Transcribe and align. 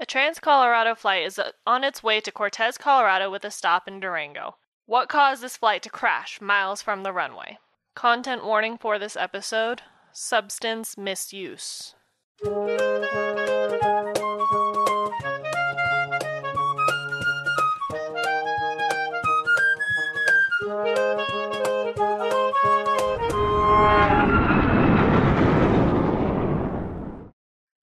A 0.00 0.06
Trans 0.06 0.38
Colorado 0.38 0.94
flight 0.94 1.24
is 1.24 1.40
uh, 1.40 1.50
on 1.66 1.82
its 1.82 2.04
way 2.04 2.20
to 2.20 2.30
Cortez, 2.30 2.78
Colorado 2.78 3.32
with 3.32 3.44
a 3.44 3.50
stop 3.50 3.88
in 3.88 3.98
Durango. 3.98 4.54
What 4.86 5.08
caused 5.08 5.42
this 5.42 5.56
flight 5.56 5.82
to 5.82 5.90
crash 5.90 6.40
miles 6.40 6.80
from 6.80 7.02
the 7.02 7.12
runway? 7.12 7.58
Content 7.96 8.44
warning 8.44 8.78
for 8.78 9.00
this 9.00 9.16
episode 9.16 9.82
substance 10.12 10.96
misuse. 10.96 11.94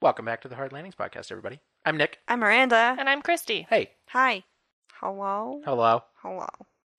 Welcome 0.05 0.25
back 0.25 0.41
to 0.41 0.47
the 0.47 0.53
Hard 0.55 0.71
Landings 0.71 0.93
podcast, 0.93 1.31
everybody. 1.31 1.61
I'm 1.83 1.97
Nick. 1.97 2.19
I'm 2.27 2.41
Miranda. 2.41 2.95
And 2.99 3.09
I'm 3.09 3.23
Christy. 3.23 3.65
Hey, 3.71 3.93
Hi. 4.09 4.43
Hello. 4.99 5.63
hello. 5.65 6.03
Hello. 6.21 6.45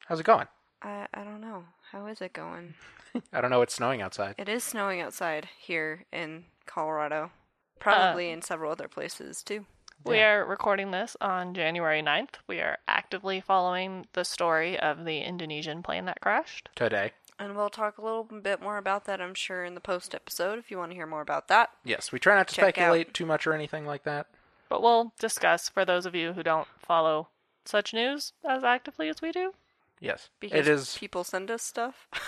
How's 0.09 0.19
it 0.19 0.27
going? 0.27 0.49
I 0.83 1.07
I 1.15 1.23
don't 1.23 1.41
know. 1.41 1.63
How 1.93 2.07
is 2.07 2.21
it 2.21 2.33
going? 2.33 2.75
I 3.33 3.41
don't 3.41 3.53
know. 3.53 3.63
It's 3.63 3.77
snowing 3.77 4.03
outside. 4.03 4.35
It 4.39 4.49
is 4.49 4.65
snowing 4.65 5.01
outside 5.01 5.49
here 5.57 6.05
in 6.13 6.47
Colorado. 6.67 7.27
Uh, 7.27 7.79
Probably 7.79 8.29
in 8.31 8.43
several 8.43 8.73
other 8.73 8.89
places 8.89 9.41
too. 9.45 9.67
We 10.05 10.17
Yeah. 10.17 10.31
are 10.33 10.45
recording 10.45 10.91
this 10.91 11.17
on 11.21 11.55
January 11.55 12.03
9th. 12.03 12.35
We 12.49 12.59
are 12.59 12.79
actively 12.89 13.41
following 13.41 14.07
the 14.15 14.25
story 14.25 14.81
of 14.81 15.05
the 15.05 15.21
Indonesian 15.21 15.85
plane 15.85 16.07
that 16.07 16.21
crashed. 16.21 16.71
Today. 16.75 17.13
And 17.39 17.55
we'll 17.57 17.69
talk 17.71 17.99
a 17.99 18.03
little 18.03 18.25
bit 18.25 18.63
more 18.63 18.79
about 18.79 19.05
that, 19.05 19.21
I'm 19.21 19.35
sure, 19.35 19.63
in 19.65 19.75
the 19.75 19.81
post 19.81 20.15
episode 20.15 20.59
if 20.59 20.71
you 20.71 20.79
want 20.79 20.91
to 20.93 20.97
hear 20.97 21.07
more 21.07 21.21
about 21.21 21.49
that. 21.49 21.71
Yes, 21.85 22.11
we 22.11 22.19
try 22.19 22.35
not 22.35 22.49
to 22.49 22.55
Check 22.55 22.65
out- 22.65 22.75
speculate 22.75 23.13
too 23.15 23.27
much 23.27 23.47
or 23.47 23.53
anything 23.53 23.85
like 23.85 24.05
that. 24.05 24.27
But 24.69 24.83
we'll 24.83 25.13
discuss 25.19 25.69
for 25.69 25.85
those 25.85 26.07
of 26.07 26.15
you 26.15 26.33
who 26.33 26.43
don't 26.43 26.67
follow 26.79 27.29
such 27.65 27.93
news 27.95 28.33
as 28.49 28.65
actively 28.65 29.09
as 29.09 29.21
we 29.23 29.33
do. 29.33 29.53
Yes, 30.01 30.29
Because 30.41 30.61
it 30.61 30.69
is. 30.69 30.97
people 30.99 31.25
send 31.25 31.51
us 31.51 31.63
stuff. 31.63 32.09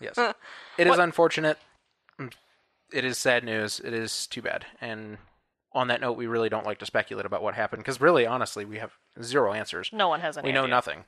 Yes, 0.00 0.18
it 0.76 0.86
is 0.88 0.98
unfortunate. 0.98 1.56
Mm, 2.18 2.32
It 2.92 3.04
is 3.04 3.16
sad 3.16 3.44
news. 3.44 3.80
It 3.82 3.94
is 3.94 4.26
too 4.26 4.42
bad. 4.42 4.66
And 4.80 5.18
on 5.72 5.86
that 5.88 6.00
note, 6.00 6.14
we 6.18 6.26
really 6.26 6.48
don't 6.48 6.66
like 6.66 6.78
to 6.80 6.86
speculate 6.86 7.24
about 7.24 7.42
what 7.42 7.54
happened 7.54 7.82
because, 7.84 8.00
really, 8.00 8.26
honestly, 8.26 8.64
we 8.64 8.78
have 8.78 8.92
zero 9.22 9.52
answers. 9.52 9.90
No 9.92 10.08
one 10.08 10.20
has 10.20 10.36
any 10.36 10.48
we 10.48 10.52
know 10.52 10.64
idea. 10.64 10.74
nothing 10.74 11.04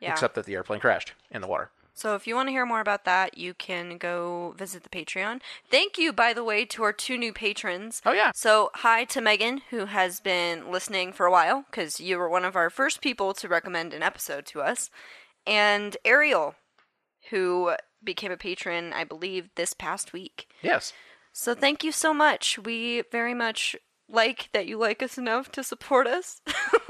yeah. 0.00 0.10
except 0.10 0.34
that 0.34 0.44
the 0.46 0.54
airplane 0.54 0.80
crashed 0.80 1.12
in 1.30 1.40
the 1.40 1.46
water. 1.46 1.70
So 1.94 2.14
if 2.14 2.26
you 2.26 2.34
want 2.34 2.48
to 2.48 2.52
hear 2.52 2.64
more 2.64 2.80
about 2.80 3.04
that, 3.04 3.36
you 3.36 3.52
can 3.54 3.98
go 3.98 4.54
visit 4.56 4.82
the 4.82 4.88
Patreon. 4.88 5.40
Thank 5.70 5.98
you, 5.98 6.12
by 6.12 6.32
the 6.32 6.42
way, 6.42 6.64
to 6.66 6.82
our 6.82 6.92
two 6.92 7.18
new 7.18 7.32
patrons. 7.32 8.00
Oh 8.06 8.12
yeah, 8.12 8.32
So 8.34 8.70
hi 8.76 9.04
to 9.04 9.20
Megan, 9.20 9.60
who 9.70 9.86
has 9.86 10.18
been 10.20 10.70
listening 10.70 11.12
for 11.12 11.26
a 11.26 11.30
while, 11.30 11.64
because 11.70 12.00
you 12.00 12.16
were 12.18 12.28
one 12.28 12.44
of 12.44 12.56
our 12.56 12.70
first 12.70 13.00
people 13.02 13.34
to 13.34 13.48
recommend 13.48 13.92
an 13.92 14.02
episode 14.02 14.46
to 14.46 14.62
us, 14.62 14.90
and 15.46 15.96
Ariel, 16.04 16.54
who 17.30 17.72
became 18.02 18.32
a 18.32 18.36
patron, 18.36 18.92
I 18.92 19.04
believe, 19.04 19.50
this 19.54 19.74
past 19.74 20.12
week. 20.12 20.48
yes. 20.62 20.92
So 21.34 21.54
thank 21.54 21.82
you 21.82 21.92
so 21.92 22.12
much. 22.12 22.58
We 22.58 23.04
very 23.10 23.32
much 23.32 23.74
like 24.06 24.50
that 24.52 24.66
you 24.66 24.76
like 24.76 25.02
us 25.02 25.16
enough 25.16 25.50
to 25.52 25.64
support 25.64 26.06
us, 26.06 26.42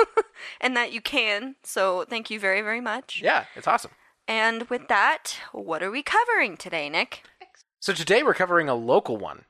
and 0.60 0.76
that 0.76 0.92
you 0.92 1.00
can. 1.00 1.54
So 1.62 2.04
thank 2.08 2.28
you 2.30 2.40
very, 2.40 2.60
very 2.60 2.80
much. 2.80 3.20
Yeah, 3.22 3.44
it's 3.54 3.68
awesome. 3.68 3.92
And 4.32 4.62
with 4.70 4.88
that, 4.88 5.36
what 5.52 5.82
are 5.82 5.90
we 5.90 6.02
covering 6.02 6.56
today, 6.56 6.88
Nick? 6.88 7.22
So 7.80 7.92
today 7.92 8.22
we're 8.22 8.32
covering 8.32 8.66
a 8.66 8.74
local 8.74 9.18
one. 9.18 9.44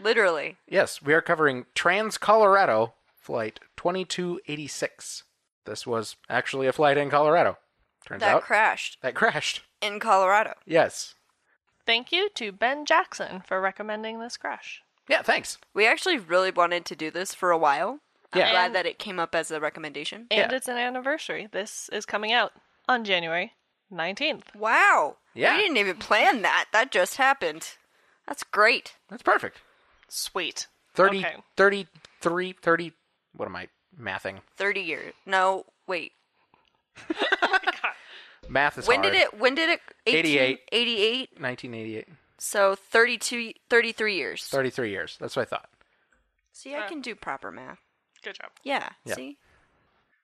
Literally. 0.00 0.58
Yes, 0.68 1.02
we 1.02 1.12
are 1.12 1.20
covering 1.20 1.66
Trans 1.74 2.18
Colorado 2.18 2.94
Flight 3.20 3.58
2286. 3.76 5.24
This 5.64 5.88
was 5.88 6.14
actually 6.30 6.68
a 6.68 6.72
flight 6.72 6.96
in 6.98 7.10
Colorado. 7.10 7.58
Turns 8.06 8.20
that 8.20 8.36
out 8.36 8.42
crashed 8.44 8.98
that 9.02 9.16
crashed. 9.16 9.62
in 9.80 9.98
Colorado. 9.98 10.54
Yes. 10.64 11.16
Thank 11.84 12.12
you 12.12 12.28
to 12.36 12.52
Ben 12.52 12.86
Jackson 12.86 13.42
for 13.44 13.60
recommending 13.60 14.20
this 14.20 14.36
crash. 14.36 14.82
Yeah, 15.08 15.22
thanks. 15.22 15.58
We 15.74 15.84
actually 15.84 16.18
really 16.18 16.52
wanted 16.52 16.84
to 16.86 16.94
do 16.94 17.10
this 17.10 17.34
for 17.34 17.50
a 17.50 17.58
while. 17.58 17.98
Yeah. 18.36 18.44
I'm 18.46 18.50
glad 18.52 18.66
And- 18.66 18.74
that 18.76 18.86
it 18.86 19.00
came 19.00 19.18
up 19.18 19.34
as 19.34 19.50
a 19.50 19.58
recommendation. 19.58 20.28
And 20.30 20.52
Yeah. 20.52 20.56
it's 20.56 20.68
an 20.68 20.78
anniversary. 20.78 21.48
This 21.50 21.88
is 21.88 22.06
coming 22.06 22.30
out 22.32 22.52
on 22.88 23.04
January 23.04 23.54
19th. 23.92 24.54
Wow. 24.56 25.16
Yeah. 25.34 25.54
We 25.56 25.62
didn't 25.62 25.76
even 25.78 25.96
plan 25.96 26.42
that. 26.42 26.66
That 26.72 26.90
just 26.90 27.16
happened. 27.16 27.68
That's 28.26 28.42
great. 28.44 28.94
That's 29.08 29.22
perfect. 29.22 29.58
Sweet. 30.08 30.66
30, 30.94 31.18
Okay. 31.18 31.36
33, 31.56 32.52
30, 32.60 32.92
what 33.34 33.46
am 33.46 33.56
I 33.56 33.68
mathing? 33.98 34.40
30 34.56 34.80
years. 34.80 35.14
No, 35.26 35.64
wait. 35.86 36.12
My 37.08 37.14
god. 37.64 37.92
Math 38.48 38.78
is 38.78 38.86
when 38.86 39.00
hard. 39.02 39.12
did 39.12 39.22
it 39.22 39.38
when 39.40 39.54
did 39.54 39.70
it 39.70 39.80
88. 40.06 40.60
88. 40.72 41.30
1988. 41.40 42.08
So 42.38 42.74
32 42.74 43.52
33 43.70 44.16
years. 44.16 44.44
33 44.44 44.90
years. 44.90 45.16
That's 45.20 45.36
what 45.36 45.42
I 45.42 45.44
thought. 45.46 45.70
See, 46.52 46.74
I 46.74 46.80
uh, 46.84 46.88
can 46.88 47.00
do 47.00 47.14
proper 47.14 47.50
math. 47.50 47.78
Good 48.22 48.34
job. 48.34 48.50
Yeah, 48.62 48.90
Yeah. 49.06 49.14
see? 49.14 49.38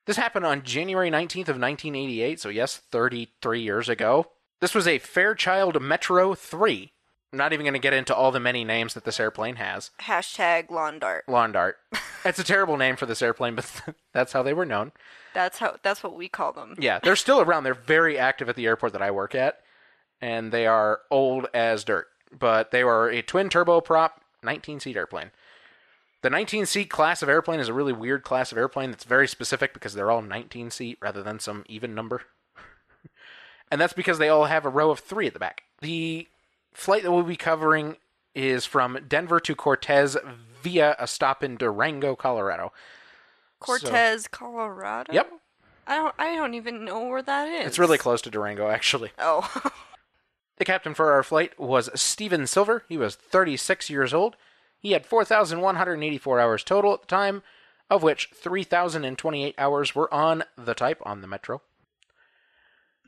This 0.09 0.17
happened 0.17 0.47
on 0.47 0.63
January 0.63 1.11
19th 1.11 1.49
of 1.49 1.59
1988, 1.59 2.39
so 2.39 2.49
yes, 2.49 2.77
33 2.77 3.61
years 3.61 3.87
ago. 3.87 4.31
This 4.59 4.73
was 4.73 4.87
a 4.87 4.97
Fairchild 4.97 5.79
Metro 5.79 6.33
3. 6.33 6.91
I'm 7.31 7.37
not 7.37 7.53
even 7.53 7.63
going 7.63 7.73
to 7.75 7.79
get 7.79 7.93
into 7.93 8.15
all 8.15 8.31
the 8.31 8.39
many 8.39 8.63
names 8.63 8.95
that 8.95 9.05
this 9.05 9.19
airplane 9.19 9.57
has. 9.57 9.91
Hashtag 10.01 10.71
lawn 10.71 10.97
dart. 10.97 11.25
Lawn 11.27 11.51
dart. 11.51 11.77
That's 12.23 12.39
a 12.39 12.43
terrible 12.43 12.75
name 12.75 12.95
for 12.95 13.05
this 13.05 13.21
airplane, 13.21 13.53
but 13.53 13.71
that's 14.11 14.33
how 14.33 14.41
they 14.41 14.51
were 14.51 14.65
known. 14.65 14.93
That's 15.35 15.59
how 15.59 15.75
that's 15.83 16.01
what 16.01 16.15
we 16.15 16.27
call 16.27 16.53
them. 16.53 16.73
Yeah, 16.79 16.97
they're 17.03 17.15
still 17.15 17.39
around. 17.39 17.63
They're 17.63 17.75
very 17.75 18.17
active 18.17 18.49
at 18.49 18.55
the 18.55 18.65
airport 18.65 18.93
that 18.93 19.03
I 19.03 19.11
work 19.11 19.35
at, 19.35 19.59
and 20.19 20.51
they 20.51 20.65
are 20.65 21.01
old 21.11 21.45
as 21.53 21.83
dirt. 21.83 22.07
But 22.31 22.71
they 22.71 22.83
were 22.83 23.09
a 23.09 23.21
twin 23.21 23.49
turboprop 23.49 24.13
19 24.41 24.79
seat 24.79 24.97
airplane. 24.97 25.29
The 26.21 26.29
19 26.29 26.65
seat 26.65 26.89
class 26.89 27.21
of 27.21 27.29
airplane 27.29 27.59
is 27.59 27.69
a 27.69 27.73
really 27.73 27.93
weird 27.93 28.23
class 28.23 28.51
of 28.51 28.57
airplane 28.57 28.91
that's 28.91 29.05
very 29.05 29.27
specific 29.27 29.73
because 29.73 29.93
they're 29.93 30.11
all 30.11 30.21
19 30.21 30.69
seat 30.69 30.97
rather 31.01 31.23
than 31.23 31.39
some 31.39 31.63
even 31.67 31.95
number. 31.95 32.23
and 33.71 33.79
that's 33.79 33.93
because 33.93 34.17
they 34.17 34.27
all 34.29 34.45
have 34.45 34.65
a 34.65 34.69
row 34.69 34.91
of 34.91 34.99
three 34.99 35.27
at 35.27 35.33
the 35.33 35.39
back. 35.39 35.63
The 35.81 36.27
flight 36.73 37.03
that 37.03 37.11
we'll 37.11 37.23
be 37.23 37.37
covering 37.37 37.97
is 38.35 38.65
from 38.65 38.99
Denver 39.07 39.39
to 39.39 39.55
Cortez 39.55 40.17
via 40.61 40.95
a 40.99 41.07
stop 41.07 41.41
in 41.41 41.55
Durango, 41.55 42.15
Colorado. 42.15 42.73
Cortez, 43.59 44.27
Colorado. 44.27 45.13
Yep. 45.13 45.31
I 45.87 45.95
don't 45.95 46.15
I 46.19 46.35
don't 46.35 46.53
even 46.53 46.85
know 46.85 47.07
where 47.07 47.23
that 47.23 47.47
is. 47.47 47.65
It's 47.65 47.79
really 47.79 47.97
close 47.97 48.21
to 48.23 48.29
Durango, 48.29 48.69
actually. 48.69 49.11
Oh. 49.17 49.71
The 50.57 50.65
captain 50.65 50.93
for 50.93 51.13
our 51.13 51.23
flight 51.23 51.57
was 51.57 51.89
Steven 51.95 52.45
Silver. 52.45 52.83
He 52.89 52.97
was 52.97 53.15
36 53.15 53.89
years 53.89 54.13
old. 54.13 54.35
He 54.79 54.91
had 54.91 55.05
4,184 55.05 56.39
hours 56.39 56.63
total 56.63 56.93
at 56.93 57.01
the 57.01 57.07
time, 57.07 57.43
of 57.89 58.01
which 58.03 58.29
3,028 58.33 59.55
hours 59.57 59.93
were 59.95 60.13
on 60.13 60.43
the 60.57 60.73
type 60.73 61.01
on 61.03 61.21
the 61.21 61.27
Metro. 61.27 61.61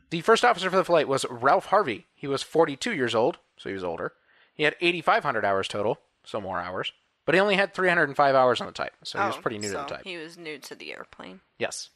The 0.09 0.21
first 0.21 0.43
officer 0.43 0.69
for 0.69 0.75
the 0.75 0.83
flight 0.83 1.07
was 1.07 1.25
Ralph 1.29 1.67
Harvey. 1.67 2.07
He 2.13 2.27
was 2.27 2.43
42 2.43 2.93
years 2.93 3.15
old, 3.15 3.37
so 3.57 3.69
he 3.69 3.73
was 3.75 3.83
older. 3.83 4.13
He 4.53 4.63
had 4.63 4.75
8,500 4.81 5.45
hours 5.45 5.67
total, 5.69 5.99
so 6.25 6.41
more 6.41 6.59
hours, 6.59 6.91
but 7.25 7.33
he 7.33 7.39
only 7.41 7.55
had 7.55 7.73
305 7.73 8.35
hours 8.35 8.59
on 8.59 8.67
the 8.67 8.73
type, 8.73 8.93
so 9.03 9.19
he 9.19 9.25
was 9.25 9.37
Oh, 9.37 9.41
pretty 9.41 9.57
new 9.57 9.69
so 9.69 9.75
to 9.75 9.79
the 9.83 9.95
type. 9.95 10.03
He 10.03 10.17
was 10.17 10.37
new 10.37 10.57
to 10.57 10.75
the 10.75 10.91
airplane. 10.91 11.39
Yes. 11.57 11.89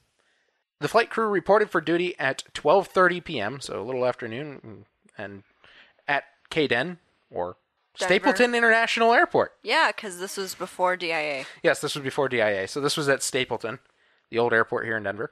The 0.79 0.87
flight 0.87 1.09
crew 1.09 1.27
reported 1.27 1.69
for 1.69 1.81
duty 1.81 2.17
at 2.17 2.43
12:30 2.53 3.23
p.m., 3.23 3.59
so 3.59 3.79
a 3.79 3.83
little 3.83 4.05
afternoon, 4.05 4.85
and 5.17 5.43
at 6.07 6.23
KDEN 6.49 6.97
or 7.29 7.57
Denver. 7.97 8.13
Stapleton 8.13 8.55
International 8.55 9.13
Airport. 9.13 9.53
Yeah, 9.63 9.91
because 9.95 10.19
this 10.19 10.37
was 10.37 10.55
before 10.55 10.95
DIA. 10.97 11.45
Yes, 11.63 11.79
this 11.81 11.95
was 11.95 12.03
before 12.03 12.29
DIA, 12.29 12.67
so 12.67 12.81
this 12.81 12.97
was 12.97 13.09
at 13.09 13.23
Stapleton, 13.23 13.79
the 14.29 14.39
old 14.39 14.53
airport 14.53 14.85
here 14.85 14.97
in 14.97 15.03
Denver, 15.03 15.31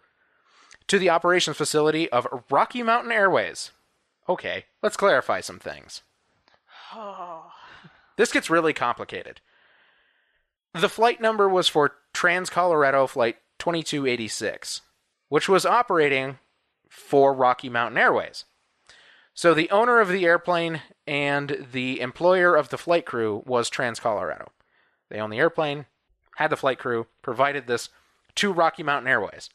to 0.87 0.99
the 0.99 1.09
operations 1.09 1.57
facility 1.57 2.09
of 2.11 2.27
Rocky 2.49 2.83
Mountain 2.83 3.11
Airways. 3.11 3.71
Okay, 4.27 4.65
let's 4.81 4.97
clarify 4.97 5.41
some 5.41 5.59
things. 5.59 6.01
Oh. 6.93 7.51
This 8.15 8.31
gets 8.31 8.47
really 8.47 8.73
complicated. 8.73 9.41
The 10.75 10.87
flight 10.87 11.19
number 11.19 11.49
was 11.49 11.67
for 11.67 11.95
Trans 12.13 12.47
Colorado 12.47 13.07
Flight 13.07 13.37
2286, 13.57 14.81
which 15.29 15.49
was 15.49 15.65
operating 15.65 16.37
for 16.89 17.33
Rocky 17.33 17.69
Mountain 17.69 17.97
Airways. 17.97 18.45
So 19.33 19.53
the 19.53 19.69
owner 19.71 19.99
of 19.99 20.09
the 20.09 20.25
airplane 20.25 20.81
and 21.07 21.67
the 21.71 21.99
employer 21.99 22.55
of 22.55 22.69
the 22.69 22.77
flight 22.77 23.05
crew 23.05 23.43
was 23.45 23.69
Trans 23.69 23.99
Colorado. 23.99 24.51
They 25.09 25.19
owned 25.19 25.33
the 25.33 25.39
airplane, 25.39 25.85
had 26.37 26.49
the 26.49 26.57
flight 26.57 26.79
crew, 26.79 27.07
provided 27.21 27.67
this 27.67 27.89
to 28.35 28.53
Rocky 28.53 28.83
Mountain 28.83 29.07
Airways, 29.07 29.49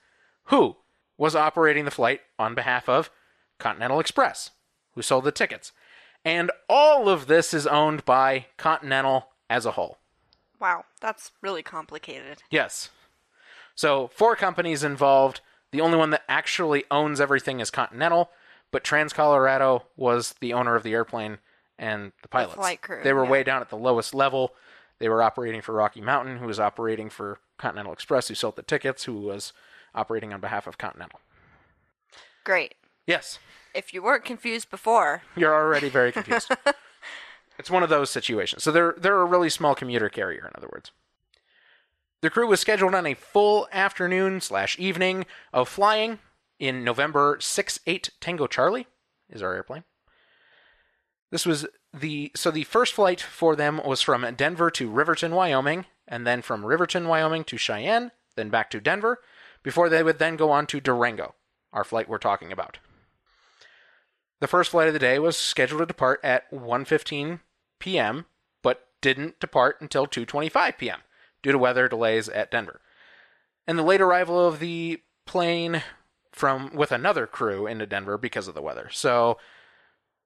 who 0.44 0.76
was 1.16 1.36
operating 1.36 1.84
the 1.84 1.90
flight 1.90 2.20
on 2.38 2.54
behalf 2.54 2.88
of 2.88 3.10
Continental 3.58 4.00
Express, 4.00 4.50
who 4.94 5.02
sold 5.02 5.24
the 5.24 5.32
tickets. 5.32 5.72
And 6.24 6.50
all 6.68 7.08
of 7.08 7.26
this 7.26 7.54
is 7.54 7.66
owned 7.66 8.04
by 8.04 8.46
Continental 8.56 9.28
as 9.48 9.64
a 9.64 9.72
whole. 9.72 9.98
Wow, 10.60 10.84
that's 11.00 11.30
really 11.40 11.62
complicated. 11.62 12.42
Yes. 12.50 12.90
So, 13.74 14.08
four 14.08 14.34
companies 14.34 14.82
involved. 14.82 15.40
The 15.70 15.80
only 15.80 15.98
one 15.98 16.10
that 16.10 16.24
actually 16.28 16.84
owns 16.90 17.20
everything 17.20 17.60
is 17.60 17.70
Continental, 17.70 18.30
but 18.70 18.84
Trans 18.84 19.12
Colorado 19.12 19.84
was 19.96 20.34
the 20.40 20.52
owner 20.52 20.76
of 20.76 20.82
the 20.82 20.92
airplane 20.92 21.38
and 21.78 22.12
the 22.22 22.28
pilots. 22.28 22.54
flight 22.54 22.82
crew, 22.82 23.00
they 23.02 23.12
were 23.12 23.24
yeah. 23.24 23.30
way 23.30 23.42
down 23.42 23.60
at 23.60 23.70
the 23.70 23.76
lowest 23.76 24.14
level. 24.14 24.54
They 24.98 25.08
were 25.08 25.22
operating 25.22 25.60
for 25.60 25.72
Rocky 25.72 26.00
Mountain, 26.00 26.38
who 26.38 26.46
was 26.46 26.58
operating 26.58 27.08
for 27.08 27.38
Continental 27.56 27.92
Express, 27.92 28.28
who 28.28 28.34
sold 28.34 28.56
the 28.56 28.62
tickets, 28.62 29.04
who 29.04 29.14
was 29.20 29.52
operating 29.94 30.32
on 30.32 30.40
behalf 30.40 30.66
of 30.66 30.76
Continental. 30.76 31.20
Great. 32.44 32.74
Yes, 33.06 33.38
If 33.74 33.94
you 33.94 34.02
weren't 34.02 34.24
confused 34.24 34.70
before, 34.70 35.22
you're 35.36 35.54
already 35.54 35.88
very 35.88 36.12
confused. 36.12 36.50
it's 37.58 37.70
one 37.70 37.82
of 37.82 37.88
those 37.88 38.10
situations. 38.10 38.62
So 38.62 38.70
they're 38.70 38.94
they're 38.98 39.20
a 39.20 39.24
really 39.24 39.48
small 39.48 39.74
commuter 39.74 40.08
carrier, 40.08 40.46
in 40.46 40.52
other 40.54 40.68
words. 40.70 40.90
The 42.20 42.30
crew 42.30 42.46
was 42.46 42.60
scheduled 42.60 42.94
on 42.94 43.06
a 43.06 43.14
full 43.14 43.68
afternoon 43.72 44.40
slash 44.40 44.78
evening 44.78 45.24
of 45.52 45.68
flying 45.68 46.18
in 46.58 46.84
November 46.84 47.38
6 47.40 47.80
8 47.86 48.10
Tango 48.20 48.46
Charlie 48.46 48.86
is 49.30 49.42
our 49.42 49.54
airplane. 49.54 49.84
This 51.30 51.44
was 51.44 51.66
the 51.92 52.32
so 52.34 52.50
the 52.50 52.64
first 52.64 52.94
flight 52.94 53.20
for 53.20 53.54
them 53.54 53.80
was 53.84 54.00
from 54.00 54.26
Denver 54.34 54.70
to 54.72 54.90
Riverton, 54.90 55.34
Wyoming, 55.34 55.86
and 56.06 56.26
then 56.26 56.42
from 56.42 56.64
Riverton, 56.64 57.06
Wyoming 57.06 57.44
to 57.44 57.58
Cheyenne, 57.58 58.12
then 58.36 58.48
back 58.48 58.70
to 58.70 58.80
Denver, 58.80 59.20
before 59.62 59.88
they 59.88 60.02
would 60.02 60.18
then 60.18 60.36
go 60.36 60.50
on 60.50 60.66
to 60.68 60.80
Durango, 60.80 61.34
our 61.72 61.84
flight 61.84 62.08
we're 62.08 62.18
talking 62.18 62.52
about. 62.52 62.78
The 64.40 64.46
first 64.46 64.70
flight 64.70 64.88
of 64.88 64.94
the 64.94 65.00
day 65.00 65.18
was 65.18 65.36
scheduled 65.36 65.80
to 65.80 65.86
depart 65.86 66.20
at 66.22 66.50
1:15 66.50 67.40
p.m., 67.78 68.26
but 68.62 68.88
didn't 69.00 69.40
depart 69.40 69.80
until 69.80 70.06
2:25 70.06 70.78
p.m. 70.78 71.00
due 71.42 71.52
to 71.52 71.58
weather 71.58 71.88
delays 71.88 72.28
at 72.28 72.50
Denver. 72.50 72.80
And 73.66 73.78
the 73.78 73.82
late 73.82 74.00
arrival 74.00 74.46
of 74.46 74.60
the 74.60 75.02
plane 75.26 75.82
from 76.38 76.70
with 76.74 76.92
another 76.92 77.26
crew 77.26 77.66
into 77.66 77.86
Denver 77.86 78.16
because 78.16 78.48
of 78.48 78.54
the 78.54 78.62
weather. 78.62 78.88
So 78.92 79.38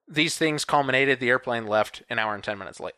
these 0.07 0.37
things 0.37 0.65
culminated 0.65 1.19
the 1.19 1.29
airplane 1.29 1.65
left 1.65 2.03
an 2.09 2.19
hour 2.19 2.35
and 2.35 2.43
10 2.43 2.57
minutes 2.57 2.79
late. 2.79 2.95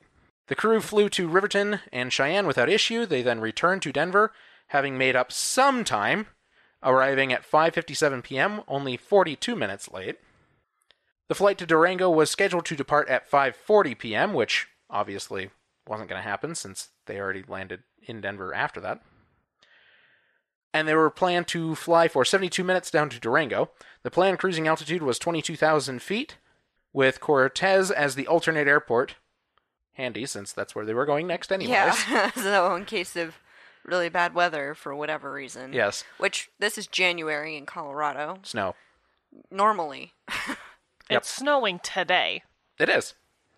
The 0.47 0.55
crew 0.55 0.81
flew 0.81 1.09
to 1.09 1.27
Riverton 1.27 1.79
and 1.91 2.13
Cheyenne 2.13 2.45
without 2.45 2.69
issue. 2.69 3.05
They 3.05 3.21
then 3.21 3.39
returned 3.39 3.81
to 3.83 3.91
Denver, 3.91 4.31
having 4.67 4.97
made 4.97 5.15
up 5.15 5.31
some 5.31 5.83
time, 5.83 6.27
arriving 6.83 7.33
at 7.33 7.49
5:57 7.49 8.23
p.m., 8.23 8.61
only 8.67 8.97
42 8.97 9.55
minutes 9.55 9.91
late. 9.91 10.17
The 11.27 11.35
flight 11.35 11.57
to 11.57 11.65
Durango 11.65 12.09
was 12.09 12.29
scheduled 12.29 12.65
to 12.65 12.75
depart 12.75 13.09
at 13.09 13.29
5:40 13.29 13.97
p.m., 13.97 14.33
which 14.33 14.67
obviously 14.89 15.49
wasn't 15.87 16.09
going 16.09 16.21
to 16.21 16.29
happen 16.29 16.53
since 16.53 16.89
they 17.07 17.19
already 17.19 17.43
landed 17.47 17.83
in 18.03 18.21
Denver 18.21 18.53
after 18.53 18.79
that. 18.81 19.01
And 20.75 20.87
they 20.87 20.93
were 20.95 21.09
planned 21.09 21.47
to 21.49 21.73
fly 21.75 22.07
for 22.07 22.25
72 22.25 22.63
minutes 22.63 22.91
down 22.91 23.09
to 23.09 23.19
Durango. 23.19 23.69
The 24.03 24.11
planned 24.11 24.39
cruising 24.39 24.67
altitude 24.67 25.01
was 25.01 25.17
22,000 25.17 26.01
feet, 26.01 26.37
with 26.91 27.19
Cortez 27.21 27.91
as 27.91 28.15
the 28.15 28.27
alternate 28.27 28.67
airport. 28.67 29.15
Handy, 29.93 30.25
since 30.25 30.51
that's 30.51 30.75
where 30.75 30.83
they 30.85 30.93
were 30.93 31.05
going 31.05 31.27
next, 31.27 31.51
anyways. 31.51 31.71
yeah. 32.09 32.31
so 32.35 32.75
in 32.75 32.83
case 32.85 33.15
of 33.15 33.35
really 33.85 34.09
bad 34.09 34.33
weather 34.35 34.73
for 34.75 34.93
whatever 34.93 35.31
reason. 35.31 35.71
Yes, 35.71 36.03
Which 36.17 36.49
this 36.59 36.77
is 36.77 36.87
January 36.87 37.55
in 37.55 37.65
Colorado. 37.65 38.39
snow. 38.43 38.75
Normally. 39.49 40.13
Yep. 41.07 41.21
It's 41.21 41.29
snowing 41.29 41.77
today 41.83 42.41
It 42.79 42.89
is 42.89 43.13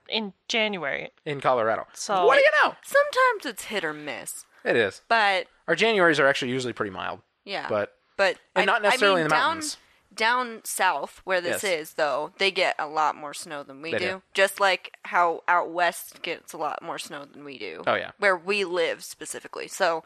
in 0.10 0.34
January. 0.50 1.12
in 1.26 1.40
Colorado. 1.40 1.88
So- 1.94 2.26
what 2.26 2.36
do 2.36 2.42
you 2.46 2.52
know? 2.62 2.76
Sometimes 2.84 3.46
it's 3.46 3.64
hit 3.66 3.86
or 3.86 3.94
miss. 3.94 4.44
It 4.66 4.76
is. 4.76 5.02
But 5.08 5.48
Our 5.68 5.76
Januaries 5.76 6.20
are 6.20 6.28
actually 6.28 6.52
usually 6.52 6.74
pretty 6.74 6.92
mild, 6.92 7.20
yeah. 7.46 7.68
but 7.70 7.94
but 8.16 8.38
and 8.56 8.70
I- 8.70 8.74
not 8.74 8.82
necessarily 8.82 9.22
I 9.22 9.24
mean, 9.24 9.26
in 9.26 9.30
the 9.30 9.36
down, 9.36 9.48
mountains. 9.48 9.78
Down 10.16 10.62
south, 10.64 11.22
where 11.26 11.42
this 11.42 11.62
Yes. 11.62 11.80
is, 11.90 11.94
though, 11.94 12.32
they 12.40 12.50
get 12.50 12.76
a 12.80 12.88
lot 12.88 13.16
more 13.16 13.34
snow 13.36 13.62
than 13.62 13.82
we 13.84 13.92
They 13.92 13.98
do. 14.00 14.06
do. 14.06 14.22
Just 14.34 14.60
like 14.60 14.96
how 15.04 15.44
out 15.48 15.70
west 15.70 16.22
gets 16.24 16.54
a 16.54 16.58
lot 16.58 16.82
more 16.82 16.98
snow 16.98 17.26
than 17.26 17.44
we 17.44 17.60
do. 17.60 17.84
Oh, 17.86 17.94
yeah. 17.94 18.12
Where 18.18 18.36
we 18.36 18.64
live 18.64 19.04
specifically. 19.04 19.68
So 19.68 20.04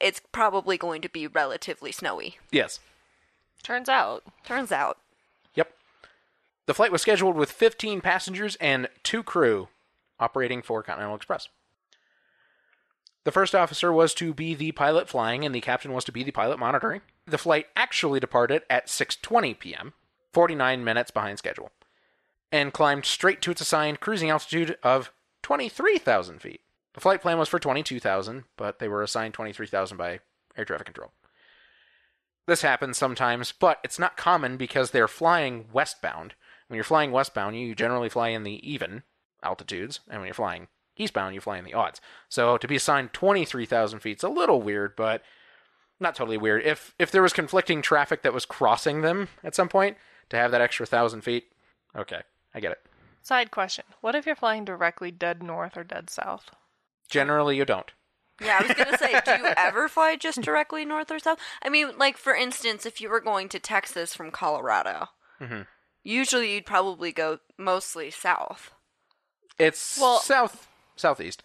it's 0.00 0.22
probably 0.32 0.78
going 0.78 1.02
to 1.02 1.08
be 1.10 1.26
relatively 1.26 1.92
snowy. 1.92 2.38
yes. 2.50 2.80
Turns 3.64 3.88
out, 3.88 4.22
Turns 4.44 4.70
out. 4.72 4.98
Yep. 5.56 5.72
The 6.66 6.74
flight 6.74 6.92
was 6.92 7.02
scheduled 7.02 7.34
with 7.34 7.50
15 7.50 8.00
passengers 8.00 8.56
and 8.60 8.88
two 9.02 9.22
crew 9.24 9.68
operating 10.20 10.62
for 10.62 10.82
Continental 10.82 11.16
Express. 11.16 11.48
The 13.24 13.32
first 13.32 13.54
officer 13.54 13.92
was 13.92 14.14
to 14.14 14.32
be 14.32 14.54
the 14.54 14.72
pilot 14.72 15.08
flying 15.08 15.44
and 15.44 15.54
the 15.54 15.60
captain 15.60 15.92
was 15.92 16.04
to 16.04 16.12
be 16.12 16.22
the 16.22 16.30
pilot 16.30 16.58
monitoring. 16.58 17.02
The 17.26 17.38
flight 17.38 17.66
actually 17.76 18.20
departed 18.20 18.62
at 18.70 18.86
6:20 18.86 19.58
p.m., 19.58 19.92
49 20.32 20.84
minutes 20.84 21.10
behind 21.10 21.38
schedule, 21.38 21.70
and 22.50 22.72
climbed 22.72 23.04
straight 23.04 23.42
to 23.42 23.50
its 23.50 23.60
assigned 23.60 24.00
cruising 24.00 24.30
altitude 24.30 24.78
of 24.82 25.12
23,000 25.42 26.40
feet. 26.40 26.62
The 26.94 27.00
flight 27.00 27.20
plan 27.20 27.38
was 27.38 27.48
for 27.48 27.58
22,000, 27.58 28.44
but 28.56 28.78
they 28.78 28.88
were 28.88 29.02
assigned 29.02 29.34
23,000 29.34 29.96
by 29.96 30.20
air 30.56 30.64
traffic 30.64 30.86
control. 30.86 31.12
This 32.46 32.62
happens 32.62 32.96
sometimes, 32.96 33.52
but 33.52 33.78
it's 33.84 33.98
not 33.98 34.16
common 34.16 34.56
because 34.56 34.90
they're 34.90 35.06
flying 35.06 35.66
westbound. 35.70 36.34
When 36.66 36.76
you're 36.76 36.84
flying 36.84 37.12
westbound, 37.12 37.58
you 37.58 37.74
generally 37.74 38.08
fly 38.08 38.28
in 38.28 38.42
the 38.42 38.66
even 38.68 39.02
altitudes, 39.42 40.00
and 40.08 40.20
when 40.20 40.28
you're 40.28 40.34
flying 40.34 40.68
eastbound, 40.98 41.34
you 41.34 41.40
fly 41.40 41.58
in 41.58 41.64
the 41.64 41.74
odds. 41.74 42.00
So 42.28 42.56
to 42.58 42.68
be 42.68 42.76
assigned 42.76 43.12
23,000 43.12 44.00
feet 44.00 44.18
is 44.18 44.22
a 44.24 44.28
little 44.28 44.60
weird, 44.60 44.94
but 44.96 45.22
not 46.00 46.14
totally 46.14 46.36
weird. 46.38 46.62
If 46.64 46.94
if 46.98 47.10
there 47.10 47.22
was 47.22 47.32
conflicting 47.32 47.82
traffic 47.82 48.22
that 48.22 48.32
was 48.34 48.44
crossing 48.44 49.00
them 49.02 49.28
at 49.42 49.54
some 49.54 49.68
point, 49.68 49.96
to 50.30 50.36
have 50.36 50.50
that 50.50 50.60
extra 50.60 50.86
thousand 50.86 51.22
feet, 51.22 51.50
okay, 51.96 52.20
I 52.54 52.60
get 52.60 52.72
it. 52.72 52.80
side 53.22 53.50
question: 53.50 53.84
What 54.00 54.14
if 54.14 54.26
you're 54.26 54.36
flying 54.36 54.64
directly 54.64 55.10
dead 55.10 55.42
north 55.42 55.76
or 55.76 55.84
dead 55.84 56.08
south? 56.10 56.50
Generally, 57.08 57.56
you 57.56 57.64
don't. 57.64 57.90
Yeah, 58.40 58.58
I 58.60 58.66
was 58.68 58.76
gonna 58.76 58.96
say, 58.98 59.20
do 59.24 59.30
you 59.32 59.52
ever 59.56 59.88
fly 59.88 60.14
just 60.14 60.40
directly 60.42 60.84
north 60.84 61.10
or 61.10 61.18
south? 61.18 61.38
I 61.62 61.68
mean, 61.68 61.98
like 61.98 62.16
for 62.16 62.34
instance, 62.34 62.86
if 62.86 63.00
you 63.00 63.08
were 63.10 63.20
going 63.20 63.48
to 63.48 63.58
Texas 63.58 64.14
from 64.14 64.30
Colorado, 64.30 65.08
Mhm. 65.40 65.66
usually 66.04 66.54
you'd 66.54 66.64
probably 66.66 67.10
go 67.10 67.40
mostly 67.56 68.10
south. 68.12 68.70
It's 69.58 69.98
Well- 70.00 70.20
south 70.20 70.67
southeast. 71.00 71.42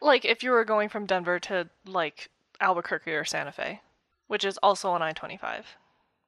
Like 0.00 0.24
if 0.24 0.42
you 0.42 0.50
were 0.50 0.64
going 0.64 0.88
from 0.88 1.06
Denver 1.06 1.38
to 1.40 1.68
like 1.86 2.28
Albuquerque 2.60 3.12
or 3.12 3.24
Santa 3.24 3.52
Fe, 3.52 3.80
which 4.26 4.44
is 4.44 4.58
also 4.58 4.90
on 4.90 5.02
I-25. 5.02 5.64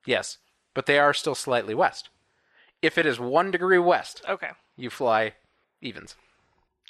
Yes, 0.07 0.39
but 0.75 0.87
they 0.87 0.99
are 0.99 1.15
still 1.15 1.35
slightly 1.35 1.75
west. 1.75 2.09
If 2.83 2.99
it 2.99 3.07
is 3.07 3.19
one 3.19 3.51
degree 3.51 3.79
west, 3.79 4.23
Okay. 4.29 4.51
you 4.77 4.91
fly 4.91 5.33
evens. 5.81 6.15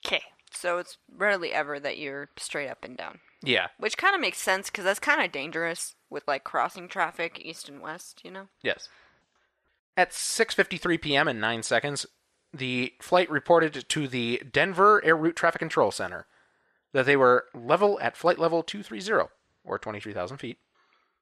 Okay. 0.04 0.22
So 0.50 0.78
it's 0.78 0.98
rarely 1.16 1.52
ever 1.52 1.78
that 1.80 1.98
you're 1.98 2.28
straight 2.36 2.68
up 2.68 2.84
and 2.84 2.96
down, 2.96 3.20
Yeah. 3.42 3.68
which 3.78 3.96
kind 3.96 4.14
of 4.14 4.20
makes 4.20 4.38
sense 4.38 4.70
because 4.70 4.84
that's 4.84 5.00
kind 5.00 5.20
of 5.24 5.32
dangerous 5.32 5.94
with 6.10 6.26
like 6.28 6.44
crossing 6.44 6.88
traffic 6.88 7.40
east 7.44 7.68
and 7.68 7.80
west. 7.80 8.20
You 8.24 8.30
know. 8.30 8.48
Yes. 8.62 8.88
At 9.96 10.10
6:53 10.12 11.00
p.m. 11.00 11.28
in 11.28 11.38
9 11.40 11.62
seconds, 11.62 12.06
the 12.54 12.94
flight 13.00 13.28
reported 13.30 13.88
to 13.88 14.08
the 14.08 14.40
Denver 14.50 15.04
Air 15.04 15.16
Route 15.16 15.36
Traffic 15.36 15.58
Control 15.58 15.90
Center 15.90 16.26
that 16.92 17.04
they 17.06 17.16
were 17.16 17.46
level 17.52 17.98
at 18.00 18.16
flight 18.16 18.38
level 18.38 18.62
230 18.62 19.28
or 19.64 19.78
23,000 19.78 20.36
feet. 20.38 20.58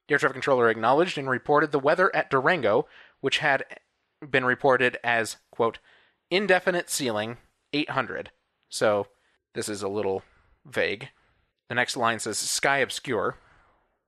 The 0.08 0.14
air 0.14 0.18
traffic 0.18 0.34
controller 0.34 0.68
acknowledged 0.68 1.16
and 1.16 1.30
reported 1.30 1.72
the 1.72 1.78
weather 1.78 2.14
at 2.14 2.28
Durango, 2.28 2.86
which 3.20 3.38
had 3.38 3.64
been 4.28 4.44
reported 4.44 4.98
as 5.02 5.36
quote 5.50 5.78
indefinite 6.30 6.90
ceiling 6.90 7.38
800. 7.72 8.30
So 8.68 9.06
this 9.54 9.68
is 9.68 9.82
a 9.82 9.88
little 9.88 10.22
vague. 10.66 11.08
The 11.68 11.74
next 11.74 11.96
line 11.96 12.18
says 12.18 12.38
sky 12.38 12.78
obscure. 12.78 13.36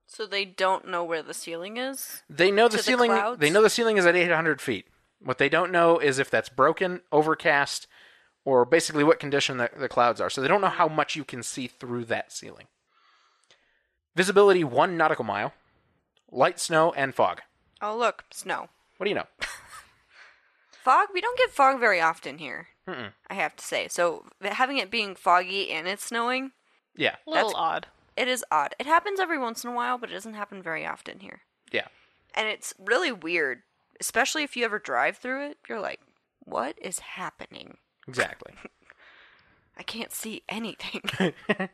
So 0.07 0.26
they 0.26 0.45
don't 0.45 0.88
know 0.88 1.02
where 1.04 1.23
the 1.23 1.33
ceiling 1.33 1.76
is. 1.78 2.23
They 2.28 2.50
know 2.50 2.64
the 2.69 2.73
To 2.73 2.76
the 2.78 2.83
ceiling. 2.83 3.37
they 3.38 3.50
know 3.50 3.62
the 3.62 3.71
ceiling 3.71 3.97
is 3.97 4.04
at 4.04 4.16
800 4.16 4.61
feet. 4.61 4.87
What 5.25 5.38
they 5.38 5.49
don't 5.49 5.73
know 5.73 5.99
is 5.99 6.19
if 6.19 6.31
that's 6.31 6.49
broken, 6.50 7.00
overcast, 7.11 7.87
or 8.45 8.64
basically 8.66 9.02
what 9.04 9.19
condition 9.19 9.57
the, 9.57 9.71
the 9.76 9.88
clouds 9.88 10.21
are. 10.21 10.28
So 10.31 10.40
they 10.43 10.49
don't 10.49 10.61
know 10.61 10.69
how 10.69 10.87
much 10.87 11.16
you 11.16 11.25
can 11.25 11.43
see 11.43 11.66
through 11.66 12.04
that 12.07 12.31
ceiling. 12.31 12.66
Visibility 14.14 14.62
one 14.62 14.97
nautical 14.97 15.25
mile, 15.25 15.54
light 16.31 16.61
snow 16.61 16.93
and 16.93 17.14
fog. 17.14 17.40
Oh 17.83 17.97
look, 17.97 18.25
snow, 18.31 18.69
What 18.99 19.04
do 19.04 19.11
you 19.11 19.16
know? 19.16 19.26
fog. 20.83 21.09
We 21.12 21.21
don't 21.21 21.38
get 21.38 21.50
fog 21.50 21.81
very 21.81 22.00
often 22.00 22.38
here. 22.38 22.69
Mm-mm. 22.88 23.12
I 23.28 23.35
have 23.35 23.57
to 23.57 23.64
say. 23.64 23.88
So 23.88 24.26
having 24.43 24.76
it 24.78 24.90
being 24.90 25.14
foggy 25.14 25.71
and 25.71 25.88
it's 25.88 26.04
snowing, 26.04 26.52
Yeah, 26.95 27.16
A 27.26 27.31
little 27.31 27.57
odd. 27.57 27.87
it 28.16 28.28
is 28.28 28.45
odd. 28.50 28.75
It 28.78 28.87
happens 28.87 29.19
every 29.19 29.38
once 29.38 29.64
in 29.64 29.71
a 29.71 29.75
while, 29.75 29.99
but 29.99 30.11
it 30.11 30.12
doesn't 30.12 30.35
happen 30.35 30.62
very 30.62 30.87
often 30.87 31.21
here. 31.21 31.40
yeah, 31.73 31.87
And 32.35 32.47
it's 32.47 32.75
really 32.78 33.11
weird, 33.11 33.62
especially 34.01 34.43
if 34.43 34.57
you 34.57 34.65
ever 34.65 34.79
drive 34.79 35.17
through 35.17 35.47
it. 35.47 35.59
You're 35.69 35.81
like, 35.81 36.01
what 36.41 36.79
is 36.81 36.99
happening? 37.01 37.79
exactly. 38.07 38.53
I 39.77 39.83
can't 39.83 40.13
see 40.13 40.43
anything. 40.49 41.03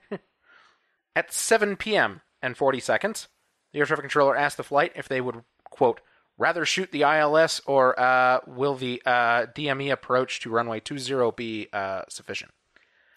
At 1.17 1.33
7 1.33 1.77
p.m. 1.77 2.23
and 2.41 2.57
40 2.57 2.81
seconds, 2.81 3.29
the 3.73 3.81
air 3.81 3.87
traffic 3.87 4.05
controller 4.05 4.37
asked 4.37 4.57
the 4.57 4.63
flight 4.63 4.93
if 4.95 5.07
they 5.07 5.21
would, 5.21 5.43
quote, 5.65 6.01
rather 6.39 6.65
shoot 6.65 6.91
the 6.93 7.03
ILS 7.03 7.61
or 7.67 7.99
uh, 8.01 8.41
will 8.47 8.75
the 8.75 9.03
uh, 9.05 9.47
DME 9.55 9.93
approach 9.93 10.41
to 10.41 10.51
runway 10.51 10.81
20 10.81 11.33
be 11.37 11.69
uh, 11.73 12.03
sufficient? 12.09 12.53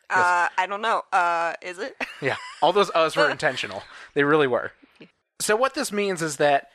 Uh, 0.10 0.48
I 0.57 0.67
don't 0.67 0.81
know. 0.81 1.03
Uh, 1.12 1.53
is 1.62 1.79
it? 1.79 1.95
Yeah, 2.22 2.36
all 2.62 2.74
those 2.74 2.91
us 2.91 3.15
were 3.15 3.29
intentional. 3.31 3.83
They 4.13 4.24
really 4.24 4.48
were. 4.48 4.72
So 5.39 5.55
what 5.55 5.74
this 5.74 5.91
means 5.91 6.22
is 6.22 6.38
that 6.38 6.69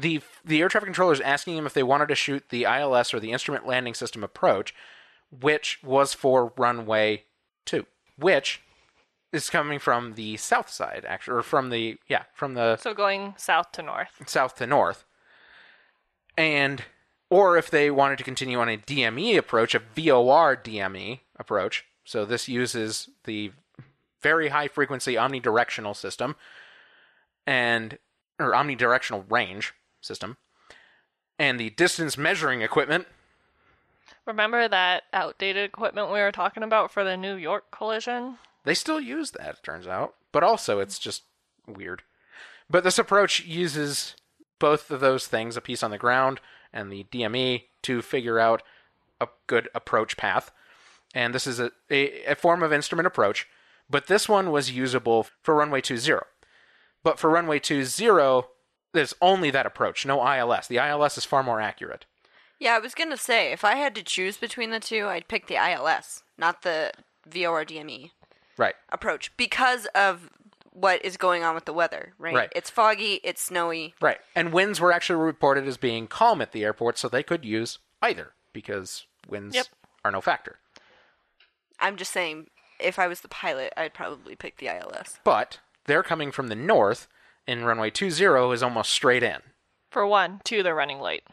the 0.00 0.20
the 0.44 0.60
air 0.60 0.68
traffic 0.68 0.86
controller 0.86 1.12
is 1.12 1.20
asking 1.20 1.56
him 1.56 1.66
if 1.66 1.74
they 1.74 1.82
wanted 1.82 2.08
to 2.08 2.14
shoot 2.14 2.48
the 2.50 2.64
ILS 2.64 3.12
or 3.12 3.20
the 3.20 3.32
instrument 3.32 3.66
landing 3.66 3.94
system 3.94 4.22
approach, 4.22 4.74
which 5.30 5.80
was 5.82 6.14
for 6.14 6.52
runway 6.56 7.24
two, 7.64 7.86
which 8.16 8.62
is 9.32 9.50
coming 9.50 9.78
from 9.78 10.14
the 10.14 10.36
south 10.36 10.70
side, 10.70 11.04
actually, 11.06 11.38
or 11.38 11.42
from 11.42 11.70
the 11.70 11.98
yeah 12.08 12.24
from 12.32 12.54
the 12.54 12.76
So 12.76 12.94
going 12.94 13.34
south 13.36 13.72
to 13.72 13.82
north. 13.82 14.22
south 14.26 14.54
to 14.56 14.66
north, 14.66 15.04
and 16.36 16.84
or 17.30 17.56
if 17.58 17.70
they 17.70 17.90
wanted 17.90 18.18
to 18.18 18.24
continue 18.24 18.58
on 18.58 18.68
a 18.68 18.78
DME 18.78 19.36
approach, 19.36 19.74
a 19.74 19.80
VOR 19.80 20.56
DME 20.56 21.20
approach. 21.36 21.84
So 22.04 22.24
this 22.24 22.48
uses 22.48 23.10
the 23.24 23.52
very 24.22 24.48
high 24.48 24.68
frequency 24.68 25.14
omnidirectional 25.14 25.94
system 25.94 26.36
and 27.46 27.98
or 28.38 28.52
omnidirectional 28.52 29.30
range 29.30 29.74
system 30.00 30.36
and 31.38 31.58
the 31.58 31.70
distance 31.70 32.18
measuring 32.18 32.62
equipment. 32.62 33.06
Remember 34.26 34.68
that 34.68 35.04
outdated 35.12 35.64
equipment 35.64 36.08
we 36.12 36.18
were 36.18 36.32
talking 36.32 36.62
about 36.62 36.90
for 36.90 37.04
the 37.04 37.16
New 37.16 37.36
York 37.36 37.70
collision? 37.70 38.38
They 38.64 38.74
still 38.74 39.00
use 39.00 39.30
that, 39.32 39.56
it 39.56 39.62
turns 39.62 39.86
out, 39.86 40.14
but 40.32 40.42
also 40.42 40.80
it's 40.80 40.98
just 40.98 41.22
weird. 41.66 42.02
But 42.68 42.84
this 42.84 42.98
approach 42.98 43.44
uses 43.44 44.14
both 44.58 44.90
of 44.90 45.00
those 45.00 45.26
things, 45.26 45.56
a 45.56 45.60
piece 45.60 45.82
on 45.82 45.90
the 45.90 45.98
ground 45.98 46.40
and 46.72 46.90
the 46.92 47.06
DME, 47.10 47.64
to 47.82 48.02
figure 48.02 48.38
out 48.38 48.62
a 49.20 49.28
good 49.46 49.68
approach 49.74 50.16
path. 50.16 50.50
And 51.14 51.34
this 51.34 51.46
is 51.46 51.58
a, 51.58 51.70
a, 51.90 52.24
a 52.24 52.34
form 52.34 52.62
of 52.62 52.72
instrument 52.72 53.06
approach, 53.06 53.46
but 53.88 54.08
this 54.08 54.28
one 54.28 54.50
was 54.50 54.70
usable 54.70 55.26
for 55.42 55.54
runway 55.54 55.80
20. 55.80 56.18
But 57.02 57.18
for 57.18 57.30
runway 57.30 57.60
20, 57.60 57.84
there's 58.92 59.14
only 59.20 59.50
that 59.50 59.66
approach, 59.66 60.04
no 60.06 60.20
ILS. 60.26 60.66
The 60.68 60.78
ILS 60.78 61.18
is 61.18 61.24
far 61.24 61.42
more 61.42 61.60
accurate. 61.60 62.04
Yeah, 62.58 62.74
I 62.74 62.78
was 62.78 62.94
gonna 62.94 63.16
say 63.16 63.52
if 63.52 63.64
I 63.64 63.76
had 63.76 63.94
to 63.94 64.02
choose 64.02 64.36
between 64.36 64.70
the 64.70 64.80
two, 64.80 65.06
I'd 65.06 65.28
pick 65.28 65.46
the 65.46 65.56
ILS, 65.56 66.22
not 66.36 66.62
the 66.62 66.92
VOR 67.26 67.64
DME 67.64 68.10
Right. 68.56 68.74
approach, 68.88 69.36
because 69.36 69.86
of 69.94 70.30
what 70.72 71.04
is 71.04 71.16
going 71.16 71.42
on 71.44 71.54
with 71.54 71.64
the 71.66 71.72
weather. 71.72 72.14
Right? 72.18 72.34
Right. 72.34 72.52
It's 72.54 72.70
foggy. 72.70 73.20
It's 73.24 73.42
snowy. 73.42 73.94
Right. 74.00 74.18
And 74.34 74.52
winds 74.52 74.80
were 74.80 74.92
actually 74.92 75.22
reported 75.24 75.66
as 75.66 75.76
being 75.76 76.06
calm 76.06 76.40
at 76.40 76.52
the 76.52 76.64
airport, 76.64 76.98
so 76.98 77.08
they 77.08 77.22
could 77.24 77.44
use 77.44 77.78
either 78.02 78.32
because 78.52 79.04
winds 79.28 79.54
Yep. 79.56 79.66
are 80.04 80.10
no 80.12 80.20
factor. 80.20 80.58
I'm 81.80 81.96
just 81.96 82.12
saying, 82.12 82.50
if 82.80 82.98
I 82.98 83.06
was 83.06 83.20
the 83.20 83.28
pilot, 83.28 83.72
I'd 83.76 83.94
probably 83.94 84.34
pick 84.36 84.58
the 84.58 84.68
ILS. 84.68 85.18
But 85.24 85.58
they're 85.86 86.02
coming 86.02 86.30
from 86.32 86.48
the 86.48 86.54
north, 86.56 87.08
and 87.48 87.66
runway 87.66 87.90
20 87.90 88.52
is 88.52 88.62
almost 88.62 88.90
straight 88.90 89.22
in. 89.22 89.38
For 89.90 90.06
one, 90.06 90.40
two, 90.44 90.62
they're 90.62 90.74
running 90.74 91.00
late. 91.00 91.24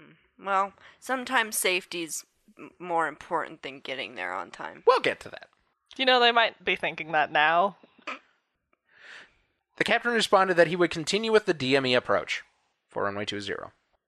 Mm. 0.00 0.14
Well, 0.46 0.72
sometimes 1.00 1.56
safety's 1.56 2.24
m- 2.56 2.70
more 2.78 3.08
important 3.08 3.62
than 3.62 3.80
getting 3.80 4.14
there 4.14 4.32
on 4.32 4.50
time. 4.50 4.84
We'll 4.86 5.00
get 5.00 5.18
to 5.20 5.28
that. 5.30 5.48
You 5.96 6.06
know, 6.06 6.20
they 6.20 6.30
might 6.30 6.64
be 6.64 6.76
thinking 6.76 7.12
that 7.12 7.32
now. 7.32 7.76
The 9.78 9.84
captain 9.84 10.12
responded 10.12 10.54
that 10.56 10.68
he 10.68 10.76
would 10.76 10.90
continue 10.90 11.32
with 11.32 11.44
the 11.44 11.52
DME 11.52 11.96
approach 11.96 12.42
for 12.88 13.02
runway 13.02 13.26
20. 13.26 13.52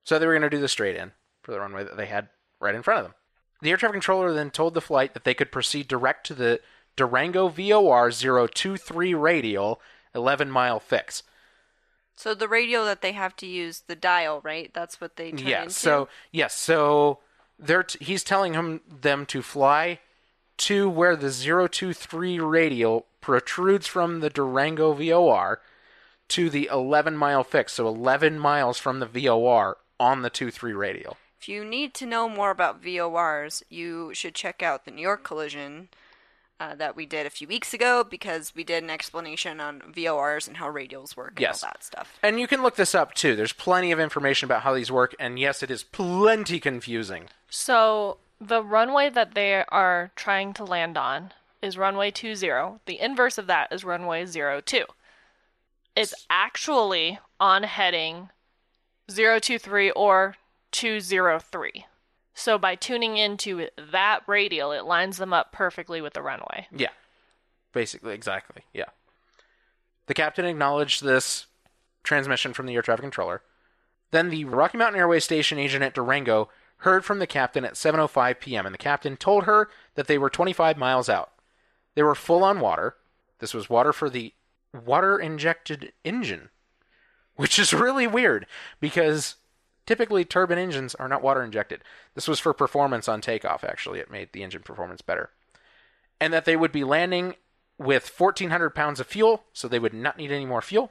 So 0.05 0.19
they 0.19 0.27
were 0.27 0.33
going 0.33 0.43
to 0.43 0.51
do 0.51 0.61
the 0.61 0.69
straight 0.69 0.97
in 0.97 1.13
for 1.43 1.51
the 1.51 1.61
runway 1.61 1.85
that 1.85 1.97
they 1.97 2.07
had 2.07 2.29
right 2.61 2.75
in 2.75 2.83
front 2.83 3.01
of 3.01 3.05
them. 3.05 3.15
The 3.61 3.71
air 3.71 3.77
traffic 3.77 3.95
controller 3.95 4.33
then 4.33 4.51
told 4.51 4.75
the 4.75 4.81
flight 4.81 5.15
that 5.15 5.25
they 5.25 5.35
could 5.35 5.53
proceed 5.53 5.89
direct 5.89 6.25
to 6.27 6.35
the 6.35 6.61
Durango 6.97 7.49
VOR 7.49 8.11
023 8.11 9.15
radial 9.15 9.81
11 10.15 10.51
mile 10.51 10.81
fix. 10.81 11.23
So 12.17 12.35
the 12.35 12.49
radio 12.49 12.85
that 12.85 13.01
they 13.01 13.13
have 13.13 13.37
to 13.37 13.47
use, 13.47 13.85
the 13.87 13.95
dial, 13.95 14.41
right? 14.43 14.73
That's 14.75 15.01
what 15.01 15.17
they 15.17 15.31
turn 15.31 15.47
Yes. 15.47 15.63
into. 15.65 15.73
So 15.75 16.09
yes. 16.33 16.55
So 16.55 17.19
they're 17.59 17.85
t- 17.85 18.05
he's 18.05 18.25
telling 18.25 18.55
him 18.55 18.81
them 18.89 19.25
to 19.27 19.43
fly 19.43 20.01
to 20.59 20.89
where 20.91 21.15
the 21.15 21.31
023 21.31 22.41
radial 22.41 23.07
protrudes 23.21 23.87
from 23.87 24.21
the 24.21 24.31
Durango 24.31 24.93
VOR 24.93 25.61
to 26.29 26.51
the 26.51 26.69
11 26.73 27.17
mile 27.17 27.45
fix. 27.45 27.75
So 27.75 27.87
11 27.87 28.39
miles 28.39 28.79
from 28.79 28.99
the 29.01 29.07
VOR 29.07 29.77
on 30.01 30.23
the 30.23 30.31
23 30.31 30.73
radial. 30.73 31.17
If 31.41 31.49
you 31.49 31.65
need 31.65 31.95
to 31.95 32.07
know 32.07 32.29
more 32.29 32.51
about 32.51 32.83
VORs, 32.83 33.63
you 33.69 34.13
should 34.13 34.35
check 34.35 34.61
out 34.61 34.85
the 34.85 34.91
New 34.91 35.03
York 35.03 35.23
collision 35.23 35.89
uh, 36.61 36.75
that 36.75 36.97
we 36.97 37.07
did 37.07 37.25
a 37.27 37.31
few 37.31 37.47
weeks 37.47 37.73
ago 37.73 38.05
because 38.05 38.53
we 38.55 38.65
did 38.65 38.83
an 38.83 38.91
explanation 38.91 39.61
on 39.61 39.81
VORs 39.93 40.49
and 40.49 40.57
how 40.57 40.71
radials 40.71 41.17
work 41.17 41.33
and 41.37 41.41
Yes. 41.41 41.63
all 41.63 41.71
that 41.71 41.85
stuff. 41.85 42.19
And 42.23 42.41
you 42.41 42.47
can 42.49 42.63
look 42.63 42.77
this 42.77 42.95
up 42.95 43.15
too. 43.15 43.37
There's 43.37 43.53
plenty 43.53 43.93
of 43.93 44.01
information 44.01 44.47
about 44.47 44.63
how 44.63 44.75
these 44.75 44.91
work, 44.91 45.15
and 45.21 45.39
yes, 45.39 45.63
it 45.63 45.71
is 45.71 45.85
plenty 45.85 46.59
confusing. 46.61 47.29
So 47.49 48.19
the 48.41 48.63
runway 48.63 49.09
that 49.11 49.35
they 49.35 49.65
are 49.69 50.11
trying 50.17 50.53
to 50.55 50.65
land 50.65 50.97
on 50.99 51.33
is 51.63 51.77
runway 51.79 52.11
20. 52.11 52.79
The 52.87 53.01
inverse 53.01 53.39
of 53.39 53.47
that 53.49 53.73
is 53.73 53.85
runway 53.85 54.25
02. 54.27 54.85
It's 55.97 56.15
actually 56.31 57.19
on 57.41 57.65
heading 57.65 58.31
023 59.09 59.91
or 59.93 60.37
203. 60.71 61.87
So 62.39 62.57
by 62.57 62.77
tuning 62.77 63.17
into 63.17 63.67
that 63.91 64.23
radial, 64.29 64.71
it 64.71 64.85
lines 64.85 65.17
them 65.17 65.33
up 65.33 65.51
perfectly 65.51 66.01
with 66.01 66.13
the 66.13 66.23
runway. 66.23 66.69
Yeah. 66.71 66.91
Basically, 67.73 68.15
exactly. 68.15 68.63
Yeah. 68.73 68.91
The 70.07 70.15
captain 70.15 70.45
acknowledged 70.45 71.03
this 71.03 71.47
transmission 72.05 72.55
from 72.55 72.67
the 72.67 72.77
air 72.77 72.83
traffic 72.83 73.03
controller. 73.03 73.43
Then 74.13 74.31
the 74.31 74.45
Rocky 74.45 74.79
Mountain 74.79 75.01
Airways 75.01 75.25
station 75.25 75.59
agent 75.59 75.83
at 75.83 75.95
Durango 75.95 76.49
heard 76.79 77.05
from 77.05 77.19
the 77.19 77.27
captain 77.27 77.65
at 77.65 77.75
7:05 77.75 78.39
p.m. 78.39 78.67
and 78.67 78.73
the 78.73 78.79
captain 78.79 79.17
told 79.17 79.45
her 79.45 79.69
that 79.97 80.07
they 80.07 80.17
were 80.17 80.31
25 80.31 80.79
miles 80.79 81.09
out. 81.09 81.33
They 81.97 82.05
were 82.05 82.15
full 82.15 82.45
on 82.45 82.61
water. 82.61 82.95
This 83.41 83.53
was 83.53 83.69
water 83.69 83.93
for 83.93 84.09
the 84.09 84.33
water 84.73 85.19
injected 85.19 85.93
engine, 86.05 86.51
which 87.35 87.59
is 87.59 87.75
really 87.75 88.07
weird 88.07 88.47
because 88.81 89.35
typically 89.89 90.25
turbine 90.25 90.59
engines 90.59 90.95
are 90.95 91.09
not 91.09 91.23
water 91.23 91.43
injected. 91.43 91.83
This 92.15 92.29
was 92.29 92.39
for 92.39 92.53
performance 92.53 93.09
on 93.09 93.21
takeoff 93.21 93.65
actually. 93.65 93.99
It 93.99 94.11
made 94.11 94.33
the 94.33 94.43
engine 94.45 94.63
performance 94.63 95.03
better 95.03 95.31
and 96.21 96.33
that 96.33 96.45
they 96.45 96.57
would 96.57 96.73
be 96.73 96.85
landing 96.85 97.35
with 97.79 98.09
1,400 98.19 98.71
pounds 98.71 99.01
of 99.01 99.07
fuel, 99.07 99.45
so 99.53 99.69
they 99.69 99.79
would 99.79 99.95
not 99.95 100.19
need 100.19 100.33
any 100.33 100.45
more 100.47 100.63
fuel. 100.63 100.91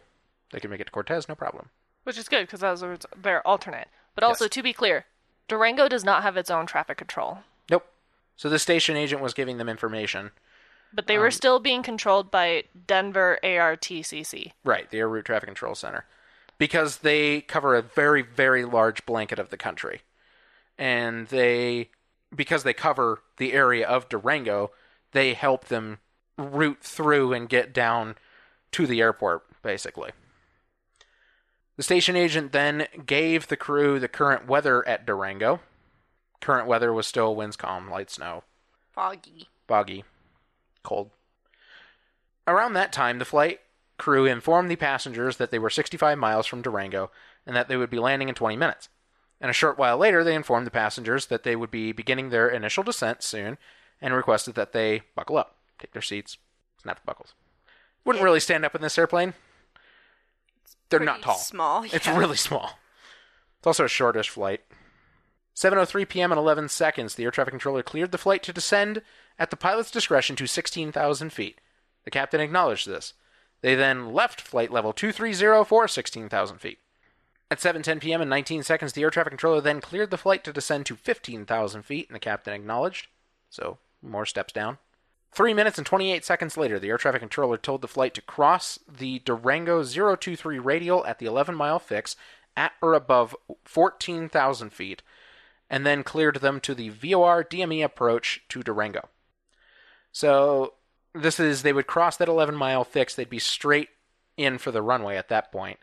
They 0.51 0.59
could 0.59 0.69
make 0.69 0.79
it 0.79 0.85
to 0.85 0.91
Cortez, 0.91 1.27
no 1.27 1.35
problem. 1.35 1.69
Which 2.03 2.17
is 2.17 2.29
good 2.29 2.45
because 2.47 2.61
that 2.61 2.71
was 2.79 3.05
their 3.21 3.45
alternate. 3.45 3.89
But 4.15 4.23
also, 4.23 4.45
Yes. 4.45 4.51
to 4.51 4.63
be 4.63 4.73
clear, 4.73 5.05
Durango 5.47 5.89
does 5.89 6.05
not 6.05 6.23
have 6.23 6.37
its 6.37 6.49
own 6.49 6.65
traffic 6.65 6.97
control. 6.97 7.39
Nope. 7.69 7.85
So 8.37 8.49
the 8.49 8.59
station 8.59 8.95
agent 8.95 9.21
was 9.21 9.33
giving 9.33 9.57
them 9.57 9.67
information. 9.67 10.31
But 10.93 11.07
they 11.07 11.17
were 11.17 11.25
um, 11.25 11.31
still 11.31 11.59
being 11.59 11.83
controlled 11.83 12.31
by 12.31 12.63
Denver 12.87 13.37
ARTCC. 13.43 14.53
Right, 14.63 14.89
the 14.89 14.99
Air 14.99 15.09
Route 15.09 15.25
Traffic 15.25 15.47
Control 15.47 15.75
Center. 15.75 16.05
Because 16.57 16.97
they 16.97 17.41
cover 17.41 17.75
a 17.75 17.81
very, 17.81 18.21
very 18.21 18.65
large 18.65 19.05
blanket 19.05 19.39
of 19.39 19.49
the 19.49 19.57
country. 19.57 20.01
And 20.77 21.27
they, 21.27 21.89
because 22.35 22.63
they 22.63 22.73
cover 22.73 23.21
the 23.37 23.53
area 23.53 23.87
of 23.87 24.09
Durango, 24.09 24.71
they 25.11 25.33
help 25.33 25.65
them 25.65 25.99
route 26.37 26.81
through 26.81 27.33
and 27.33 27.49
get 27.49 27.73
down 27.73 28.15
to 28.71 28.85
the 28.87 29.01
airport, 29.01 29.43
basically. 29.61 30.11
The 31.77 31.83
station 31.83 32.15
agent 32.15 32.51
then 32.51 32.87
gave 33.05 33.47
the 33.47 33.57
crew 33.57 33.99
the 33.99 34.07
current 34.07 34.47
weather 34.47 34.87
at 34.87 35.05
Durango. 35.05 35.59
Current 36.41 36.67
weather 36.67 36.91
was 36.91 37.07
still 37.07 37.35
winds 37.35 37.55
calm, 37.55 37.89
light 37.89 38.09
snow, 38.09 38.43
Foggy. 38.91 39.47
foggy, 39.67 40.03
cold. 40.83 41.11
Around 42.47 42.73
that 42.73 42.93
time, 42.93 43.19
the 43.19 43.25
flight 43.25 43.59
crew 43.97 44.25
informed 44.25 44.69
the 44.69 44.75
passengers 44.75 45.37
that 45.37 45.51
they 45.51 45.59
were 45.59 45.69
65 45.69 46.17
miles 46.17 46.45
from 46.45 46.61
Durango 46.61 47.11
and 47.45 47.55
that 47.55 47.67
they 47.67 47.77
would 47.77 47.89
be 47.89 47.99
landing 47.99 48.29
in 48.29 48.35
20 48.35 48.55
minutes. 48.55 48.89
And 49.39 49.49
a 49.49 49.53
short 49.53 49.77
while 49.77 49.97
later, 49.97 50.23
they 50.23 50.35
informed 50.35 50.65
the 50.65 50.71
passengers 50.71 51.27
that 51.27 51.43
they 51.43 51.55
would 51.55 51.71
be 51.71 51.91
beginning 51.91 52.29
their 52.29 52.49
initial 52.49 52.83
descent 52.83 53.21
soon 53.21 53.57
and 54.01 54.13
requested 54.13 54.55
that 54.55 54.73
they 54.73 55.01
buckle 55.15 55.37
up, 55.37 55.55
take 55.79 55.91
their 55.91 56.01
seats, 56.01 56.37
snap 56.81 56.99
the 56.99 57.05
buckles. 57.05 57.33
Wouldn't 58.03 58.23
really 58.23 58.39
stand 58.39 58.65
up 58.65 58.75
in 58.75 58.81
this 58.81 58.97
airplane. 58.97 59.33
They're 60.89 60.99
not 60.99 61.21
tall. 61.21 61.35
Small. 61.35 61.83
It's 61.83 62.07
really 62.07 62.37
small. 62.37 62.79
It's 63.59 63.67
also 63.67 63.85
a 63.85 63.89
shortish 63.89 64.29
flight. 64.29 64.61
7:03 65.55 66.07
p.m. 66.07 66.31
and 66.31 66.39
11 66.39 66.69
seconds, 66.69 67.15
the 67.15 67.23
air 67.23 67.31
traffic 67.31 67.51
controller 67.51 67.81
cleared 67.81 68.11
the 68.11 68.17
flight 68.17 68.43
to 68.43 68.53
descend 68.53 69.01
at 69.39 69.49
the 69.49 69.57
pilot's 69.57 69.91
discretion 69.91 70.35
to 70.35 70.45
16,000 70.47 71.33
feet. 71.33 71.59
The 72.05 72.11
captain 72.11 72.39
acknowledged 72.39 72.87
this. 72.87 73.13
They 73.67 73.75
then 73.75 74.13
left 74.13 74.39
flight 74.39 74.71
level 74.71 74.93
230 74.93 75.65
for 75.65 75.89
16,000 75.89 76.57
feet. 76.57 76.79
At 77.51 77.59
7:10 77.59 77.99
p.m. 77.99 78.21
and 78.21 78.29
19 78.29 78.63
seconds, 78.63 78.93
the 78.93 79.01
air 79.01 79.09
traffic 79.09 79.31
controller 79.31 79.59
then 79.59 79.81
cleared 79.81 80.09
the 80.09 80.17
flight 80.17 80.45
to 80.45 80.53
descend 80.53 80.85
to 80.85 80.95
15,000 80.95 81.81
feet, 81.83 82.07
and 82.07 82.15
the 82.15 82.19
captain 82.21 82.53
acknowledged. 82.53 83.07
So, 83.49 83.77
more 84.01 84.25
steps 84.25 84.53
down. 84.53 84.77
Three 85.33 85.53
minutes 85.53 85.77
and 85.77 85.85
28 85.85 86.23
seconds 86.23 86.55
later, 86.55 86.79
the 86.79 86.87
air 86.87 86.97
traffic 86.97 87.19
controller 87.19 87.57
told 87.57 87.81
the 87.81 87.89
flight 87.89 88.13
to 88.13 88.21
cross 88.21 88.79
the 88.87 89.19
Durango 89.25 89.83
023 89.83 90.59
radial 90.59 91.05
at 91.05 91.19
the 91.19 91.25
11 91.25 91.53
mile 91.53 91.77
fix 91.77 92.15
at 92.55 92.71
or 92.81 92.93
above 92.93 93.35
14,000 93.65 94.69
feet, 94.69 95.01
and 95.69 95.85
then 95.85 96.03
cleared 96.05 96.37
them 96.37 96.61
to 96.61 96.73
the 96.73 96.87
VOR 96.87 97.43
DME 97.43 97.83
approach 97.83 98.45
to 98.47 98.63
Durango. 98.63 99.09
So, 100.13 100.75
this 101.21 101.39
is, 101.39 101.61
they 101.61 101.73
would 101.73 101.87
cross 101.87 102.17
that 102.17 102.27
11 102.27 102.55
mile 102.55 102.83
fix, 102.83 103.15
they'd 103.15 103.29
be 103.29 103.39
straight 103.39 103.89
in 104.37 104.57
for 104.57 104.71
the 104.71 104.81
runway 104.81 105.17
at 105.17 105.29
that 105.29 105.51
point, 105.51 105.79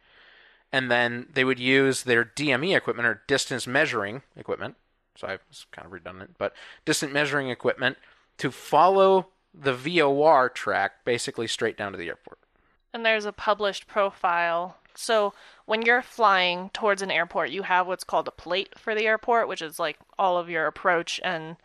and 0.73 0.91
then 0.91 1.29
they 1.33 1.45
would 1.45 1.59
use 1.59 2.03
their 2.03 2.25
DME 2.25 2.77
equipment 2.77 3.07
or 3.07 3.23
distance 3.27 3.67
measuring 3.67 4.23
equipment. 4.37 4.77
So, 5.17 5.29
I 5.29 5.39
was 5.49 5.67
kind 5.71 5.87
of 5.87 5.93
redundant, 5.93 6.35
but 6.39 6.55
distance 6.85 7.13
measuring 7.13 7.49
equipment 7.49 7.99
to 8.39 8.51
follow 8.51 9.29
the 9.55 9.75
VOR 9.75 10.49
track 10.49 11.05
basically 11.05 11.47
straight 11.47 11.77
down 11.77 11.93
to 11.93 11.99
the 11.99 12.09
airport. 12.09 12.39
And 12.93 13.05
there's 13.05 13.25
a 13.25 13.33
published 13.33 13.87
profile. 13.87 14.77
So 14.95 15.35
when 15.67 15.83
you're 15.83 16.03
flying 16.03 16.71
towards 16.73 17.03
an 17.03 17.11
airport, 17.11 17.51
you 17.51 17.63
have 17.63 17.87
what's 17.87 18.05
called 18.05 18.29
a 18.29 18.33
plate 18.33 18.79
for 18.79 18.95
the 18.95 19.07
airport, 19.07 19.49
which 19.49 19.63
is 19.63 19.79
like 19.79 19.99
all 20.19 20.39
of 20.39 20.51
your 20.51 20.67
approach 20.67 21.21
and 21.25 21.57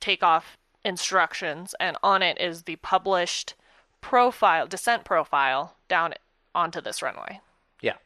takeoff 0.00 0.56
instructions. 0.84 1.74
And 1.80 1.96
on 2.02 2.22
it 2.22 2.40
is 2.40 2.62
the 2.62 2.76
published 2.76 3.54
profile, 4.00 4.66
descent 4.66 5.04
profile 5.04 5.76
down 5.88 6.14
onto 6.54 6.80
this 6.80 7.02
runway. 7.02 7.40
Yeah. 7.80 7.96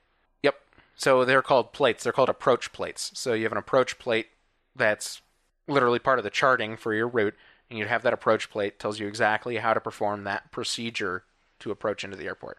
Yep. 0.43 0.57
So 0.97 1.25
they're 1.25 1.43
called 1.43 1.73
plates. 1.73 2.05
They're 2.05 2.13
called 2.13 2.29
approach 2.29 2.73
plates. 2.73 3.11
So 3.15 3.33
you 3.33 3.45
have 3.45 3.53
an 3.53 3.59
approach 3.59 3.99
plate 3.99 4.29
that's 4.75 5.23
literally 5.67 5.99
part 5.99 6.19
of 6.19 6.25
the 6.25 6.31
charting 6.31 6.77
for 6.77 6.95
your 6.95 7.09
route 7.09 7.35
and 7.69 7.79
you'd 7.79 7.89
have 7.89 8.03
that 8.03 8.13
approach 8.13 8.51
plate 8.51 8.79
tells 8.79 9.01
you 9.01 9.07
exactly 9.07 9.57
how 9.57 9.75
to 9.75 9.81
perform 9.81 10.25
that 10.25 10.53
procedure 10.53 11.25
to 11.59 11.71
approach 11.71 12.05
into 12.05 12.17
the 12.17 12.27
airport. 12.27 12.59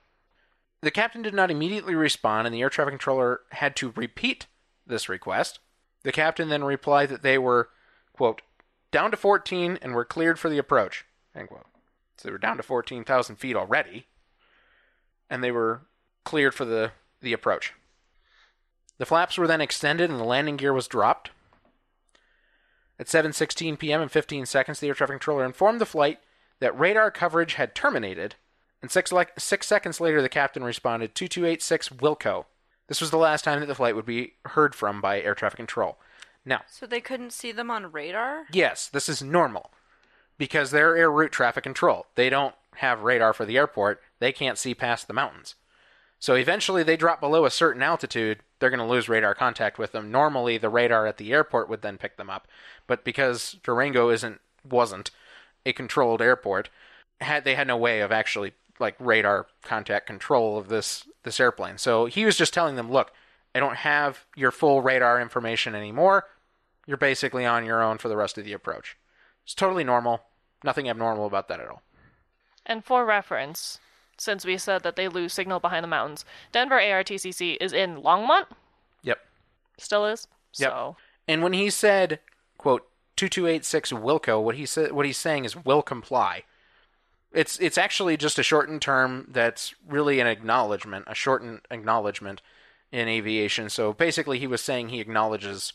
The 0.81 0.91
captain 0.91 1.21
did 1.21 1.33
not 1.33 1.49
immediately 1.49 1.95
respond, 1.95 2.45
and 2.45 2.53
the 2.53 2.61
air 2.61 2.69
traffic 2.69 2.91
controller 2.91 3.41
had 3.51 3.75
to 3.77 3.93
repeat 3.95 4.47
this 4.85 5.09
request. 5.09 5.59
The 6.03 6.11
captain 6.11 6.49
then 6.49 6.63
replied 6.63 7.09
that 7.09 7.23
they 7.23 7.37
were, 7.37 7.69
quote, 8.13 8.41
down 8.91 9.11
to 9.11 9.17
14 9.17 9.79
and 9.81 9.93
were 9.93 10.05
cleared 10.05 10.39
for 10.39 10.49
the 10.49 10.57
approach, 10.57 11.05
end 11.35 11.49
quote. 11.49 11.65
So 12.17 12.27
they 12.27 12.31
were 12.31 12.37
down 12.37 12.57
to 12.57 12.63
14,000 12.63 13.35
feet 13.35 13.55
already, 13.55 14.07
and 15.29 15.43
they 15.43 15.51
were 15.51 15.81
cleared 16.23 16.53
for 16.53 16.65
the, 16.65 16.91
the 17.21 17.33
approach. 17.33 17.73
The 18.97 19.05
flaps 19.05 19.37
were 19.37 19.47
then 19.47 19.61
extended 19.61 20.09
and 20.09 20.19
the 20.19 20.25
landing 20.25 20.57
gear 20.57 20.73
was 20.73 20.87
dropped. 20.87 21.31
At 22.99 23.07
7:16 23.07 23.77
p.m. 23.77 24.01
and 24.01 24.11
15 24.11 24.47
seconds, 24.47 24.79
the 24.79 24.87
air 24.87 24.95
traffic 24.95 25.13
controller 25.13 25.45
informed 25.45 25.79
the 25.79 25.85
flight 25.85 26.19
that 26.59 26.77
radar 26.77 27.11
coverage 27.11 27.53
had 27.53 27.75
terminated, 27.75 28.35
and 28.81 28.89
six, 28.89 29.11
le- 29.11 29.27
six 29.37 29.67
seconds 29.67 30.01
later, 30.01 30.21
the 30.21 30.29
captain 30.29 30.63
responded 30.63 31.13
2286 31.13 31.89
Wilco. 31.89 32.45
This 32.87 33.01
was 33.01 33.11
the 33.11 33.17
last 33.17 33.43
time 33.43 33.59
that 33.59 33.67
the 33.67 33.75
flight 33.75 33.95
would 33.95 34.05
be 34.05 34.33
heard 34.45 34.73
from 34.73 34.99
by 34.99 35.21
air 35.21 35.35
traffic 35.35 35.57
control. 35.57 35.99
Now, 36.47 36.61
So 36.69 36.85
they 36.87 37.01
couldn't 37.01 37.33
see 37.33 37.51
them 37.51 37.69
on 37.69 37.91
radar? 37.91 38.45
yes, 38.51 38.87
this 38.87 39.09
is 39.09 39.21
normal 39.21 39.71
because 40.37 40.71
they're 40.71 40.95
air 40.95 41.11
route 41.11 41.31
traffic 41.33 41.63
control. 41.63 42.05
They 42.15 42.29
don't 42.29 42.55
have 42.75 43.01
radar 43.01 43.33
for 43.33 43.45
the 43.45 43.57
airport. 43.57 44.01
They 44.19 44.31
can't 44.31 44.57
see 44.57 44.73
past 44.73 45.07
the 45.07 45.13
mountains. 45.13 45.55
So 46.19 46.35
eventually 46.35 46.83
they 46.83 46.95
drop 46.97 47.19
below 47.19 47.45
a 47.45 47.51
certain 47.51 47.83
altitude, 47.83 48.39
they're 48.59 48.69
going 48.71 48.79
to 48.79 48.85
lose 48.85 49.09
radar 49.09 49.35
contact 49.35 49.77
with 49.77 49.91
them. 49.91 50.09
Normally 50.09 50.57
the 50.57 50.69
radar 50.69 51.05
at 51.05 51.17
the 51.17 51.31
airport 51.33 51.69
would 51.69 51.81
then 51.81 51.97
pick 51.97 52.17
them 52.17 52.29
up, 52.29 52.47
but 52.87 53.03
because 53.03 53.57
Durango 53.63 54.09
isn't 54.09 54.39
wasn't 54.67 55.11
a 55.65 55.73
controlled 55.73 56.21
airport, 56.21 56.69
had 57.21 57.43
they 57.43 57.55
had 57.55 57.67
no 57.67 57.77
way 57.77 57.99
of 57.99 58.11
actually 58.11 58.53
like 58.79 58.95
radar 58.99 59.47
contact 59.63 60.07
control 60.07 60.57
of 60.57 60.69
this 60.69 61.07
this 61.23 61.39
airplane. 61.39 61.77
So 61.77 62.05
he 62.05 62.25
was 62.25 62.37
just 62.37 62.53
telling 62.53 62.77
them, 62.77 62.89
"Look, 62.91 63.11
I 63.53 63.59
don't 63.59 63.75
have 63.77 64.25
your 64.35 64.51
full 64.51 64.81
radar 64.81 65.21
information 65.21 65.75
anymore. 65.75 66.25
You're 66.87 66.97
basically 66.97 67.45
on 67.45 67.65
your 67.65 67.83
own 67.83 67.99
for 67.99 68.09
the 68.09 68.17
rest 68.17 68.39
of 68.39 68.45
the 68.45 68.53
approach." 68.53 68.97
It's 69.43 69.53
totally 69.53 69.83
normal. 69.83 70.23
Nothing 70.63 70.89
abnormal 70.89 71.27
about 71.27 71.47
that 71.49 71.59
at 71.59 71.67
all. 71.69 71.83
And 72.65 72.83
for 72.83 73.05
reference, 73.05 73.79
since 74.17 74.43
we 74.43 74.57
said 74.57 74.81
that 74.83 74.95
they 74.95 75.07
lose 75.07 75.33
signal 75.33 75.59
behind 75.59 75.83
the 75.83 75.87
mountains, 75.87 76.25
Denver 76.51 76.79
ARTCC 76.79 77.57
is 77.61 77.71
in 77.71 78.01
Longmont, 78.01 78.47
Yep. 79.03 79.19
still 79.77 80.05
is. 80.05 80.27
Yep. 80.57 80.69
So 80.71 80.97
And 81.27 81.43
when 81.43 81.53
he 81.53 81.69
said, 81.69 82.19
quote, 82.57 82.89
2286 83.15 83.91
Wilco, 83.91 84.41
what 84.41 84.55
he 84.55 84.65
said 84.65 84.91
what 84.91 85.05
he's 85.05 85.17
saying 85.17 85.45
is 85.45 85.55
will 85.55 85.81
comply. 85.81 86.43
It's 87.31 87.59
it's 87.59 87.77
actually 87.77 88.17
just 88.17 88.39
a 88.39 88.43
shortened 88.43 88.81
term 88.81 89.27
that's 89.29 89.75
really 89.87 90.19
an 90.19 90.27
acknowledgement, 90.27 91.05
a 91.07 91.15
shortened 91.15 91.61
acknowledgement 91.69 92.41
in 92.91 93.07
aviation. 93.07 93.69
So 93.69 93.93
basically 93.93 94.39
he 94.39 94.47
was 94.47 94.61
saying 94.61 94.89
he 94.89 94.99
acknowledges 95.01 95.73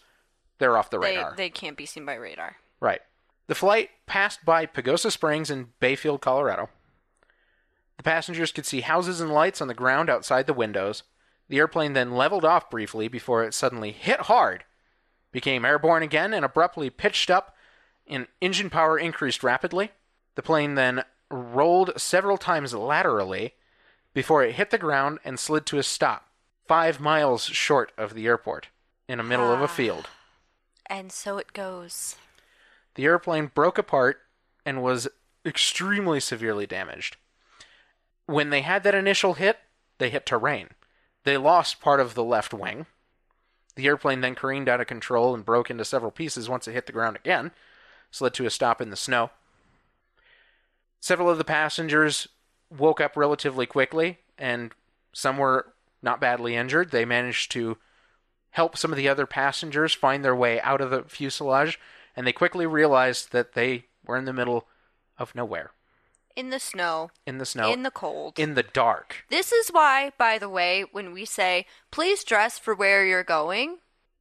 they're 0.62 0.78
off 0.78 0.90
the 0.90 0.98
They, 0.98 1.16
radar. 1.16 1.34
they 1.36 1.50
can't 1.50 1.76
be 1.76 1.84
seen 1.86 2.06
by 2.06 2.14
radar. 2.14 2.56
Right. 2.80 3.00
The 3.48 3.54
flight 3.54 3.90
passed 4.06 4.44
by 4.44 4.64
Pagosa 4.66 5.10
Springs 5.10 5.50
in 5.50 5.72
Bayfield, 5.80 6.20
Colorado. 6.22 6.70
The 7.96 8.02
passengers 8.04 8.52
could 8.52 8.64
see 8.66 8.80
houses 8.80 9.20
and 9.20 9.32
lights 9.32 9.60
on 9.60 9.68
the 9.68 9.74
ground 9.74 10.08
outside 10.08 10.46
the 10.46 10.54
windows. 10.54 11.02
The 11.48 11.58
airplane 11.58 11.92
then 11.92 12.12
leveled 12.12 12.44
off 12.44 12.70
briefly 12.70 13.08
before 13.08 13.42
it 13.44 13.52
suddenly 13.54 13.92
hit 13.92 14.20
hard, 14.22 14.64
became 15.32 15.64
airborne 15.64 16.02
again, 16.02 16.32
and 16.32 16.44
abruptly 16.44 16.88
pitched 16.90 17.30
up, 17.30 17.54
and 18.06 18.26
engine 18.40 18.70
power 18.70 18.98
increased 18.98 19.42
rapidly. 19.42 19.90
The 20.36 20.42
plane 20.42 20.76
then 20.76 21.04
rolled 21.30 21.92
several 22.00 22.38
times 22.38 22.72
laterally 22.74 23.54
before 24.14 24.42
it 24.44 24.54
hit 24.54 24.70
the 24.70 24.78
ground 24.78 25.18
and 25.24 25.38
slid 25.38 25.66
to 25.66 25.78
a 25.78 25.82
stop, 25.82 26.28
five 26.68 27.00
miles 27.00 27.44
short 27.46 27.92
of 27.98 28.14
the 28.14 28.26
airport, 28.26 28.68
in 29.08 29.18
the 29.18 29.24
middle 29.24 29.52
of 29.52 29.60
a 29.60 29.64
Ah. 29.64 29.66
field. 29.66 30.08
And 30.86 31.10
so 31.12 31.38
it 31.38 31.52
goes. 31.52 32.16
The 32.94 33.04
airplane 33.04 33.50
broke 33.54 33.78
apart 33.78 34.20
and 34.64 34.82
was 34.82 35.08
extremely 35.44 36.20
severely 36.20 36.66
damaged. 36.66 37.16
When 38.26 38.50
they 38.50 38.62
had 38.62 38.82
that 38.84 38.94
initial 38.94 39.34
hit, 39.34 39.58
they 39.98 40.10
hit 40.10 40.26
terrain. 40.26 40.68
They 41.24 41.36
lost 41.36 41.80
part 41.80 42.00
of 42.00 42.14
the 42.14 42.24
left 42.24 42.52
wing. 42.52 42.86
The 43.74 43.86
airplane 43.86 44.20
then 44.20 44.34
careened 44.34 44.68
out 44.68 44.80
of 44.80 44.86
control 44.86 45.34
and 45.34 45.44
broke 45.44 45.70
into 45.70 45.84
several 45.84 46.10
pieces 46.10 46.48
once 46.48 46.68
it 46.68 46.72
hit 46.72 46.86
the 46.86 46.92
ground 46.92 47.16
again, 47.16 47.52
slid 48.10 48.34
to 48.34 48.46
a 48.46 48.50
stop 48.50 48.80
in 48.80 48.90
the 48.90 48.96
snow. 48.96 49.30
Several 51.00 51.30
of 51.30 51.38
the 51.38 51.44
passengers 51.44 52.28
woke 52.70 53.00
up 53.00 53.16
relatively 53.16 53.66
quickly, 53.66 54.18
and 54.38 54.72
some 55.12 55.38
were 55.38 55.72
not 56.02 56.20
badly 56.20 56.54
injured. 56.54 56.90
They 56.90 57.04
managed 57.04 57.50
to 57.52 57.78
help 58.52 58.76
some 58.76 58.90
of 58.92 58.96
the 58.96 59.08
other 59.08 59.26
passengers 59.26 59.92
find 59.94 60.24
their 60.24 60.34
way 60.36 60.60
out 60.62 60.80
of 60.80 60.90
the 60.90 61.02
fuselage, 61.04 61.78
and 62.16 62.26
they 62.26 62.32
quickly 62.32 62.66
realized 62.66 63.32
that 63.32 63.52
they 63.54 63.84
were 64.06 64.16
in 64.16 64.24
the 64.24 64.32
middle 64.32 64.66
of 65.18 65.34
nowhere, 65.34 65.70
In 66.36 66.50
the 66.50 66.58
snow, 66.58 67.10
in 67.26 67.38
the 67.38 67.46
snow, 67.46 67.72
in 67.72 67.82
the 67.82 67.90
cold. 67.90 68.38
in 68.38 68.54
the 68.54 68.62
dark. 68.62 69.24
this 69.28 69.52
is 69.52 69.68
why, 69.68 70.12
by 70.18 70.38
the 70.38 70.48
way, 70.48 70.84
when 70.92 71.12
we 71.12 71.24
say, 71.24 71.66
please 71.90 72.24
dress 72.24 72.58
for 72.58 72.74
where 72.74 73.04
you're 73.06 73.22
going, 73.24 73.78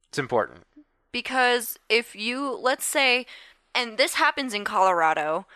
It's 0.08 0.18
important. 0.18 0.64
because 1.12 1.78
if 1.88 2.14
you, 2.14 2.50
let's 2.58 2.84
say, 2.86 3.26
and 3.74 3.96
this 3.98 4.14
happens 4.14 4.52
in 4.54 4.64
Colorado, 4.64 5.46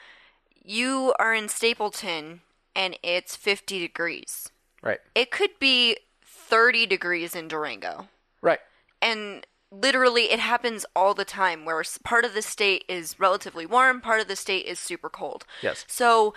you 0.65 1.15
are 1.19 1.35
in 1.35 1.49
Stapleton 1.49 2.41
and 2.75 2.99
it's 3.03 3.37
50 3.37 3.79
degrees. 3.79 4.51
Right. 4.83 4.99
It 5.15 5.31
could 5.31 5.59
be 5.59 5.97
30 6.25 6.87
degrees 6.87 7.35
in 7.37 7.49
Durango. 7.49 8.09
Right. 8.47 8.61
and 9.03 9.47
literally 9.71 10.31
it 10.31 10.39
happens 10.39 10.87
all 10.95 11.13
the 11.13 11.25
time 11.25 11.65
where 11.65 11.83
part 12.05 12.25
of 12.25 12.33
the 12.35 12.43
state 12.43 12.85
is 12.89 13.19
relatively 13.19 13.67
warm 13.67 14.01
part 14.01 14.21
of 14.21 14.29
the 14.29 14.37
state 14.37 14.65
is 14.67 14.79
super 14.79 15.11
cold 15.11 15.45
Yes. 15.63 15.85
so 15.89 16.35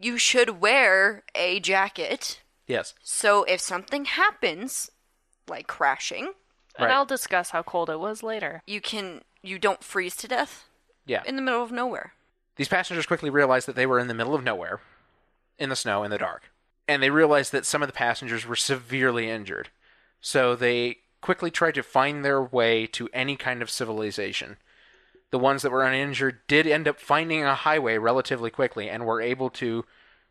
you 0.00 0.18
should 0.18 0.60
wear 0.60 1.22
a 1.34 1.58
jacket 1.60 2.40
Yes. 2.66 2.94
so 3.02 3.44
if 3.44 3.60
something 3.60 4.04
happens 4.04 4.90
like 5.48 5.66
crashing 5.66 6.32
and 6.76 6.86
Right. 6.86 6.90
I'll 6.94 7.06
discuss 7.06 7.50
how 7.50 7.62
cold 7.62 7.88
it 7.88 7.98
was 8.00 8.22
later. 8.22 8.62
you 8.66 8.80
can 8.80 9.22
you 9.42 9.58
don't 9.58 9.82
freeze 9.84 10.16
to 10.16 10.28
death 10.28 10.64
Yeah. 11.06 11.22
in 11.26 11.36
the 11.36 11.42
middle 11.42 11.62
of 11.62 11.70
nowhere 11.72 12.12
These 12.56 12.68
passengers 12.68 13.06
quickly 13.06 13.30
realized 13.30 13.66
that 13.68 13.74
they 13.76 13.86
were 13.86 13.98
in 13.98 14.06
the 14.08 14.14
middle 14.14 14.34
of 14.34 14.44
nowhere, 14.44 14.80
in 15.58 15.70
the 15.70 15.76
snow, 15.76 16.04
in 16.04 16.10
the 16.12 16.18
dark. 16.18 16.50
And 16.86 17.02
they 17.02 17.10
realized 17.10 17.50
that 17.52 17.66
some 17.66 17.82
of 17.82 17.88
the 17.88 17.92
passengers 17.92 18.46
were 18.46 18.54
severely 18.56 19.28
injured. 19.28 19.70
So 20.20 20.54
they 20.54 20.98
quickly 21.24 21.50
tried 21.50 21.74
to 21.74 21.82
find 21.82 22.22
their 22.22 22.42
way 22.42 22.86
to 22.86 23.08
any 23.14 23.34
kind 23.34 23.62
of 23.62 23.70
civilization. 23.70 24.58
The 25.30 25.38
ones 25.38 25.62
that 25.62 25.72
were 25.72 25.82
uninjured 25.82 26.40
did 26.46 26.66
end 26.66 26.86
up 26.86 27.00
finding 27.00 27.42
a 27.42 27.54
highway 27.54 27.96
relatively 27.96 28.50
quickly 28.50 28.90
and 28.90 29.06
were 29.06 29.22
able 29.22 29.48
to 29.50 29.86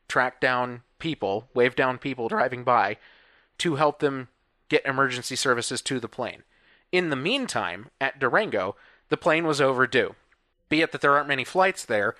track 0.07 0.39
down 0.39 0.83
people, 0.99 1.49
wave 1.55 1.75
down 1.75 1.97
people 1.97 2.27
driving 2.27 2.63
by 2.63 2.97
to 3.57 3.73
help 3.73 4.01
them 4.01 4.27
get 4.69 4.85
emergency 4.85 5.35
services 5.35 5.81
to 5.81 5.99
the 5.99 6.07
plane. 6.07 6.43
In 6.91 7.09
the 7.09 7.15
meantime, 7.15 7.89
at 7.99 8.19
Durango, 8.19 8.75
the 9.09 9.17
plane 9.17 9.47
was 9.47 9.59
overdue. 9.59 10.13
Be 10.69 10.81
it 10.81 10.91
that 10.91 11.01
there 11.01 11.15
aren't 11.15 11.27
many 11.27 11.43
flights 11.43 11.83
there, 11.83 12.13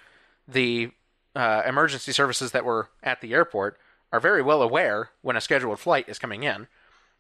the 0.47 0.89
uh, 1.36 1.62
emergency 1.67 2.12
services 2.12 2.51
that 2.53 2.65
were 2.65 2.89
at 3.03 3.21
the 3.21 3.33
airport 3.36 3.77
are 4.12 4.19
very 4.19 4.41
well 4.41 4.63
aware 4.63 5.12
when 5.21 5.36
a 5.36 5.41
scheduled 5.41 5.79
flight 5.79 6.09
is 6.09 6.17
coming 6.17 6.41
in, 6.41 6.65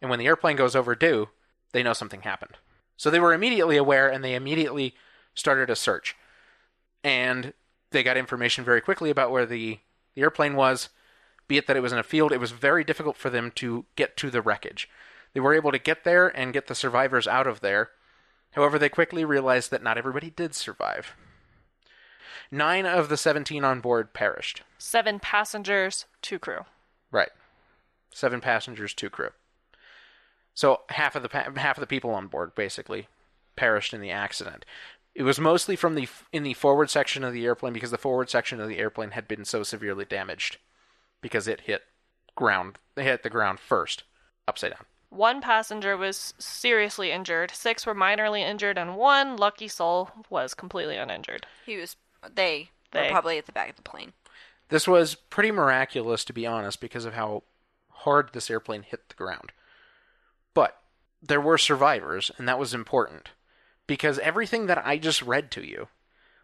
and 0.01 0.09
when 0.09 0.17
the 0.17 0.25
airplane 0.25 0.55
goes 0.55 0.75
overdue, 0.75 1.29
they 1.73 1.83
know 1.83 1.93
something 1.93 2.21
happened. 2.21 2.57
So 2.95 3.09
they 3.09 3.19
were 3.19 3.33
immediately 3.33 3.75
aware 3.75 4.09
and 4.09 4.23
they 4.23 4.35
immediately 4.35 4.95
started 5.35 5.69
a 5.69 5.75
search. 5.75 6.15
And 7.03 7.53
they 7.91 8.03
got 8.03 8.15
information 8.15 8.63
very 8.63 8.79
quickly 8.79 9.09
about 9.09 9.31
where 9.31 9.45
the, 9.45 9.79
the 10.15 10.21
airplane 10.21 10.55
was, 10.55 10.89
be 11.47 11.57
it 11.57 11.67
that 11.67 11.75
it 11.75 11.81
was 11.81 11.91
in 11.91 11.99
a 11.99 12.03
field, 12.03 12.31
it 12.31 12.39
was 12.39 12.51
very 12.51 12.83
difficult 12.83 13.17
for 13.17 13.29
them 13.29 13.51
to 13.55 13.85
get 13.95 14.15
to 14.17 14.29
the 14.29 14.41
wreckage. 14.41 14.89
They 15.33 15.39
were 15.39 15.53
able 15.53 15.71
to 15.71 15.79
get 15.79 16.03
there 16.03 16.27
and 16.27 16.53
get 16.53 16.67
the 16.67 16.75
survivors 16.75 17.27
out 17.27 17.47
of 17.47 17.59
there. 17.59 17.89
However, 18.51 18.77
they 18.77 18.89
quickly 18.89 19.25
realized 19.25 19.71
that 19.71 19.83
not 19.83 19.97
everybody 19.97 20.29
did 20.29 20.53
survive. 20.53 21.15
Nine 22.51 22.85
of 22.85 23.09
the 23.09 23.17
17 23.17 23.63
on 23.63 23.79
board 23.79 24.13
perished. 24.13 24.61
Seven 24.77 25.19
passengers, 25.19 26.05
two 26.21 26.37
crew. 26.37 26.65
Right. 27.11 27.31
Seven 28.11 28.41
passengers, 28.41 28.93
two 28.93 29.09
crew. 29.09 29.29
So 30.53 30.81
half 30.89 31.15
of 31.15 31.23
the 31.23 31.29
half 31.57 31.77
of 31.77 31.81
the 31.81 31.87
people 31.87 32.11
on 32.11 32.27
board 32.27 32.55
basically 32.55 33.07
perished 33.55 33.93
in 33.93 34.01
the 34.01 34.11
accident. 34.11 34.65
It 35.15 35.23
was 35.23 35.39
mostly 35.39 35.75
from 35.75 35.95
the 35.95 36.07
in 36.31 36.43
the 36.43 36.53
forward 36.53 36.89
section 36.89 37.23
of 37.23 37.33
the 37.33 37.45
airplane 37.45 37.73
because 37.73 37.91
the 37.91 37.97
forward 37.97 38.29
section 38.29 38.59
of 38.59 38.67
the 38.67 38.79
airplane 38.79 39.11
had 39.11 39.27
been 39.27 39.45
so 39.45 39.63
severely 39.63 40.05
damaged 40.05 40.57
because 41.21 41.47
it 41.47 41.61
hit 41.61 41.83
ground. 42.35 42.77
They 42.95 43.03
hit 43.03 43.23
the 43.23 43.29
ground 43.29 43.59
first, 43.59 44.03
upside 44.47 44.71
down. 44.71 44.85
One 45.09 45.41
passenger 45.41 45.95
was 45.95 46.33
seriously 46.39 47.11
injured, 47.11 47.51
six 47.51 47.85
were 47.85 47.93
minorly 47.93 48.41
injured, 48.41 48.79
and 48.79 48.97
one 48.97 49.37
lucky 49.37 49.67
soul 49.67 50.09
was 50.29 50.55
completely 50.55 50.97
uninjured. 50.97 51.45
He 51.65 51.77
was. 51.77 51.95
They, 52.33 52.69
They. 52.91 53.03
were 53.03 53.09
probably 53.09 53.37
at 53.37 53.45
the 53.45 53.51
back 53.51 53.69
of 53.69 53.75
the 53.75 53.81
plane. 53.83 54.13
This 54.69 54.87
was 54.87 55.13
pretty 55.15 55.51
miraculous, 55.51 56.23
to 56.25 56.33
be 56.33 56.47
honest, 56.47 56.79
because 56.79 57.05
of 57.05 57.13
how 57.13 57.43
hard 57.89 58.29
this 58.33 58.49
airplane 58.49 58.81
hit 58.81 59.09
the 59.09 59.15
ground. 59.15 59.51
But 60.53 60.77
there 61.21 61.41
were 61.41 61.57
survivors, 61.57 62.31
and 62.37 62.47
that 62.47 62.59
was 62.59 62.73
important. 62.73 63.29
Because 63.87 64.19
everything 64.19 64.67
that 64.67 64.85
I 64.85 64.97
just 64.97 65.21
read 65.21 65.51
to 65.51 65.65
you 65.65 65.87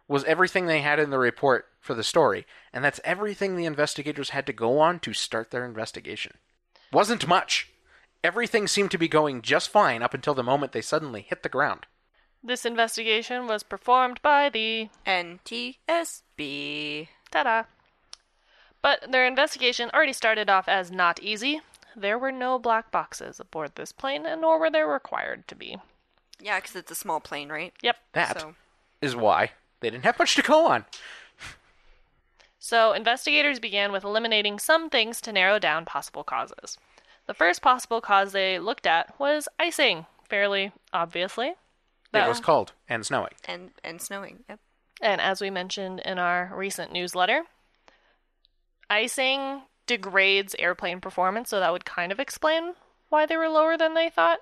was 0.08 0.24
everything 0.24 0.66
they 0.66 0.80
had 0.80 0.98
in 0.98 1.10
the 1.10 1.18
report 1.18 1.66
for 1.80 1.94
the 1.94 2.02
story, 2.02 2.46
and 2.72 2.84
that's 2.84 3.00
everything 3.04 3.56
the 3.56 3.64
investigators 3.64 4.30
had 4.30 4.46
to 4.46 4.52
go 4.52 4.80
on 4.80 4.98
to 5.00 5.12
start 5.12 5.50
their 5.50 5.64
investigation. 5.64 6.34
Wasn't 6.92 7.28
much. 7.28 7.70
Everything 8.22 8.66
seemed 8.66 8.90
to 8.90 8.98
be 8.98 9.08
going 9.08 9.40
just 9.40 9.70
fine 9.70 10.02
up 10.02 10.12
until 10.12 10.34
the 10.34 10.42
moment 10.42 10.72
they 10.72 10.82
suddenly 10.82 11.22
hit 11.22 11.42
the 11.42 11.48
ground. 11.48 11.86
This 12.42 12.66
investigation 12.66 13.46
was 13.46 13.62
performed 13.62 14.20
by 14.22 14.48
the 14.48 14.88
NTSB. 15.06 15.78
Ta 17.30 17.42
da! 17.42 17.64
But 18.82 19.12
their 19.12 19.26
investigation 19.26 19.90
already 19.92 20.12
started 20.12 20.48
off 20.50 20.68
as 20.68 20.90
not 20.90 21.22
easy. 21.22 21.60
There 21.96 22.18
were 22.18 22.32
no 22.32 22.58
black 22.58 22.90
boxes 22.90 23.40
aboard 23.40 23.72
this 23.74 23.92
plane, 23.92 24.26
and 24.26 24.40
nor 24.40 24.58
were 24.58 24.70
there 24.70 24.86
required 24.86 25.46
to 25.48 25.54
be. 25.54 25.76
Yeah, 26.40 26.58
because 26.58 26.76
it's 26.76 26.90
a 26.90 26.94
small 26.94 27.20
plane, 27.20 27.50
right? 27.50 27.72
Yep. 27.82 27.96
That 28.12 28.44
is 29.02 29.12
So, 29.12 29.18
why 29.18 29.50
they 29.80 29.90
didn't 29.90 30.04
have 30.04 30.18
much 30.18 30.34
to 30.36 30.42
go 30.42 30.66
on. 30.66 30.84
So, 32.58 32.92
investigators 32.92 33.58
began 33.58 33.90
with 33.90 34.04
eliminating 34.04 34.58
some 34.58 34.90
things 34.90 35.20
to 35.22 35.32
narrow 35.32 35.58
down 35.58 35.86
possible 35.86 36.22
causes. 36.22 36.76
The 37.26 37.34
first 37.34 37.62
possible 37.62 38.00
cause 38.00 38.32
they 38.32 38.58
looked 38.58 38.86
at 38.86 39.18
was 39.18 39.48
icing, 39.58 40.06
fairly 40.28 40.72
obviously. 40.92 41.54
It 42.12 42.28
was 42.28 42.40
cold 42.40 42.72
and 42.88 43.06
snowing. 43.06 43.32
and 43.46 43.70
and 43.84 44.02
snowing. 44.02 44.40
Yep. 44.48 44.58
And 45.00 45.20
as 45.20 45.40
we 45.40 45.48
mentioned 45.48 46.00
in 46.00 46.18
our 46.18 46.52
recent 46.54 46.92
newsletter, 46.92 47.44
icing 48.90 49.62
degrades 49.90 50.54
airplane 50.60 51.00
performance, 51.00 51.48
so 51.48 51.58
that 51.58 51.72
would 51.72 51.84
kind 51.84 52.12
of 52.12 52.20
explain 52.20 52.74
why 53.08 53.26
they 53.26 53.36
were 53.36 53.48
lower 53.48 53.76
than 53.76 53.94
they 53.94 54.08
thought. 54.08 54.38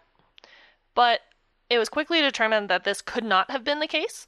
But 0.95 1.23
it 1.71 1.79
was 1.79 1.89
quickly 1.89 2.21
determined 2.21 2.69
that 2.69 2.85
this 2.85 3.01
could 3.01 3.25
not 3.25 3.51
have 3.51 3.65
been 3.65 3.79
the 3.79 3.87
case. 3.87 4.27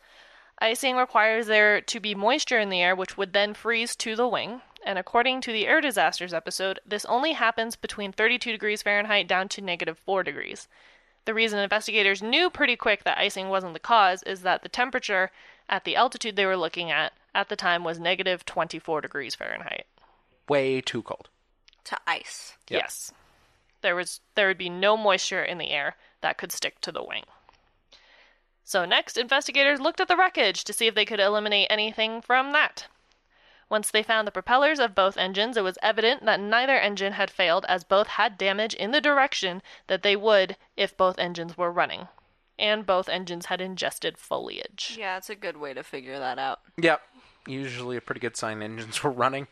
Icing 0.60 0.96
requires 0.96 1.46
there 1.46 1.82
to 1.82 2.00
be 2.00 2.14
moisture 2.14 2.58
in 2.58 2.70
the 2.70 2.80
air, 2.80 2.96
which 2.96 3.18
would 3.18 3.34
then 3.34 3.52
freeze 3.52 3.94
to 3.96 4.16
the 4.16 4.26
wing. 4.26 4.62
And 4.82 4.98
according 4.98 5.42
to 5.42 5.52
the 5.52 5.66
air 5.66 5.82
disasters 5.82 6.32
episode, 6.32 6.80
this 6.86 7.04
only 7.04 7.32
happens 7.32 7.76
between 7.76 8.12
32 8.12 8.50
degrees 8.50 8.80
Fahrenheit 8.80 9.28
down 9.28 9.50
to 9.50 9.60
negative 9.60 9.98
4 9.98 10.22
degrees. 10.22 10.68
The 11.26 11.34
reason 11.34 11.58
investigators 11.58 12.22
knew 12.22 12.48
pretty 12.48 12.76
quick 12.76 13.04
that 13.04 13.18
icing 13.18 13.50
wasn't 13.50 13.74
the 13.74 13.78
cause 13.78 14.22
is 14.22 14.40
that 14.40 14.62
the 14.62 14.70
temperature 14.70 15.30
at 15.68 15.84
the 15.84 15.96
altitude 15.96 16.36
they 16.36 16.46
were 16.46 16.56
looking 16.56 16.90
at 16.90 17.12
at 17.34 17.50
the 17.50 17.56
time 17.56 17.84
was 17.84 18.00
negative 18.00 18.46
24 18.46 19.02
degrees 19.02 19.34
Fahrenheit. 19.34 19.84
Way 20.48 20.80
too 20.80 21.02
cold. 21.02 21.28
To 21.84 21.98
ice. 22.06 22.56
Yep. 22.68 22.82
Yes. 22.82 23.12
There 23.82 23.96
was 23.96 24.20
there 24.34 24.48
would 24.48 24.58
be 24.58 24.68
no 24.68 24.96
moisture 24.96 25.42
in 25.42 25.58
the 25.58 25.70
air 25.70 25.96
that 26.20 26.38
could 26.38 26.52
stick 26.52 26.80
to 26.82 26.92
the 26.92 27.02
wing. 27.02 27.24
So 28.64 28.84
next, 28.84 29.16
investigators 29.16 29.80
looked 29.80 30.00
at 30.00 30.08
the 30.08 30.16
wreckage 30.16 30.62
to 30.64 30.72
see 30.72 30.86
if 30.86 30.94
they 30.94 31.04
could 31.04 31.18
eliminate 31.18 31.66
anything 31.70 32.20
from 32.20 32.52
that. 32.52 32.86
Once 33.68 33.90
they 33.90 34.02
found 34.02 34.26
the 34.26 34.32
propellers 34.32 34.80
of 34.80 34.94
both 34.94 35.16
engines, 35.16 35.56
it 35.56 35.62
was 35.62 35.78
evident 35.82 36.24
that 36.24 36.40
neither 36.40 36.76
engine 36.76 37.14
had 37.14 37.30
failed 37.30 37.64
as 37.68 37.84
both 37.84 38.08
had 38.08 38.36
damage 38.36 38.74
in 38.74 38.90
the 38.90 39.00
direction 39.00 39.62
that 39.86 40.02
they 40.02 40.16
would 40.16 40.56
if 40.76 40.96
both 40.96 41.18
engines 41.18 41.56
were 41.56 41.70
running. 41.70 42.08
And 42.58 42.84
both 42.84 43.08
engines 43.08 43.46
had 43.46 43.60
ingested 43.60 44.18
foliage. 44.18 44.96
Yeah, 44.98 45.16
it's 45.16 45.30
a 45.30 45.36
good 45.36 45.56
way 45.56 45.72
to 45.72 45.82
figure 45.82 46.18
that 46.18 46.38
out. 46.38 46.60
Yep. 46.76 47.00
Usually 47.46 47.96
a 47.96 48.00
pretty 48.00 48.20
good 48.20 48.36
sign 48.36 48.60
engines 48.60 49.02
were 49.02 49.10
running. 49.10 49.46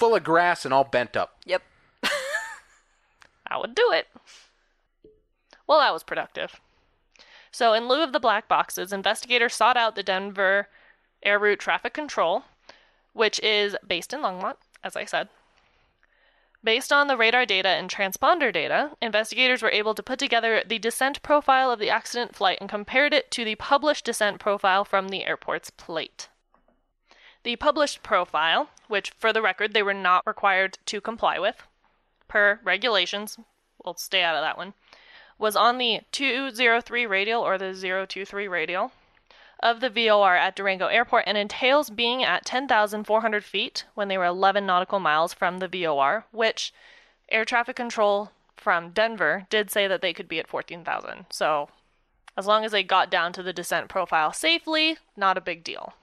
Full 0.00 0.14
of 0.14 0.24
grass 0.24 0.64
and 0.64 0.72
all 0.72 0.84
bent 0.84 1.14
up. 1.14 1.36
Yep. 1.44 1.62
I 3.46 3.58
would 3.58 3.74
do 3.74 3.92
it. 3.92 4.08
Well, 5.66 5.78
that 5.78 5.92
was 5.92 6.02
productive. 6.02 6.58
So, 7.52 7.74
in 7.74 7.86
lieu 7.86 8.02
of 8.02 8.14
the 8.14 8.18
black 8.18 8.48
boxes, 8.48 8.94
investigators 8.94 9.54
sought 9.54 9.76
out 9.76 9.96
the 9.96 10.02
Denver 10.02 10.68
Air 11.22 11.38
Route 11.38 11.58
Traffic 11.58 11.92
Control, 11.92 12.44
which 13.12 13.38
is 13.40 13.76
based 13.86 14.14
in 14.14 14.22
Longmont, 14.22 14.56
as 14.82 14.96
I 14.96 15.04
said. 15.04 15.28
Based 16.64 16.94
on 16.94 17.06
the 17.06 17.16
radar 17.18 17.44
data 17.44 17.68
and 17.68 17.90
transponder 17.90 18.50
data, 18.50 18.92
investigators 19.02 19.60
were 19.60 19.70
able 19.70 19.94
to 19.94 20.02
put 20.02 20.18
together 20.18 20.62
the 20.66 20.78
descent 20.78 21.22
profile 21.22 21.70
of 21.70 21.78
the 21.78 21.90
accident 21.90 22.34
flight 22.34 22.56
and 22.58 22.70
compared 22.70 23.12
it 23.12 23.30
to 23.32 23.44
the 23.44 23.56
published 23.56 24.06
descent 24.06 24.40
profile 24.40 24.86
from 24.86 25.10
the 25.10 25.26
airport's 25.26 25.68
plate. 25.68 26.30
The 27.42 27.56
published 27.56 28.02
profile, 28.02 28.68
which 28.88 29.12
for 29.18 29.32
the 29.32 29.40
record 29.40 29.72
they 29.72 29.82
were 29.82 29.94
not 29.94 30.26
required 30.26 30.78
to 30.86 31.00
comply 31.00 31.38
with, 31.38 31.66
per 32.28 32.60
regulations, 32.62 33.38
we'll 33.82 33.94
stay 33.94 34.22
out 34.22 34.36
of 34.36 34.42
that 34.42 34.58
one, 34.58 34.74
was 35.38 35.56
on 35.56 35.78
the 35.78 36.02
203 36.12 37.06
radial 37.06 37.42
or 37.42 37.56
the 37.56 37.72
023 37.72 38.46
radial 38.46 38.92
of 39.62 39.80
the 39.80 39.90
VOR 39.90 40.36
at 40.36 40.56
Durango 40.56 40.86
Airport 40.86 41.24
and 41.26 41.38
entails 41.38 41.90
being 41.90 42.22
at 42.22 42.44
10,400 42.44 43.44
feet 43.44 43.84
when 43.94 44.08
they 44.08 44.18
were 44.18 44.24
11 44.24 44.66
nautical 44.66 45.00
miles 45.00 45.32
from 45.32 45.58
the 45.58 45.68
VOR, 45.68 46.26
which 46.32 46.72
air 47.30 47.44
traffic 47.44 47.76
control 47.76 48.32
from 48.56 48.90
Denver 48.90 49.46
did 49.48 49.70
say 49.70 49.86
that 49.86 50.02
they 50.02 50.12
could 50.12 50.28
be 50.28 50.38
at 50.38 50.48
14,000. 50.48 51.26
So, 51.30 51.70
as 52.36 52.46
long 52.46 52.64
as 52.64 52.72
they 52.72 52.82
got 52.82 53.10
down 53.10 53.32
to 53.34 53.42
the 53.42 53.52
descent 53.52 53.88
profile 53.88 54.32
safely, 54.32 54.98
not 55.16 55.38
a 55.38 55.42
big 55.42 55.64
deal. 55.64 55.94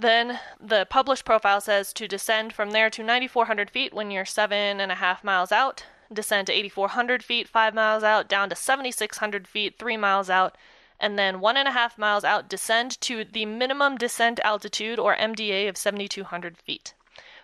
Then 0.00 0.40
the 0.58 0.86
published 0.88 1.26
profile 1.26 1.60
says 1.60 1.92
to 1.92 2.08
descend 2.08 2.54
from 2.54 2.70
there 2.70 2.88
to 2.88 3.02
9,400 3.02 3.70
feet 3.70 3.92
when 3.92 4.10
you're 4.10 4.24
seven 4.24 4.80
and 4.80 4.90
a 4.90 4.94
half 4.94 5.22
miles 5.22 5.52
out, 5.52 5.84
descend 6.10 6.46
to 6.46 6.54
8,400 6.54 7.22
feet, 7.22 7.46
five 7.46 7.74
miles 7.74 8.02
out, 8.02 8.26
down 8.26 8.48
to 8.48 8.56
7,600 8.56 9.46
feet, 9.46 9.78
three 9.78 9.98
miles 9.98 10.30
out, 10.30 10.56
and 10.98 11.18
then 11.18 11.38
one 11.38 11.58
and 11.58 11.68
a 11.68 11.72
half 11.72 11.98
miles 11.98 12.24
out, 12.24 12.48
descend 12.48 12.98
to 13.02 13.26
the 13.26 13.44
minimum 13.44 13.98
descent 13.98 14.40
altitude 14.42 14.98
or 14.98 15.14
MDA 15.14 15.68
of 15.68 15.76
7,200 15.76 16.56
feet. 16.56 16.94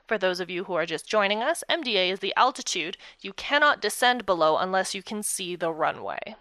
For 0.07 0.17
those 0.17 0.41
of 0.41 0.49
you 0.49 0.65
who 0.65 0.73
are 0.73 0.87
just 0.87 1.07
joining 1.07 1.43
us, 1.43 1.63
MDA 1.69 2.11
is 2.11 2.21
the 2.21 2.35
altitude 2.37 2.97
you 3.21 3.35
cannot 3.35 3.83
descend 3.83 4.25
below 4.25 4.57
unless 4.57 4.95
you 4.95 5.03
can 5.03 5.23
see 5.23 5.57
the 5.57 5.71
runway. 5.71 6.37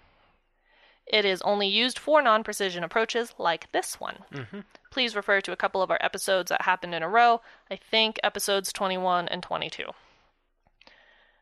It 1.08 1.26
is 1.26 1.42
only 1.44 1.68
used 1.68 2.00
for 2.00 2.22
non 2.22 2.44
precision 2.44 2.84
approaches 2.84 3.34
like 3.38 3.72
this 3.72 4.00
one. 4.00 4.20
Mm-hmm. 4.34 4.60
Please 4.90 5.16
refer 5.16 5.42
to 5.42 5.52
a 5.52 5.58
couple 5.58 5.82
of 5.82 5.92
our 5.92 6.00
episodes 6.02 6.50
that 6.50 6.64
happened 6.64 6.96
in 6.96 7.04
a 7.04 7.10
row. 7.10 7.42
I 7.70 7.76
think 7.76 8.20
episodes 8.24 8.74
21 8.74 9.28
and 9.28 9.44
22. 9.44 9.84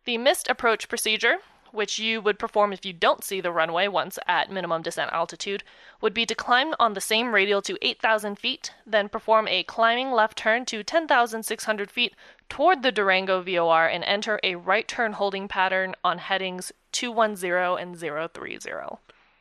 The 0.06 0.18
missed 0.18 0.50
approach 0.50 0.90
procedure 0.90 1.38
which 1.74 1.98
you 1.98 2.22
would 2.22 2.38
perform 2.38 2.72
if 2.72 2.86
you 2.86 2.94
don't 2.94 3.24
see 3.24 3.42
the 3.42 3.52
runway 3.52 3.88
once 3.88 4.20
at 4.28 4.52
minimum 4.52 4.84
descent 4.84 5.12
altitude, 5.12 5.64
would 6.00 6.14
be 6.14 6.24
to 6.24 6.36
climb 6.36 6.76
on 6.80 6.94
the 6.94 7.02
same 7.02 7.34
radial 7.34 7.64
to 7.64 7.78
8,000 7.82 8.38
feet, 8.38 8.72
then 8.86 9.10
perform 9.10 9.48
a 9.48 9.64
climbing 9.64 10.12
left 10.12 10.38
turn 10.38 10.66
to 10.66 10.84
10,600 10.84 11.90
feet 11.90 12.14
toward 12.48 12.84
the 12.84 12.92
Durango 12.92 13.42
VOR 13.42 13.88
and 13.88 14.04
enter 14.04 14.40
a 14.44 14.54
right 14.56 14.88
turn 14.88 15.14
holding 15.14 15.48
pattern 15.48 15.96
on 16.04 16.20
headings 16.20 16.72
210 16.92 17.80
and 17.80 17.98
030. 17.98 18.60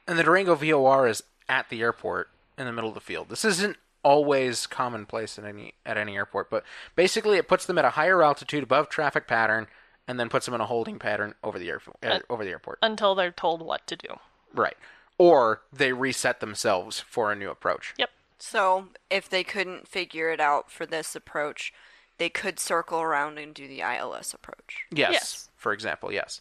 And 0.06 0.18
the 0.18 0.22
Durango 0.22 0.54
VOR 0.54 1.06
is 1.06 1.22
at 1.48 1.68
the 1.68 1.80
airport 1.80 2.28
in 2.58 2.66
the 2.66 2.72
middle 2.72 2.88
of 2.88 2.94
the 2.94 3.00
field. 3.00 3.28
This 3.28 3.44
isn't 3.44 3.76
always 4.02 4.66
commonplace 4.66 5.38
at 5.38 5.44
any 5.44 5.74
at 5.86 5.96
any 5.96 6.16
airport, 6.16 6.50
but 6.50 6.64
basically 6.96 7.36
it 7.36 7.48
puts 7.48 7.66
them 7.66 7.78
at 7.78 7.84
a 7.84 7.90
higher 7.90 8.22
altitude 8.22 8.62
above 8.62 8.88
traffic 8.88 9.26
pattern 9.26 9.68
and 10.08 10.18
then 10.18 10.28
puts 10.28 10.46
them 10.46 10.54
in 10.54 10.60
a 10.60 10.66
holding 10.66 10.98
pattern 10.98 11.34
over 11.44 11.58
the 11.58 11.68
air, 11.68 11.80
uh, 12.02 12.18
over 12.28 12.44
the 12.44 12.50
airport. 12.50 12.78
Until 12.82 13.14
they're 13.14 13.30
told 13.30 13.62
what 13.62 13.86
to 13.86 13.96
do. 13.96 14.18
Right. 14.52 14.76
Or 15.18 15.62
they 15.72 15.92
reset 15.92 16.40
themselves 16.40 17.00
for 17.00 17.30
a 17.30 17.36
new 17.36 17.50
approach. 17.50 17.94
Yep. 17.98 18.10
So, 18.38 18.88
if 19.08 19.28
they 19.28 19.44
couldn't 19.44 19.86
figure 19.86 20.30
it 20.30 20.40
out 20.40 20.68
for 20.68 20.84
this 20.84 21.14
approach, 21.14 21.72
they 22.18 22.28
could 22.28 22.58
circle 22.58 23.00
around 23.00 23.38
and 23.38 23.54
do 23.54 23.68
the 23.68 23.80
ILS 23.80 24.34
approach. 24.34 24.84
Yes. 24.90 25.12
Yes. 25.12 25.48
For 25.56 25.72
example, 25.72 26.12
yes. 26.12 26.40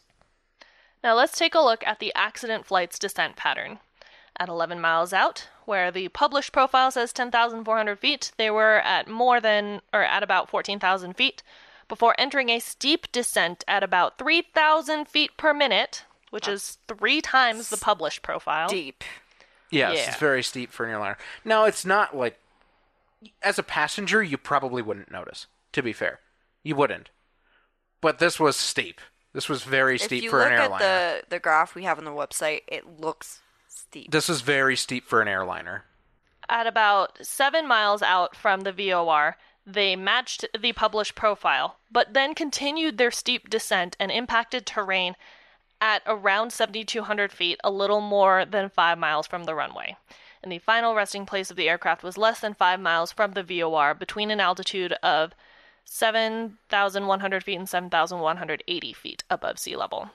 Now 1.04 1.16
let's 1.16 1.38
take 1.38 1.56
a 1.56 1.60
look 1.60 1.86
at 1.86 2.00
the 2.00 2.14
accident 2.16 2.66
flight's 2.66 3.00
descent 3.00 3.36
pattern. 3.36 3.80
At 4.38 4.50
11 4.50 4.80
miles 4.80 5.14
out, 5.14 5.48
where 5.66 5.92
the 5.92 6.08
published 6.10 6.52
profile 6.52 6.90
says 6.92 7.12
10,400 7.14 8.00
feet, 8.00 8.32
they 8.38 8.50
were 8.50 8.80
at 8.80 9.08
more 9.08 9.40
than, 9.40 9.82
or 9.94 10.04
at 10.04 10.24
about 10.24 10.50
14,000 10.50 11.14
feet, 11.16 11.44
before 11.88 12.16
entering 12.18 12.50
a 12.50 12.60
steep 12.60 13.12
descent 13.12 13.64
at 13.68 13.84
about 13.84 14.18
3,000 14.18 15.08
feet 15.08 15.36
per 15.38 15.54
minute, 15.54 16.06
which 16.30 16.48
is 16.48 16.78
three 16.88 17.22
times 17.22 17.70
the 17.70 17.78
published 17.78 18.22
profile. 18.22 18.70
Deep. 18.70 19.04
Yes, 19.70 19.96
Yeah. 19.98 20.08
it's 20.08 20.18
very 20.18 20.42
steep 20.42 20.72
for 20.72 20.86
an 20.86 20.92
airliner. 20.92 21.18
Now, 21.44 21.66
it's 21.66 21.86
not 21.86 22.16
like 22.16 22.40
as 23.44 23.60
a 23.60 23.64
passenger, 23.64 24.24
you 24.24 24.38
probably 24.38 24.82
wouldn't 24.82 25.12
notice. 25.12 25.48
To 25.74 25.84
be 25.84 25.94
fair, 25.94 26.20
you 26.64 26.76
wouldn't. 26.76 27.10
But 28.00 28.20
this 28.20 28.40
was 28.40 28.56
steep. 28.56 29.00
This 29.34 29.48
was 29.48 29.64
very 29.64 29.96
If 29.96 30.04
steep 30.04 30.24
you 30.24 30.32
look 30.32 30.48
at 30.48 30.80
the 30.80 31.24
the 31.30 31.40
graph 31.40 31.76
we 31.76 31.84
have 31.84 31.98
on 31.98 32.06
the 32.06 32.12
website, 32.12 32.62
it 32.68 33.00
looks 33.00 33.42
steep. 33.68 34.12
This 34.12 34.30
is 34.30 34.42
very 34.42 34.76
steep 34.76 35.06
for 35.08 35.22
an 35.22 35.28
airliner. 35.28 35.86
At 36.50 36.68
about 36.68 37.26
seven 37.26 37.68
miles 37.68 38.02
out 38.02 38.36
from 38.36 38.62
the 38.62 38.74
VOR, 38.74 39.38
they 39.66 39.96
matched 39.96 40.46
the 40.60 40.74
published 40.74 41.16
profile, 41.16 41.78
but 41.90 42.14
then 42.14 42.36
continued 42.36 42.98
their 42.98 43.12
steep 43.12 43.50
descent 43.50 43.96
and 44.00 44.12
impacted 44.12 44.66
terrain 44.66 45.16
at 45.80 46.04
around 46.06 46.52
7,200 46.52 47.32
feet, 47.32 47.60
a 47.64 47.72
little 47.72 48.02
more 48.02 48.46
than 48.46 48.70
five 48.70 48.98
miles 48.98 49.28
from 49.28 49.46
the 49.46 49.56
runway. 49.56 49.98
And 50.44 50.52
the 50.52 50.60
final 50.60 50.94
resting 50.94 51.26
place 51.26 51.50
of 51.50 51.58
the 51.58 51.70
aircraft 51.70 52.04
was 52.04 52.18
less 52.18 52.40
than 52.40 52.54
five 52.54 52.80
miles 52.80 53.12
from 53.12 53.32
the 53.32 53.44
VOR, 53.44 53.94
between 53.94 54.30
an 54.30 54.40
altitude 54.40 54.94
of 55.04 55.34
7,100 55.86 57.44
feet 57.44 57.56
and 57.56 57.70
7,180 57.70 58.94
feet 58.94 59.24
above 59.30 59.60
sea 59.60 59.76
level. 59.76 60.10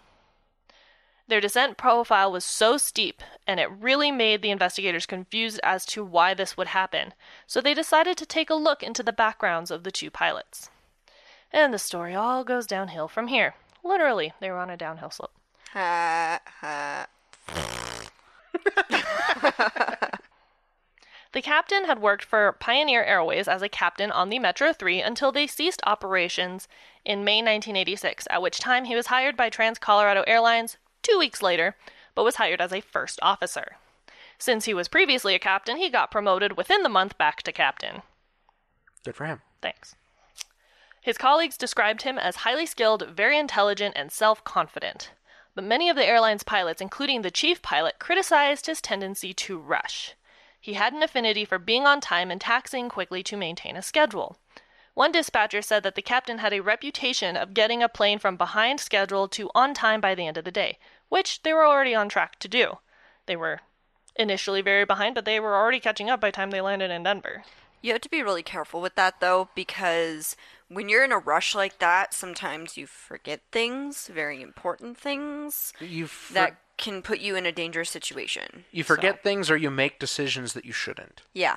Their 1.29 1.40
descent 1.40 1.76
profile 1.76 2.31
was 2.31 2.44
so 2.44 2.76
steep, 2.76 3.20
and 3.46 3.59
it 3.59 3.70
really 3.70 4.12
made 4.12 4.42
the 4.42 4.50
investigators 4.50 5.07
confused 5.07 5.59
as 5.64 5.85
to 5.87 6.05
why 6.05 6.35
this 6.35 6.57
would 6.57 6.68
happen, 6.68 7.14
so 7.46 7.61
they 7.61 7.74
decided 7.74 8.16
to 8.18 8.26
take 8.26 8.48
a 8.48 8.55
look 8.55 8.83
into 8.83 9.02
the 9.02 9.12
backgrounds 9.12 9.72
of 9.72 9.83
the 9.83 9.90
two 9.90 10.11
pilots. 10.11 10.70
And 11.52 11.74
the 11.74 11.79
story 11.79 12.14
all 12.14 12.44
goes 12.44 12.66
downhill 12.66 13.09
from 13.09 13.26
here. 13.26 13.55
Literally, 13.83 14.33
they 14.40 14.50
were 14.50 14.59
on 14.59 14.70
a 14.70 14.76
downhill 14.76 15.11
slope. 15.11 15.33
The 21.37 21.42
captain 21.42 21.85
had 21.85 21.99
worked 21.99 22.25
for 22.25 22.51
Pioneer 22.53 23.05
Airways 23.05 23.46
as 23.46 23.61
a 23.61 23.68
captain 23.68 24.11
on 24.11 24.31
the 24.31 24.38
Metro 24.38 24.72
3 24.72 25.03
until 25.03 25.33
they 25.33 25.46
ceased 25.46 25.83
operations 25.85 26.66
in 27.05 27.25
May 27.25 27.42
1986, 27.42 28.27
at 28.31 28.40
which 28.40 28.59
time 28.59 28.87
he 28.87 28.96
was 28.96 29.09
hired 29.09 29.37
by 29.37 29.51
Trans 29.51 29.79
Colorado 29.79 30.25
Airlines 30.27 30.79
two 31.03 31.18
weeks 31.18 31.42
later, 31.42 31.77
but 32.14 32.25
was 32.25 32.37
hired 32.37 32.62
as 32.62 32.72
a 32.72 32.81
first 32.81 33.18
officer. 33.20 33.77
Since 34.38 34.64
he 34.64 34.72
was 34.72 34.88
previously 34.88 35.35
a 35.35 35.38
captain, 35.38 35.77
he 35.77 35.90
got 35.90 36.11
promoted 36.11 36.57
within 36.57 36.83
the 36.83 36.88
month 36.88 37.18
back 37.18 37.42
to 37.42 37.53
captain. 37.53 38.01
Good 39.05 39.14
for 39.14 39.27
him. 39.27 39.42
Thanks. 39.61 39.94
His 41.03 41.18
colleagues 41.18 41.59
described 41.59 42.01
him 42.01 42.16
as 42.16 42.37
highly 42.37 42.64
skilled, 42.64 43.11
very 43.11 43.38
intelligent, 43.38 43.94
and 43.94 44.11
self 44.11 44.42
confident. 44.42 45.11
But 45.55 45.64
many 45.64 45.90
of 45.90 45.96
the 45.96 46.07
airline's 46.07 46.44
pilots, 46.44 46.81
including 46.81 47.20
the 47.20 47.31
chief 47.31 47.61
pilot, 47.61 47.99
criticized 47.99 48.64
his 48.64 48.81
tendency 48.81 49.35
to 49.35 49.59
rush. 49.59 50.14
He 50.66 50.72
had 50.72 50.92
an 50.92 51.02
affinity 51.05 51.44
for 51.44 51.61
being 51.61 51.87
on 51.87 52.00
time 52.00 52.29
and 52.29 52.40
taxiing 52.40 52.88
quickly 52.88 53.22
to 53.22 53.37
maintain 53.37 53.76
a 53.76 53.83
schedule. 53.83 54.37
One 54.94 55.12
dispatcher 55.12 55.62
said 55.62 55.85
that 55.85 55.94
the 55.94 56.02
captain 56.02 56.38
had 56.38 56.52
a 56.52 56.59
reputation 56.59 57.37
of 57.37 57.55
getting 57.55 57.85
a 57.85 57.88
plane 57.88 58.18
from 58.18 58.37
behind 58.37 58.81
schedule 58.81 59.29
to 59.29 59.48
on 59.55 59.74
time 59.74 60.00
by 60.00 60.16
the 60.16 60.26
end 60.26 60.37
of 60.37 60.44
the 60.44 60.50
day, 60.50 60.79
which 61.09 61.44
they 61.44 61.52
were 61.52 61.64
already 61.64 61.94
on 61.94 62.09
track 62.09 62.40
to 62.40 62.48
do. 62.48 62.79
They 63.26 63.37
were 63.37 63.61
initially 64.16 64.61
very 64.61 64.85
behind, 64.85 65.14
but 65.14 65.24
they 65.24 65.38
were 65.38 65.55
already 65.55 65.79
catching 65.79 66.11
up 66.11 66.20
by 66.20 66.31
the 66.31 66.33
time 66.33 66.50
they 66.50 66.61
landed 66.61 66.90
in 66.90 67.05
Denver. 67.05 67.44
You 67.81 67.92
have 67.92 68.00
to 68.00 68.09
be 68.09 68.24
really 68.24 68.42
careful 68.42 68.81
with 68.81 68.96
that 68.96 69.20
though, 69.20 69.50
because 69.55 70.35
when 70.66 70.88
you're 70.88 71.05
in 71.05 71.12
a 71.12 71.18
rush 71.18 71.55
like 71.55 71.79
that, 71.79 72.12
sometimes 72.12 72.76
you 72.76 72.88
forget 72.88 73.40
things, 73.52 74.09
very 74.09 74.42
important 74.42 74.98
things 74.98 75.72
You 75.79 76.09
for- 76.09 76.35
that 76.35 76.57
can 76.78 77.02
put 77.02 77.20
you 77.20 77.36
in 77.36 77.46
a 77.46 77.52
dangerous 77.52 77.90
situation. 77.90 78.64
you 78.70 78.84
forget 78.84 79.22
things 79.22 79.50
or 79.50 79.56
you 79.56 79.70
make 79.70 79.98
decisions 79.98 80.52
that 80.52 80.64
you 80.64 80.72
shouldn't. 80.72 81.22
Yeah. 81.32 81.56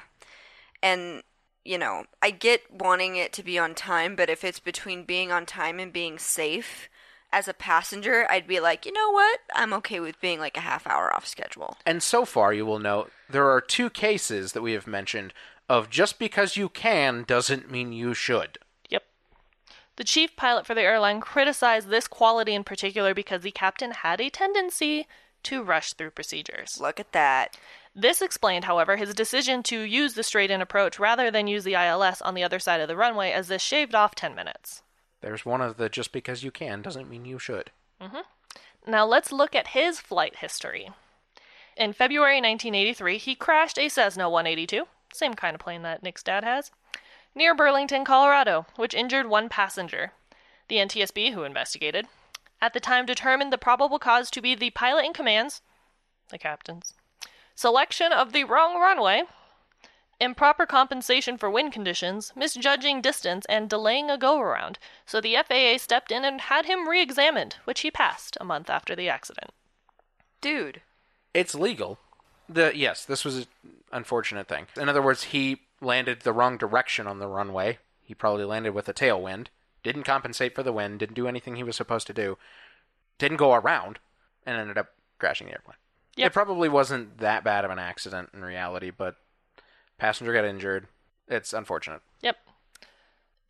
And, 0.81 1.23
you 1.65 1.77
know, 1.77 2.05
I 2.21 2.31
get 2.31 2.71
wanting 2.71 3.15
it 3.15 3.33
to 3.33 3.43
be 3.43 3.59
on 3.59 3.75
time, 3.75 4.15
but 4.15 4.29
if 4.29 4.43
it's 4.43 4.59
between 4.59 5.03
being 5.03 5.31
on 5.31 5.45
time 5.45 5.79
and 5.79 5.91
being 5.91 6.17
safe, 6.17 6.89
as 7.31 7.47
a 7.47 7.53
passenger, 7.53 8.25
I'd 8.29 8.47
be 8.47 8.59
like, 8.59 8.85
you 8.85 8.93
know 8.93 9.11
what? 9.11 9.39
I'm 9.53 9.73
okay 9.73 9.99
with 9.99 10.19
being 10.19 10.39
like 10.39 10.57
a 10.57 10.61
half 10.61 10.87
hour 10.87 11.13
off 11.15 11.27
schedule. 11.27 11.77
And 11.85 12.01
so 12.01 12.25
far, 12.25 12.53
you 12.53 12.65
will 12.65 12.79
note 12.79 13.11
there 13.29 13.49
are 13.49 13.61
two 13.61 13.89
cases 13.89 14.53
that 14.53 14.61
we 14.61 14.73
have 14.73 14.87
mentioned 14.87 15.33
of 15.67 15.89
just 15.89 16.17
because 16.17 16.57
you 16.57 16.69
can 16.69 17.23
doesn't 17.27 17.69
mean 17.69 17.93
you 17.93 18.13
should. 18.13 18.57
Yep. 19.99 20.05
The 20.05 20.07
chief 20.07 20.35
pilot 20.37 20.65
for 20.65 20.73
the 20.73 20.81
airline 20.81 21.19
criticized 21.19 21.89
this 21.89 22.07
quality 22.07 22.55
in 22.55 22.63
particular 22.63 23.13
because 23.13 23.41
the 23.41 23.51
captain 23.51 23.91
had 23.91 24.21
a 24.21 24.29
tendency 24.29 25.07
to 25.43 25.61
rush 25.61 25.93
through 25.93 26.11
procedures. 26.11 26.79
Look 26.79 26.99
at 26.99 27.11
that. 27.11 27.57
This 27.93 28.21
explained, 28.21 28.63
however, 28.63 28.95
his 28.95 29.13
decision 29.13 29.61
to 29.63 29.81
use 29.81 30.13
the 30.13 30.23
straight 30.23 30.51
in 30.51 30.61
approach 30.61 30.99
rather 30.99 31.29
than 31.29 31.47
use 31.47 31.65
the 31.65 31.73
ILS 31.73 32.21
on 32.21 32.33
the 32.33 32.43
other 32.43 32.59
side 32.59 32.79
of 32.79 32.87
the 32.87 32.95
runway, 32.95 33.31
as 33.31 33.49
this 33.49 33.61
shaved 33.61 33.93
off 33.93 34.15
10 34.15 34.35
minutes. 34.35 34.83
There's 35.19 35.45
one 35.45 35.59
of 35.59 35.75
the 35.75 35.89
just 35.89 36.13
because 36.13 36.43
you 36.43 36.51
can 36.51 36.81
doesn't 36.81 37.09
mean 37.09 37.25
you 37.25 37.39
should. 37.39 37.71
Mm-hmm. 38.01 38.21
Now 38.87 39.05
let's 39.05 39.33
look 39.33 39.53
at 39.53 39.69
his 39.69 39.99
flight 39.99 40.37
history. 40.37 40.89
In 41.75 41.91
February 41.91 42.35
1983, 42.35 43.17
he 43.17 43.35
crashed 43.35 43.77
a 43.77 43.89
Cessna 43.89 44.29
182, 44.29 44.85
same 45.13 45.33
kind 45.33 45.55
of 45.55 45.61
plane 45.61 45.81
that 45.81 46.03
Nick's 46.03 46.23
dad 46.23 46.43
has, 46.45 46.71
near 47.35 47.55
Burlington, 47.55 48.05
Colorado, 48.05 48.65
which 48.75 48.93
injured 48.93 49.27
one 49.27 49.49
passenger. 49.49 50.13
The 50.67 50.77
NTSB, 50.77 51.33
who 51.33 51.43
investigated, 51.43 52.07
at 52.61 52.73
the 52.73 52.79
time 52.79 53.05
determined 53.05 53.53
the 53.53 53.57
probable 53.57 53.99
cause 53.99 54.29
to 54.31 54.41
be 54.41 54.55
the 54.55 54.69
pilot 54.71 55.05
in 55.05 55.13
command's, 55.13 55.61
the 56.29 56.37
captain's, 56.37 56.93
selection 57.55 58.11
of 58.11 58.31
the 58.33 58.43
wrong 58.43 58.79
runway, 58.79 59.23
improper 60.19 60.65
compensation 60.65 61.37
for 61.37 61.49
wind 61.49 61.71
conditions, 61.71 62.33
misjudging 62.35 63.01
distance, 63.01 63.45
and 63.47 63.69
delaying 63.69 64.09
a 64.09 64.17
go 64.17 64.39
around. 64.39 64.77
So 65.05 65.21
the 65.21 65.37
FAA 65.47 65.77
stepped 65.77 66.11
in 66.11 66.25
and 66.25 66.41
had 66.41 66.65
him 66.65 66.87
re 66.87 67.01
examined, 67.01 67.55
which 67.63 67.81
he 67.81 67.91
passed 67.91 68.37
a 68.39 68.45
month 68.45 68.69
after 68.69 68.95
the 68.95 69.09
accident. 69.09 69.51
Dude. 70.41 70.81
It's 71.33 71.55
legal. 71.55 71.99
The 72.47 72.71
yes, 72.75 73.05
this 73.05 73.23
was 73.23 73.37
an 73.37 73.45
unfortunate 73.91 74.47
thing. 74.47 74.67
In 74.75 74.89
other 74.89 75.01
words, 75.01 75.23
he 75.25 75.61
landed 75.81 76.21
the 76.21 76.33
wrong 76.33 76.57
direction 76.57 77.07
on 77.07 77.19
the 77.19 77.27
runway. 77.27 77.79
He 78.01 78.13
probably 78.13 78.45
landed 78.45 78.73
with 78.73 78.89
a 78.89 78.93
tailwind. 78.93 79.47
Didn't 79.83 80.03
compensate 80.03 80.55
for 80.55 80.63
the 80.63 80.73
wind. 80.73 80.99
Didn't 80.99 81.15
do 81.15 81.27
anything 81.27 81.55
he 81.55 81.63
was 81.63 81.75
supposed 81.75 82.07
to 82.07 82.13
do. 82.13 82.37
Didn't 83.17 83.37
go 83.37 83.53
around, 83.53 83.99
and 84.45 84.57
ended 84.57 84.77
up 84.77 84.89
crashing 85.19 85.47
the 85.47 85.53
airplane. 85.53 85.77
Yep. 86.15 86.27
It 86.27 86.33
probably 86.33 86.69
wasn't 86.69 87.19
that 87.19 87.43
bad 87.43 87.63
of 87.63 87.71
an 87.71 87.79
accident 87.79 88.29
in 88.33 88.43
reality, 88.43 88.89
but 88.89 89.15
passenger 89.97 90.33
got 90.33 90.45
injured. 90.45 90.87
It's 91.27 91.53
unfortunate. 91.53 92.01
Yep. 92.21 92.37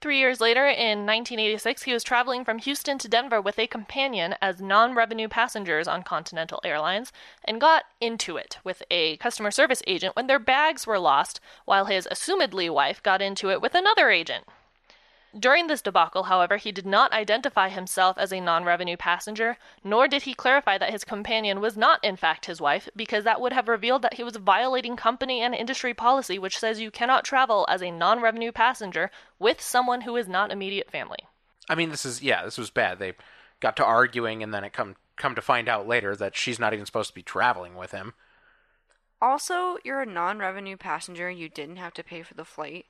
Three 0.01 0.19
years 0.19 0.39
later, 0.39 0.65
in 0.65 1.05
1986, 1.05 1.83
he 1.83 1.91
was 1.91 2.05
traveling 2.05 2.45
from 2.45 2.59
Houston 2.59 2.97
to 2.99 3.09
Denver 3.09 3.41
with 3.41 3.59
a 3.59 3.67
companion 3.67 4.33
as 4.41 4.61
non 4.61 4.95
revenue 4.95 5.27
passengers 5.27 5.89
on 5.89 6.03
Continental 6.03 6.61
Airlines 6.63 7.11
and 7.43 7.59
got 7.59 7.83
into 7.99 8.37
it 8.37 8.59
with 8.63 8.81
a 8.89 9.17
customer 9.17 9.51
service 9.51 9.83
agent 9.87 10.15
when 10.15 10.27
their 10.27 10.39
bags 10.39 10.87
were 10.87 10.99
lost, 10.99 11.41
while 11.65 11.85
his 11.85 12.07
assumedly 12.09 12.69
wife 12.69 13.03
got 13.03 13.21
into 13.21 13.51
it 13.51 13.61
with 13.61 13.75
another 13.75 14.09
agent. 14.09 14.45
During 15.37 15.67
this 15.67 15.83
debacle, 15.83 16.23
however, 16.23 16.57
he 16.57 16.71
did 16.71 16.87
not 16.87 17.13
identify 17.13 17.69
himself 17.69 18.17
as 18.17 18.33
a 18.33 18.39
non 18.39 18.63
revenue 18.63 18.97
passenger, 18.97 19.57
nor 19.83 20.07
did 20.07 20.23
he 20.23 20.33
clarify 20.33 20.77
that 20.79 20.89
his 20.89 21.03
companion 21.03 21.61
was 21.61 21.77
not, 21.77 22.03
in 22.03 22.15
fact, 22.15 22.47
his 22.47 22.59
wife, 22.59 22.89
because 22.95 23.23
that 23.25 23.39
would 23.39 23.53
have 23.53 23.67
revealed 23.67 24.01
that 24.01 24.15
he 24.15 24.23
was 24.23 24.37
violating 24.37 24.95
company 24.95 25.41
and 25.41 25.53
industry 25.53 25.93
policy, 25.93 26.39
which 26.39 26.57
says 26.57 26.79
you 26.79 26.89
cannot 26.89 27.25
travel 27.25 27.65
as 27.69 27.83
a 27.83 27.91
non 27.91 28.21
revenue 28.21 28.51
passenger 28.51 29.11
with 29.37 29.61
someone 29.61 30.01
who 30.01 30.15
is 30.15 30.27
not 30.27 30.51
immediate 30.51 30.89
family. 30.89 31.19
I 31.69 31.75
mean, 31.75 31.89
this 31.89 32.05
is 32.05 32.23
yeah, 32.23 32.43
this 32.43 32.57
was 32.57 32.71
bad. 32.71 32.97
They 32.97 33.13
got 33.59 33.75
to 33.77 33.85
arguing, 33.85 34.41
and 34.41 34.51
then 34.51 34.63
it 34.63 34.73
come 34.73 34.95
come 35.15 35.35
to 35.35 35.41
find 35.41 35.69
out 35.69 35.87
later 35.87 36.15
that 36.15 36.35
she's 36.35 36.59
not 36.59 36.73
even 36.73 36.87
supposed 36.87 37.09
to 37.09 37.15
be 37.15 37.21
traveling 37.21 37.75
with 37.75 37.91
him. 37.91 38.13
Also, 39.21 39.77
you're 39.83 40.01
a 40.01 40.05
non-revenue 40.05 40.77
passenger. 40.77 41.29
You 41.29 41.49
didn't 41.49 41.75
have 41.75 41.93
to 41.95 42.03
pay 42.03 42.23
for 42.23 42.35
the 42.35 42.45
flight. 42.45 42.85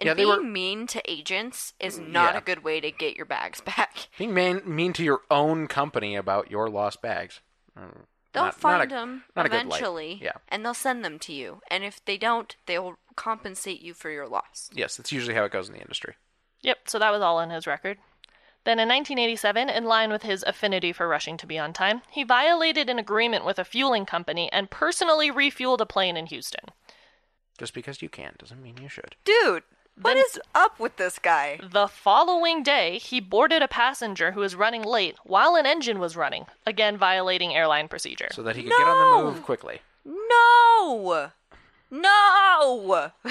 And 0.00 0.06
Yeah, 0.08 0.14
being 0.14 0.28
were- 0.28 0.40
mean 0.42 0.86
to 0.88 1.02
agents 1.10 1.74
is 1.78 1.98
not 1.98 2.32
Yeah. 2.34 2.38
a 2.38 2.40
good 2.40 2.64
way 2.64 2.80
to 2.80 2.90
get 2.90 3.16
your 3.16 3.26
bags 3.26 3.60
back. 3.76 4.08
Being 4.18 4.34
mean, 4.34 4.62
mean 4.64 4.92
to 4.94 5.04
your 5.04 5.20
own 5.30 5.68
company 5.68 6.16
about 6.16 6.50
your 6.50 6.68
lost 6.68 7.00
bags. 7.02 7.40
Mm, 7.78 8.06
They'll 8.32 8.44
not- 8.44 8.54
not 8.54 8.60
find 8.60 8.90
a- 8.90 8.94
them 8.94 9.24
not 9.36 9.46
a 9.46 9.48
good 9.48 9.56
eventually, 9.66 10.18
Yeah. 10.22 10.32
and 10.48 10.64
they'll 10.64 10.74
send 10.74 11.04
them 11.04 11.18
to 11.20 11.32
you. 11.32 11.60
And 11.70 11.84
if 11.84 12.04
they 12.04 12.16
don't, 12.16 12.56
they'll 12.66 12.98
compensate 13.16 13.80
you 13.82 13.92
for 13.94 14.08
your 14.10 14.26
loss. 14.26 14.70
Yes, 14.72 14.96
that's 14.96 15.12
usually 15.12 15.34
how 15.34 15.44
it 15.44 15.52
goes 15.52 15.68
in 15.68 15.74
the 15.74 15.80
industry. 15.80 16.14
Yep, 16.62 16.88
so 16.88 16.98
that 16.98 17.10
was 17.10 17.20
all 17.22 17.38
in 17.40 17.50
his 17.50 17.66
record. 17.66 17.98
Then 18.64 18.78
in 18.78 18.88
1987, 18.88 19.70
in 19.70 19.84
line 19.84 20.10
with 20.10 20.22
his 20.22 20.42
affinity 20.46 20.92
for 20.92 21.08
rushing 21.08 21.36
to 21.38 21.46
be 21.46 21.58
on 21.58 21.72
time, 21.72 22.02
he 22.10 22.22
violated 22.24 22.90
an 22.90 22.98
agreement 22.98 23.44
with 23.44 23.58
a 23.58 23.64
fueling 23.64 24.04
company 24.04 24.50
and 24.52 24.70
personally 24.70 25.30
refueled 25.30 25.80
a 25.80 25.86
plane 25.86 26.16
in 26.16 26.26
Houston. 26.26 26.64
Just 27.58 27.72
because 27.74 28.00
you 28.02 28.08
can 28.10 28.34
doesn't 28.38 28.62
mean 28.62 28.76
you 28.80 28.88
should. 28.88 29.16
Dude, 29.24 29.64
what 30.02 30.14
Then- 30.14 30.24
is 30.24 30.40
up 30.54 30.78
with 30.78 30.96
this 30.96 31.18
guy? 31.18 31.60
The 31.62 31.88
following 31.88 32.62
day, 32.62 32.98
he 32.98 33.20
boarded 33.20 33.62
a 33.62 33.68
passenger 33.68 34.32
who 34.32 34.40
was 34.40 34.54
running 34.54 34.82
late 34.82 35.16
while 35.24 35.54
an 35.56 35.66
engine 35.66 35.98
was 35.98 36.16
running, 36.16 36.46
again 36.66 36.96
violating 36.96 37.54
airline 37.54 37.88
procedure. 37.88 38.28
So 38.32 38.42
that 38.42 38.56
he 38.56 38.62
could 38.62 38.70
get 38.76 38.86
on 38.86 39.24
the 39.24 39.30
move 39.32 39.42
quickly. 39.44 39.80
No! 40.04 41.30
No! 41.90 43.10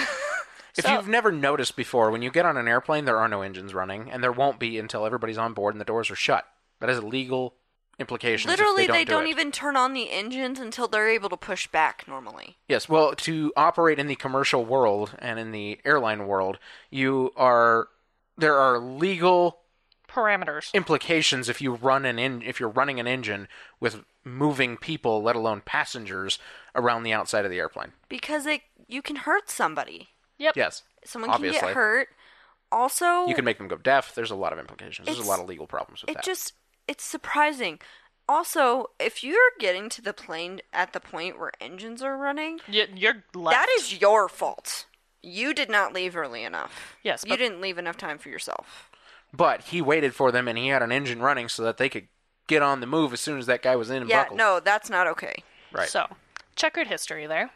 If 0.78 0.86
So- 0.86 0.94
you've 0.94 1.08
never 1.10 1.32
noticed 1.32 1.76
before, 1.76 2.10
when 2.10 2.22
you 2.22 2.32
get 2.32 2.46
on 2.46 2.56
an 2.56 2.68
airplane, 2.68 3.04
there 3.04 3.18
are 3.18 3.28
no 3.28 3.42
engines 3.42 3.74
running, 3.74 4.10
and 4.10 4.24
there 4.24 4.32
won't 4.32 4.60
be 4.60 4.80
until 4.80 5.06
everybody's 5.06 5.38
on 5.38 5.54
board 5.54 5.74
and 5.74 5.82
the 5.82 5.86
doors 5.86 6.10
are 6.10 6.16
shut. 6.16 6.48
That 6.80 6.90
is 6.90 6.98
has 6.98 7.04
legal 7.04 7.56
implications. 8.00 8.50
Literally, 8.50 8.88
they 8.88 8.94
they 8.94 9.06
don't, 9.06 9.18
don't 9.18 9.24
do 9.26 9.30
it. 9.30 9.32
even 9.32 9.52
turn 9.52 9.76
on 9.76 9.94
the 9.94 10.12
engines 10.12 10.60
until 10.60 10.88
they're 10.88 11.10
able 11.10 11.30
to 11.30 11.38
push 11.38 11.68
back 11.68 12.06
normally. 12.08 12.58
Yes, 12.68 12.88
well, 12.88 13.14
to 13.16 13.54
operate 13.56 14.00
in 14.00 14.08
the 14.08 14.16
commercial 14.16 14.66
world 14.66 15.16
and 15.20 15.40
in 15.40 15.52
the 15.52 15.80
airline 15.86 16.28
world, 16.28 16.60
you 16.90 17.32
are 17.36 17.90
there 18.38 18.58
are 18.58 18.80
legal 18.80 19.60
Parameters. 20.08 20.74
implications 20.74 21.50
if 21.50 21.62
you 21.62 21.76
run 21.76 22.06
an 22.06 22.18
in, 22.18 22.42
if 22.42 22.60
you're 22.60 22.70
running 22.70 23.00
an 23.00 23.08
engine 23.08 23.48
with 23.80 24.04
moving 24.24 24.78
people, 24.78 25.22
let 25.22 25.36
alone 25.36 25.62
passengers, 25.66 26.40
around 26.76 27.04
the 27.04 27.14
outside 27.14 27.46
of 27.46 27.52
the 27.52 27.60
airplane. 27.60 27.94
Because 28.08 28.46
it 28.46 28.62
you 28.88 29.02
can 29.02 29.18
hurt 29.18 29.50
somebody. 29.50 30.10
Yep. 30.38 30.56
Yes, 30.56 30.84
Someone 31.06 31.32
can 31.32 31.42
get 31.52 31.64
hurt. 31.64 32.10
Also, 32.72 33.26
you 33.26 33.34
can 33.34 33.46
make 33.46 33.58
them 33.58 33.68
go 33.68 33.78
deaf. 33.78 34.14
There's 34.14 34.32
a 34.32 34.36
lot 34.36 34.54
of 34.54 34.60
implications. 34.60 35.08
There's 35.08 35.20
a 35.20 35.24
lot 35.24 35.40
of 35.40 35.48
legal 35.48 35.66
problems 35.66 36.02
with 36.02 36.12
it 36.12 36.14
that. 36.16 36.24
just 36.24 36.54
it's 36.90 37.04
surprising. 37.04 37.80
Also, 38.28 38.88
if 39.00 39.24
you're 39.24 39.52
getting 39.60 39.90
to 39.90 40.02
the 40.02 40.14
plane 40.14 40.62
at 40.74 40.94
the 40.94 41.00
point 41.00 41.40
where 41.40 41.52
engines 41.62 42.02
are 42.02 42.18
running, 42.18 42.60
Y- 42.68 42.88
you're 42.96 43.24
left. 43.34 43.56
that 43.56 43.68
is 43.78 44.00
your 44.02 44.28
fault. 44.30 44.86
You 45.22 45.54
did 45.54 45.70
not 45.70 45.94
leave 45.94 46.16
early 46.16 46.44
enough. 46.44 46.96
Yes, 47.04 47.24
you 47.26 47.30
but- 47.32 47.38
didn't 47.40 47.62
leave 47.62 47.78
enough 47.78 47.98
time 47.98 48.18
for 48.18 48.30
yourself. 48.30 48.90
But 49.34 49.62
he 49.66 49.82
waited 49.82 50.16
for 50.16 50.32
them, 50.32 50.48
and 50.48 50.58
he 50.58 50.68
had 50.70 50.82
an 50.82 50.92
engine 50.92 51.22
running 51.22 51.50
so 51.50 51.64
that 51.64 51.78
they 51.78 51.90
could 51.90 52.08
get 52.48 52.62
on 52.64 52.80
the 52.82 52.88
move 52.88 53.14
as 53.14 53.20
soon 53.20 53.38
as 53.38 53.46
that 53.46 53.62
guy 53.62 53.76
was 53.76 53.90
in 53.92 54.02
and 54.02 54.10
Yeah, 54.10 54.24
buckled. 54.24 54.38
no, 54.40 54.60
that's 54.60 54.90
not 54.90 55.06
okay. 55.08 55.44
right. 55.72 55.88
So, 55.88 56.08
checkered 56.56 56.88
history 56.88 57.28
there. 57.28 57.52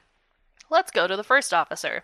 Let's 0.69 0.91
go 0.91 1.08
to 1.08 1.15
the 1.17 1.24
first 1.24 1.52
officer. 1.54 2.04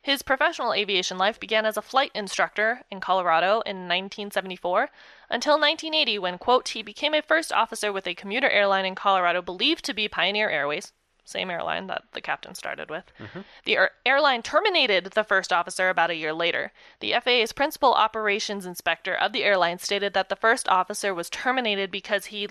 His 0.00 0.22
professional 0.22 0.72
aviation 0.72 1.18
life 1.18 1.40
began 1.40 1.66
as 1.66 1.76
a 1.76 1.82
flight 1.82 2.12
instructor 2.14 2.82
in 2.90 3.00
Colorado 3.00 3.60
in 3.66 3.88
1974 3.88 4.88
until 5.30 5.54
1980 5.54 6.18
when, 6.18 6.38
quote, 6.38 6.68
he 6.68 6.82
became 6.82 7.14
a 7.14 7.22
first 7.22 7.52
officer 7.52 7.92
with 7.92 8.06
a 8.06 8.14
commuter 8.14 8.48
airline 8.48 8.84
in 8.84 8.94
Colorado 8.94 9.42
believed 9.42 9.84
to 9.84 9.94
be 9.94 10.08
Pioneer 10.08 10.48
Airways, 10.48 10.92
same 11.24 11.50
airline 11.50 11.86
that 11.88 12.04
the 12.12 12.20
captain 12.20 12.54
started 12.54 12.90
with. 12.90 13.04
Mm-hmm. 13.18 13.40
The 13.64 13.76
air- 13.76 13.90
airline 14.06 14.42
terminated 14.42 15.04
the 15.04 15.24
first 15.24 15.52
officer 15.52 15.90
about 15.90 16.10
a 16.10 16.16
year 16.16 16.32
later. 16.32 16.72
The 17.00 17.14
FAA's 17.22 17.52
principal 17.52 17.92
operations 17.92 18.64
inspector 18.64 19.14
of 19.14 19.32
the 19.32 19.44
airline 19.44 19.78
stated 19.78 20.14
that 20.14 20.30
the 20.30 20.36
first 20.36 20.68
officer 20.68 21.14
was 21.14 21.28
terminated 21.28 21.90
because 21.90 22.26
he 22.26 22.48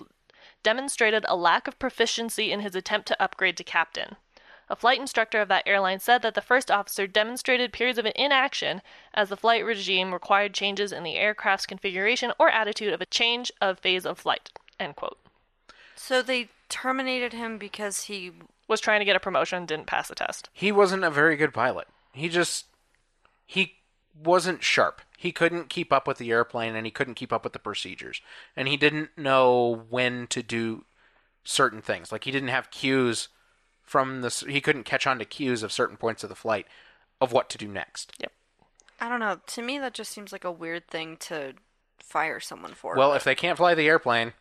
demonstrated 0.62 1.24
a 1.28 1.36
lack 1.36 1.66
of 1.66 1.78
proficiency 1.78 2.52
in 2.52 2.60
his 2.60 2.74
attempt 2.74 3.08
to 3.08 3.22
upgrade 3.22 3.56
to 3.56 3.64
captain. 3.64 4.16
A 4.70 4.76
flight 4.76 5.00
instructor 5.00 5.40
of 5.40 5.48
that 5.48 5.66
airline 5.66 5.98
said 5.98 6.22
that 6.22 6.34
the 6.34 6.42
first 6.42 6.70
officer 6.70 7.06
demonstrated 7.06 7.72
periods 7.72 7.98
of 7.98 8.06
inaction 8.14 8.82
as 9.14 9.28
the 9.30 9.36
flight 9.36 9.64
regime 9.64 10.12
required 10.12 10.52
changes 10.52 10.92
in 10.92 11.02
the 11.02 11.16
aircraft's 11.16 11.66
configuration 11.66 12.32
or 12.38 12.50
attitude 12.50 12.92
of 12.92 13.00
a 13.00 13.06
change 13.06 13.50
of 13.60 13.78
phase 13.78 14.04
of 14.04 14.18
flight. 14.18 14.50
End 14.78 14.96
quote. 14.96 15.18
So 15.96 16.22
they 16.22 16.48
terminated 16.68 17.32
him 17.32 17.58
because 17.58 18.04
he 18.04 18.32
Was 18.68 18.80
trying 18.80 19.00
to 19.00 19.06
get 19.06 19.16
a 19.16 19.20
promotion, 19.20 19.64
didn't 19.64 19.86
pass 19.86 20.08
the 20.08 20.14
test. 20.14 20.50
he 20.52 20.70
wasn't 20.70 21.02
a 21.04 21.10
very 21.10 21.36
good 21.36 21.54
pilot. 21.54 21.88
He 22.12 22.28
just 22.28 22.66
he 23.46 23.76
wasn't 24.22 24.62
sharp. 24.62 25.00
He 25.16 25.32
couldn't 25.32 25.70
keep 25.70 25.92
up 25.92 26.06
with 26.06 26.18
the 26.18 26.30
airplane 26.30 26.76
and 26.76 26.84
he 26.86 26.90
couldn't 26.92 27.14
keep 27.14 27.32
up 27.32 27.44
with 27.44 27.54
the 27.54 27.58
procedures. 27.58 28.20
And 28.54 28.68
he 28.68 28.76
didn't 28.76 29.16
know 29.16 29.86
when 29.88 30.26
to 30.28 30.42
do 30.42 30.84
certain 31.44 31.80
things. 31.80 32.12
Like 32.12 32.24
he 32.24 32.30
didn't 32.30 32.50
have 32.50 32.70
cues 32.70 33.28
from 33.88 34.20
the 34.20 34.44
he 34.48 34.60
couldn't 34.60 34.84
catch 34.84 35.06
on 35.06 35.18
to 35.18 35.24
cues 35.24 35.62
of 35.62 35.72
certain 35.72 35.96
points 35.96 36.22
of 36.22 36.28
the 36.28 36.34
flight 36.36 36.66
of 37.20 37.32
what 37.32 37.48
to 37.50 37.58
do 37.58 37.68
next. 37.68 38.12
Yep. 38.20 38.32
I 39.00 39.08
don't 39.08 39.20
know. 39.20 39.40
To 39.46 39.62
me, 39.62 39.78
that 39.78 39.94
just 39.94 40.12
seems 40.12 40.32
like 40.32 40.44
a 40.44 40.52
weird 40.52 40.88
thing 40.88 41.16
to 41.18 41.54
fire 41.98 42.40
someone 42.40 42.74
for. 42.74 42.96
Well, 42.96 43.14
if 43.14 43.24
they 43.24 43.34
can't 43.34 43.56
fly 43.56 43.74
the 43.74 43.86
airplane, 43.86 44.32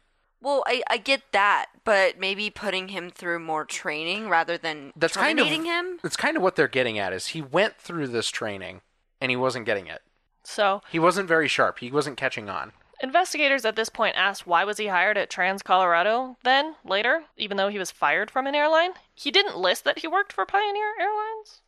well, 0.41 0.63
I, 0.67 0.83
I 0.89 0.97
get 0.97 1.23
that, 1.31 1.67
but 1.83 2.19
maybe 2.19 2.49
putting 2.49 2.89
him 2.89 3.09
through 3.09 3.39
more 3.39 3.65
training 3.65 4.29
rather 4.29 4.57
than 4.57 4.93
that's 4.95 5.17
kind 5.17 5.39
of 5.39 5.47
him. 5.47 5.99
That's 6.03 6.15
kind 6.17 6.37
of 6.37 6.43
what 6.43 6.55
they're 6.55 6.67
getting 6.67 6.99
at 6.99 7.13
is 7.13 7.27
he 7.27 7.41
went 7.41 7.77
through 7.77 8.07
this 8.07 8.29
training 8.29 8.81
and 9.19 9.31
he 9.31 9.35
wasn't 9.35 9.65
getting 9.65 9.87
it. 9.87 10.01
So, 10.43 10.81
He 10.89 10.99
wasn't 10.99 11.27
very 11.27 11.49
sharp. 11.49 11.79
He 11.79 11.91
wasn't 11.91 12.15
catching 12.15 12.49
on. 12.49 12.71
Investigators 13.01 13.65
at 13.65 13.75
this 13.75 13.89
point 13.89 14.15
asked 14.15 14.47
why 14.47 14.63
was 14.63 14.77
he 14.77 14.87
hired 14.87 15.17
at 15.17 15.29
Trans 15.29 15.61
Colorado 15.61 16.37
then, 16.43 16.75
later, 16.83 17.23
even 17.37 17.57
though 17.57 17.69
he 17.69 17.79
was 17.79 17.91
fired 17.91 18.31
from 18.31 18.47
an 18.47 18.55
airline? 18.55 18.91
He 19.13 19.31
didn't 19.31 19.57
list 19.57 19.83
that 19.83 19.99
he 19.99 20.07
worked 20.07 20.33
for 20.33 20.45
Pioneer 20.45 20.93
Airlines. 20.99 21.61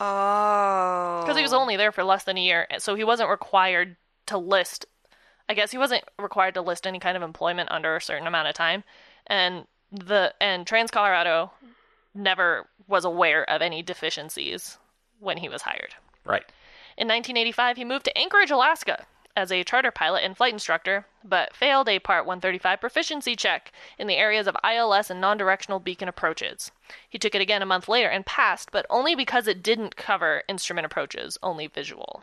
Oh, 0.00 1.20
because 1.22 1.36
he 1.36 1.42
was 1.42 1.52
only 1.52 1.76
there 1.76 1.92
for 1.92 2.02
less 2.02 2.24
than 2.24 2.38
a 2.38 2.42
year, 2.42 2.66
so 2.78 2.94
he 2.94 3.04
wasn't 3.04 3.28
required 3.28 3.96
to 4.26 4.38
list. 4.38 4.86
I 5.48 5.54
guess 5.54 5.70
he 5.70 5.78
wasn't 5.78 6.04
required 6.18 6.54
to 6.54 6.62
list 6.62 6.86
any 6.86 6.98
kind 6.98 7.16
of 7.16 7.22
employment 7.22 7.70
under 7.70 7.94
a 7.94 8.00
certain 8.00 8.26
amount 8.26 8.48
of 8.48 8.54
time, 8.54 8.84
and 9.26 9.66
the 9.90 10.32
and 10.40 10.66
Trans 10.66 10.90
Colorado 10.90 11.52
never 12.14 12.68
was 12.88 13.04
aware 13.04 13.48
of 13.48 13.60
any 13.60 13.82
deficiencies 13.82 14.78
when 15.20 15.36
he 15.36 15.48
was 15.48 15.62
hired. 15.62 15.94
Right. 16.24 16.44
In 16.96 17.08
1985, 17.08 17.76
he 17.76 17.84
moved 17.84 18.06
to 18.06 18.18
Anchorage, 18.18 18.50
Alaska 18.50 19.06
as 19.36 19.50
a 19.50 19.64
charter 19.64 19.90
pilot 19.90 20.20
and 20.24 20.36
flight 20.36 20.52
instructor, 20.52 21.06
but 21.24 21.54
failed 21.56 21.88
a 21.88 21.98
Part 21.98 22.26
135 22.26 22.80
proficiency 22.80 23.34
check 23.34 23.72
in 23.98 24.06
the 24.06 24.16
areas 24.16 24.46
of 24.46 24.56
ILS 24.64 25.10
and 25.10 25.20
non 25.20 25.36
directional 25.38 25.80
beacon 25.80 26.08
approaches. 26.08 26.70
He 27.08 27.18
took 27.18 27.34
it 27.34 27.40
again 27.40 27.62
a 27.62 27.66
month 27.66 27.88
later 27.88 28.08
and 28.08 28.26
passed, 28.26 28.70
but 28.70 28.86
only 28.90 29.14
because 29.14 29.46
it 29.48 29.62
didn't 29.62 29.96
cover 29.96 30.42
instrument 30.48 30.84
approaches, 30.86 31.38
only 31.42 31.66
visual. 31.66 32.22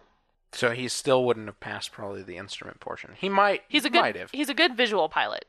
So 0.51 0.71
he 0.71 0.87
still 0.87 1.25
wouldn't 1.25 1.45
have 1.47 1.59
passed 1.59 1.91
probably 1.91 2.23
the 2.23 2.37
instrument 2.37 2.79
portion. 2.79 3.11
He 3.17 3.29
might. 3.29 3.63
He's 3.67 3.85
a 3.85 3.89
might 3.89 4.13
good 4.13 4.19
have. 4.19 4.31
he's 4.31 4.49
a 4.49 4.53
good 4.55 4.75
visual 4.75 5.07
pilot. 5.09 5.45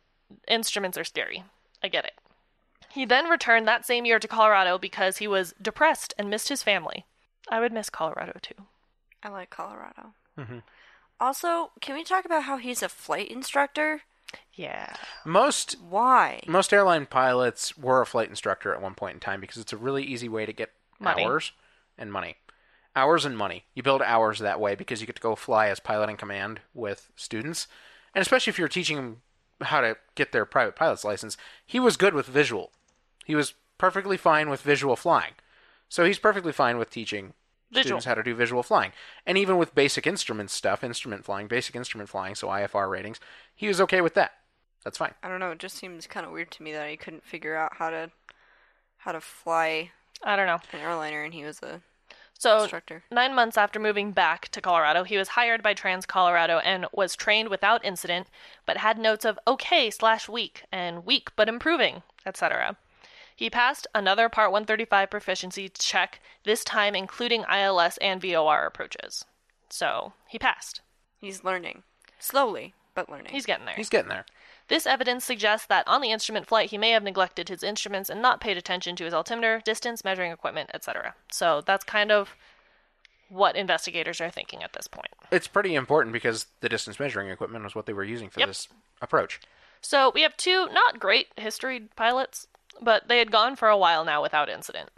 Instruments 0.46 0.96
are 0.98 1.04
scary. 1.04 1.44
I 1.82 1.88
get 1.88 2.04
it. 2.04 2.14
He 2.90 3.04
then 3.04 3.28
returned 3.28 3.66
that 3.68 3.86
same 3.86 4.04
year 4.04 4.18
to 4.18 4.28
Colorado 4.28 4.76
because 4.78 5.18
he 5.18 5.28
was 5.28 5.54
depressed 5.60 6.12
and 6.18 6.28
missed 6.28 6.48
his 6.48 6.62
family. 6.62 7.04
I 7.48 7.60
would 7.60 7.72
miss 7.72 7.88
Colorado 7.88 8.38
too. 8.42 8.54
I 9.22 9.28
like 9.28 9.50
Colorado. 9.50 10.12
Mhm. 10.38 10.62
Also, 11.20 11.70
can 11.80 11.94
we 11.94 12.02
talk 12.02 12.24
about 12.24 12.44
how 12.44 12.56
he's 12.56 12.82
a 12.82 12.88
flight 12.88 13.30
instructor? 13.30 14.02
Yeah. 14.54 14.94
Most 15.24 15.76
Why? 15.80 16.40
most 16.46 16.72
airline 16.72 17.06
pilots 17.06 17.76
were 17.76 18.00
a 18.00 18.06
flight 18.06 18.30
instructor 18.30 18.72
at 18.72 18.80
one 18.80 18.94
point 18.94 19.14
in 19.14 19.20
time 19.20 19.40
because 19.40 19.58
it's 19.58 19.72
a 19.72 19.76
really 19.76 20.02
easy 20.04 20.28
way 20.28 20.46
to 20.46 20.52
get 20.52 20.70
Money. 20.98 21.24
hours 21.24 21.52
and 21.98 22.12
money. 22.12 22.36
Hours 22.96 23.24
and 23.24 23.36
money. 23.36 23.64
You 23.74 23.82
build 23.82 24.02
hours 24.02 24.38
that 24.38 24.60
way 24.60 24.74
because 24.74 25.00
you 25.00 25.06
get 25.06 25.16
to 25.16 25.22
go 25.22 25.34
fly 25.36 25.68
as 25.68 25.78
pilot 25.80 26.10
in 26.10 26.16
command 26.16 26.60
with 26.74 27.10
students, 27.16 27.68
and 28.14 28.22
especially 28.22 28.50
if 28.50 28.58
you're 28.58 28.68
teaching 28.68 28.96
them 28.96 29.22
how 29.60 29.80
to 29.80 29.96
get 30.14 30.32
their 30.32 30.44
private 30.44 30.74
pilot's 30.74 31.04
license. 31.04 31.36
He 31.66 31.78
was 31.78 31.96
good 31.96 32.14
with 32.14 32.26
visual. 32.26 32.70
He 33.24 33.34
was 33.34 33.54
perfectly 33.78 34.16
fine 34.16 34.48
with 34.50 34.62
visual 34.62 34.96
flying, 34.96 35.34
so 35.88 36.04
he's 36.04 36.18
perfectly 36.18 36.52
fine 36.52 36.78
with 36.78 36.90
teaching 36.90 37.34
Visual. 37.70 37.82
students 38.00 38.04
how 38.06 38.14
to 38.14 38.22
do 38.22 38.34
visual 38.34 38.62
flying. 38.62 38.92
And 39.26 39.38
even 39.38 39.56
with 39.56 39.74
basic 39.74 40.06
instrument 40.06 40.50
stuff, 40.50 40.82
instrument 40.82 41.24
flying, 41.24 41.46
basic 41.46 41.76
instrument 41.76 42.08
flying, 42.08 42.34
so 42.34 42.48
IFR 42.48 42.90
ratings, 42.90 43.20
he 43.54 43.68
was 43.68 43.80
okay 43.82 44.00
with 44.00 44.14
that. 44.14 44.32
That's 44.84 44.98
fine. 44.98 45.14
I 45.22 45.28
don't 45.28 45.40
know. 45.40 45.50
It 45.50 45.58
just 45.58 45.76
seems 45.76 46.06
kind 46.06 46.24
of 46.26 46.32
weird 46.32 46.50
to 46.52 46.62
me 46.62 46.72
that 46.72 46.88
he 46.88 46.96
couldn't 46.96 47.24
figure 47.24 47.54
out 47.56 47.74
how 47.76 47.90
to 47.90 48.10
how 48.98 49.12
to 49.12 49.20
fly 49.20 49.90
I 50.22 50.36
don't 50.36 50.46
know. 50.46 50.58
an 50.72 50.80
airliner, 50.80 51.22
and 51.22 51.32
he 51.32 51.44
was 51.44 51.62
a 51.62 51.80
So, 52.38 52.62
instructor. 52.62 53.04
nine 53.10 53.34
months 53.34 53.56
after 53.56 53.78
moving 53.78 54.12
back 54.12 54.48
to 54.48 54.60
Colorado, 54.60 55.04
he 55.04 55.16
was 55.16 55.28
hired 55.28 55.62
by 55.62 55.74
Trans 55.74 56.06
Colorado 56.06 56.58
and 56.58 56.86
was 56.92 57.14
trained 57.16 57.48
without 57.50 57.84
incident, 57.84 58.28
but 58.66 58.78
had 58.78 58.98
notes 58.98 59.24
of 59.24 59.38
okay 59.46 59.90
slash 59.90 60.28
weak 60.28 60.64
and 60.72 61.04
weak 61.06 61.28
but 61.36 61.48
improving, 61.48 62.02
etc. 62.26 62.76
He 63.40 63.48
passed 63.48 63.86
another 63.94 64.28
Part 64.28 64.52
135 64.52 65.08
proficiency 65.08 65.70
check, 65.70 66.20
this 66.44 66.62
time 66.62 66.94
including 66.94 67.46
ILS 67.50 67.96
and 67.96 68.20
VOR 68.20 68.66
approaches. 68.66 69.24
So, 69.70 70.12
he 70.28 70.38
passed. 70.38 70.82
He's 71.22 71.42
learning 71.42 71.82
slowly, 72.18 72.74
but 72.94 73.08
learning. 73.08 73.32
He's 73.32 73.46
getting 73.46 73.64
there. 73.64 73.76
He's 73.76 73.88
getting 73.88 74.10
there. 74.10 74.26
This 74.68 74.86
evidence 74.86 75.24
suggests 75.24 75.66
that 75.68 75.88
on 75.88 76.02
the 76.02 76.10
instrument 76.12 76.48
flight 76.48 76.68
he 76.68 76.76
may 76.76 76.90
have 76.90 77.02
neglected 77.02 77.48
his 77.48 77.62
instruments 77.62 78.10
and 78.10 78.20
not 78.20 78.42
paid 78.42 78.58
attention 78.58 78.94
to 78.96 79.04
his 79.04 79.14
altimeter, 79.14 79.62
distance, 79.64 80.04
measuring 80.04 80.32
equipment, 80.32 80.68
etc. 80.74 81.14
So 81.32 81.62
that's 81.64 81.82
kind 81.82 82.12
of 82.12 82.36
what 83.30 83.56
investigators 83.56 84.20
are 84.20 84.28
thinking 84.28 84.62
at 84.62 84.74
this 84.74 84.86
point. 84.86 85.14
It's 85.32 85.48
pretty 85.48 85.74
important 85.74 86.12
because 86.12 86.44
the 86.60 86.68
distance 86.68 87.00
measuring 87.00 87.30
equipment 87.30 87.64
was 87.64 87.74
what 87.74 87.86
they 87.86 87.94
were 87.94 88.04
using 88.04 88.28
for 88.28 88.40
Yep. 88.40 88.48
this 88.50 88.68
approach. 89.00 89.40
So 89.80 90.12
we 90.14 90.20
have 90.22 90.36
two 90.36 90.68
not 90.72 91.00
great 91.00 91.28
history 91.36 91.88
pilots, 91.96 92.46
but 92.80 93.08
they 93.08 93.18
had 93.18 93.30
gone 93.30 93.56
for 93.56 93.68
a 93.68 93.78
while 93.78 94.04
now 94.04 94.22
without 94.22 94.48
incident. 94.48 94.90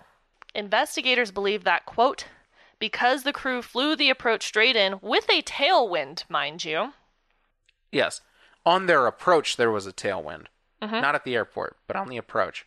Investigators 0.55 1.31
believe 1.31 1.65
that, 1.65 1.87
quote, 1.87 2.27
because 2.79 3.23
the 3.23 3.33
crew 3.33 3.63
flew 3.63 3.97
the 3.97 4.11
approach 4.11 4.47
straight 4.47 4.77
in 4.77 4.99
with 5.01 5.29
a 5.31 5.43
tailwind, 5.43 6.29
mind 6.29 6.65
you, 6.65 6.93
Yes. 7.93 8.23
On 8.65 8.87
their 8.87 9.07
approach, 9.07 9.57
there 9.57 9.71
was 9.71 9.87
a 9.87 9.93
tailwind. 9.93 10.47
Mm-hmm. 10.81 11.01
Not 11.01 11.15
at 11.15 11.25
the 11.25 11.35
airport, 11.35 11.77
but 11.87 11.95
on 11.95 12.09
the 12.09 12.17
approach. 12.17 12.67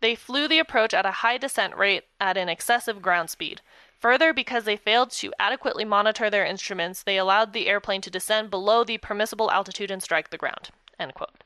They 0.00 0.14
flew 0.14 0.46
the 0.46 0.58
approach 0.58 0.94
at 0.94 1.06
a 1.06 1.22
high 1.22 1.38
descent 1.38 1.76
rate 1.76 2.04
at 2.20 2.36
an 2.36 2.48
excessive 2.48 3.02
ground 3.02 3.30
speed. 3.30 3.62
Further, 3.98 4.32
because 4.32 4.64
they 4.64 4.76
failed 4.76 5.10
to 5.12 5.32
adequately 5.38 5.84
monitor 5.84 6.28
their 6.28 6.44
instruments, 6.44 7.02
they 7.02 7.16
allowed 7.16 7.52
the 7.52 7.68
airplane 7.68 8.00
to 8.02 8.10
descend 8.10 8.50
below 8.50 8.84
the 8.84 8.98
permissible 8.98 9.50
altitude 9.50 9.90
and 9.90 10.02
strike 10.02 10.30
the 10.30 10.38
ground. 10.38 10.70
End 10.98 11.14
quote. 11.14 11.44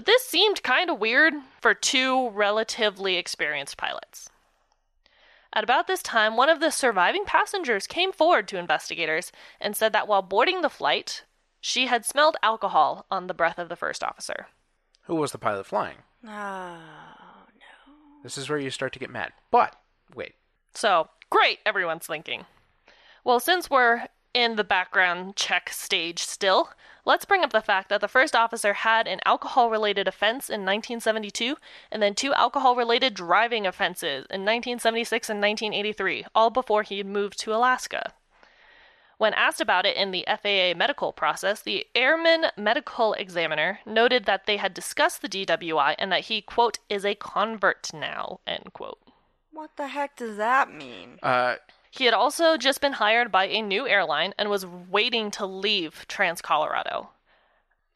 But 0.00 0.06
this 0.06 0.24
seemed 0.24 0.62
kind 0.62 0.88
of 0.88 0.98
weird 0.98 1.34
for 1.60 1.74
two 1.74 2.30
relatively 2.30 3.16
experienced 3.16 3.76
pilots. 3.76 4.30
At 5.52 5.62
about 5.62 5.88
this 5.88 6.02
time, 6.02 6.38
one 6.38 6.48
of 6.48 6.58
the 6.58 6.70
surviving 6.70 7.26
passengers 7.26 7.86
came 7.86 8.10
forward 8.10 8.48
to 8.48 8.56
investigators 8.56 9.30
and 9.60 9.76
said 9.76 9.92
that 9.92 10.08
while 10.08 10.22
boarding 10.22 10.62
the 10.62 10.70
flight, 10.70 11.24
she 11.60 11.84
had 11.84 12.06
smelled 12.06 12.38
alcohol 12.42 13.04
on 13.10 13.26
the 13.26 13.34
breath 13.34 13.58
of 13.58 13.68
the 13.68 13.76
first 13.76 14.02
officer. 14.02 14.46
Who 15.02 15.16
was 15.16 15.32
the 15.32 15.38
pilot 15.38 15.66
flying? 15.66 15.98
Oh, 16.24 16.28
no. 16.30 17.94
This 18.22 18.38
is 18.38 18.48
where 18.48 18.58
you 18.58 18.70
start 18.70 18.94
to 18.94 18.98
get 18.98 19.10
mad. 19.10 19.34
But, 19.50 19.76
wait. 20.14 20.32
So, 20.72 21.10
great, 21.28 21.58
everyone's 21.66 22.06
thinking. 22.06 22.46
Well, 23.22 23.38
since 23.38 23.68
we're 23.68 24.06
in 24.34 24.56
the 24.56 24.64
background 24.64 25.36
check 25.36 25.70
stage 25.70 26.20
still, 26.20 26.70
let's 27.04 27.24
bring 27.24 27.42
up 27.42 27.52
the 27.52 27.60
fact 27.60 27.88
that 27.88 28.00
the 28.00 28.08
first 28.08 28.36
officer 28.36 28.72
had 28.72 29.06
an 29.06 29.20
alcohol 29.24 29.70
related 29.70 30.06
offense 30.06 30.48
in 30.48 30.60
1972 30.60 31.56
and 31.90 32.02
then 32.02 32.14
two 32.14 32.32
alcohol 32.34 32.76
related 32.76 33.14
driving 33.14 33.66
offenses 33.66 34.26
in 34.30 34.42
1976 34.42 35.30
and 35.30 35.40
1983, 35.40 36.24
all 36.34 36.50
before 36.50 36.82
he 36.82 37.02
moved 37.02 37.38
to 37.40 37.54
Alaska. 37.54 38.12
When 39.18 39.34
asked 39.34 39.60
about 39.60 39.84
it 39.84 39.98
in 39.98 40.12
the 40.12 40.24
FAA 40.26 40.72
medical 40.74 41.12
process, 41.12 41.60
the 41.60 41.86
airman 41.94 42.46
medical 42.56 43.12
examiner 43.12 43.80
noted 43.84 44.24
that 44.24 44.46
they 44.46 44.56
had 44.56 44.72
discussed 44.72 45.20
the 45.20 45.28
DWI 45.28 45.94
and 45.98 46.10
that 46.10 46.22
he, 46.22 46.40
quote, 46.40 46.78
is 46.88 47.04
a 47.04 47.14
convert 47.14 47.92
now, 47.92 48.40
end 48.46 48.70
quote. 48.72 48.98
what 49.52 49.76
the 49.76 49.88
heck 49.88 50.16
does 50.16 50.38
that 50.38 50.72
mean? 50.72 51.18
Uh, 51.22 51.56
He 51.90 52.04
had 52.04 52.14
also 52.14 52.56
just 52.56 52.80
been 52.80 52.94
hired 52.94 53.32
by 53.32 53.46
a 53.46 53.62
new 53.62 53.86
airline 53.86 54.32
and 54.38 54.48
was 54.48 54.64
waiting 54.64 55.30
to 55.32 55.46
leave 55.46 56.06
Trans 56.08 56.40
Colorado. 56.40 57.10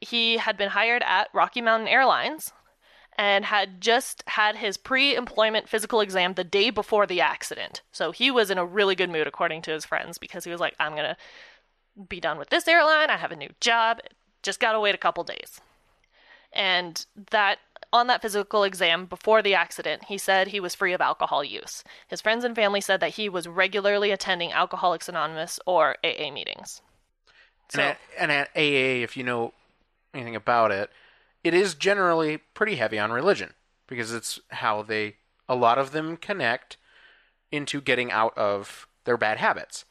He 0.01 0.37
had 0.37 0.57
been 0.57 0.69
hired 0.69 1.01
at 1.03 1.29
Rocky 1.33 1.61
Mountain 1.61 1.87
Airlines 1.87 2.51
and 3.17 3.45
had 3.45 3.79
just 3.79 4.23
had 4.27 4.57
his 4.57 4.75
pre 4.75 5.15
employment 5.15 5.69
physical 5.69 6.01
exam 6.01 6.33
the 6.33 6.43
day 6.43 6.69
before 6.69 7.07
the 7.07 7.21
accident. 7.21 7.81
So 7.93 8.11
he 8.11 8.29
was 8.29 8.51
in 8.51 8.57
a 8.57 8.65
really 8.65 8.95
good 8.95 9.09
mood, 9.09 9.27
according 9.27 9.61
to 9.63 9.71
his 9.71 9.85
friends, 9.85 10.17
because 10.17 10.43
he 10.43 10.51
was 10.51 10.59
like, 10.59 10.75
I'm 10.79 10.91
going 10.91 11.15
to 11.15 11.17
be 12.09 12.19
done 12.19 12.37
with 12.37 12.49
this 12.49 12.67
airline. 12.67 13.09
I 13.09 13.15
have 13.17 13.31
a 13.31 13.37
new 13.37 13.49
job. 13.61 14.01
Just 14.43 14.59
got 14.59 14.73
to 14.73 14.79
wait 14.81 14.95
a 14.95 14.99
couple 14.99 15.23
days. 15.23 15.61
And 16.51 17.05
that 17.31 17.59
on 17.95 18.07
that 18.07 18.21
physical 18.21 18.63
exam 18.65 19.05
before 19.05 19.41
the 19.41 19.55
accident, 19.55 20.05
he 20.09 20.17
said 20.17 20.49
he 20.49 20.59
was 20.59 20.75
free 20.75 20.91
of 20.91 20.99
alcohol 20.99 21.43
use. 21.43 21.81
His 22.07 22.19
friends 22.19 22.43
and 22.43 22.53
family 22.53 22.81
said 22.81 22.99
that 22.99 23.15
he 23.15 23.29
was 23.29 23.47
regularly 23.47 24.11
attending 24.11 24.51
Alcoholics 24.51 25.07
Anonymous 25.07 25.61
or 25.65 25.95
AA 26.03 26.29
meetings. 26.29 26.81
So, 27.69 27.79
and, 27.79 27.91
at, 27.91 27.97
and 28.19 28.31
at 28.31 28.47
AA, 28.55 29.01
if 29.03 29.15
you 29.15 29.23
know 29.23 29.53
anything 30.13 30.35
about 30.35 30.71
it, 30.71 30.91
it 31.43 31.53
is 31.53 31.73
generally 31.73 32.37
pretty 32.53 32.75
heavy 32.75 32.99
on 32.99 33.11
religion 33.11 33.53
because 33.87 34.13
it's 34.13 34.39
how 34.49 34.81
they, 34.81 35.15
a 35.47 35.55
lot 35.55 35.77
of 35.77 35.91
them 35.91 36.17
connect 36.17 36.75
into 37.49 37.79
getting 37.79 38.11
out 38.11 38.37
of 38.37 38.87
their 39.05 39.17
bad 39.17 39.37
habits. 39.37 39.85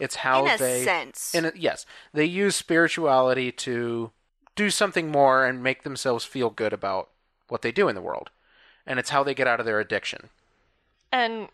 It's 0.00 0.16
how 0.16 0.44
In 0.46 0.54
a 0.54 0.58
they, 0.58 0.84
sense. 0.84 1.32
in 1.34 1.44
a, 1.44 1.52
yes, 1.54 1.86
they 2.12 2.24
use 2.24 2.56
spirituality 2.56 3.52
to 3.52 4.10
do 4.56 4.70
something 4.70 5.10
more 5.10 5.46
and 5.46 5.62
make 5.62 5.84
themselves 5.84 6.24
feel 6.24 6.50
good 6.50 6.72
about 6.72 7.10
what 7.48 7.62
they 7.62 7.72
do 7.72 7.88
in 7.88 7.94
the 7.94 8.02
world, 8.02 8.30
and 8.86 8.98
it's 8.98 9.10
how 9.10 9.22
they 9.22 9.34
get 9.34 9.46
out 9.46 9.60
of 9.60 9.66
their 9.66 9.80
addiction. 9.80 10.30
and 11.12 11.48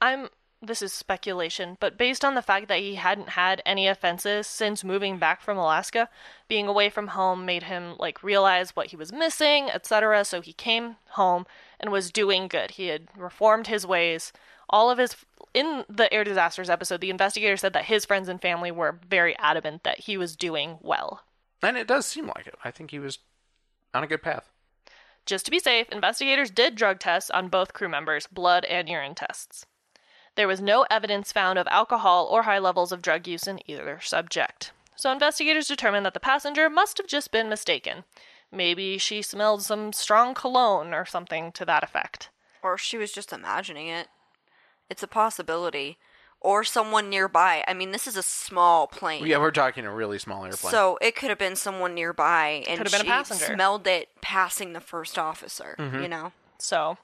I'm 0.00 0.28
this 0.62 0.82
is 0.82 0.92
speculation, 0.92 1.78
but 1.80 1.96
based 1.96 2.22
on 2.22 2.34
the 2.34 2.42
fact 2.42 2.68
that 2.68 2.80
he 2.80 2.96
hadn't 2.96 3.30
had 3.30 3.62
any 3.64 3.88
offenses 3.88 4.46
since 4.46 4.84
moving 4.84 5.18
back 5.18 5.40
from 5.40 5.56
Alaska, 5.56 6.10
being 6.48 6.66
away 6.66 6.90
from 6.90 7.08
home 7.08 7.46
made 7.46 7.62
him 7.62 7.96
like 7.98 8.22
realize 8.22 8.76
what 8.76 8.88
he 8.88 8.96
was 8.96 9.10
missing, 9.12 9.70
etc. 9.70 10.22
So 10.24 10.42
he 10.42 10.52
came 10.52 10.96
home 11.10 11.46
and 11.78 11.90
was 11.90 12.12
doing 12.12 12.46
good. 12.46 12.72
He 12.72 12.88
had 12.88 13.08
reformed 13.16 13.68
his 13.68 13.86
ways. 13.86 14.32
All 14.68 14.90
of 14.90 14.98
his 14.98 15.16
in 15.54 15.84
the 15.88 16.12
air 16.12 16.24
disasters 16.24 16.68
episode, 16.68 17.00
the 17.00 17.10
investigator 17.10 17.56
said 17.56 17.72
that 17.72 17.86
his 17.86 18.04
friends 18.04 18.28
and 18.28 18.40
family 18.40 18.70
were 18.70 19.00
very 19.08 19.36
adamant 19.38 19.82
that 19.84 20.00
he 20.00 20.18
was 20.18 20.36
doing 20.36 20.78
well. 20.82 21.22
And 21.62 21.76
it 21.78 21.88
does 21.88 22.06
seem 22.06 22.26
like 22.26 22.46
it. 22.46 22.54
I 22.62 22.70
think 22.70 22.90
he 22.90 22.98
was 22.98 23.18
on 23.94 24.04
a 24.04 24.06
good 24.06 24.22
path. 24.22 24.50
Just 25.26 25.44
to 25.44 25.50
be 25.50 25.58
safe, 25.58 25.88
investigators 25.90 26.50
did 26.50 26.74
drug 26.74 26.98
tests 26.98 27.30
on 27.30 27.48
both 27.48 27.72
crew 27.72 27.88
members, 27.88 28.26
blood 28.26 28.64
and 28.64 28.88
urine 28.88 29.14
tests. 29.14 29.66
There 30.36 30.48
was 30.48 30.60
no 30.60 30.86
evidence 30.90 31.32
found 31.32 31.58
of 31.58 31.66
alcohol 31.68 32.26
or 32.30 32.42
high 32.42 32.58
levels 32.58 32.92
of 32.92 33.02
drug 33.02 33.26
use 33.26 33.46
in 33.46 33.60
either 33.70 34.00
subject. 34.00 34.72
So 34.96 35.10
investigators 35.10 35.68
determined 35.68 36.04
that 36.06 36.14
the 36.14 36.20
passenger 36.20 36.68
must 36.68 36.98
have 36.98 37.06
just 37.06 37.32
been 37.32 37.48
mistaken. 37.48 38.04
Maybe 38.52 38.98
she 38.98 39.22
smelled 39.22 39.62
some 39.62 39.92
strong 39.92 40.34
cologne 40.34 40.92
or 40.92 41.04
something 41.04 41.52
to 41.52 41.64
that 41.64 41.84
effect. 41.84 42.30
Or 42.62 42.76
she 42.76 42.98
was 42.98 43.12
just 43.12 43.32
imagining 43.32 43.88
it. 43.88 44.08
It's 44.88 45.02
a 45.02 45.08
possibility. 45.08 45.98
Or 46.42 46.64
someone 46.64 47.10
nearby. 47.10 47.62
I 47.68 47.74
mean, 47.74 47.90
this 47.90 48.06
is 48.06 48.16
a 48.16 48.22
small 48.22 48.86
plane. 48.86 49.26
Yeah, 49.26 49.38
we're 49.38 49.50
talking 49.50 49.84
a 49.84 49.92
really 49.94 50.18
small 50.18 50.44
airplane. 50.46 50.70
So 50.70 50.96
it 51.02 51.14
could 51.14 51.28
have 51.28 51.38
been 51.38 51.54
someone 51.56 51.94
nearby, 51.94 52.64
and 52.66 52.78
Could 52.78 52.86
have 52.86 52.92
been 52.92 53.02
a 53.02 53.04
she 53.04 53.10
passenger. 53.10 53.54
smelled 53.54 53.86
it 53.86 54.08
passing 54.22 54.72
the 54.72 54.80
first 54.80 55.18
officer. 55.18 55.76
Mm-hmm. 55.78 56.00
You 56.02 56.08
know, 56.08 56.32
So, 56.58 56.96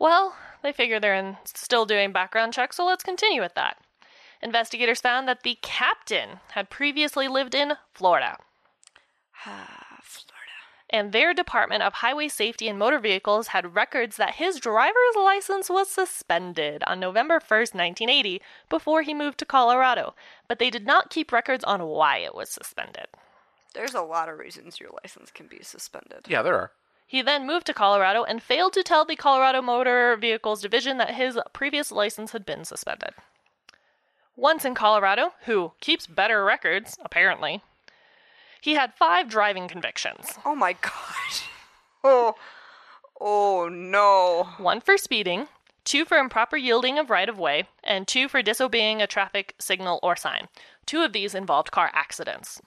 well, 0.00 0.34
they 0.62 0.72
figure 0.72 0.98
they're 0.98 1.14
in, 1.14 1.36
still 1.44 1.86
doing 1.86 2.10
background 2.10 2.52
checks, 2.54 2.76
so 2.76 2.84
let's 2.84 3.04
continue 3.04 3.40
with 3.40 3.54
that. 3.54 3.76
Investigators 4.42 5.00
found 5.00 5.28
that 5.28 5.44
the 5.44 5.58
captain 5.62 6.40
had 6.52 6.68
previously 6.68 7.28
lived 7.28 7.54
in 7.54 7.74
Florida. 7.94 8.36
Florida. 10.88 11.04
and 11.04 11.12
their 11.12 11.34
Department 11.34 11.82
of 11.82 11.94
Highway 11.94 12.28
Safety 12.28 12.68
and 12.68 12.78
Motor 12.78 12.98
Vehicles 12.98 13.48
had 13.48 13.74
records 13.74 14.16
that 14.16 14.36
his 14.36 14.60
driver's 14.60 15.16
license 15.16 15.68
was 15.68 15.90
suspended 15.90 16.82
on 16.86 17.00
November 17.00 17.40
1st, 17.40 17.74
1980, 17.74 18.40
before 18.68 19.02
he 19.02 19.14
moved 19.14 19.38
to 19.38 19.44
Colorado, 19.44 20.14
but 20.48 20.58
they 20.58 20.70
did 20.70 20.86
not 20.86 21.10
keep 21.10 21.32
records 21.32 21.64
on 21.64 21.84
why 21.86 22.18
it 22.18 22.34
was 22.34 22.50
suspended. 22.50 23.06
There's 23.74 23.94
a 23.94 24.00
lot 24.02 24.28
of 24.28 24.38
reasons 24.38 24.80
your 24.80 24.90
license 25.02 25.30
can 25.30 25.46
be 25.48 25.62
suspended. 25.62 26.26
yeah, 26.28 26.42
there 26.42 26.54
are. 26.54 26.72
He 27.06 27.22
then 27.22 27.46
moved 27.46 27.66
to 27.66 27.74
Colorado 27.74 28.24
and 28.24 28.42
failed 28.42 28.72
to 28.72 28.82
tell 28.82 29.04
the 29.04 29.14
Colorado 29.14 29.62
Motor 29.62 30.16
Vehicles 30.16 30.60
Division 30.60 30.98
that 30.98 31.14
his 31.14 31.38
previous 31.52 31.92
license 31.92 32.32
had 32.32 32.44
been 32.44 32.64
suspended. 32.64 33.10
Once 34.34 34.64
in 34.64 34.74
Colorado, 34.74 35.32
who 35.44 35.72
keeps 35.80 36.06
better 36.06 36.44
records, 36.44 36.98
apparently, 37.04 37.62
he 38.60 38.74
had 38.74 38.94
five 38.94 39.28
driving 39.28 39.68
convictions. 39.68 40.38
Oh 40.44 40.54
my 40.54 40.72
god. 40.74 40.92
Oh, 42.08 42.36
oh 43.20 43.68
no. 43.68 44.48
one 44.58 44.80
for 44.80 44.96
speeding, 44.96 45.48
two 45.84 46.04
for 46.04 46.18
improper 46.18 46.56
yielding 46.56 47.00
of 47.00 47.10
right 47.10 47.28
of 47.28 47.36
way, 47.36 47.64
and 47.82 48.06
two 48.06 48.28
for 48.28 48.42
disobeying 48.42 49.02
a 49.02 49.08
traffic 49.08 49.56
signal 49.58 49.98
or 50.04 50.14
sign. 50.14 50.46
Two 50.84 51.02
of 51.02 51.12
these 51.12 51.34
involved 51.34 51.72
car 51.72 51.90
accidents. 51.92 52.60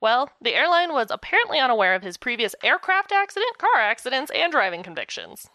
Well, 0.00 0.30
the 0.40 0.54
airline 0.54 0.92
was 0.92 1.08
apparently 1.10 1.58
unaware 1.58 1.94
of 1.96 2.04
his 2.04 2.16
previous 2.16 2.54
aircraft 2.62 3.10
accident, 3.10 3.58
car 3.58 3.80
accidents, 3.80 4.30
and 4.32 4.52
driving 4.52 4.84
convictions. 4.84 5.48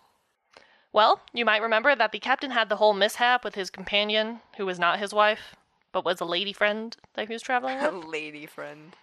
Well, 0.91 1.21
you 1.33 1.45
might 1.45 1.61
remember 1.61 1.95
that 1.95 2.11
the 2.11 2.19
captain 2.19 2.51
had 2.51 2.67
the 2.67 2.75
whole 2.75 2.93
mishap 2.93 3.45
with 3.45 3.55
his 3.55 3.69
companion, 3.69 4.41
who 4.57 4.65
was 4.65 4.79
not 4.79 4.99
his 4.99 5.13
wife, 5.13 5.55
but 5.93 6.03
was 6.03 6.19
a 6.19 6.25
lady 6.25 6.51
friend 6.51 6.97
that 7.13 7.27
he 7.29 7.33
was 7.33 7.41
traveling 7.41 7.77
with. 7.81 7.93
A 7.93 7.97
lady 8.09 8.45
friend. 8.45 8.97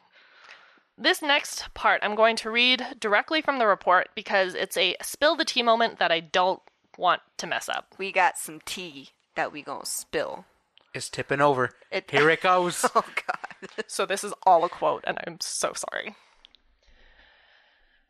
This 1.01 1.22
next 1.22 1.72
part 1.74 2.01
I'm 2.03 2.14
going 2.16 2.34
to 2.36 2.51
read 2.51 2.84
directly 2.99 3.40
from 3.40 3.59
the 3.59 3.66
report 3.66 4.09
because 4.14 4.55
it's 4.55 4.76
a 4.76 4.96
spill 5.01 5.36
the 5.36 5.44
tea 5.44 5.62
moment 5.62 5.99
that 6.01 6.11
I 6.11 6.18
don't 6.20 6.61
want 6.96 7.22
to 7.36 7.46
mess 7.46 7.68
up. 7.68 7.94
We 7.99 8.11
got 8.11 8.36
some 8.36 8.61
tea 8.64 9.11
that 9.36 9.53
we 9.53 9.62
gonna 9.62 9.86
spill. 9.86 10.44
It's 10.92 11.09
tipping 11.09 11.40
over. 11.40 11.70
It- 11.92 12.11
Here 12.11 12.28
it 12.30 12.40
goes. 12.42 12.84
Oh 12.94 13.05
god. 13.14 13.70
So 13.86 14.07
this 14.07 14.24
is 14.24 14.32
all 14.44 14.64
a 14.64 14.68
quote, 14.68 15.05
and 15.07 15.18
I'm 15.26 15.38
so 15.40 15.72
sorry. 15.74 16.16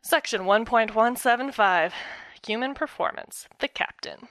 Section 0.01 0.41
1.175 0.43 1.91
Human 2.47 2.73
Performance 2.73 3.47
The 3.59 3.67
Captain. 3.67 4.29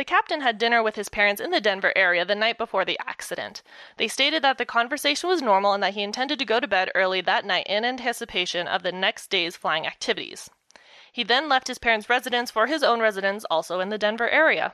The 0.00 0.04
captain 0.06 0.40
had 0.40 0.56
dinner 0.56 0.82
with 0.82 0.96
his 0.96 1.10
parents 1.10 1.42
in 1.42 1.50
the 1.50 1.60
Denver 1.60 1.92
area 1.94 2.24
the 2.24 2.34
night 2.34 2.56
before 2.56 2.86
the 2.86 2.98
accident. 3.06 3.62
They 3.98 4.08
stated 4.08 4.42
that 4.42 4.56
the 4.56 4.64
conversation 4.64 5.28
was 5.28 5.42
normal 5.42 5.74
and 5.74 5.82
that 5.82 5.92
he 5.92 6.02
intended 6.02 6.38
to 6.38 6.46
go 6.46 6.58
to 6.58 6.66
bed 6.66 6.90
early 6.94 7.20
that 7.20 7.44
night 7.44 7.66
in 7.66 7.84
anticipation 7.84 8.66
of 8.66 8.82
the 8.82 8.92
next 8.92 9.28
day's 9.28 9.58
flying 9.58 9.86
activities. 9.86 10.48
He 11.12 11.22
then 11.22 11.50
left 11.50 11.68
his 11.68 11.76
parents' 11.76 12.08
residence 12.08 12.50
for 12.50 12.66
his 12.66 12.82
own 12.82 13.00
residence, 13.00 13.44
also 13.50 13.80
in 13.80 13.90
the 13.90 13.98
Denver 13.98 14.30
area. 14.30 14.72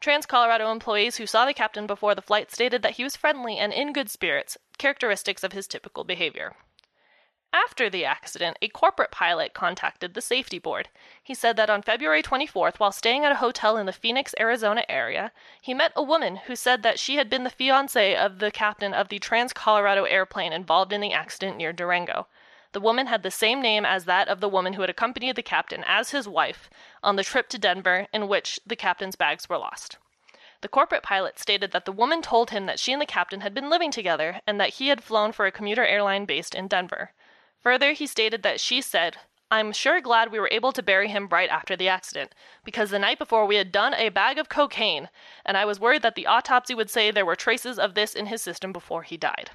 Trans 0.00 0.26
Colorado 0.26 0.72
employees 0.72 1.18
who 1.18 1.26
saw 1.28 1.46
the 1.46 1.54
captain 1.54 1.86
before 1.86 2.16
the 2.16 2.20
flight 2.20 2.50
stated 2.50 2.82
that 2.82 2.94
he 2.94 3.04
was 3.04 3.14
friendly 3.14 3.56
and 3.58 3.72
in 3.72 3.92
good 3.92 4.10
spirits, 4.10 4.58
characteristics 4.76 5.44
of 5.44 5.52
his 5.52 5.68
typical 5.68 6.02
behavior. 6.02 6.56
After 7.56 7.88
the 7.88 8.04
accident, 8.04 8.58
a 8.60 8.66
corporate 8.66 9.12
pilot 9.12 9.54
contacted 9.54 10.14
the 10.14 10.20
safety 10.20 10.58
board. 10.58 10.88
He 11.22 11.34
said 11.34 11.56
that 11.56 11.70
on 11.70 11.82
February 11.82 12.20
24th, 12.20 12.80
while 12.80 12.90
staying 12.90 13.24
at 13.24 13.30
a 13.30 13.36
hotel 13.36 13.76
in 13.76 13.86
the 13.86 13.92
Phoenix, 13.92 14.34
Arizona 14.40 14.84
area, 14.88 15.30
he 15.60 15.72
met 15.72 15.92
a 15.94 16.02
woman 16.02 16.34
who 16.34 16.56
said 16.56 16.82
that 16.82 16.98
she 16.98 17.14
had 17.14 17.30
been 17.30 17.44
the 17.44 17.50
fiancee 17.50 18.16
of 18.16 18.40
the 18.40 18.50
captain 18.50 18.92
of 18.92 19.08
the 19.08 19.20
Trans 19.20 19.52
Colorado 19.52 20.02
airplane 20.02 20.52
involved 20.52 20.92
in 20.92 21.00
the 21.00 21.12
accident 21.12 21.56
near 21.56 21.72
Durango. 21.72 22.26
The 22.72 22.80
woman 22.80 23.06
had 23.06 23.22
the 23.22 23.30
same 23.30 23.62
name 23.62 23.86
as 23.86 24.04
that 24.06 24.26
of 24.26 24.40
the 24.40 24.48
woman 24.48 24.72
who 24.72 24.80
had 24.80 24.90
accompanied 24.90 25.36
the 25.36 25.42
captain 25.44 25.84
as 25.86 26.10
his 26.10 26.26
wife 26.26 26.68
on 27.04 27.14
the 27.14 27.22
trip 27.22 27.48
to 27.50 27.58
Denver 27.58 28.08
in 28.12 28.26
which 28.26 28.58
the 28.66 28.74
captain's 28.74 29.14
bags 29.14 29.48
were 29.48 29.58
lost. 29.58 29.98
The 30.60 30.68
corporate 30.68 31.04
pilot 31.04 31.38
stated 31.38 31.70
that 31.70 31.84
the 31.84 31.92
woman 31.92 32.20
told 32.20 32.50
him 32.50 32.66
that 32.66 32.80
she 32.80 32.92
and 32.92 33.00
the 33.00 33.06
captain 33.06 33.42
had 33.42 33.54
been 33.54 33.70
living 33.70 33.92
together 33.92 34.40
and 34.44 34.58
that 34.58 34.70
he 34.70 34.88
had 34.88 35.04
flown 35.04 35.30
for 35.30 35.46
a 35.46 35.52
commuter 35.52 35.86
airline 35.86 36.24
based 36.24 36.56
in 36.56 36.66
Denver. 36.66 37.12
Further, 37.64 37.92
he 37.92 38.06
stated 38.06 38.42
that 38.42 38.60
she 38.60 38.80
said, 38.80 39.16
I'm 39.50 39.72
sure 39.72 40.00
glad 40.00 40.30
we 40.30 40.38
were 40.38 40.50
able 40.52 40.72
to 40.72 40.82
bury 40.82 41.08
him 41.08 41.28
right 41.30 41.48
after 41.48 41.76
the 41.76 41.88
accident, 41.88 42.34
because 42.64 42.90
the 42.90 42.98
night 42.98 43.18
before 43.18 43.46
we 43.46 43.56
had 43.56 43.72
done 43.72 43.94
a 43.94 44.10
bag 44.10 44.38
of 44.38 44.48
cocaine, 44.48 45.08
and 45.44 45.56
I 45.56 45.64
was 45.64 45.80
worried 45.80 46.02
that 46.02 46.14
the 46.14 46.26
autopsy 46.26 46.74
would 46.74 46.90
say 46.90 47.10
there 47.10 47.26
were 47.26 47.36
traces 47.36 47.78
of 47.78 47.94
this 47.94 48.14
in 48.14 48.26
his 48.26 48.42
system 48.42 48.72
before 48.72 49.02
he 49.02 49.16
died. 49.16 49.50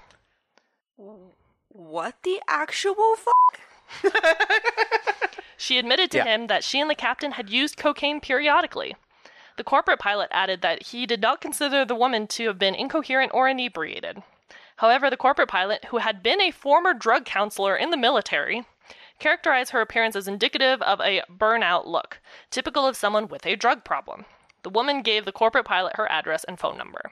What 1.67 2.15
the 2.23 2.41
actual 2.47 3.15
fuck? 3.15 3.59
She 5.57 5.77
admitted 5.77 6.09
to 6.11 6.17
Yeah. 6.19 6.23
him 6.23 6.47
that 6.47 6.63
she 6.63 6.79
and 6.79 6.89
the 6.89 6.95
captain 6.95 7.33
had 7.33 7.49
used 7.49 7.77
cocaine 7.77 8.21
periodically. 8.21 8.95
The 9.57 9.63
corporate 9.63 9.99
pilot 9.99 10.29
added 10.31 10.61
that 10.61 10.87
he 10.87 11.05
did 11.05 11.21
not 11.21 11.41
consider 11.41 11.83
the 11.83 11.95
woman 11.95 12.27
to 12.27 12.47
have 12.47 12.57
been 12.57 12.73
incoherent 12.75 13.33
or 13.33 13.49
inebriated. 13.49 14.23
However, 14.79 15.09
the 15.09 15.17
corporate 15.17 15.49
pilot, 15.49 15.83
who 15.89 15.97
had 15.97 16.23
been 16.23 16.39
a 16.39 16.51
former 16.51 16.93
drug 16.93 17.25
counselor 17.25 17.75
in 17.75 17.89
the 17.89 17.97
military, 17.97 18.63
characterized 19.19 19.71
her 19.71 19.81
appearance 19.81 20.15
as 20.15 20.25
indicative 20.25 20.81
of 20.81 21.01
a 21.01 21.21
burnout 21.29 21.85
look, 21.85 22.21
typical 22.49 22.87
of 22.87 22.95
someone 22.95 23.27
with 23.27 23.45
a 23.45 23.57
drug 23.57 23.83
problem. 23.83 24.23
The 24.63 24.69
woman 24.69 25.01
gave 25.01 25.25
the 25.25 25.33
corporate 25.33 25.65
pilot 25.65 25.97
her 25.97 26.09
address 26.09 26.45
and 26.45 26.57
phone 26.57 26.77
number. 26.77 27.11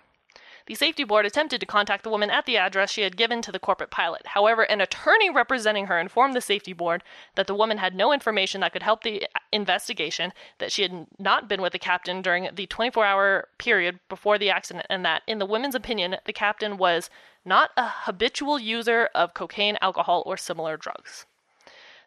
The 0.68 0.76
safety 0.76 1.06
board 1.06 1.26
attempted 1.26 1.62
to 1.62 1.66
contact 1.66 2.04
the 2.04 2.10
woman 2.10 2.30
at 2.30 2.46
the 2.46 2.58
address 2.58 2.92
she 2.92 3.02
had 3.02 3.16
given 3.16 3.42
to 3.42 3.54
the 3.54 3.60
corporate 3.60 3.90
pilot. 3.90 4.28
However, 4.28 4.64
an 4.64 4.82
attorney 4.82 5.30
representing 5.30 5.88
her 5.88 5.98
informed 5.98 6.36
the 6.36 6.42
safety 6.42 6.74
board 6.74 7.04
that 7.36 7.48
the 7.48 7.56
woman 7.56 7.78
had 7.78 7.96
no 7.96 8.12
information 8.12 8.60
that 8.62 8.74
could 8.74 8.84
help 8.84 9.04
the 9.04 9.28
investigation, 9.54 10.34
that 10.60 10.74
she 10.74 10.82
had 10.82 11.08
not 11.20 11.48
been 11.48 11.62
with 11.62 11.72
the 11.72 11.80
captain 11.80 12.22
during 12.22 12.50
the 12.54 12.66
24 12.66 13.06
hour 13.06 13.48
period 13.58 14.00
before 14.10 14.38
the 14.38 14.50
accident, 14.50 14.86
and 14.90 15.06
that, 15.06 15.22
in 15.26 15.40
the 15.40 15.46
woman's 15.46 15.76
opinion, 15.76 16.18
the 16.26 16.34
captain 16.34 16.76
was 16.76 17.10
not 17.48 17.72
a 17.78 17.88
habitual 17.88 18.60
user 18.60 19.10
of 19.16 19.34
cocaine, 19.34 19.78
alcohol, 19.82 20.22
or 20.26 20.38
similar 20.38 20.78
drugs. 20.78 21.26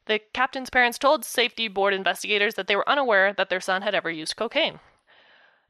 The 0.05 0.21
captain's 0.33 0.71
parents 0.71 0.99
told 0.99 1.25
safety 1.25 1.67
board 1.67 1.95
investigators 1.95 2.55
that 2.55 2.67
they 2.67 2.77
were 2.77 2.89
unaware 2.89 3.33
that 3.33 3.49
their 3.49 3.61
son 3.61 3.83
had 3.83 3.95
ever 3.95 4.11
used 4.11 4.37
cocaine. 4.37 4.81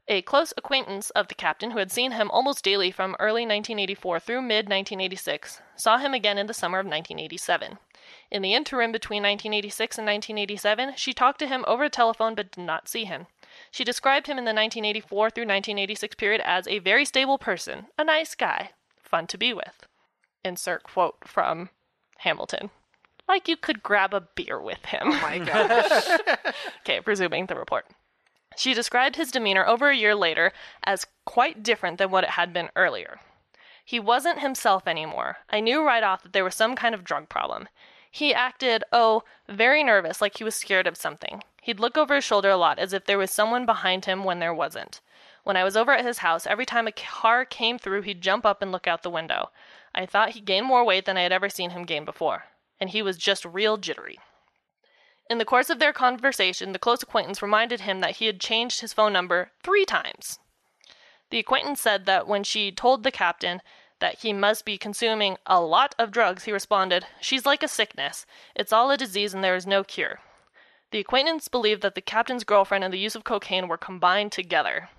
A 0.07 0.23
close 0.23 0.51
acquaintance 0.57 1.09
of 1.11 1.27
the 1.27 1.35
captain, 1.35 1.71
who 1.71 1.77
had 1.77 1.91
seen 1.91 2.11
him 2.11 2.29
almost 2.31 2.65
daily 2.65 2.91
from 2.91 3.15
early 3.19 3.43
1984 3.43 4.19
through 4.19 4.41
mid 4.41 4.65
1986, 4.65 5.61
saw 5.75 5.97
him 5.97 6.13
again 6.13 6.37
in 6.37 6.47
the 6.47 6.53
summer 6.53 6.79
of 6.79 6.85
1987. 6.85 7.77
In 8.29 8.41
the 8.41 8.53
interim 8.53 8.91
between 8.91 9.23
1986 9.23 9.97
and 9.97 10.07
1987, 10.07 10.95
she 10.97 11.13
talked 11.13 11.39
to 11.39 11.47
him 11.47 11.63
over 11.67 11.85
the 11.85 11.89
telephone 11.89 12.35
but 12.35 12.51
did 12.51 12.63
not 12.63 12.89
see 12.89 13.05
him. 13.05 13.27
She 13.69 13.83
described 13.83 14.27
him 14.27 14.37
in 14.37 14.43
the 14.43 14.49
1984 14.49 15.29
through 15.29 15.43
1986 15.43 16.15
period 16.15 16.41
as 16.41 16.67
a 16.67 16.79
very 16.79 17.05
stable 17.05 17.37
person, 17.37 17.87
a 17.97 18.03
nice 18.03 18.35
guy, 18.35 18.71
fun 19.11 19.27
to 19.27 19.37
be 19.37 19.53
with. 19.53 19.85
Insert 20.43 20.83
quote 20.83 21.17
from 21.25 21.69
Hamilton. 22.19 22.71
Like 23.27 23.47
you 23.47 23.55
could 23.55 23.83
grab 23.83 24.13
a 24.13 24.21
beer 24.21 24.59
with 24.59 24.83
him. 24.85 25.03
Oh 25.05 25.21
my 25.21 25.37
gosh. 25.39 26.19
Okay, 26.81 26.99
presuming 26.99 27.45
the 27.45 27.55
report. 27.55 27.85
She 28.57 28.73
described 28.73 29.15
his 29.15 29.31
demeanor 29.31 29.65
over 29.65 29.89
a 29.89 29.95
year 29.95 30.15
later 30.15 30.51
as 30.83 31.05
quite 31.25 31.63
different 31.63 31.97
than 31.97 32.11
what 32.11 32.23
it 32.23 32.31
had 32.31 32.51
been 32.51 32.69
earlier. 32.75 33.19
He 33.85 33.99
wasn't 33.99 34.39
himself 34.39 34.87
anymore. 34.87 35.37
I 35.49 35.59
knew 35.59 35.85
right 35.85 36.03
off 36.03 36.23
that 36.23 36.33
there 36.33 36.43
was 36.43 36.55
some 36.55 36.75
kind 36.75 36.95
of 36.95 37.03
drug 37.03 37.29
problem. 37.29 37.69
He 38.09 38.33
acted, 38.33 38.83
oh, 38.91 39.23
very 39.47 39.83
nervous, 39.83 40.21
like 40.21 40.37
he 40.37 40.43
was 40.43 40.55
scared 40.55 40.85
of 40.87 40.97
something. 40.97 41.43
He'd 41.61 41.79
look 41.79 41.97
over 41.97 42.15
his 42.15 42.23
shoulder 42.23 42.49
a 42.49 42.57
lot, 42.57 42.79
as 42.79 42.91
if 42.91 43.05
there 43.05 43.17
was 43.17 43.31
someone 43.31 43.65
behind 43.65 44.05
him 44.05 44.23
when 44.23 44.39
there 44.39 44.53
wasn't. 44.53 44.99
When 45.43 45.57
I 45.57 45.63
was 45.63 45.75
over 45.75 45.91
at 45.91 46.05
his 46.05 46.19
house, 46.19 46.45
every 46.45 46.65
time 46.65 46.87
a 46.87 46.91
car 46.91 47.45
came 47.45 47.79
through, 47.79 48.03
he'd 48.03 48.21
jump 48.21 48.45
up 48.45 48.61
and 48.61 48.71
look 48.71 48.87
out 48.87 49.01
the 49.03 49.09
window. 49.09 49.49
I 49.93 50.05
thought 50.05 50.31
he 50.31 50.41
gained 50.41 50.67
more 50.67 50.83
weight 50.83 51.05
than 51.05 51.17
I 51.17 51.21
had 51.21 51.31
ever 51.31 51.49
seen 51.49 51.71
him 51.71 51.83
gain 51.83 52.05
before, 52.05 52.45
and 52.79 52.89
he 52.89 53.01
was 53.01 53.17
just 53.17 53.43
real 53.45 53.77
jittery. 53.77 54.19
In 55.29 55.37
the 55.37 55.45
course 55.45 55.69
of 55.69 55.79
their 55.79 55.93
conversation, 55.93 56.73
the 56.73 56.79
close 56.79 57.01
acquaintance 57.01 57.41
reminded 57.41 57.81
him 57.81 58.01
that 58.01 58.17
he 58.17 58.25
had 58.25 58.39
changed 58.39 58.81
his 58.81 58.93
phone 58.93 59.13
number 59.13 59.51
three 59.63 59.85
times. 59.85 60.39
The 61.29 61.39
acquaintance 61.39 61.79
said 61.81 62.05
that 62.05 62.27
when 62.27 62.43
she 62.43 62.71
told 62.71 63.03
the 63.03 63.11
captain 63.11 63.61
that 63.99 64.19
he 64.19 64.33
must 64.33 64.65
be 64.65 64.77
consuming 64.77 65.37
a 65.45 65.61
lot 65.61 65.95
of 65.97 66.11
drugs, 66.11 66.43
he 66.43 66.51
responded, 66.51 67.05
She's 67.21 67.45
like 67.45 67.63
a 67.63 67.67
sickness. 67.67 68.25
It's 68.55 68.73
all 68.73 68.91
a 68.91 68.97
disease 68.97 69.33
and 69.33 69.43
there 69.43 69.55
is 69.55 69.65
no 69.65 69.83
cure. 69.83 70.19
The 70.91 70.99
acquaintance 70.99 71.47
believed 71.47 71.81
that 71.83 71.95
the 71.95 72.01
captain's 72.01 72.43
girlfriend 72.43 72.83
and 72.83 72.93
the 72.93 72.99
use 72.99 73.15
of 73.15 73.23
cocaine 73.23 73.69
were 73.69 73.77
combined 73.77 74.33
together. 74.33 74.89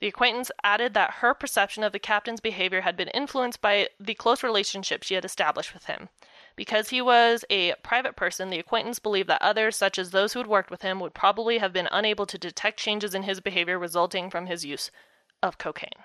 The 0.00 0.08
acquaintance 0.08 0.50
added 0.62 0.94
that 0.94 1.14
her 1.14 1.34
perception 1.34 1.82
of 1.82 1.92
the 1.92 1.98
captain's 1.98 2.40
behavior 2.40 2.82
had 2.82 2.96
been 2.96 3.08
influenced 3.08 3.60
by 3.60 3.88
the 3.98 4.14
close 4.14 4.42
relationship 4.42 5.02
she 5.02 5.14
had 5.14 5.24
established 5.24 5.72
with 5.72 5.86
him. 5.86 6.08
Because 6.56 6.90
he 6.90 7.00
was 7.02 7.44
a 7.50 7.74
private 7.82 8.14
person, 8.14 8.50
the 8.50 8.58
acquaintance 8.58 8.98
believed 8.98 9.28
that 9.28 9.42
others, 9.42 9.76
such 9.76 9.98
as 9.98 10.10
those 10.10 10.32
who 10.32 10.38
had 10.40 10.46
worked 10.46 10.70
with 10.70 10.82
him, 10.82 11.00
would 11.00 11.14
probably 11.14 11.58
have 11.58 11.72
been 11.72 11.88
unable 11.90 12.26
to 12.26 12.38
detect 12.38 12.78
changes 12.78 13.14
in 13.14 13.24
his 13.24 13.40
behavior 13.40 13.78
resulting 13.78 14.30
from 14.30 14.46
his 14.46 14.64
use 14.64 14.90
of 15.42 15.58
cocaine. 15.58 16.04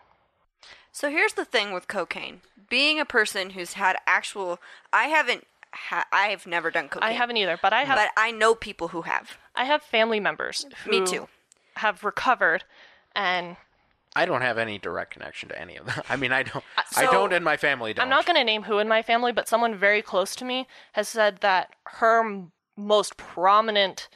So 0.92 1.10
here's 1.12 1.34
the 1.34 1.46
thing 1.46 1.72
with 1.72 1.88
cocaine. 1.88 2.42
Being 2.70 3.00
a 3.00 3.06
person 3.06 3.52
who's 3.52 3.74
had 3.74 3.98
actual, 4.08 4.60
I 4.92 5.06
haven't, 5.06 5.46
ha- 5.72 6.08
I've 6.12 6.48
never 6.48 6.72
done 6.72 6.90
cocaine. 6.90 7.10
I 7.10 7.14
haven't 7.14 7.38
either, 7.38 7.60
but 7.62 7.74
I 7.74 7.84
have 7.84 7.98
but 7.98 8.10
I 8.18 8.32
know 8.32 8.56
people 8.56 8.90
who 8.90 9.04
have. 9.04 9.38
I 9.56 9.66
have 9.66 9.84
family 9.84 10.20
members 10.20 10.66
who 10.84 10.92
Me 10.92 11.06
too. 11.06 11.28
have 11.78 12.04
recovered 12.04 12.64
and 13.16 13.58
I 14.20 14.26
don't 14.26 14.42
have 14.42 14.58
any 14.58 14.78
direct 14.78 15.12
connection 15.14 15.48
to 15.50 15.60
any 15.60 15.78
of 15.78 15.86
them. 15.86 16.02
I 16.10 16.18
mean, 16.18 16.32
I 16.34 16.44
don't. 16.44 16.64
I 16.98 17.06
don't, 17.06 17.32
and 17.32 17.46
my 17.46 17.56
family 17.56 17.94
don't. 17.94 18.04
I'm 18.04 18.10
not 18.10 18.26
going 18.26 18.36
to 18.38 18.44
name 18.44 18.64
who 18.64 18.80
in 18.80 18.88
my 18.88 19.02
family, 19.02 19.32
but 19.32 19.48
someone 19.48 19.76
very 19.76 20.02
close 20.02 20.36
to 20.36 20.46
me 20.46 20.68
has 20.94 21.08
said 21.08 21.38
that 21.42 21.70
her 21.86 22.20
m- 22.26 22.52
most 22.76 23.16
prominent 23.16 24.10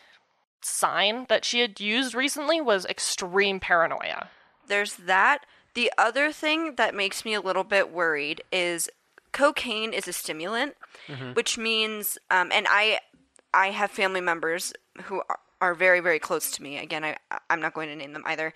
sign 0.61 1.25
that 1.29 1.45
she 1.45 1.59
had 1.61 1.79
used 1.79 2.13
recently 2.15 2.59
was 2.59 2.85
extreme 2.85 3.59
paranoia. 3.59 4.29
There's 4.67 4.95
that. 4.95 5.45
The 5.73 5.91
other 5.97 6.31
thing 6.31 6.75
that 6.75 6.93
makes 6.93 7.25
me 7.25 7.33
a 7.33 7.41
little 7.41 7.63
bit 7.63 7.91
worried 7.91 8.43
is 8.51 8.89
cocaine 9.31 9.93
is 9.93 10.07
a 10.07 10.13
stimulant, 10.13 10.75
which 11.33 11.57
means, 11.57 12.17
um, 12.29 12.51
and 12.51 12.67
I, 12.69 12.99
I 13.53 13.67
have 13.71 13.89
family 13.89 14.21
members 14.21 14.73
who 15.05 15.23
are, 15.29 15.39
are 15.59 15.73
very, 15.73 15.99
very 15.99 16.19
close 16.19 16.51
to 16.51 16.61
me. 16.61 16.77
Again, 16.77 17.03
I, 17.03 17.17
I'm 17.49 17.59
not 17.59 17.73
going 17.73 17.89
to 17.89 17.95
name 17.95 18.13
them 18.13 18.23
either. 18.27 18.53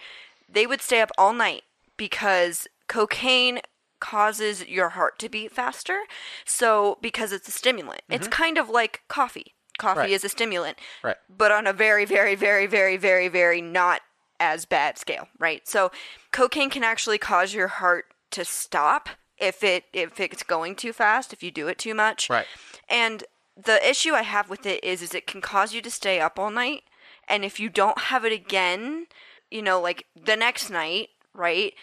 They 0.50 0.66
would 0.66 0.82
stay 0.82 1.02
up 1.02 1.12
all 1.18 1.34
night 1.34 1.64
because 1.98 2.68
cocaine 2.88 3.60
causes 4.00 4.66
your 4.68 4.90
heart 4.90 5.20
to 5.20 5.30
beat 5.30 5.52
faster. 5.52 6.02
So, 6.46 6.98
because 7.02 7.32
it's 7.32 7.48
a 7.48 7.52
stimulant, 7.52 8.02
it's 8.10 8.28
mm-hmm. 8.28 8.32
kind 8.32 8.58
of 8.58 8.70
like 8.70 9.02
coffee. 9.08 9.54
Coffee 9.78 10.00
Right. 10.00 10.10
is 10.10 10.24
a 10.24 10.30
stimulant, 10.30 10.80
Right. 11.04 11.18
but 11.30 11.52
on 11.52 11.68
a 11.68 11.74
very, 11.74 12.04
very, 12.06 12.34
very, 12.34 12.66
very, 12.66 12.98
very, 12.98 13.28
very 13.28 13.62
not 13.62 14.02
as 14.40 14.66
bad 14.66 14.98
scale, 14.98 15.28
right? 15.38 15.68
So, 15.68 15.92
cocaine 16.32 16.70
can 16.70 16.84
actually 16.84 17.20
cause 17.20 17.54
your 17.54 17.68
heart 17.68 18.06
to 18.32 18.44
stop 18.44 19.10
if 19.38 19.64
it 19.64 19.86
if 19.94 20.20
it's 20.20 20.44
going 20.44 20.76
too 20.76 20.94
fast, 20.94 21.32
if 21.32 21.44
you 21.44 21.52
do 21.52 21.68
it 21.68 21.78
too 21.78 21.94
much. 21.94 22.30
Right. 22.30 22.48
And 22.90 23.24
the 23.56 23.88
issue 23.88 24.14
I 24.14 24.24
have 24.24 24.50
with 24.50 24.66
it 24.66 24.84
is 24.84 25.02
is 25.02 25.14
it 25.14 25.28
can 25.28 25.42
cause 25.42 25.74
you 25.74 25.82
to 25.82 25.92
stay 25.92 26.20
up 26.20 26.40
all 26.40 26.52
night 26.52 26.84
and 27.28 27.44
if 27.44 27.60
you 27.60 27.70
don't 27.70 28.00
have 28.04 28.24
it 28.26 28.32
again, 28.32 29.08
you 29.52 29.62
know, 29.62 29.80
like 29.82 30.06
the 30.16 30.36
next 30.36 30.70
night, 30.70 31.10
right? 31.34 31.74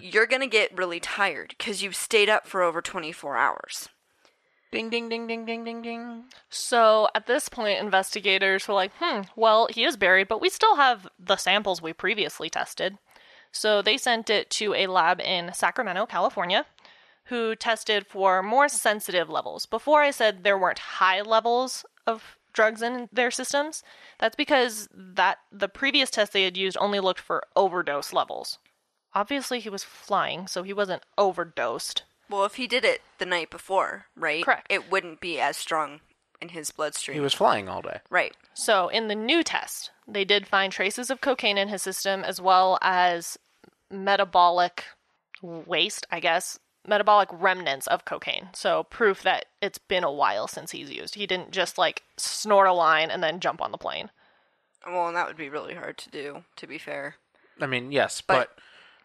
You're 0.00 0.26
going 0.26 0.42
to 0.42 0.46
get 0.46 0.76
really 0.76 1.00
tired 1.00 1.58
cuz 1.58 1.82
you've 1.82 1.96
stayed 1.96 2.28
up 2.28 2.46
for 2.46 2.62
over 2.62 2.82
24 2.82 3.36
hours. 3.36 3.88
Ding 4.70 4.88
ding 4.88 5.08
ding 5.10 5.26
ding 5.26 5.44
ding 5.44 5.64
ding 5.64 5.82
ding. 5.82 6.24
So 6.48 7.08
at 7.14 7.26
this 7.26 7.48
point, 7.50 7.78
investigators 7.78 8.66
were 8.66 8.74
like, 8.74 8.92
hmm, 8.98 9.22
well, 9.36 9.68
he 9.70 9.84
is 9.84 9.98
buried, 9.98 10.28
but 10.28 10.40
we 10.40 10.48
still 10.48 10.76
have 10.76 11.06
the 11.18 11.36
samples 11.36 11.82
we 11.82 11.92
previously 11.92 12.48
tested. 12.48 12.96
So 13.50 13.82
they 13.82 13.98
sent 13.98 14.30
it 14.30 14.48
to 14.50 14.72
a 14.74 14.86
lab 14.86 15.20
in 15.20 15.52
Sacramento, 15.52 16.06
California, 16.06 16.64
who 17.24 17.54
tested 17.54 18.06
for 18.06 18.42
more 18.42 18.68
sensitive 18.68 19.28
levels. 19.28 19.66
Before 19.66 20.00
I 20.00 20.10
said 20.10 20.42
there 20.42 20.58
weren't 20.58 20.78
high 20.78 21.20
levels 21.20 21.84
of 22.06 22.38
drugs 22.52 22.82
in 22.82 23.08
their 23.12 23.30
systems, 23.30 23.82
that's 24.18 24.36
because 24.36 24.88
that 24.92 25.38
the 25.50 25.68
previous 25.68 26.10
test 26.10 26.32
they 26.32 26.44
had 26.44 26.56
used 26.56 26.76
only 26.80 27.00
looked 27.00 27.20
for 27.20 27.44
overdose 27.56 28.12
levels. 28.12 28.58
Obviously, 29.14 29.60
he 29.60 29.68
was 29.68 29.84
flying, 29.84 30.46
so 30.46 30.62
he 30.62 30.72
wasn't 30.72 31.02
overdosed. 31.18 32.02
Well, 32.30 32.44
if 32.44 32.54
he 32.54 32.66
did 32.66 32.84
it 32.84 33.02
the 33.18 33.26
night 33.26 33.50
before, 33.50 34.06
right? 34.16 34.44
Correct. 34.44 34.66
It 34.70 34.90
wouldn't 34.90 35.20
be 35.20 35.38
as 35.38 35.56
strong 35.56 36.00
in 36.40 36.50
his 36.50 36.70
bloodstream. 36.70 37.14
He 37.14 37.20
was 37.20 37.34
flying 37.34 37.68
all 37.68 37.82
day. 37.82 38.00
right. 38.10 38.34
So, 38.54 38.88
in 38.88 39.08
the 39.08 39.14
new 39.14 39.42
test, 39.42 39.90
they 40.06 40.24
did 40.24 40.46
find 40.46 40.72
traces 40.72 41.10
of 41.10 41.20
cocaine 41.20 41.58
in 41.58 41.68
his 41.68 41.82
system 41.82 42.22
as 42.24 42.40
well 42.40 42.78
as 42.82 43.38
metabolic 43.90 44.84
waste, 45.42 46.06
I 46.10 46.20
guess, 46.20 46.58
metabolic 46.86 47.28
remnants 47.32 47.86
of 47.86 48.04
cocaine. 48.04 48.48
So, 48.54 48.84
proof 48.84 49.22
that 49.22 49.46
it's 49.60 49.78
been 49.78 50.04
a 50.04 50.12
while 50.12 50.48
since 50.48 50.70
he's 50.72 50.90
used. 50.90 51.14
He 51.14 51.26
didn't 51.26 51.50
just 51.52 51.78
like 51.78 52.02
snort 52.16 52.66
a 52.66 52.72
line 52.72 53.10
and 53.10 53.22
then 53.22 53.40
jump 53.40 53.60
on 53.62 53.72
the 53.72 53.78
plane. 53.78 54.10
Well, 54.86 55.06
and 55.08 55.16
that 55.16 55.28
would 55.28 55.36
be 55.36 55.48
really 55.48 55.74
hard 55.74 55.96
to 55.98 56.10
do, 56.10 56.44
to 56.56 56.66
be 56.66 56.78
fair. 56.78 57.16
I 57.60 57.66
mean, 57.66 57.92
yes, 57.92 58.20
but 58.20 58.50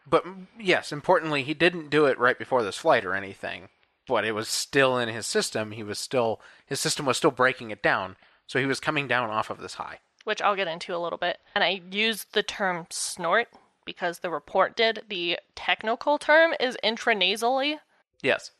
but 0.09 0.25
mm, 0.25 0.47
yes, 0.59 0.91
importantly, 0.91 1.43
he 1.43 1.53
didn't 1.53 1.89
do 1.89 2.05
it 2.05 2.17
right 2.17 2.38
before 2.39 2.63
this 2.63 2.78
flight 2.78 3.05
or 3.05 3.13
anything. 3.13 3.69
But 4.07 4.23
it 4.25 4.32
was 4.32 4.47
still 4.47 4.97
in 4.97 5.09
his 5.09 5.28
system. 5.28 5.71
He 5.71 5.84
was 5.84 5.99
still 5.99 6.39
his 6.65 6.80
system 6.80 7.05
was 7.05 7.17
still 7.17 7.30
breaking 7.32 7.71
it 7.71 7.84
down, 7.84 8.15
so 8.47 8.57
he 8.57 8.65
was 8.65 8.80
coming 8.80 9.07
down 9.07 9.30
off 9.30 9.49
of 9.49 9.59
this 9.59 9.75
high. 9.75 9.99
which 10.23 10.41
I'll 10.41 10.55
get 10.55 10.67
into 10.67 10.95
a 10.95 10.97
little 10.97 11.17
bit. 11.19 11.39
And 11.53 11.63
I 11.63 11.82
used 11.91 12.34
the 12.34 12.43
term 12.43 12.88
snort 12.89 13.49
because 13.88 14.19
the 14.19 14.29
report 14.29 14.75
did. 14.75 15.01
The 15.09 15.39
technical 15.55 16.19
term 16.19 16.53
is 16.59 16.77
intranasally. 16.83 17.77
Yes. 18.21 18.51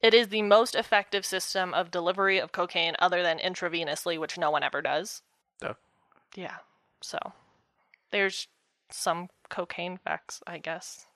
It 0.00 0.14
is 0.14 0.28
the 0.28 0.40
most 0.40 0.74
effective 0.74 1.26
system 1.26 1.74
of 1.74 1.90
delivery 1.90 2.38
of 2.38 2.52
cocaine 2.52 2.94
other 2.98 3.22
than 3.22 3.38
intravenously, 3.38 4.18
which 4.18 4.38
no 4.38 4.50
one 4.50 4.62
ever 4.62 4.80
does. 4.80 5.20
So, 5.60 5.76
Yeah. 6.34 6.56
So 7.02 7.18
there's 8.10 8.48
some 8.90 9.28
cocaine 9.50 9.98
facts, 9.98 10.42
I 10.46 10.58
guess. 10.58 11.06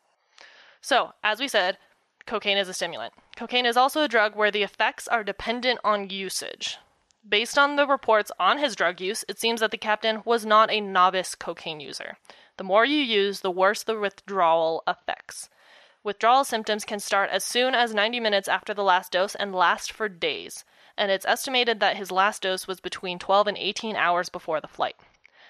So, 0.80 1.12
as 1.22 1.40
we 1.40 1.48
said, 1.48 1.78
cocaine 2.26 2.58
is 2.58 2.68
a 2.68 2.74
stimulant. 2.74 3.14
Cocaine 3.36 3.66
is 3.66 3.76
also 3.76 4.02
a 4.02 4.08
drug 4.08 4.36
where 4.36 4.50
the 4.50 4.62
effects 4.62 5.08
are 5.08 5.24
dependent 5.24 5.80
on 5.82 6.10
usage. 6.10 6.78
Based 7.26 7.56
on 7.56 7.76
the 7.76 7.86
reports 7.86 8.30
on 8.38 8.58
his 8.58 8.76
drug 8.76 9.00
use, 9.00 9.24
it 9.28 9.40
seems 9.40 9.60
that 9.60 9.70
the 9.70 9.78
captain 9.78 10.20
was 10.26 10.44
not 10.44 10.70
a 10.70 10.80
novice 10.80 11.34
cocaine 11.34 11.80
user. 11.80 12.18
The 12.56 12.64
more 12.64 12.84
you 12.84 12.98
use, 12.98 13.40
the 13.40 13.50
worse 13.50 13.82
the 13.82 13.98
withdrawal 13.98 14.82
effects. 14.86 15.48
Withdrawal 16.04 16.44
symptoms 16.44 16.84
can 16.84 17.00
start 17.00 17.30
as 17.30 17.42
soon 17.42 17.74
as 17.74 17.94
90 17.94 18.20
minutes 18.20 18.46
after 18.46 18.74
the 18.74 18.84
last 18.84 19.12
dose 19.12 19.34
and 19.34 19.54
last 19.54 19.90
for 19.90 20.08
days, 20.08 20.64
and 20.96 21.10
it's 21.10 21.26
estimated 21.26 21.80
that 21.80 21.96
his 21.96 22.10
last 22.10 22.42
dose 22.42 22.66
was 22.66 22.78
between 22.78 23.18
12 23.18 23.48
and 23.48 23.58
18 23.58 23.96
hours 23.96 24.28
before 24.28 24.60
the 24.60 24.68
flight. 24.68 24.96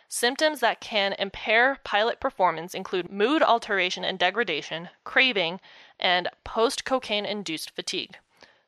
Symptoms 0.08 0.60
that 0.60 0.80
can 0.80 1.14
impair 1.14 1.78
pilot 1.82 2.20
performance 2.20 2.72
include 2.72 3.10
mood 3.10 3.42
alteration 3.42 4.04
and 4.04 4.18
degradation, 4.18 4.90
craving, 5.02 5.60
and 5.98 6.28
post 6.44 6.84
cocaine 6.84 7.26
induced 7.26 7.70
fatigue. 7.72 8.16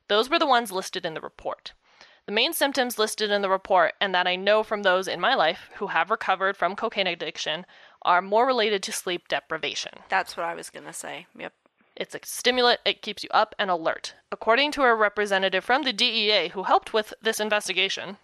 Those 0.09 0.28
were 0.28 0.39
the 0.39 0.47
ones 0.47 0.72
listed 0.72 1.07
in 1.07 1.14
the 1.14 1.20
report. 1.20 1.72
The 2.26 2.32
main 2.32 2.53
symptoms 2.53 2.99
listed 2.99 3.30
in 3.30 3.43
the 3.43 3.49
report, 3.49 3.95
and 4.01 4.12
that 4.12 4.26
I 4.26 4.34
know 4.34 4.64
from 4.64 4.82
those 4.82 5.07
in 5.07 5.20
my 5.20 5.37
life 5.37 5.70
who 5.76 5.87
have 5.87 6.11
recovered 6.11 6.57
from 6.57 6.74
cocaine 6.74 7.07
addiction, 7.07 7.64
are 8.07 8.22
more 8.22 8.46
related 8.46 8.82
to 8.84 8.92
sleep 8.92 9.28
deprivation. 9.28 9.92
That's 10.09 10.36
what 10.36 10.46
I 10.46 10.54
was 10.54 10.70
going 10.70 10.86
to 10.86 10.92
say. 10.92 11.26
Yep. 11.38 11.52
It's 11.96 12.14
a 12.14 12.20
stimulant, 12.24 12.80
it 12.84 13.02
keeps 13.02 13.24
you 13.24 13.30
up 13.32 13.54
and 13.59 13.70
alert. 13.70 14.14
According 14.30 14.72
to 14.72 14.82
a 14.82 14.94
representative 14.94 15.64
from 15.64 15.82
the 15.82 15.92
DEA 15.92 16.48
who 16.48 16.62
helped 16.64 16.92
with 16.92 17.12
this 17.20 17.40
investigation, 17.40 18.18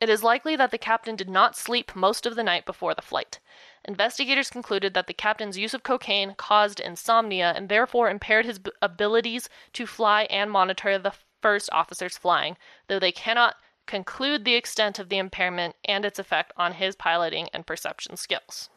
it 0.00 0.08
is 0.08 0.22
likely 0.22 0.56
that 0.56 0.70
the 0.70 0.78
captain 0.78 1.16
did 1.16 1.28
not 1.28 1.56
sleep 1.56 1.94
most 1.94 2.24
of 2.24 2.36
the 2.36 2.42
night 2.42 2.64
before 2.64 2.94
the 2.94 3.02
flight. 3.02 3.38
Investigators 3.84 4.48
concluded 4.48 4.94
that 4.94 5.06
the 5.06 5.14
captain's 5.14 5.58
use 5.58 5.74
of 5.74 5.82
cocaine 5.82 6.34
caused 6.34 6.80
insomnia 6.80 7.52
and 7.56 7.68
therefore 7.68 8.08
impaired 8.08 8.46
his 8.46 8.58
b- 8.58 8.70
abilities 8.80 9.48
to 9.72 9.86
fly 9.86 10.22
and 10.30 10.50
monitor 10.50 10.98
the 10.98 11.14
first 11.42 11.68
officers 11.72 12.16
flying, 12.16 12.56
though 12.88 12.98
they 12.98 13.12
cannot 13.12 13.56
conclude 13.86 14.44
the 14.44 14.54
extent 14.54 14.98
of 14.98 15.08
the 15.08 15.18
impairment 15.18 15.74
and 15.84 16.04
its 16.04 16.18
effect 16.18 16.52
on 16.56 16.74
his 16.74 16.94
piloting 16.94 17.48
and 17.52 17.66
perception 17.66 18.16
skills. 18.16 18.70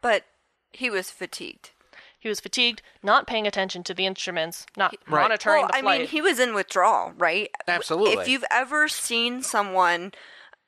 But 0.00 0.24
he 0.72 0.90
was 0.90 1.10
fatigued. 1.10 1.70
He 2.20 2.28
was 2.28 2.40
fatigued, 2.40 2.82
not 3.02 3.26
paying 3.26 3.46
attention 3.46 3.84
to 3.84 3.94
the 3.94 4.04
instruments, 4.06 4.66
not 4.76 4.94
Right. 5.06 5.20
monitoring 5.20 5.60
well, 5.60 5.68
the 5.68 5.76
I 5.76 5.80
flight. 5.82 6.00
mean, 6.00 6.08
he 6.08 6.20
was 6.20 6.38
in 6.40 6.52
withdrawal, 6.52 7.12
right? 7.16 7.48
Absolutely. 7.68 8.22
If 8.22 8.28
you've 8.28 8.44
ever 8.50 8.88
seen 8.88 9.40
someone, 9.42 10.12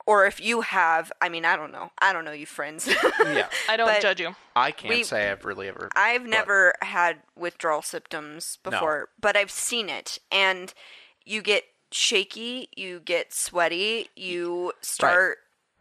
or 0.06 0.26
if 0.26 0.40
you 0.40 0.60
have, 0.62 1.10
I 1.20 1.28
mean, 1.28 1.44
I 1.44 1.56
don't 1.56 1.72
know. 1.72 1.90
I 1.98 2.12
don't 2.12 2.24
know 2.24 2.30
you 2.32 2.46
friends. 2.46 2.86
yeah. 2.86 3.48
I 3.68 3.76
don't 3.76 3.86
but- 3.88 4.00
judge 4.00 4.20
you. 4.20 4.36
I 4.54 4.70
can't 4.70 4.94
We- 4.94 5.02
say 5.02 5.28
I've 5.30 5.44
really 5.44 5.68
ever. 5.68 5.88
I've 5.96 6.22
but- 6.22 6.30
never 6.30 6.74
had 6.82 7.18
withdrawal 7.36 7.82
symptoms 7.82 8.58
before, 8.62 9.08
but 9.20 9.36
I've 9.36 9.50
seen 9.50 9.88
it. 9.88 10.18
And 10.30 10.72
you 11.24 11.42
get 11.42 11.64
shaky, 11.90 12.68
you 12.76 13.00
get 13.00 13.32
sweaty, 13.34 14.08
you 14.14 14.72
start, 14.80 15.38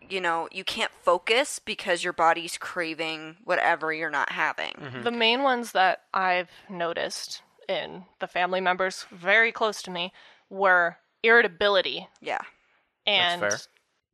you 0.07 0.21
know, 0.21 0.47
you 0.51 0.63
can't 0.63 0.91
focus 1.03 1.59
because 1.59 2.03
your 2.03 2.13
body's 2.13 2.57
craving 2.57 3.37
whatever 3.43 3.91
you're 3.93 4.09
not 4.09 4.31
having. 4.31 4.71
Mm-hmm. 4.73 5.03
The 5.03 5.11
main 5.11 5.43
ones 5.43 5.71
that 5.73 6.03
I've 6.13 6.49
noticed 6.69 7.41
in 7.67 8.05
the 8.19 8.27
family 8.27 8.61
members 8.61 9.05
very 9.11 9.51
close 9.51 9.81
to 9.83 9.91
me 9.91 10.11
were 10.49 10.97
irritability 11.21 12.07
Yeah. 12.21 12.41
and 13.05 13.41
fair. 13.41 13.57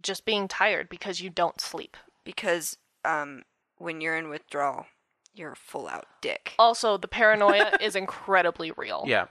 just 0.02 0.26
being 0.26 0.48
tired 0.48 0.90
because 0.90 1.22
you 1.22 1.30
don't 1.30 1.62
sleep. 1.62 1.96
Because 2.26 2.78
um, 3.06 3.44
when 3.78 4.02
you're 4.02 4.18
in 4.18 4.28
withdrawal, 4.30 4.88
you're 5.34 5.52
a 5.54 5.56
full 5.56 5.88
out 5.88 6.06
dick. 6.22 6.54
Also, 6.60 6.98
the 6.98 7.08
paranoia 7.08 7.78
is 7.82 7.96
incredibly 7.96 8.72
real. 8.72 9.04
Yeah. 9.08 9.26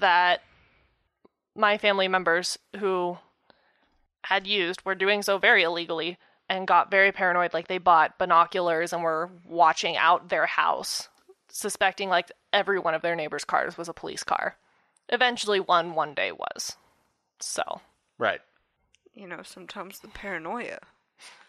That 0.00 0.42
my 1.54 1.76
family 1.78 2.08
members 2.08 2.58
who 2.78 3.18
had 4.28 4.46
used 4.46 4.84
were 4.84 4.94
doing 4.94 5.22
so 5.22 5.38
very 5.38 5.62
illegally 5.62 6.18
and 6.48 6.66
got 6.66 6.90
very 6.90 7.12
paranoid 7.12 7.52
like 7.54 7.68
they 7.68 7.78
bought 7.78 8.18
binoculars 8.18 8.92
and 8.92 9.02
were 9.02 9.30
watching 9.44 9.96
out 9.96 10.28
their 10.28 10.46
house 10.46 11.08
suspecting 11.48 12.08
like 12.08 12.30
every 12.52 12.78
one 12.78 12.94
of 12.94 13.02
their 13.02 13.14
neighbors 13.16 13.44
cars 13.44 13.78
was 13.78 13.88
a 13.88 13.92
police 13.92 14.24
car 14.24 14.56
eventually 15.08 15.60
one 15.60 15.94
one 15.94 16.12
day 16.14 16.32
was 16.32 16.76
so 17.40 17.80
Right. 18.18 18.40
You 19.14 19.26
know, 19.26 19.40
sometimes 19.42 20.00
the 20.00 20.08
paranoia, 20.08 20.78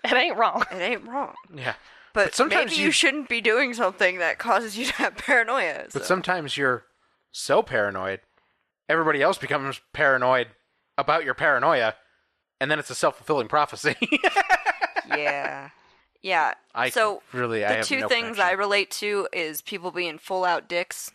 it 0.03 0.13
ain't 0.13 0.37
wrong 0.37 0.63
it 0.71 0.81
ain't 0.81 1.07
wrong. 1.07 1.33
Yeah. 1.53 1.73
But, 2.13 2.33
sometimes 2.35 2.71
maybe 2.71 2.81
you... 2.81 2.87
you- 2.87 2.91
shouldn't 2.91 3.29
be 3.29 3.41
doing 3.41 3.73
something 3.73 4.19
that 4.19 4.37
causes 4.37 4.77
you 4.77 4.85
to 4.85 4.93
have 4.93 5.17
paranoia. 5.17 5.85
But 5.93 6.05
sometimes 6.05 6.57
you're 6.57 6.85
so 7.31 7.61
paranoid, 7.61 8.21
everybody 8.89 9.21
else 9.21 9.37
becomes 9.37 9.81
paranoid 9.93 10.47
about 10.97 11.25
your 11.25 11.33
paranoia, 11.33 11.95
and 12.59 12.69
then 12.71 12.79
it's 12.79 12.89
a 12.89 12.95
self 12.95 13.17
fulfilling 13.17 13.47
prophecy. 13.47 13.95
yeah. 15.09 15.69
Yeah. 16.21 16.53
I 16.75 16.89
so 16.89 17.21
really, 17.33 17.63
I 17.63 17.69
the 17.69 17.75
have 17.77 17.85
two 17.85 17.99
no 18.01 18.07
things 18.07 18.39
I 18.39 18.51
relate 18.51 18.91
to 18.91 19.27
is 19.33 19.61
people 19.61 19.91
being 19.91 20.17
full 20.17 20.43
out 20.43 20.67
dicks. 20.67 21.11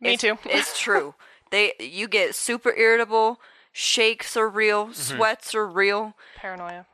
Me 0.00 0.14
It's- 0.14 0.20
too. 0.20 0.38
it's 0.48 0.78
true. 0.86 1.14
They 1.50 1.72
you 1.80 2.06
get 2.08 2.34
super 2.34 2.72
irritable, 2.74 3.40
shakes 3.72 4.36
are 4.36 4.48
real, 4.48 4.86
Mm-hmm. 4.86 5.16
sweats 5.16 5.54
are 5.54 5.66
real. 5.66 6.14
paranoia 6.36 6.86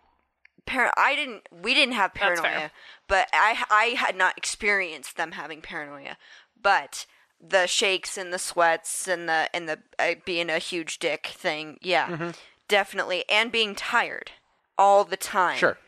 par- 0.65 0.93
I 0.97 1.15
didn't. 1.15 1.49
We 1.53 1.75
didn't 1.75 1.95
have 1.95 2.13
That's 2.15 2.41
fair. 2.41 2.51
paranoia, 2.51 2.71
but 3.07 3.29
I 3.33 3.63
I 3.71 3.85
had 3.99 4.17
not 4.17 4.37
experienced 4.39 5.17
them 5.17 5.33
having 5.33 5.61
paranoia. 5.61 6.17
But 6.61 7.07
the 7.41 7.67
shakes 7.67 8.17
and 8.17 8.33
the 8.33 8.39
sweats 8.39 9.07
and 9.07 9.29
the 9.29 9.49
and 9.55 9.69
the 9.69 9.79
uh, 9.99 10.15
being 10.25 10.49
a 10.51 10.59
huge 10.59 10.99
dick 10.99 11.27
thing, 11.27 11.79
yeah, 11.83 12.09
Mm-hmm. 12.09 12.31
Definitely, 12.69 13.25
and 13.29 13.51
being 13.53 13.75
tired 13.75 14.33
all 14.79 15.05
the 15.05 15.17
time. 15.17 15.57
Sure. 15.59 15.79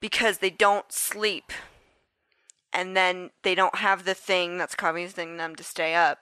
because 0.00 0.38
they 0.38 0.50
don't 0.50 0.92
sleep 0.92 1.52
and 2.72 2.96
then 2.96 3.30
they 3.42 3.54
don't 3.54 3.76
have 3.76 4.04
the 4.04 4.14
thing 4.14 4.56
that's 4.58 4.74
causing 4.76 5.36
them 5.38 5.56
to 5.56 5.64
stay 5.64 5.94
up 5.94 6.18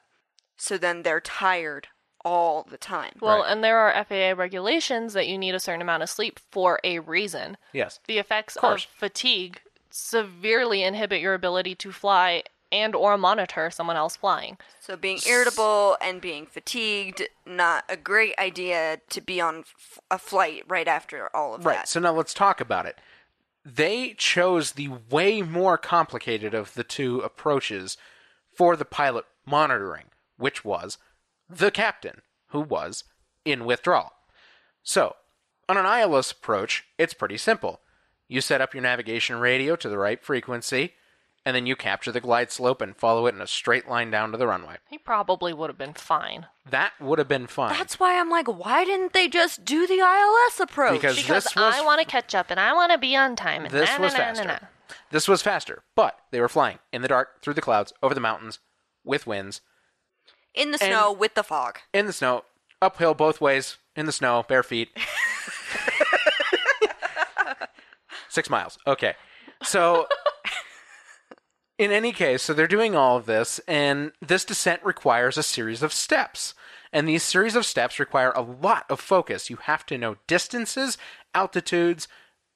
so 0.57 0.79
then 0.79 1.03
they're 1.03 1.21
tired 1.21 1.89
all 2.25 2.63
the 2.71 2.79
time 2.79 3.13
Well, 3.21 3.43
Right. 3.43 3.53
and 3.53 3.63
there 3.63 3.79
are 3.79 3.93
FAA 4.05 4.33
regulations 4.41 5.13
that 5.13 5.29
you 5.29 5.37
need 5.39 5.55
a 5.55 5.61
certain 5.61 5.83
amount 5.83 6.03
of 6.03 6.09
sleep 6.11 6.41
for 6.51 6.81
a 6.83 6.99
reason. 7.01 7.57
Yes. 7.73 8.01
The 8.07 8.19
effects 8.19 8.57
of, 8.57 8.61
course. 8.63 8.85
fatigue 8.97 9.61
severely 9.91 10.83
inhibit 10.83 11.21
your 11.21 11.35
ability 11.35 11.75
to 11.77 11.93
fly 11.93 12.43
and 12.73 12.95
or 12.95 13.17
monitor 13.17 13.71
someone 13.71 13.97
else 13.97 14.17
flying. 14.17 14.57
so 14.81 14.97
being 14.97 15.19
irritable 15.29 15.97
and 16.01 16.21
being 16.21 16.47
fatigued 16.47 17.23
not 17.47 17.85
a 17.89 17.97
great 17.97 18.35
idea 18.39 19.01
to 19.09 19.21
be 19.21 19.41
on 19.41 19.59
f- 19.61 19.99
a 20.11 20.19
flight 20.19 20.65
right 20.69 20.89
after 20.89 21.35
all 21.35 21.55
of 21.55 21.65
Right. 21.65 21.75
that 21.75 21.79
Right. 21.81 21.89
So 21.89 22.01
now 22.01 22.13
let's 22.13 22.35
talk 22.35 22.61
about 22.61 22.87
it. 22.87 22.99
They 23.65 24.15
chose 24.17 24.73
the 24.73 24.89
way 25.11 25.43
more 25.43 25.77
complicated 25.79 26.55
of 26.55 26.75
the 26.75 26.85
two 26.85 27.21
approaches 27.21 27.97
for 28.55 28.77
the 28.77 28.85
pilot 28.85 29.25
monitoring, 29.45 30.07
which 30.37 30.65
was 30.65 30.99
the 31.49 31.71
captain, 31.71 32.23
who 32.49 32.61
was 32.61 33.05
in 33.45 33.65
withdrawal. 33.65 34.13
So, 34.83 35.17
on 35.69 35.77
an 35.77 35.85
ILS 35.87 36.31
approach, 36.33 36.85
it's 36.97 37.15
pretty 37.15 37.37
simple. 37.39 37.81
You 38.29 38.41
set 38.41 38.61
up 38.61 38.73
your 38.75 38.83
navigation 38.83 39.37
radio 39.37 39.75
to 39.77 39.89
the 39.89 39.99
right 39.99 40.23
frequency, 40.23 40.95
and 41.47 41.55
then 41.55 41.65
you 41.65 41.77
capture 41.77 42.11
the 42.11 42.21
glide 42.21 42.51
slope 42.51 42.83
and 42.83 42.97
follow 42.97 43.27
it 43.27 43.35
in 43.35 43.41
a 43.41 43.47
straight 43.47 43.89
line 43.89 44.11
down 44.11 44.33
to 44.33 44.37
the 44.37 44.47
runway. 44.49 44.77
He 44.91 44.99
probably 44.99 45.55
would 45.55 45.71
have 45.71 45.79
been 45.79 45.95
fine. 45.95 46.47
That 46.69 46.93
would 47.01 47.19
have 47.21 47.29
been 47.29 47.47
fine. 47.47 47.71
that's 47.73 48.01
why 48.01 48.19
i'm 48.21 48.29
like 48.29 48.49
why 48.49 48.85
didn't 48.85 49.13
they 49.13 49.29
just 49.29 49.65
do 49.65 49.87
the 49.87 50.01
ils 50.01 50.61
approach 50.61 50.93
Because 50.95 51.17
Because 51.17 51.45
this 51.45 51.55
was 51.57 51.75
I 51.77 51.85
want 51.85 52.01
to 52.01 52.07
catch 52.07 52.35
up 52.35 52.51
and 52.51 52.59
I 52.59 52.73
want 52.75 52.91
to 52.91 52.99
be 52.99 53.15
on 53.17 53.37
time. 53.37 53.65
And 53.65 53.73
This 53.73 53.89
na, 53.97 54.05
was 54.05 54.13
na, 54.13 54.19
na, 54.19 54.25
faster. 54.25 54.45
na, 54.45 54.53
na. 54.55 54.59
This 55.13 55.29
was 55.29 55.41
faster, 55.41 55.83
but 55.95 56.19
they 56.33 56.41
were 56.41 56.49
flying 56.49 56.81
in 56.93 57.03
the 57.03 57.09
dark, 57.09 57.41
through 57.41 57.55
the 57.55 57.61
clouds, 57.61 57.93
over 58.03 58.13
the 58.15 58.21
mountains, 58.21 58.59
with 59.05 59.25
winds, 59.27 59.61
in 60.53 60.73
the 60.73 60.79
snow 60.79 61.13
with 61.13 61.35
the 61.35 61.45
fog 61.45 61.79
in 61.95 62.07
the 62.07 62.13
snow, 62.13 62.43
uphill 62.83 63.15
both 63.15 63.41
ways, 63.41 63.77
in 63.95 64.07
the 64.07 64.13
snow, 64.13 64.45
bare 64.49 64.65
feet. 64.65 64.89
Six 68.29 68.51
miles. 68.51 68.79
Okay. 68.87 69.15
So, 69.63 70.07
in 71.79 71.93
any 71.93 72.13
case, 72.13 72.43
so 72.43 72.55
they're 72.55 72.67
doing 72.67 72.95
all 72.95 73.17
of 73.17 73.27
this, 73.27 73.61
and 73.69 74.13
this 74.21 74.45
descent 74.45 74.81
requires 74.85 75.37
a 75.37 75.43
series 75.43 75.83
of 75.83 75.93
steps. 75.93 76.55
And 76.93 77.07
these 77.07 77.23
series 77.23 77.57
of 77.57 77.67
steps 77.67 77.99
require 77.99 78.33
a 78.33 78.41
lot 78.41 78.87
of 78.89 79.01
focus. 79.01 79.51
You 79.51 79.57
have 79.57 79.85
to 79.87 79.99
know 79.99 80.17
distances, 80.27 80.97
altitudes, 81.35 82.09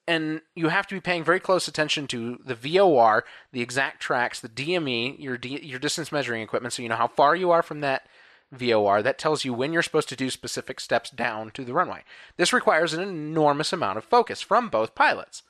and 0.09 0.41
you 0.55 0.69
have 0.69 0.87
to 0.87 0.95
be 0.95 1.01
paying 1.01 1.23
very 1.23 1.41
close 1.41 1.69
attention 1.69 2.07
to 2.09 2.39
the 2.45 2.55
VOR, 2.55 3.25
the 3.53 3.61
exact 3.61 4.01
tracks, 4.01 4.41
the 4.41 4.49
DME, 4.49 5.21
your 5.21 5.37
D, 5.37 5.61
your 5.63 5.79
distance 5.79 6.11
measuring 6.11 6.43
equipment, 6.43 6.73
so 6.73 6.83
you 6.83 6.89
know 6.89 6.97
how 6.97 7.09
far 7.09 7.37
you 7.37 7.51
are 7.51 7.63
from 7.63 7.81
that 7.81 8.07
VOR. 8.51 9.03
That 9.03 9.19
tells 9.19 9.45
you 9.45 9.53
when 9.53 9.73
you're 9.73 9.83
supposed 9.83 10.09
to 10.09 10.17
do 10.17 10.31
specific 10.31 10.81
steps 10.81 11.11
down 11.11 11.51
to 11.53 11.65
the 11.65 11.75
runway. 11.75 12.05
This 12.39 12.53
requires 12.55 12.95
an 12.95 13.03
enormous 13.03 13.73
amount 13.73 13.99
of 13.99 14.05
focus 14.05 14.41
from 14.41 14.71
both 14.71 14.95
pilots 14.95 15.43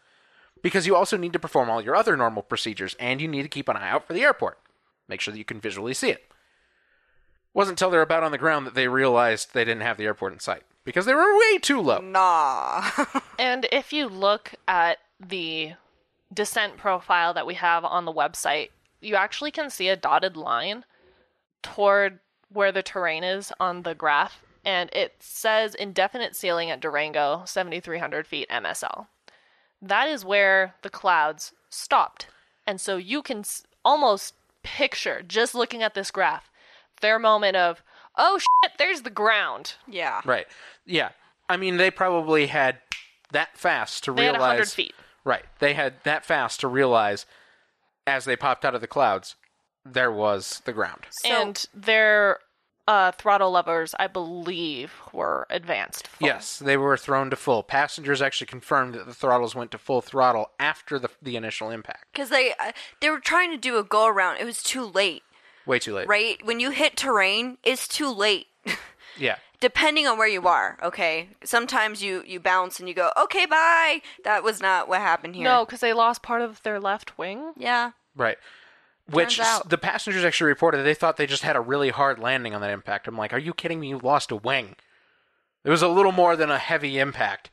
because 0.63 0.87
you 0.87 0.97
also 0.97 1.17
need 1.17 1.33
to 1.33 1.39
perform 1.39 1.71
all 1.71 1.83
your 1.83 1.97
other 1.97 2.17
normal 2.17 2.43
procedures 2.43 2.97
and 2.99 3.21
you 3.21 3.29
need 3.29 3.43
to 3.43 3.49
keep 3.49 3.69
an 3.69 3.77
eye 3.77 3.91
out 3.91 4.07
for 4.07 4.13
the 4.13 4.23
airport. 4.23 4.59
Make 5.09 5.21
sure 5.21 5.33
that 5.33 5.39
you 5.39 5.45
can 5.45 5.61
visually 5.61 5.95
see 5.95 6.11
it. 6.11 6.25
Wasn't 7.53 7.73
until 7.73 7.91
they're 7.91 8.03
about 8.03 8.23
on 8.23 8.33
the 8.33 8.39
ground 8.39 8.67
that 8.67 8.75
they 8.75 8.89
realized 8.89 9.55
they 9.55 9.65
didn't 9.65 9.83
have 9.83 9.97
the 9.97 10.05
airport 10.05 10.33
in 10.33 10.39
sight 10.39 10.63
because 10.85 11.05
they 11.05 11.15
were 11.15 11.39
way 11.39 11.59
too 11.59 11.81
low. 11.81 11.99
nah 11.99 12.89
And 13.39 13.67
if 13.73 13.93
you 13.93 14.07
look 14.07 14.55
at 14.69 14.99
the 15.19 15.73
descent 16.33 16.77
profile 16.77 17.35
that 17.35 17.47
we 17.47 17.55
have 17.55 17.85
on 17.85 18.05
the 18.05 18.13
website, 18.13 18.71
you 19.01 19.17
actually 19.17 19.51
can 19.51 19.71
see 19.71 19.89
a 19.89 19.97
dotted 19.97 20.37
line 20.37 20.85
toward 21.63 22.21
where 22.53 22.73
the 22.73 22.83
terrain 22.83 23.25
is 23.25 23.53
on 23.61 23.83
the 23.83 23.95
graph, 23.95 24.43
and 24.65 24.91
it 24.93 25.15
says 25.21 25.75
indefinite 25.75 26.35
ceiling 26.35 26.71
at 26.71 26.81
Durango, 26.81 27.43
7,300 27.47 28.27
feet 28.27 28.49
MSL. 28.51 29.07
That 29.83 30.09
is 30.09 30.25
where 30.25 30.75
the 30.83 30.91
clouds 30.91 31.53
stopped. 31.71 32.27
And 32.67 32.81
so 32.81 32.97
you 32.97 33.23
can 33.23 33.39
s- 33.41 33.63
almost 33.85 34.35
picture, 34.63 35.23
just 35.27 35.55
looking 35.55 35.83
at 35.83 35.95
this 35.95 36.11
graph, 36.11 36.51
their 37.01 37.19
moment 37.19 37.57
of, 37.57 37.83
oh 38.17 38.39
shit, 38.39 38.73
there's 38.79 39.03
the 39.03 39.11
ground. 39.11 39.75
yeah 39.89 40.21
Right. 40.25 40.47
Yeah. 40.85 41.11
I 41.49 41.57
mean, 41.57 41.79
they 41.79 41.91
probably 41.91 42.47
had 42.49 42.79
that 43.33 43.57
fast 43.57 44.05
to 44.05 44.13
They 44.13 44.25
had 44.27 44.33
realize. 44.33 44.49
100 44.59 44.69
feet. 44.69 44.95
Right. 45.25 45.45
They 45.59 45.75
had 45.75 45.95
that 46.05 46.25
fast 46.25 46.61
to 46.61 46.69
realize 46.69 47.27
as 48.07 48.25
they 48.25 48.37
popped 48.37 48.65
out 48.65 48.75
of 48.75 48.81
the 48.81 48.87
clouds, 48.87 49.37
there 49.85 50.13
was 50.13 50.61
the 50.65 50.73
ground. 50.73 51.07
So- 51.11 51.29
and 51.29 51.67
their 51.73 52.39
uh, 52.91 53.13
throttle 53.13 53.53
levers, 53.53 53.95
I 53.99 54.07
believe, 54.09 54.93
were 55.13 55.47
advanced. 55.49 56.09
full. 56.09 56.27
Yes, 56.27 56.59
they 56.59 56.77
were 56.77 56.97
thrown 56.97 57.31
to 57.31 57.37
full. 57.37 57.63
Passengers 57.63 58.21
actually 58.21 58.49
confirmed 58.49 58.95
that 58.95 59.07
the 59.07 59.15
throttles 59.15 59.55
went 59.55 59.71
to 59.71 59.79
full 59.79 60.01
throttle 60.01 60.51
after 60.59 60.99
the, 60.99 61.09
the 61.23 61.37
initial 61.37 61.71
impact. 61.71 62.07
because 62.13 62.31
they 62.31 62.53
uh, 62.59 62.73
they 63.01 63.09
were 63.11 63.21
trying 63.21 63.51
to 63.53 63.57
do 63.57 63.79
a 63.79 63.85
go 63.85 64.07
around 64.07 64.39
it 64.39 64.45
was 64.45 64.63
too 64.63 64.85
late 64.85 65.23
Way 65.67 65.79
too 65.79 65.95
late. 65.95 66.09
right 66.09 66.39
when 66.45 66.59
you 66.59 66.71
hit 66.71 66.97
terrain 66.97 67.59
it's 67.63 67.87
too 67.87 68.11
late 68.11 68.47
Yeah. 69.19 69.37
depending 69.61 70.07
on 70.07 70.19
where 70.19 70.29
you 70.37 70.47
are 70.49 70.79
okay 70.83 71.29
sometimes 71.45 72.03
you 72.03 72.25
you 72.27 72.41
bounce 72.41 72.81
and 72.81 72.89
you 72.89 72.95
go 72.95 73.11
okay 73.17 73.47
bye 73.47 74.01
that 74.25 74.43
was 74.43 74.61
not 74.61 74.89
what 74.89 75.01
happened 75.01 75.35
here 75.37 75.45
No, 75.45 75.65
because 75.65 75.81
they 75.81 75.93
lost 75.93 76.23
part 76.23 76.43
of 76.43 76.63
their 76.63 76.81
left 76.81 77.17
wing. 77.19 77.53
yeah 77.57 77.93
Right. 78.17 78.39
Which 79.11 79.41
the 79.67 79.79
passengers 79.79 80.25
actually 80.25 80.49
reported 80.49 80.79
that 80.79 80.83
they 80.85 80.95
thought 80.95 81.17
they 81.17 81.27
just 81.27 81.43
had 81.43 81.57
a 81.57 81.61
really 81.61 81.91
hard 81.91 82.19
landing 82.19 82.55
on 82.55 82.61
that 82.61 82.71
impact. 82.71 83.07
I'm 83.09 83.17
like, 83.17 83.33
are 83.33 83.39
you 83.39 83.53
kidding 83.55 83.81
me? 83.81 83.89
You 83.89 83.99
lost 83.99 84.31
a 84.31 84.37
wing. 84.37 84.77
It 85.65 85.71
was 85.71 85.83
a 85.83 85.89
little 85.89 86.13
more 86.13 86.37
than 86.37 86.51
a 86.51 86.59
heavy 86.59 86.99
impact. 86.99 87.51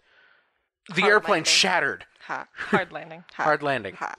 The 0.93 1.01
Hard 1.01 1.11
airplane 1.13 1.29
landing. 1.39 1.51
shattered. 1.51 2.05
ha 2.21 2.47
Hard 2.55 2.91
landing. 2.91 3.23
Hard 3.33 3.61
landing. 3.63 3.95
ha 3.95 4.15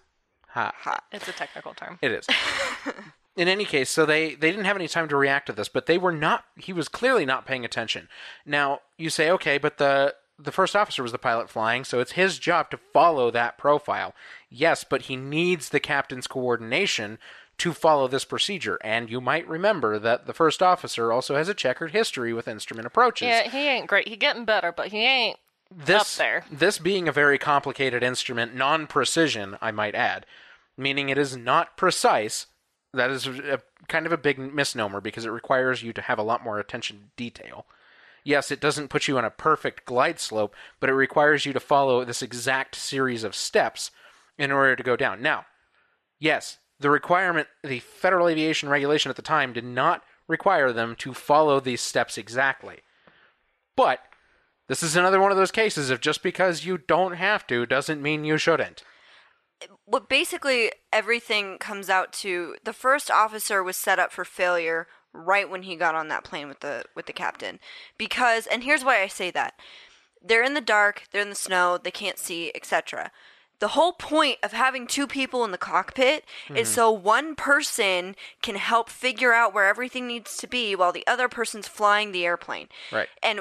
Ha. 0.48 0.72
ha 0.76 0.98
It's 1.12 1.28
a 1.28 1.32
technical 1.32 1.74
term. 1.74 1.98
It 2.02 2.10
is. 2.12 2.26
In 3.36 3.46
any 3.48 3.64
case, 3.64 3.88
so 3.90 4.04
they 4.04 4.34
they 4.34 4.50
didn't 4.50 4.64
have 4.64 4.76
any 4.76 4.88
time 4.88 5.08
to 5.08 5.16
react 5.16 5.46
to 5.46 5.52
this, 5.52 5.68
but 5.68 5.86
they 5.86 5.96
were 5.96 6.10
not. 6.12 6.44
He 6.56 6.72
was 6.72 6.88
clearly 6.88 7.24
not 7.24 7.46
paying 7.46 7.64
attention. 7.64 8.08
Now 8.44 8.80
you 8.96 9.10
say, 9.10 9.30
okay, 9.30 9.58
but 9.58 9.78
the 9.78 10.14
the 10.38 10.52
first 10.52 10.76
officer 10.76 11.02
was 11.02 11.12
the 11.12 11.18
pilot 11.18 11.50
flying, 11.50 11.84
so 11.84 12.00
it's 12.00 12.12
his 12.12 12.38
job 12.38 12.70
to 12.70 12.78
follow 12.92 13.30
that 13.30 13.58
profile. 13.58 14.14
Yes, 14.48 14.84
but 14.84 15.02
he 15.02 15.16
needs 15.16 15.68
the 15.68 15.80
captain's 15.80 16.26
coordination 16.26 17.18
to 17.58 17.72
follow 17.72 18.06
this 18.06 18.24
procedure. 18.24 18.78
And 18.84 19.10
you 19.10 19.20
might 19.20 19.48
remember 19.48 19.98
that 19.98 20.26
the 20.26 20.32
first 20.32 20.62
officer 20.62 21.10
also 21.12 21.34
has 21.34 21.48
a 21.48 21.54
checkered 21.54 21.90
history 21.90 22.32
with 22.32 22.46
instrument 22.46 22.86
approaches. 22.86 23.26
Yeah, 23.26 23.48
he 23.48 23.66
ain't 23.66 23.88
great. 23.88 24.06
He 24.06 24.16
getting 24.16 24.44
better, 24.44 24.70
but 24.70 24.88
he 24.88 24.98
ain't. 24.98 25.38
this 25.74 26.00
up 26.00 26.24
there. 26.24 26.44
this 26.50 26.78
being 26.78 27.08
a 27.08 27.12
very 27.12 27.38
complicated 27.38 28.02
instrument, 28.02 28.54
non-precision, 28.54 29.58
I 29.60 29.72
might 29.72 29.96
add, 29.96 30.24
meaning 30.76 31.08
it 31.08 31.18
is 31.18 31.36
not 31.36 31.76
precise. 31.76 32.46
That 32.94 33.10
is 33.10 33.26
a, 33.26 33.60
kind 33.88 34.06
of 34.06 34.12
a 34.12 34.16
big 34.16 34.38
misnomer 34.38 35.00
because 35.00 35.24
it 35.24 35.30
requires 35.30 35.82
you 35.82 35.92
to 35.92 36.02
have 36.02 36.18
a 36.18 36.22
lot 36.22 36.44
more 36.44 36.58
attention 36.58 36.98
to 36.98 37.04
detail. 37.16 37.66
Yes, 38.24 38.50
it 38.50 38.60
doesn't 38.60 38.88
put 38.88 39.08
you 39.08 39.16
on 39.18 39.24
a 39.24 39.30
perfect 39.30 39.84
glide 39.84 40.20
slope, 40.20 40.54
but 40.80 40.90
it 40.90 40.94
requires 40.94 41.46
you 41.46 41.52
to 41.52 41.60
follow 41.60 42.04
this 42.04 42.22
exact 42.22 42.74
series 42.74 43.24
of 43.24 43.34
steps 43.34 43.90
in 44.36 44.52
order 44.52 44.76
to 44.76 44.82
go 44.82 44.96
down. 44.96 45.22
Now, 45.22 45.46
yes, 46.18 46.58
the 46.80 46.90
requirement, 46.90 47.48
the 47.64 47.80
Federal 47.80 48.28
Aviation 48.28 48.68
Regulation 48.68 49.10
at 49.10 49.16
the 49.16 49.22
time 49.22 49.52
did 49.52 49.64
not 49.64 50.02
require 50.28 50.72
them 50.72 50.94
to 50.96 51.14
follow 51.14 51.58
these 51.58 51.80
steps 51.80 52.18
exactly. 52.18 52.78
But 53.76 54.00
this 54.68 54.82
is 54.82 54.96
another 54.96 55.20
one 55.20 55.30
of 55.30 55.36
those 55.36 55.50
cases 55.50 55.90
of 55.90 56.00
just 56.00 56.22
because 56.22 56.64
you 56.64 56.78
don't 56.78 57.14
have 57.14 57.46
to 57.46 57.64
doesn't 57.66 58.02
mean 58.02 58.24
you 58.24 58.36
shouldn't. 58.38 58.84
what 59.86 60.08
basically 60.08 60.70
everything 60.92 61.58
comes 61.58 61.90
out 61.90 62.12
to 62.12 62.56
the 62.64 62.72
first 62.72 63.10
officer 63.10 63.62
was 63.62 63.76
set 63.76 63.98
up 63.98 64.12
for 64.12 64.24
failure 64.24 64.86
right 65.18 65.50
when 65.50 65.62
he 65.62 65.76
got 65.76 65.94
on 65.94 66.08
that 66.08 66.24
plane 66.24 66.48
with 66.48 66.60
the 66.60 66.84
with 66.94 67.06
the 67.06 67.12
captain 67.12 67.58
because 67.96 68.46
and 68.46 68.64
here's 68.64 68.84
why 68.84 69.02
I 69.02 69.06
say 69.08 69.30
that 69.32 69.54
they're 70.22 70.42
in 70.42 70.54
the 70.54 70.60
dark 70.60 71.04
they're 71.10 71.22
in 71.22 71.28
the 71.30 71.34
snow 71.34 71.78
they 71.78 71.90
can't 71.90 72.18
see 72.18 72.52
etc 72.54 73.10
the 73.60 73.68
whole 73.68 73.92
point 73.92 74.38
of 74.44 74.52
having 74.52 74.86
two 74.86 75.08
people 75.08 75.44
in 75.44 75.50
the 75.50 75.58
cockpit 75.58 76.24
is 76.50 76.68
mm-hmm. 76.68 76.74
so 76.74 76.90
one 76.92 77.34
person 77.34 78.14
can 78.40 78.54
help 78.54 78.88
figure 78.88 79.32
out 79.32 79.52
where 79.52 79.66
everything 79.66 80.06
needs 80.06 80.36
to 80.36 80.46
be 80.46 80.76
while 80.76 80.92
the 80.92 81.06
other 81.06 81.28
person's 81.28 81.66
flying 81.68 82.12
the 82.12 82.24
airplane 82.24 82.68
Right. 82.92 83.08
and 83.22 83.40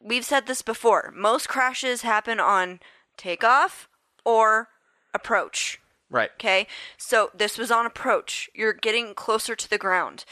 we've 0.00 0.24
said 0.24 0.46
this 0.46 0.62
before 0.62 1.12
most 1.16 1.48
crashes 1.48 2.02
happen 2.02 2.40
on 2.40 2.80
takeoff 3.16 3.88
or 4.24 4.68
approach. 5.14 5.80
Right. 6.10 6.30
Okay, 6.34 6.66
so 6.98 7.30
this 7.34 7.56
was 7.56 7.70
on 7.70 7.86
approach. 7.86 8.50
You're 8.54 8.74
getting 8.74 9.14
closer 9.14 9.54
to 9.56 9.70
the 9.70 9.78
ground. 9.78 10.24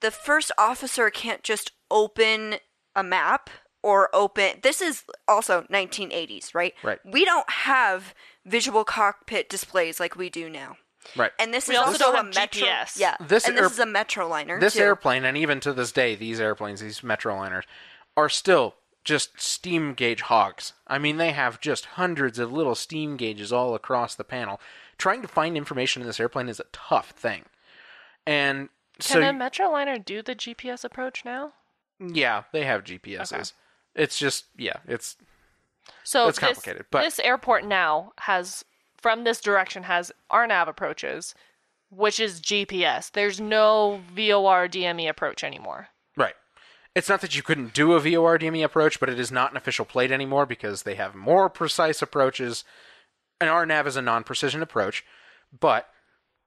The 0.00 0.10
first 0.10 0.52
officer 0.58 1.10
can't 1.10 1.42
just 1.42 1.72
open 1.90 2.56
a 2.94 3.02
map 3.02 3.50
or 3.82 4.08
open. 4.14 4.58
This 4.62 4.80
is 4.80 5.04
also 5.26 5.62
1980s, 5.72 6.54
right? 6.54 6.74
Right. 6.82 6.98
We 7.04 7.24
don't 7.24 7.48
have 7.50 8.14
visual 8.44 8.84
cockpit 8.84 9.48
displays 9.48 10.00
like 10.00 10.16
we 10.16 10.30
do 10.30 10.48
now. 10.50 10.76
Right. 11.16 11.30
And 11.38 11.54
this 11.54 11.68
We 11.68 11.74
is 11.74 11.80
also 11.80 11.92
also 11.92 12.04
don't 12.04 12.14
a 12.14 12.16
have 12.18 12.34
metro. 12.34 12.66
GPS. 12.66 12.98
Yeah, 12.98 13.16
This 13.20 13.46
and 13.46 13.56
this 13.56 13.62
air- 13.62 13.66
is 13.70 13.78
a 13.78 13.84
Metroliner. 13.86 14.60
this 14.60 14.74
too. 14.74 14.80
airplane, 14.80 15.24
and 15.24 15.36
even 15.38 15.60
to 15.60 15.72
this 15.72 15.92
day, 15.92 16.14
these 16.14 16.40
airplanes, 16.40 16.80
these 16.80 17.00
Metroliners, 17.00 17.62
are 18.16 18.28
still 18.28 18.74
just 19.04 19.40
steam 19.40 19.94
gauge 19.94 20.22
hogs. 20.22 20.74
I 20.86 20.98
mean, 20.98 21.16
they 21.16 21.30
have 21.30 21.60
just 21.60 21.86
hundreds 21.86 22.38
of 22.38 22.52
little 22.52 22.74
steam 22.74 23.16
gauges 23.16 23.52
all 23.52 23.74
across 23.74 24.14
the 24.16 24.24
panel. 24.24 24.60
Trying 24.98 25.22
to 25.22 25.28
find 25.28 25.56
information 25.56 26.02
in 26.02 26.08
this 26.08 26.20
airplane 26.20 26.48
is 26.48 26.60
a 26.60 26.64
tough 26.72 27.10
thing. 27.12 27.44
And 28.26 28.68
so, 29.00 29.20
Can 29.20 29.40
a 29.40 29.44
Metroliner 29.50 30.04
do 30.04 30.22
the 30.22 30.34
GPS 30.34 30.84
approach 30.84 31.24
now? 31.24 31.52
yeah, 32.00 32.44
they 32.52 32.64
have 32.64 32.84
GPSs. 32.84 33.52
It's 33.94 34.18
just, 34.18 34.46
yeah, 34.56 34.76
it's 34.86 35.16
So 36.04 36.28
It's 36.28 36.38
this- 36.38 36.46
complicated, 36.48 36.86
but- 36.90 37.02
this 37.02 37.18
airport 37.20 37.64
now 37.64 38.12
has 38.20 38.64
from 39.00 39.24
this 39.24 39.40
direction 39.40 39.84
has 39.84 40.12
RNAV 40.30 40.68
approaches, 40.68 41.34
which 41.90 42.18
is 42.20 42.40
GPS. 42.40 43.10
There's 43.10 43.40
no 43.40 44.02
VOR 44.12 44.68
DME 44.68 45.08
approach 45.08 45.42
anymore. 45.44 45.88
Right. 46.16 46.34
It's 46.94 47.08
not 47.08 47.20
that 47.20 47.34
you 47.36 47.42
couldn't 47.42 47.72
do 47.74 47.92
a 47.94 48.00
VOR 48.00 48.38
DME 48.38 48.62
approach, 48.64 48.98
but 49.00 49.08
it 49.08 49.18
is 49.20 49.30
not 49.32 49.50
an 49.52 49.56
official 49.56 49.84
plate 49.84 50.10
anymore 50.10 50.46
because 50.46 50.82
they 50.82 50.96
have 50.96 51.14
more 51.14 51.48
precise 51.48 52.02
approaches. 52.02 52.64
An 53.40 53.48
RNAV 53.48 53.86
is 53.86 53.96
a 53.96 54.02
non 54.02 54.24
precision 54.24 54.62
approach, 54.62 55.04
but 55.58 55.88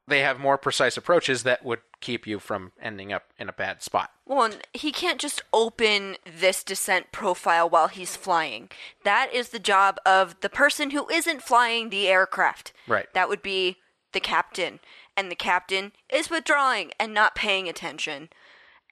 they 0.08 0.20
have 0.22 0.40
more 0.40 0.58
precise 0.58 0.98
approaches 0.98 1.44
that 1.44 1.64
would 1.64 1.80
keep 2.00 2.26
you 2.26 2.40
from 2.40 2.72
ending 2.82 3.14
up 3.14 3.26
in 3.38 3.48
a 3.48 3.54
bad 3.54 3.82
spot. 3.84 4.12
Well, 4.26 4.44
and 4.44 4.58
he 4.74 4.92
can't 4.92 5.20
just 5.22 5.44
open 5.54 6.18
this 6.26 6.64
descent 6.64 7.12
profile 7.12 7.70
while 7.70 7.88
he's 7.88 8.16
flying. 8.16 8.70
That 9.04 9.34
is 9.34 9.50
the 9.50 9.60
job 9.60 9.98
of 10.06 10.40
the 10.42 10.50
person 10.50 10.92
who 10.92 11.08
isn't 11.10 11.44
flying 11.44 11.90
the 11.90 12.08
aircraft. 12.08 12.74
Right. 12.88 13.08
That 13.14 13.30
would 13.30 13.42
be 13.42 13.78
the 14.14 14.20
captain. 14.20 14.80
And 15.16 15.30
the 15.30 15.36
captain 15.36 15.92
is 16.10 16.30
withdrawing 16.30 16.92
and 17.00 17.14
not 17.14 17.36
paying 17.36 17.70
attention. 17.70 18.30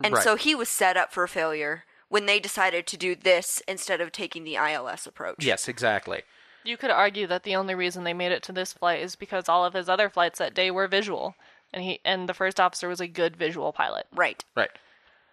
And 0.04 0.14
Right. 0.14 0.24
so 0.24 0.36
he 0.36 0.54
was 0.56 0.70
set 0.70 0.96
up 0.96 1.12
for 1.12 1.26
failure 1.28 1.86
when 2.08 2.26
they 2.26 2.40
decided 2.40 2.88
to 2.88 2.98
do 2.98 3.16
this 3.16 3.62
instead 3.68 4.02
of 4.02 4.12
taking 4.12 4.44
the 4.44 4.56
ILS 4.58 5.06
approach. 5.08 5.44
Yes, 5.44 5.68
exactly. 5.68 6.24
You 6.64 6.78
could 6.78 6.92
argue 6.92 7.28
that 7.28 7.44
the 7.44 7.56
only 7.56 7.76
reason 7.76 8.04
they 8.04 8.14
made 8.14 8.32
it 8.32 8.44
to 8.44 8.52
this 8.52 8.74
flight 8.74 9.02
is 9.02 9.16
because 9.16 9.48
all 9.48 9.66
of 9.66 9.74
his 9.74 9.90
other 9.90 10.10
flights 10.10 10.40
that 10.40 10.54
day 10.54 10.72
were 10.72 10.88
visual, 10.88 11.36
and 11.74 11.84
he 11.84 12.00
and 12.04 12.28
the 12.28 12.34
first 12.34 12.60
officer 12.60 12.88
was 12.88 13.00
a 13.00 13.08
good 13.08 13.36
visual 13.38 13.72
pilot. 13.72 14.08
Right. 14.14 14.44
Right. 14.56 14.72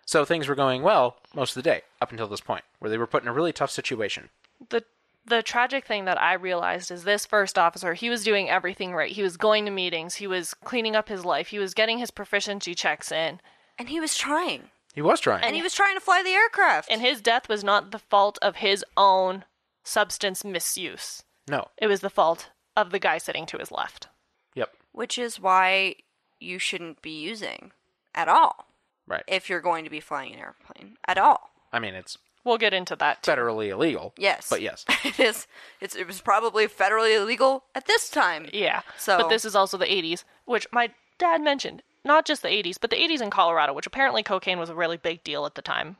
So 0.05 0.25
things 0.25 0.47
were 0.49 0.55
going 0.55 0.83
well 0.83 1.17
most 1.35 1.57
of 1.57 1.63
the 1.63 1.69
day 1.69 1.83
up 2.01 2.13
until 2.13 2.29
this 2.29 2.41
point, 2.41 2.65
where 2.79 2.91
they 2.91 2.99
were 2.99 3.07
put 3.09 3.23
in 3.23 3.29
a 3.29 3.33
really 3.33 3.53
tough 3.53 3.71
situation. 3.71 4.29
the 4.71 4.85
the 5.27 5.43
tragic 5.43 5.85
thing 5.85 6.05
that 6.05 6.21
I 6.21 6.35
realized 6.35 6.91
is 6.91 7.03
this 7.03 7.27
first 7.27 7.59
officer, 7.59 7.95
he 7.95 8.09
was 8.09 8.23
doing 8.23 8.49
everything 8.49 8.95
right. 8.95 9.11
He 9.11 9.23
was 9.23 9.37
going 9.37 9.65
to 9.65 9.71
meetings, 9.73 10.15
he 10.15 10.27
was 10.27 10.55
cleaning 10.55 10.95
up 10.95 11.09
his 11.09 11.25
life, 11.25 11.49
he 11.49 11.59
was 11.59 11.75
getting 11.75 11.99
his 11.99 12.13
proficiency 12.13 12.75
checks 12.75 13.11
in. 13.11 13.41
And 13.79 13.89
he 13.89 13.99
was 13.99 14.17
trying. 14.17 14.71
He 14.95 15.03
was 15.03 15.21
trying. 15.21 15.43
And 15.43 15.55
he 15.57 15.63
was 15.63 15.75
trying 15.75 15.95
to 15.97 16.01
fly 16.01 16.23
the 16.23 16.31
aircraft. 16.31 16.91
And 16.91 17.01
his 17.01 17.21
death 17.21 17.49
was 17.49 17.63
not 17.63 17.91
the 17.91 17.99
fault 17.99 18.39
of 18.41 18.57
his 18.57 18.85
own 18.97 19.45
substance 19.87 20.45
misuse. 20.45 21.23
no. 21.49 21.69
It 21.79 21.87
was 21.87 22.01
the 22.01 22.11
fault 22.11 22.51
of 22.77 22.91
the 22.91 22.99
guy 22.99 23.19
sitting 23.19 23.47
to 23.47 23.59
his 23.59 23.71
left. 23.71 24.09
Yep. 24.55 24.73
which 24.93 25.19
is 25.19 25.39
why 25.41 25.97
you 26.41 26.59
shouldn't 26.59 27.03
be 27.03 27.11
using 27.11 27.73
at 28.15 28.29
all 28.29 28.67
Right. 29.07 29.23
if 29.27 29.49
you're 29.49 29.61
going 29.61 29.85
to 29.85 29.91
be 29.91 30.01
flying 30.01 30.33
an 30.33 30.39
airplane 30.41 30.97
at 31.07 31.19
all. 31.19 31.51
I 31.73 31.79
mean, 31.79 31.95
it's 31.95 32.19
We'll 32.45 32.59
get 32.59 32.73
into 32.73 32.95
that. 32.97 33.23
Too. 33.25 33.31
federally 33.33 33.69
illegal. 33.71 34.15
Yes, 34.17 34.47
But 34.49 34.61
yes. 34.63 34.85
it 35.05 35.19
is. 35.19 35.47
It's 35.81 35.97
it 35.97 36.07
was 36.07 36.21
probably 36.21 36.67
federally 36.69 37.17
illegal 37.17 37.65
at 37.75 37.87
this 37.87 38.09
time. 38.09 38.49
Yeah. 38.53 38.83
So- 38.97 39.19
but 39.19 39.29
this 39.29 39.45
is 39.45 39.55
also 39.57 39.77
the 39.77 39.85
80s, 39.87 40.23
which 40.45 40.67
my 40.73 40.91
dad 41.19 41.41
mentioned. 41.43 41.83
Not 42.05 42.25
just 42.25 42.43
the 42.43 42.49
80s, 42.49 42.77
but 42.81 42.91
the 42.91 42.97
80s 42.97 43.21
in 43.21 43.31
Colorado, 43.31 43.73
which 43.73 43.87
apparently 43.87 44.23
cocaine 44.23 44.59
was 44.61 44.71
a 44.71 44.75
really 44.77 44.97
big 44.97 45.25
deal 45.25 45.45
at 45.45 45.57
the 45.57 45.63
time. 45.63 45.97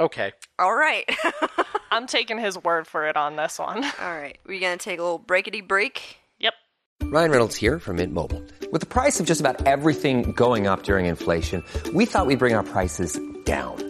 Okay. 0.00 0.32
All 0.58 0.74
right, 0.74 1.04
I'm 1.90 2.06
taking 2.06 2.38
his 2.38 2.56
word 2.56 2.86
for 2.86 3.06
it 3.08 3.16
on 3.16 3.36
this 3.36 3.58
one. 3.58 3.84
all 4.00 4.16
right. 4.16 4.38
We're 4.46 4.60
gonna 4.60 4.76
take 4.76 4.98
a 4.98 5.02
little 5.02 5.18
breakity 5.18 5.66
break. 5.66 6.18
yep. 6.38 6.54
Ryan 7.02 7.30
Reynolds 7.30 7.56
here 7.56 7.78
from 7.78 7.96
Mint 7.96 8.12
Mobile. 8.14 8.42
With 8.72 8.80
the 8.80 8.86
price 8.86 9.18
of 9.20 9.26
just 9.26 9.40
about 9.40 9.66
everything 9.66 10.32
going 10.32 10.66
up 10.66 10.84
during 10.84 11.06
inflation, 11.06 11.64
we 11.94 12.06
thought 12.06 12.26
we'd 12.26 12.38
bring 12.38 12.54
our 12.54 12.62
prices 12.62 13.18
down. 13.44 13.89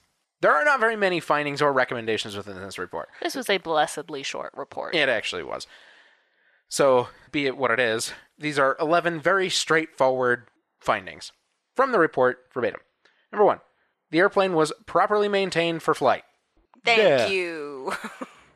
There 0.41 0.51
are 0.53 0.65
not 0.65 0.79
very 0.79 0.95
many 0.95 1.19
findings 1.19 1.61
or 1.61 1.71
recommendations 1.71 2.35
within 2.35 2.59
this 2.59 2.77
report. 2.79 3.09
This 3.21 3.35
was 3.35 3.49
a 3.49 3.57
blessedly 3.57 4.23
short 4.23 4.51
report. 4.55 4.95
It 4.95 5.07
actually 5.07 5.43
was. 5.43 5.67
So, 6.67 7.09
be 7.31 7.45
it 7.45 7.57
what 7.57 7.71
it 7.71 7.79
is, 7.79 8.13
these 8.37 8.57
are 8.57 8.77
11 8.79 9.19
very 9.19 9.49
straightforward 9.49 10.47
findings 10.79 11.31
from 11.75 11.91
the 11.91 11.99
report 11.99 12.39
verbatim. 12.53 12.79
Number 13.31 13.45
one, 13.45 13.59
the 14.09 14.19
airplane 14.19 14.53
was 14.53 14.73
properly 14.85 15.27
maintained 15.27 15.83
for 15.83 15.93
flight. 15.93 16.23
Thank 16.83 16.99
Yeah. 17.01 17.27
you. 17.27 17.93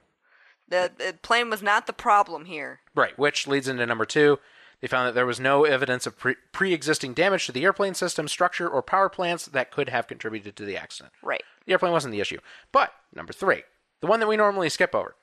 the, 0.67 0.91
the 0.97 1.15
plane 1.21 1.49
was 1.49 1.61
not 1.61 1.87
the 1.87 1.93
problem 1.93 2.45
here. 2.45 2.79
Right, 2.95 3.17
which 3.19 3.47
leads 3.47 3.67
into 3.67 3.85
number 3.85 4.05
two. 4.05 4.39
They 4.81 4.87
found 4.87 5.07
that 5.07 5.15
there 5.15 5.25
was 5.25 5.39
no 5.39 5.63
evidence 5.63 6.05
of 6.05 6.17
pre- 6.17 6.35
pre-existing 6.51 7.13
damage 7.13 7.45
to 7.45 7.51
the 7.51 7.63
airplane 7.63 7.93
system, 7.93 8.27
structure, 8.27 8.67
or 8.67 8.81
power 8.81 9.09
plants 9.09 9.45
that 9.45 9.71
could 9.71 9.89
have 9.89 10.07
contributed 10.07 10.55
to 10.57 10.65
the 10.65 10.77
accident. 10.77 11.13
Right. 11.21 11.43
The 11.65 11.73
airplane 11.73 11.91
wasn't 11.91 12.11
the 12.11 12.21
issue. 12.21 12.39
But, 12.71 12.93
number 13.13 13.33
three, 13.33 13.63
the 14.01 14.07
one 14.07 14.19
that 14.19 14.27
we 14.27 14.37
normally 14.37 14.69
skip 14.69 14.93
over. 14.93 15.15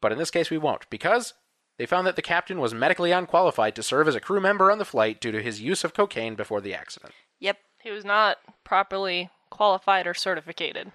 But 0.00 0.12
in 0.12 0.18
this 0.18 0.30
case, 0.30 0.50
we 0.50 0.58
won't, 0.58 0.88
because 0.90 1.34
they 1.78 1.86
found 1.86 2.06
that 2.06 2.16
the 2.16 2.22
captain 2.22 2.60
was 2.60 2.74
medically 2.74 3.10
unqualified 3.10 3.74
to 3.76 3.82
serve 3.82 4.06
as 4.06 4.14
a 4.14 4.20
crew 4.20 4.40
member 4.40 4.70
on 4.70 4.78
the 4.78 4.84
flight 4.84 5.20
due 5.20 5.32
to 5.32 5.42
his 5.42 5.60
use 5.60 5.82
of 5.82 5.94
cocaine 5.94 6.34
before 6.34 6.60
the 6.60 6.74
accident. 6.74 7.12
Yep. 7.40 7.58
He 7.82 7.90
was 7.90 8.04
not 8.04 8.38
properly 8.62 9.30
qualified 9.50 10.06
or 10.06 10.14
certificated. 10.14 10.92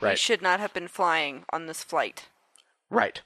Right. 0.00 0.12
He 0.12 0.16
should 0.16 0.42
not 0.42 0.60
have 0.60 0.72
been 0.72 0.88
flying 0.88 1.44
on 1.52 1.66
this 1.66 1.82
flight. 1.82 2.28
Right. 2.90 3.22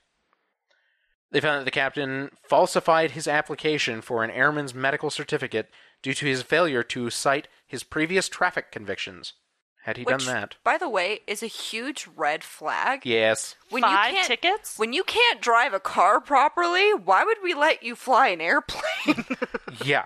They 1.30 1.40
found 1.40 1.60
that 1.60 1.64
the 1.64 1.70
captain 1.70 2.30
falsified 2.42 3.12
his 3.12 3.28
application 3.28 4.00
for 4.00 4.24
an 4.24 4.30
airman's 4.30 4.74
medical 4.74 5.10
certificate 5.10 5.70
due 6.02 6.14
to 6.14 6.26
his 6.26 6.42
failure 6.42 6.82
to 6.82 7.10
cite 7.10 7.46
his 7.66 7.84
previous 7.84 8.28
traffic 8.28 8.72
convictions. 8.72 9.34
Had 9.84 9.96
he 9.96 10.04
Which, 10.04 10.24
done 10.26 10.34
that? 10.34 10.56
by 10.62 10.76
the 10.76 10.88
way, 10.90 11.20
is 11.26 11.42
a 11.42 11.46
huge 11.46 12.06
red 12.14 12.44
flag. 12.44 13.00
Yes. 13.06 13.54
When 13.70 13.82
Five 13.82 14.10
you 14.10 14.16
can't, 14.16 14.26
tickets? 14.26 14.78
When 14.78 14.92
you 14.92 15.02
can't 15.02 15.40
drive 15.40 15.72
a 15.72 15.80
car 15.80 16.20
properly, 16.20 16.92
why 16.92 17.24
would 17.24 17.38
we 17.42 17.54
let 17.54 17.82
you 17.82 17.96
fly 17.96 18.28
an 18.28 18.40
airplane? 18.40 19.24
Yeah. 19.84 20.04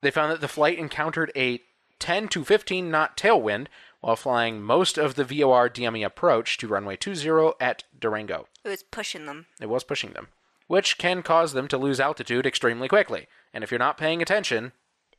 they 0.00 0.10
found 0.10 0.32
that 0.32 0.40
the 0.40 0.48
flight 0.48 0.78
encountered 0.78 1.32
a 1.36 1.60
10 1.98 2.28
to 2.28 2.44
15 2.44 2.90
knot 2.90 3.16
tailwind 3.16 3.66
while 4.00 4.16
flying 4.16 4.60
most 4.60 4.98
of 4.98 5.14
the 5.14 5.24
VOR 5.24 5.68
DME 5.68 6.04
approach 6.04 6.58
to 6.58 6.66
runway 6.68 6.96
20 6.96 7.52
at 7.60 7.84
Durango. 7.98 8.46
it 8.64 8.68
was 8.68 8.82
pushing 8.82 9.26
them. 9.26 9.46
It 9.60 9.68
was 9.68 9.84
pushing 9.84 10.12
them, 10.12 10.28
which 10.66 10.98
can 10.98 11.22
cause 11.22 11.52
them 11.52 11.68
to 11.68 11.78
lose 11.78 12.00
altitude 12.00 12.46
extremely 12.46 12.88
quickly. 12.88 13.28
And 13.54 13.62
if 13.62 13.70
you're 13.70 13.78
not 13.78 13.98
paying 13.98 14.20
attention, 14.20 14.72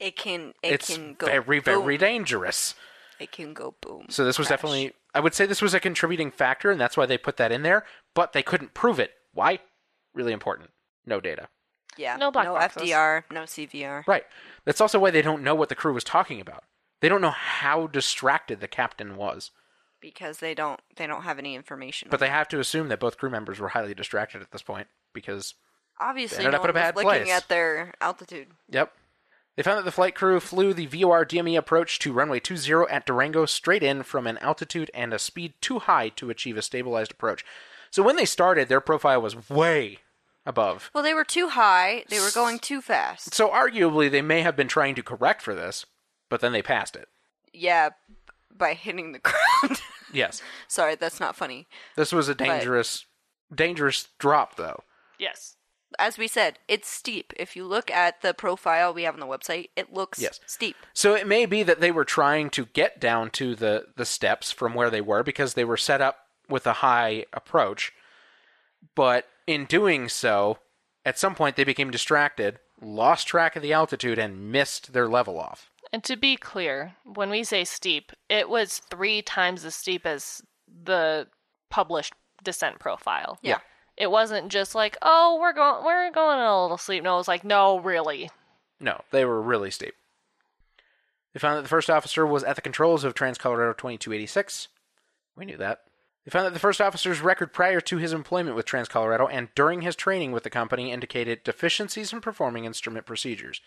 It 0.04 0.18
can. 0.18 0.54
It 0.62 0.74
it's 0.74 0.94
can 0.94 1.14
go. 1.14 1.28
very, 1.28 1.60
very 1.60 1.98
boom. 1.98 1.98
dangerous. 1.98 2.76
It 3.20 3.32
can 3.32 3.54
go 3.54 3.76
boom. 3.80 4.08
So 4.10 4.26
this 4.26 4.38
was 4.38 4.48
Crash. 4.48 4.58
definitely, 4.58 4.94
I 5.14 5.22
would 5.22 5.34
say 5.34 5.46
this 5.46 5.62
was 5.62 5.74
a 5.74 5.80
contributing 5.80 6.30
factor, 6.30 6.72
and 6.72 6.82
that's 6.82 6.98
why 6.98 7.06
they 7.06 7.18
put 7.18 7.38
that 7.38 7.52
in 7.54 7.62
there, 7.62 7.86
but 8.14 8.34
they 8.34 8.44
couldn't 8.44 8.74
prove 8.74 9.00
it. 9.00 9.12
Why? 9.34 9.60
Really 10.14 10.34
important. 10.34 10.72
No 11.06 11.22
data. 11.22 11.48
Yeah. 11.98 12.18
No 12.18 12.32
black 12.32 12.46
no 12.46 12.56
boxes. 12.56 12.84
FDR. 12.84 13.24
No 13.32 13.42
CVR. 13.44 14.06
Right. 14.08 14.26
That's 14.66 14.82
also 14.82 15.00
why 15.00 15.12
they 15.12 15.22
don't 15.22 15.44
know 15.44 15.56
what 15.56 15.70
the 15.70 15.76
crew 15.76 15.94
was 15.94 16.04
talking 16.04 16.42
about. 16.42 16.64
They 17.00 17.08
don't 17.08 17.22
know 17.22 17.30
how 17.32 17.88
distracted 17.88 18.60
the 18.60 18.68
captain 18.68 19.16
was. 19.16 19.52
Because 20.02 20.40
they 20.40 20.54
don't. 20.54 20.82
They 20.98 21.08
don't 21.08 21.22
have 21.22 21.40
any 21.40 21.56
information. 21.56 22.10
But 22.12 22.20
they 22.20 22.28
have 22.30 22.50
to 22.50 22.60
assume 22.60 22.90
that 22.90 23.00
both 23.00 23.18
crew 23.18 23.30
members 23.30 23.60
were 23.60 23.70
highly 23.70 23.94
distracted 23.94 24.42
at 24.42 24.52
this 24.52 24.62
point 24.64 24.88
because 25.14 25.54
Obviously, 26.00 26.40
Ended 26.40 26.54
no 26.54 26.58
up 26.58 26.64
at 26.66 26.70
a 26.70 26.74
one 26.74 26.74
was 26.74 26.82
bad 26.82 26.96
looking 26.96 27.10
place. 27.24 27.32
at 27.32 27.48
their 27.48 27.94
altitude. 28.02 28.48
Yep. 28.70 28.92
They 29.56 29.64
found 29.64 29.78
that 29.78 29.86
the 29.86 29.92
flight 29.92 30.16
crew 30.16 30.40
flew 30.40 30.74
the 30.74 30.88
VOR 30.88 31.26
DME 31.26 31.58
approach 31.58 32.00
to 32.00 32.14
runway 32.14 32.40
20 32.40 32.72
at 32.90 33.06
Durango 33.06 33.46
straight 33.46 33.84
in 33.84 34.02
from 34.04 34.26
an 34.26 34.40
altitude 34.40 34.90
and 34.94 35.14
a 35.14 35.20
speed 35.20 35.54
too 35.62 35.80
high 35.80 36.10
to 36.10 36.30
achieve 36.30 36.58
a 36.58 36.62
stabilized 36.64 37.12
approach. 37.12 37.46
So 37.92 38.02
when 38.02 38.16
they 38.16 38.26
started, 38.26 38.68
their 38.68 38.82
profile 38.82 39.22
was 39.22 39.50
way 39.50 40.00
above. 40.46 40.90
Well, 40.94 41.04
they 41.04 41.14
were 41.14 41.24
too 41.24 41.50
high. 41.50 42.04
They 42.10 42.20
were 42.20 42.32
going 42.34 42.58
too 42.58 42.82
fast. 42.82 43.34
So 43.36 43.50
arguably, 43.50 44.10
they 44.10 44.24
may 44.24 44.42
have 44.42 44.56
been 44.56 44.68
trying 44.68 44.96
to 44.96 45.04
correct 45.04 45.44
for 45.44 45.54
this, 45.54 45.86
but 46.30 46.42
then 46.42 46.52
they 46.52 46.64
passed 46.64 46.96
it. 46.96 47.08
Yeah, 47.54 47.90
by 48.52 48.74
hitting 48.74 49.12
the 49.12 49.20
ground. 49.64 49.82
Yes. 50.12 50.42
Sorry, 50.68 50.96
that's 50.96 51.20
not 51.20 51.36
funny. 51.36 51.68
This 51.96 52.12
was 52.12 52.28
a 52.28 52.36
dangerous, 52.36 53.06
dangerous 53.54 54.10
drop, 54.18 54.56
though. 54.56 54.84
Yes. 55.20 55.56
As 56.00 56.18
we 56.18 56.28
said, 56.28 56.60
it's 56.68 56.88
steep. 56.88 57.34
If 57.38 57.56
you 57.56 57.66
look 57.66 57.92
at 57.92 58.22
the 58.22 58.34
profile 58.34 58.94
we 58.94 59.04
have 59.04 59.14
on 59.14 59.20
the 59.20 59.28
website, 59.28 59.70
it 59.76 59.94
looks 59.94 60.20
Yes. 60.20 60.40
steep. 60.46 60.76
So 60.94 61.16
it 61.16 61.28
may 61.28 61.46
be 61.46 61.64
that 61.64 61.80
they 61.80 61.92
were 61.92 62.06
trying 62.06 62.50
to 62.52 62.66
get 62.66 63.00
down 63.00 63.30
to 63.32 63.56
the, 63.56 63.88
the 63.96 64.06
steps 64.06 64.52
from 64.52 64.74
where 64.74 64.90
they 64.90 65.02
were 65.02 65.24
because 65.24 65.54
they 65.54 65.66
were 65.66 65.78
set 65.78 66.02
up 66.02 66.28
with 66.50 66.68
a 66.68 66.74
high 66.74 67.26
approach. 67.34 67.94
But 68.96 69.28
in 69.48 69.66
doing 69.66 70.10
so, 70.10 70.60
at 71.06 71.20
some 71.20 71.36
point 71.36 71.56
they 71.56 71.64
became 71.64 71.92
distracted, 71.92 72.60
lost 72.82 73.28
track 73.28 73.56
of 73.56 73.62
the 73.62 73.74
altitude, 73.74 74.20
and 74.20 74.52
missed 74.52 74.94
their 74.94 75.08
level 75.08 75.40
off. 75.40 75.70
And 75.92 76.04
to 76.06 76.16
be 76.16 76.36
clear, 76.38 76.96
when 77.04 77.30
we 77.30 77.44
say 77.44 77.64
steep, 77.64 78.12
it 78.30 78.50
was 78.50 78.80
three 78.80 79.22
times 79.22 79.64
as 79.64 79.76
steep 79.76 80.06
as 80.06 80.42
the 80.68 81.28
published 81.70 82.14
descent 82.44 82.80
profile. 82.80 83.38
Yeah. 83.42 83.60
It 83.98 84.10
wasn't 84.10 84.50
just 84.50 84.74
like, 84.74 84.98
oh, 85.02 85.38
we're 85.40 85.54
going, 85.54 85.86
we're 85.86 86.12
going 86.12 86.40
a 86.40 86.62
little 86.62 86.78
steep. 86.78 87.04
No, 87.04 87.16
it 87.16 87.18
was 87.18 87.28
like, 87.28 87.44
no, 87.44 87.80
really. 87.80 88.30
No, 88.80 89.02
they 89.12 89.24
were 89.24 89.42
really 89.42 89.72
steep. 89.72 89.94
They 91.34 91.40
found 91.40 91.58
that 91.58 91.64
the 91.64 91.70
first 91.70 91.90
officer 91.90 92.26
was 92.26 92.44
at 92.44 92.56
the 92.56 92.62
controls 92.62 93.04
of 93.04 93.14
Trans 93.14 93.38
Colorado 93.38 93.74
2286. 93.74 94.68
We 95.36 95.46
knew 95.46 95.58
that. 95.58 95.82
They 96.26 96.32
found 96.32 96.46
that 96.46 96.54
the 96.54 96.60
first 96.60 96.80
officer's 96.80 97.22
record 97.22 97.54
prior 97.54 97.82
to 97.82 97.98
his 97.98 98.14
employment 98.14 98.56
with 98.56 98.66
Trans 98.66 98.88
Colorado 98.88 99.28
and 99.28 99.50
during 99.56 99.82
his 99.82 99.96
training 99.96 100.32
with 100.32 100.44
the 100.44 100.50
company 100.50 100.92
indicated 100.92 101.44
deficiencies 101.44 102.14
in 102.14 102.22
performing 102.22 102.66
instrument 102.66 103.06
procedures. 103.06 103.62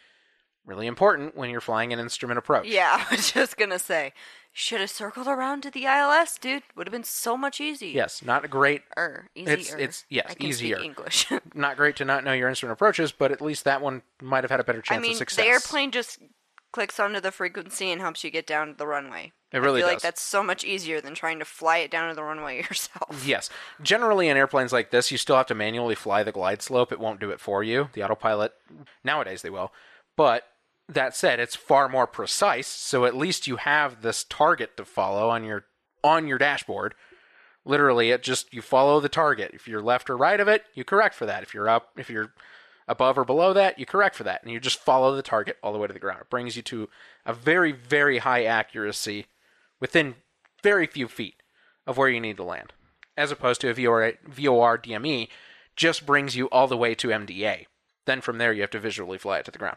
Really 0.66 0.86
important 0.88 1.36
when 1.36 1.48
you're 1.50 1.60
flying 1.60 1.92
an 1.92 1.98
instrument 2.00 2.38
approach. 2.38 2.66
Yeah, 2.66 3.04
I 3.10 3.14
was 3.14 3.30
just 3.32 3.56
gonna 3.56 3.78
say, 3.78 4.12
should 4.52 4.80
have 4.80 4.90
circled 4.90 5.28
around 5.28 5.62
to 5.62 5.70
the 5.70 5.84
ILS, 5.86 6.38
dude. 6.38 6.64
Would 6.74 6.88
have 6.88 6.92
been 6.92 7.04
so 7.04 7.36
much 7.36 7.60
easier. 7.60 7.92
Yes, 7.94 8.20
not 8.24 8.44
a 8.44 8.48
great, 8.48 8.82
Er, 8.98 9.28
easier. 9.34 9.52
It's- 9.54 9.72
it's- 9.74 10.04
yes, 10.08 10.26
I 10.30 10.34
can 10.34 10.46
easier. 10.46 10.76
Speak 10.78 10.84
English. 10.86 11.26
not 11.54 11.76
great 11.76 11.94
to 11.96 12.04
not 12.04 12.24
know 12.24 12.32
your 12.32 12.48
instrument 12.48 12.72
approaches, 12.76 13.12
but 13.12 13.30
at 13.32 13.40
least 13.40 13.64
that 13.64 13.80
one 13.80 14.02
might 14.20 14.42
have 14.44 14.50
had 14.50 14.58
a 14.60 14.64
better 14.64 14.82
chance 14.82 14.98
I 14.98 15.02
mean, 15.02 15.12
of 15.12 15.18
success. 15.18 15.44
the 15.44 15.50
airplane 15.50 15.92
just 15.92 16.18
clicks 16.72 16.98
onto 16.98 17.20
the 17.20 17.30
frequency 17.32 17.90
and 17.90 18.00
helps 18.02 18.24
you 18.24 18.30
get 18.30 18.46
down 18.46 18.66
to 18.68 18.74
the 18.74 18.86
runway. 18.86 19.32
It 19.52 19.58
really 19.58 19.80
I 19.80 19.82
feel 19.82 19.86
does. 19.86 19.94
like 19.94 20.02
that's 20.02 20.20
so 20.20 20.42
much 20.42 20.64
easier 20.64 21.00
than 21.00 21.14
trying 21.14 21.38
to 21.38 21.44
fly 21.44 21.78
it 21.78 21.90
down 21.90 22.08
to 22.08 22.14
the 22.14 22.24
runway 22.24 22.56
yourself. 22.62 23.24
Yes. 23.24 23.48
Generally, 23.80 24.28
in 24.28 24.36
airplanes 24.36 24.72
like 24.72 24.90
this, 24.90 25.12
you 25.12 25.16
still 25.16 25.36
have 25.36 25.46
to 25.46 25.54
manually 25.54 25.94
fly 25.94 26.22
the 26.24 26.32
glide 26.32 26.60
slope. 26.60 26.90
It 26.92 26.98
won't 26.98 27.20
do 27.20 27.30
it 27.30 27.40
for 27.40 27.62
you. 27.62 27.88
The 27.92 28.02
autopilot, 28.02 28.52
nowadays, 29.04 29.42
they 29.42 29.48
will. 29.50 29.72
But 30.16 30.42
that 30.88 31.16
said, 31.16 31.40
it's 31.40 31.56
far 31.56 31.88
more 31.88 32.06
precise. 32.06 32.68
So 32.68 33.04
at 33.04 33.16
least 33.16 33.46
you 33.46 33.56
have 33.56 34.02
this 34.02 34.24
target 34.24 34.76
to 34.76 34.84
follow 34.84 35.30
on 35.30 35.44
your 35.44 35.64
on 36.04 36.28
your 36.28 36.38
dashboard. 36.38 36.94
Literally, 37.64 38.10
it 38.10 38.22
just 38.22 38.52
you 38.54 38.62
follow 38.62 39.00
the 39.00 39.08
target. 39.08 39.50
If 39.52 39.66
you're 39.66 39.82
left 39.82 40.08
or 40.08 40.16
right 40.16 40.38
of 40.38 40.48
it, 40.48 40.64
you 40.74 40.84
correct 40.84 41.14
for 41.14 41.26
that. 41.26 41.42
If 41.42 41.52
you're 41.52 41.68
up, 41.68 41.90
if 41.96 42.08
you're 42.08 42.32
above 42.86 43.18
or 43.18 43.24
below 43.24 43.52
that, 43.52 43.78
you 43.78 43.86
correct 43.86 44.14
for 44.14 44.24
that, 44.24 44.42
and 44.42 44.52
you 44.52 44.60
just 44.60 44.78
follow 44.78 45.16
the 45.16 45.22
target 45.22 45.56
all 45.62 45.72
the 45.72 45.78
way 45.78 45.88
to 45.88 45.92
the 45.92 45.98
ground. 45.98 46.20
It 46.20 46.30
brings 46.30 46.56
you 46.56 46.62
to 46.62 46.88
a 47.24 47.34
very, 47.34 47.72
very 47.72 48.18
high 48.18 48.44
accuracy 48.44 49.26
within 49.80 50.14
very 50.62 50.86
few 50.86 51.08
feet 51.08 51.42
of 51.86 51.96
where 51.96 52.08
you 52.08 52.20
need 52.20 52.36
to 52.36 52.44
land, 52.44 52.72
as 53.16 53.32
opposed 53.32 53.60
to 53.62 53.70
a 53.70 53.74
VOR, 53.74 54.12
VOR 54.24 54.78
DME 54.78 55.28
just 55.74 56.06
brings 56.06 56.36
you 56.36 56.46
all 56.46 56.66
the 56.66 56.76
way 56.76 56.94
to 56.94 57.08
MDA. 57.08 57.66
Then 58.06 58.20
from 58.20 58.38
there, 58.38 58.52
you 58.52 58.62
have 58.62 58.70
to 58.70 58.80
visually 58.80 59.18
fly 59.18 59.38
it 59.38 59.44
to 59.44 59.50
the 59.50 59.58
ground. 59.58 59.76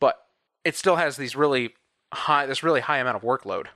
But 0.00 0.25
it 0.66 0.74
still 0.74 0.96
has 0.96 1.16
these 1.16 1.36
really 1.36 1.74
high, 2.12 2.44
this 2.44 2.64
really 2.64 2.80
high 2.80 2.98
amount 2.98 3.16
of 3.16 3.22
workload. 3.22 3.68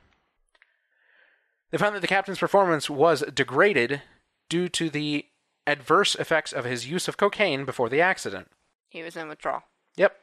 They 1.71 1.79
found 1.79 1.95
that 1.95 2.01
the 2.01 2.09
captain's 2.09 2.41
performance 2.41 2.91
was 2.91 3.23
degraded 3.33 4.03
due 4.49 4.69
to 4.71 4.91
the 4.91 5.27
adverse 5.69 6.17
effects 6.17 6.53
of 6.53 6.65
his 6.65 6.89
use 6.89 7.07
of 7.07 7.17
cocaine 7.17 7.65
before 7.65 7.89
the 7.89 8.01
accident. 8.01 8.49
He 8.89 9.05
was 9.05 9.15
in 9.15 9.29
withdrawal. 9.29 9.63
Yep. 9.97 10.17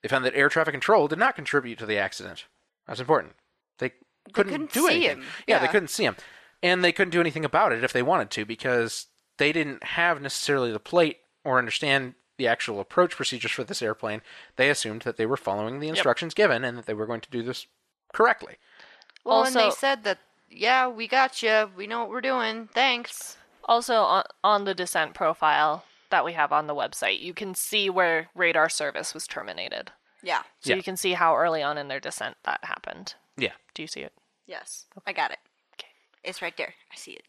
They 0.00 0.08
found 0.08 0.24
that 0.24 0.34
air 0.34 0.48
traffic 0.48 0.72
control 0.72 1.06
did 1.06 1.18
not 1.18 1.36
contribute 1.36 1.78
to 1.80 1.86
the 1.86 1.98
accident. 1.98 2.46
That's 2.86 3.00
important. 3.00 3.34
They 3.78 3.92
couldn't, 4.32 4.52
couldn't 4.52 4.72
do 4.72 4.88
see 4.88 5.04
anything. 5.04 5.18
him. 5.18 5.24
Yeah, 5.46 5.58
they 5.58 5.68
couldn't 5.68 5.88
see 5.88 6.04
him. 6.04 6.16
And 6.62 6.82
they 6.82 6.92
couldn't 6.92 7.12
do 7.12 7.20
anything 7.20 7.44
about 7.44 7.72
it 7.72 7.84
if 7.84 7.92
they 7.92 8.02
wanted 8.02 8.30
to 8.30 8.46
because 8.46 9.08
they 9.36 9.52
didn't 9.52 9.84
have 9.84 10.22
necessarily 10.22 10.72
the 10.72 10.80
plate 10.80 11.18
or 11.44 11.58
understand 11.58 12.14
the 12.40 12.48
actual 12.48 12.80
approach 12.80 13.14
procedures 13.14 13.52
for 13.52 13.62
this 13.64 13.82
airplane. 13.82 14.22
They 14.56 14.70
assumed 14.70 15.02
that 15.02 15.18
they 15.18 15.26
were 15.26 15.36
following 15.36 15.78
the 15.78 15.88
instructions 15.90 16.32
given 16.32 16.64
and 16.64 16.78
that 16.78 16.86
they 16.86 16.94
were 16.94 17.04
going 17.06 17.20
to 17.20 17.30
do 17.30 17.42
this 17.42 17.66
correctly. 18.14 18.56
Well, 19.24 19.44
and 19.44 19.54
they 19.54 19.70
said 19.70 20.04
that, 20.04 20.18
yeah, 20.48 20.88
we 20.88 21.06
got 21.06 21.42
you. 21.42 21.70
We 21.76 21.86
know 21.86 22.00
what 22.00 22.08
we're 22.08 22.22
doing. 22.22 22.70
Thanks. 22.72 23.36
Also, 23.66 23.96
on, 23.96 24.24
on 24.42 24.64
the 24.64 24.74
descent 24.74 25.12
profile 25.12 25.84
that 26.08 26.24
we 26.24 26.32
have 26.32 26.50
on 26.50 26.66
the 26.66 26.74
website, 26.74 27.20
you 27.20 27.34
can 27.34 27.54
see 27.54 27.90
where 27.90 28.30
radar 28.34 28.70
service 28.70 29.12
was 29.12 29.26
terminated. 29.26 29.92
Yeah. 30.22 30.42
So 30.60 30.70
Yeah. 30.70 30.76
you 30.76 30.82
can 30.82 30.96
see 30.96 31.12
how 31.12 31.36
early 31.36 31.62
on 31.62 31.76
in 31.76 31.88
their 31.88 32.00
descent 32.00 32.38
that 32.44 32.60
happened. 32.64 33.14
Yeah. 33.36 33.52
Do 33.74 33.82
you 33.82 33.86
see 33.86 34.00
it? 34.00 34.14
Yes. 34.46 34.86
I 35.06 35.12
got 35.12 35.30
it. 35.30 35.38
Okay. 35.74 35.88
It's 36.24 36.40
right 36.40 36.56
there. 36.56 36.72
I 36.90 36.96
see 36.96 37.12
it. 37.12 37.24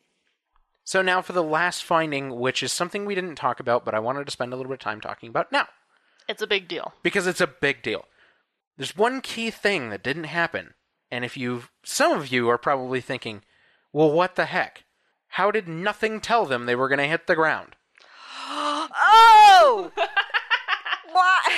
So 0.91 1.01
now 1.01 1.21
for 1.21 1.31
the 1.31 1.41
last 1.41 1.85
finding, 1.85 2.37
which 2.37 2.61
is 2.61 2.73
something 2.73 3.05
we 3.05 3.15
didn't 3.15 3.37
talk 3.37 3.61
about, 3.61 3.85
but 3.85 3.93
I 3.93 3.99
wanted 3.99 4.25
to 4.25 4.31
spend 4.31 4.51
a 4.51 4.57
little 4.57 4.69
bit 4.69 4.73
of 4.73 4.79
time 4.81 4.99
talking 4.99 5.29
about 5.29 5.49
now. 5.49 5.69
It's 6.27 6.41
a 6.41 6.47
big 6.47 6.67
deal. 6.67 6.91
because 7.01 7.27
it's 7.27 7.39
a 7.39 7.47
big 7.47 7.81
deal. 7.81 8.03
There's 8.75 8.97
one 8.97 9.21
key 9.21 9.51
thing 9.51 9.89
that 9.89 10.03
didn't 10.03 10.25
happen, 10.25 10.73
and 11.09 11.23
if 11.23 11.37
you, 11.37 11.63
some 11.85 12.11
of 12.11 12.27
you 12.27 12.49
are 12.49 12.57
probably 12.57 12.99
thinking, 12.99 13.41
well, 13.93 14.11
what 14.11 14.35
the 14.35 14.47
heck? 14.47 14.83
How 15.29 15.49
did 15.49 15.65
nothing 15.65 16.19
tell 16.19 16.45
them 16.45 16.65
they 16.65 16.75
were 16.75 16.89
going 16.89 16.99
to 16.99 17.07
hit 17.07 17.25
the 17.25 17.35
ground? 17.35 17.77
Oh! 18.93 19.93
what? 21.13 21.51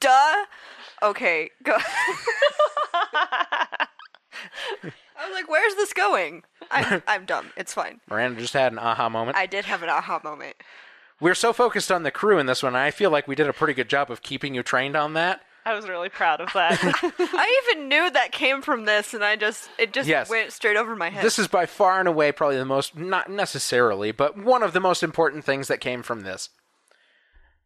Duh. 0.00 0.46
Okay, 1.02 1.50
go. 1.62 1.76
I 5.20 5.26
was 5.28 5.34
like, 5.34 5.48
"Where's 5.48 5.74
this 5.74 5.92
going?" 5.92 6.42
I'm, 6.70 7.02
I'm 7.08 7.24
dumb. 7.26 7.50
It's 7.56 7.74
fine. 7.74 8.00
Miranda 8.08 8.40
just 8.40 8.54
had 8.54 8.72
an 8.72 8.78
aha 8.78 9.08
moment. 9.08 9.36
I 9.36 9.46
did 9.46 9.64
have 9.66 9.82
an 9.82 9.88
aha 9.90 10.20
moment. 10.24 10.56
We're 11.20 11.34
so 11.34 11.52
focused 11.52 11.92
on 11.92 12.02
the 12.02 12.10
crew 12.10 12.38
in 12.38 12.46
this 12.46 12.62
one, 12.62 12.74
I 12.74 12.90
feel 12.90 13.10
like 13.10 13.28
we 13.28 13.34
did 13.34 13.46
a 13.46 13.52
pretty 13.52 13.74
good 13.74 13.90
job 13.90 14.10
of 14.10 14.22
keeping 14.22 14.54
you 14.54 14.62
trained 14.62 14.96
on 14.96 15.12
that. 15.14 15.42
I 15.66 15.74
was 15.74 15.86
really 15.86 16.08
proud 16.08 16.40
of 16.40 16.50
that. 16.54 16.78
I 17.18 17.62
even 17.74 17.88
knew 17.90 18.10
that 18.10 18.32
came 18.32 18.62
from 18.62 18.86
this, 18.86 19.12
and 19.12 19.22
I 19.22 19.36
just 19.36 19.68
it 19.78 19.92
just 19.92 20.08
Yes. 20.08 20.30
went 20.30 20.52
straight 20.52 20.78
over 20.78 20.96
my 20.96 21.10
head. 21.10 21.22
This 21.22 21.38
is 21.38 21.48
by 21.48 21.66
far 21.66 21.98
and 21.98 22.08
away 22.08 22.32
probably 22.32 22.56
the 22.56 22.64
most, 22.64 22.96
not 22.96 23.30
necessarily, 23.30 24.12
but 24.12 24.38
one 24.38 24.62
of 24.62 24.72
the 24.72 24.80
most 24.80 25.02
important 25.02 25.44
things 25.44 25.68
that 25.68 25.80
came 25.80 26.02
from 26.02 26.22
this. 26.22 26.48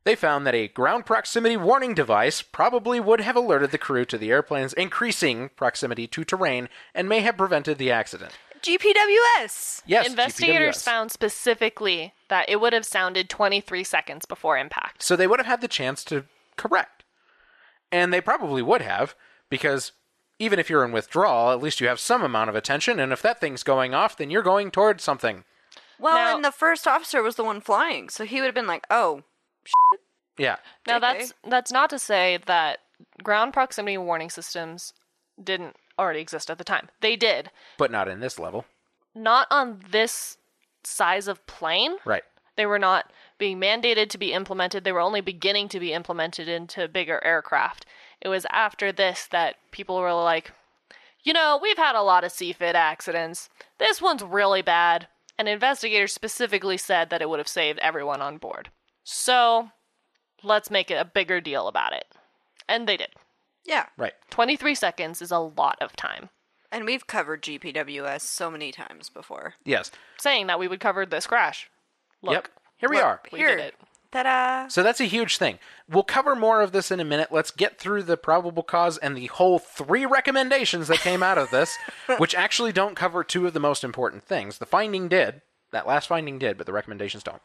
They 0.05 0.15
found 0.15 0.47
that 0.47 0.55
a 0.55 0.69
ground 0.69 1.07
proximity 1.07 1.57
warning 1.57 1.95
device 1.95 2.43
probably 2.43 3.01
would 3.01 3.21
have 3.23 3.37
alerted 3.37 3.71
the 3.71 3.79
crew 3.79 4.05
to 4.05 4.19
the 4.19 4.31
airplane's 4.31 4.75
increasing 4.75 5.49
proximity 5.57 6.07
to 6.09 6.25
terrain 6.25 6.69
and 6.95 7.09
may 7.09 7.21
have 7.21 7.39
prevented 7.39 7.79
the 7.79 7.91
accident. 7.91 8.33
GPWS. 8.61 9.83
Yes, 9.87 10.07
Investigators 10.09 10.77
GPWS. 10.77 10.83
found 10.85 11.11
specifically 11.11 12.13
that 12.29 12.49
it 12.49 12.61
would 12.61 12.73
have 12.73 12.85
sounded 12.87 13.29
23 13.29 13.85
seconds 13.85 14.25
before 14.27 14.57
impact. 14.59 15.03
So 15.03 15.17
they 15.17 15.27
would 15.27 15.39
have 15.39 15.47
had 15.47 15.61
the 15.61 15.69
chance 15.69 16.05
to 16.05 16.25
correct. 16.57 17.05
And 17.93 18.13
they 18.13 18.21
probably 18.21 18.63
would 18.63 18.83
have, 18.83 19.15
because 19.51 19.93
even 20.39 20.59
if 20.59 20.69
you're 20.69 20.85
in 20.85 20.93
withdrawal, 20.93 21.53
at 21.53 21.63
least 21.63 21.81
you 21.81 21.89
have 21.89 22.01
some 22.01 22.23
amount 22.23 22.51
of 22.51 22.57
attention, 22.57 22.99
and 22.99 23.13
if 23.13 23.23
that 23.23 23.41
thing's 23.41 23.63
going 23.63 23.95
off, 23.95 24.17
then 24.17 24.31
you're 24.31 24.43
going 24.43 24.71
towards 24.71 25.03
something. 25.05 25.45
Well, 25.99 26.15
Now- 26.17 26.35
and 26.37 26.45
the 26.45 26.51
first 26.53 26.87
officer 26.89 27.23
was 27.23 27.37
the 27.37 27.45
one 27.45 27.61
flying, 27.61 28.09
so 28.09 28.25
he 28.25 28.41
would 28.41 28.47
have 28.47 28.55
been 28.55 28.67
like, 28.67 28.85
"Oh, 28.91 29.23
Yeah. 30.39 30.57
Now 30.87 30.99
JK. 30.99 31.01
that's 31.01 31.35
that's 31.49 31.73
not 31.73 31.91
to 31.91 31.99
say 31.99 32.39
that 32.47 32.81
ground 33.23 33.53
proximity 33.53 33.99
warning 33.99 34.31
systems 34.31 34.93
didn't 35.43 35.77
already 35.99 36.21
exist 36.21 36.51
at 36.51 36.59
the 36.59 36.65
time. 36.65 36.89
They 37.01 37.17
did. 37.17 37.51
But 37.79 37.91
not 37.91 38.09
in 38.09 38.21
this 38.21 38.39
level. 38.39 38.65
Not 39.15 39.47
on 39.51 39.81
this 39.91 40.39
size 40.83 41.29
of 41.29 41.47
plane. 41.47 41.97
Right. 42.05 42.23
They 42.57 42.67
were 42.67 42.79
not 42.79 43.13
being 43.39 43.61
mandated 43.61 44.11
to 44.11 44.19
be 44.19 44.33
implemented. 44.33 44.85
They 44.85 44.93
were 44.93 45.01
only 45.01 45.21
beginning 45.21 45.69
to 45.71 45.81
be 45.81 45.93
implemented 45.93 46.49
into 46.49 46.89
bigger 46.89 47.23
aircraft. 47.25 47.85
It 48.21 48.29
was 48.29 48.47
after 48.51 48.93
this 48.93 49.27
that 49.31 49.57
people 49.73 49.99
were 49.99 50.13
like, 50.13 50.53
you 51.23 51.33
know, 51.33 51.59
we've 51.61 51.79
had 51.79 51.97
a 51.97 52.03
lot 52.03 52.23
of 52.23 52.33
CFIT 52.33 52.75
accidents. 52.75 53.49
This 53.79 54.01
one's 54.01 54.23
really 54.23 54.63
bad. 54.63 55.09
And 55.37 55.49
investigators 55.49 56.13
specifically 56.13 56.77
said 56.77 57.11
that 57.11 57.23
it 57.23 57.29
would 57.29 57.41
have 57.41 57.49
saved 57.49 57.81
everyone 57.81 58.23
on 58.23 58.39
board. 58.39 58.71
So 59.05 59.71
let's 60.43 60.71
make 60.71 60.91
it 60.91 60.95
a 60.95 61.05
bigger 61.05 61.41
deal 61.41 61.69
about 61.69 61.93
it. 61.93 62.07
And 62.69 62.89
they 62.89 62.97
did. 62.97 63.11
Yeah. 63.65 63.87
Right. 63.97 64.15
23 64.31 64.75
seconds 64.75 65.23
is 65.23 65.31
a 65.31 65.39
lot 65.39 65.77
of 65.81 65.95
time. 65.97 66.31
And 66.73 66.85
we've 66.85 67.07
covered 67.07 67.43
GPWS 67.43 68.23
so 68.23 68.51
many 68.51 68.73
times 68.73 69.09
before. 69.09 69.55
Yes. 69.65 69.91
Saying 70.19 70.49
that 70.49 70.59
we 70.59 70.67
would 70.67 70.81
cover 70.81 71.07
this 71.07 71.27
crash. 71.27 71.71
Look, 72.21 72.33
yep. 72.33 72.49
Here 72.79 72.89
we 72.89 72.97
Look, 72.97 73.05
are. 73.05 73.21
we 73.33 73.39
Here. 73.39 73.57
did 73.57 73.67
it. 73.67 73.75
Ta-da! 74.11 74.69
So 74.69 74.83
that's 74.83 75.01
a 75.01 75.07
huge 75.07 75.39
thing. 75.39 75.59
We'll 75.89 76.05
cover 76.05 76.37
more 76.37 76.63
of 76.63 76.73
this 76.73 76.91
in 76.91 77.01
a 77.01 77.05
minute. 77.05 77.33
Let's 77.33 77.51
get 77.51 77.79
through 77.79 78.05
the 78.05 78.17
probable 78.17 78.63
cause 78.63 78.97
and 78.99 79.17
the 79.17 79.27
whole 79.27 79.59
three 79.59 80.07
recommendations 80.07 80.89
that 80.89 80.99
came 80.99 81.23
out 81.23 81.37
of 81.39 81.51
this, 81.51 81.77
which 82.19 82.35
actually 82.35 82.73
don't 82.73 82.95
cover 82.95 83.25
two 83.25 83.47
of 83.47 83.55
the 83.55 83.61
most 83.61 83.83
important 83.83 84.23
things. 84.23 84.59
The 84.59 84.67
finding 84.67 85.09
did, 85.09 85.43
that 85.73 85.87
last 85.87 86.07
finding 86.07 86.39
did, 86.39 86.57
but 86.57 86.67
the 86.67 86.73
recommendations 86.73 87.25
don't. 87.25 87.43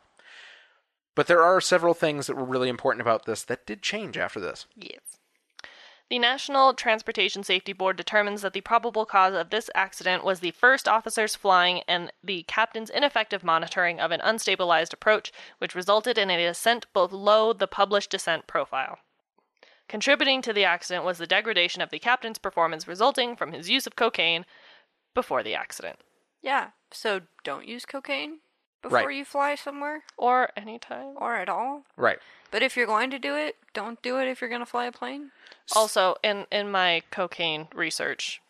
But 1.15 1.27
there 1.27 1.43
are 1.43 1.59
several 1.59 1.93
things 1.93 2.27
that 2.27 2.35
were 2.35 2.45
really 2.45 2.69
important 2.69 3.01
about 3.01 3.25
this 3.25 3.43
that 3.43 3.65
did 3.65 3.81
change 3.81 4.17
after 4.17 4.39
this. 4.39 4.65
Yes. 4.75 5.19
The 6.09 6.17
National 6.17 6.73
Transportation 6.73 7.43
Safety 7.43 7.71
Board 7.71 7.95
determines 7.95 8.41
that 8.41 8.53
the 8.53 8.61
probable 8.61 9.05
cause 9.05 9.35
of 9.35 9.51
this 9.51 9.69
accident 9.75 10.23
was 10.23 10.39
the 10.39 10.49
first 10.49 10.87
officers 10.87 11.35
flying 11.35 11.83
and 11.87 12.11
the 12.23 12.43
captain's 12.43 12.89
ineffective 12.89 13.43
monitoring 13.43 13.99
of 13.99 14.09
an 14.09 14.19
unstabilized 14.21 14.91
approach, 14.91 15.31
which 15.59 15.75
resulted 15.75 16.17
in 16.17 16.31
a 16.31 16.37
descent 16.37 16.87
below 16.93 17.53
the 17.53 17.67
published 17.67 18.09
descent 18.09 18.47
profile. 18.47 18.97
Contributing 19.87 20.41
to 20.41 20.51
the 20.51 20.65
accident 20.65 21.05
was 21.05 21.19
the 21.19 21.27
degradation 21.27 21.81
of 21.81 21.91
the 21.91 21.99
captain's 21.99 22.39
performance 22.39 22.87
resulting 22.87 23.35
from 23.35 23.51
his 23.51 23.69
use 23.69 23.85
of 23.85 23.95
cocaine 23.95 24.45
before 25.13 25.43
the 25.43 25.53
accident. 25.53 25.99
Yeah. 26.41 26.69
So 26.91 27.21
don't 27.43 27.67
use 27.67 27.85
cocaine 27.85 28.39
before 28.81 28.99
Right. 29.07 29.15
you 29.17 29.25
fly 29.25 29.55
somewhere 29.55 30.03
Or 30.17 30.51
anytime. 30.55 31.13
or 31.17 31.35
at 31.35 31.49
all. 31.49 31.83
Right. 31.97 32.19
But 32.51 32.63
if 32.63 32.75
you're 32.77 32.87
going 32.87 33.11
to 33.11 33.19
do 33.19 33.35
it, 33.35 33.57
don't 33.73 34.01
do 34.01 34.19
it 34.19 34.27
if 34.27 34.41
you're 34.41 34.49
going 34.49 34.61
to 34.61 34.65
fly 34.65 34.85
a 34.85 34.91
plane. 34.91 35.31
Also, 35.75 36.15
in, 36.23 36.45
in 36.51 36.71
my 36.71 37.03
cocaine 37.11 37.67
research 37.73 38.41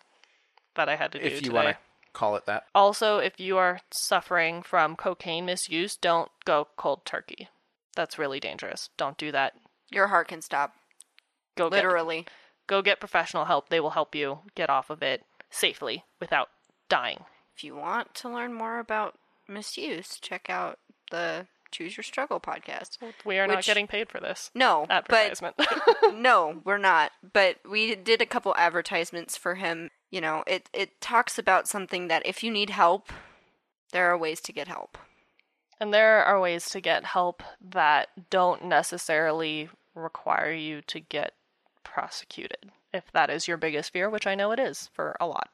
that 0.75 0.87
I 0.87 0.95
had 0.95 1.11
to 1.11 1.19
do 1.19 1.25
If 1.25 1.45
you 1.45 1.51
want 1.51 1.67
to 1.69 1.77
call 2.13 2.35
it 2.35 2.45
that. 2.45 2.65
Also, 2.73 3.17
if 3.17 3.39
you 3.39 3.57
are 3.57 3.81
suffering 3.91 4.61
from 4.63 4.95
cocaine 4.95 5.45
misuse, 5.45 5.95
don't 5.95 6.31
go 6.45 6.67
cold 6.77 7.05
turkey. 7.05 7.49
That's 7.95 8.17
really 8.17 8.39
dangerous. 8.39 8.89
Don't 8.97 9.17
do 9.17 9.31
that. 9.33 9.53
Your 9.91 10.07
heart 10.07 10.27
can 10.29 10.41
stop. 10.41 10.75
Go 11.57 11.67
Literally. 11.67 12.19
Get, 12.21 12.31
go 12.67 12.81
get 12.81 12.99
professional 13.01 13.45
help. 13.45 13.67
They 13.69 13.79
will 13.81 13.89
help 13.89 14.15
you 14.15 14.39
get 14.55 14.69
off 14.69 14.89
of 14.89 15.01
it 15.03 15.23
safely 15.49 16.05
without 16.21 16.49
dying. 16.87 17.25
If 17.57 17.63
you 17.65 17.75
want 17.75 18.13
to 18.15 18.29
learn 18.29 18.53
more 18.53 18.79
about 18.79 19.15
misuse, 19.49 20.17
check 20.19 20.49
out 20.49 20.79
the 21.11 21.47
Choose 21.71 21.97
Your 21.97 22.03
Struggle 22.03 22.39
podcast. 22.39 22.97
We 23.25 23.37
are 23.37 23.47
not 23.47 23.63
getting 23.63 23.87
paid 23.87 24.09
for 24.09 24.19
this 24.19 24.49
No, 24.55 24.85
but 24.87 25.11
advertisement. 25.11 25.55
no, 26.15 26.61
we're 26.65 26.77
not. 26.77 27.11
But 27.33 27.57
we 27.69 27.95
did 27.95 28.21
a 28.21 28.25
couple 28.25 28.55
advertisements 28.55 29.37
for 29.37 29.55
him. 29.55 29.89
You 30.09 30.21
know, 30.21 30.43
it 30.47 30.69
it 30.73 30.99
talks 31.01 31.37
about 31.37 31.67
something 31.67 32.07
that 32.07 32.25
if 32.25 32.43
you 32.43 32.51
need 32.51 32.71
help, 32.71 33.11
there 33.91 34.09
are 34.11 34.17
ways 34.17 34.41
to 34.41 34.53
get 34.53 34.67
help. 34.67 34.97
and 35.79 35.93
there 35.93 36.23
are 36.23 36.39
ways 36.41 36.69
to 36.69 36.81
get 36.81 37.05
help 37.05 37.43
that 37.61 38.09
don't 38.29 38.65
necessarily 38.65 39.69
require 39.95 40.51
you 40.51 40.81
to 40.81 40.99
get 40.99 41.33
prosecuted. 41.83 42.71
If 42.93 43.11
that 43.13 43.29
is 43.29 43.47
your 43.47 43.57
biggest 43.57 43.93
fear, 43.93 44.09
which 44.09 44.25
I 44.25 44.33
know 44.35 44.51
it 44.51 44.59
is 44.59 44.89
for 44.93 45.15
a 45.19 45.27
lot. 45.27 45.49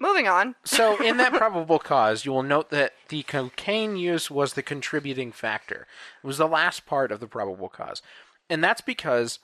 Moving 0.00 0.28
on. 0.28 0.54
So, 0.64 1.02
in 1.02 1.16
that 1.16 1.32
probable 1.36 1.78
cause, 1.78 2.24
you 2.24 2.32
will 2.32 2.42
note 2.42 2.70
that 2.70 2.92
the 3.08 3.22
cocaine 3.24 3.96
use 3.96 4.30
was 4.30 4.54
the 4.54 4.62
contributing 4.62 5.32
factor. 5.32 5.86
It 6.22 6.26
was 6.26 6.38
the 6.38 6.46
last 6.46 6.86
part 6.86 7.10
of 7.10 7.20
the 7.20 7.26
probable 7.26 7.68
cause. 7.68 8.00
And 8.48 8.62
that's 8.62 8.80
because, 8.80 9.40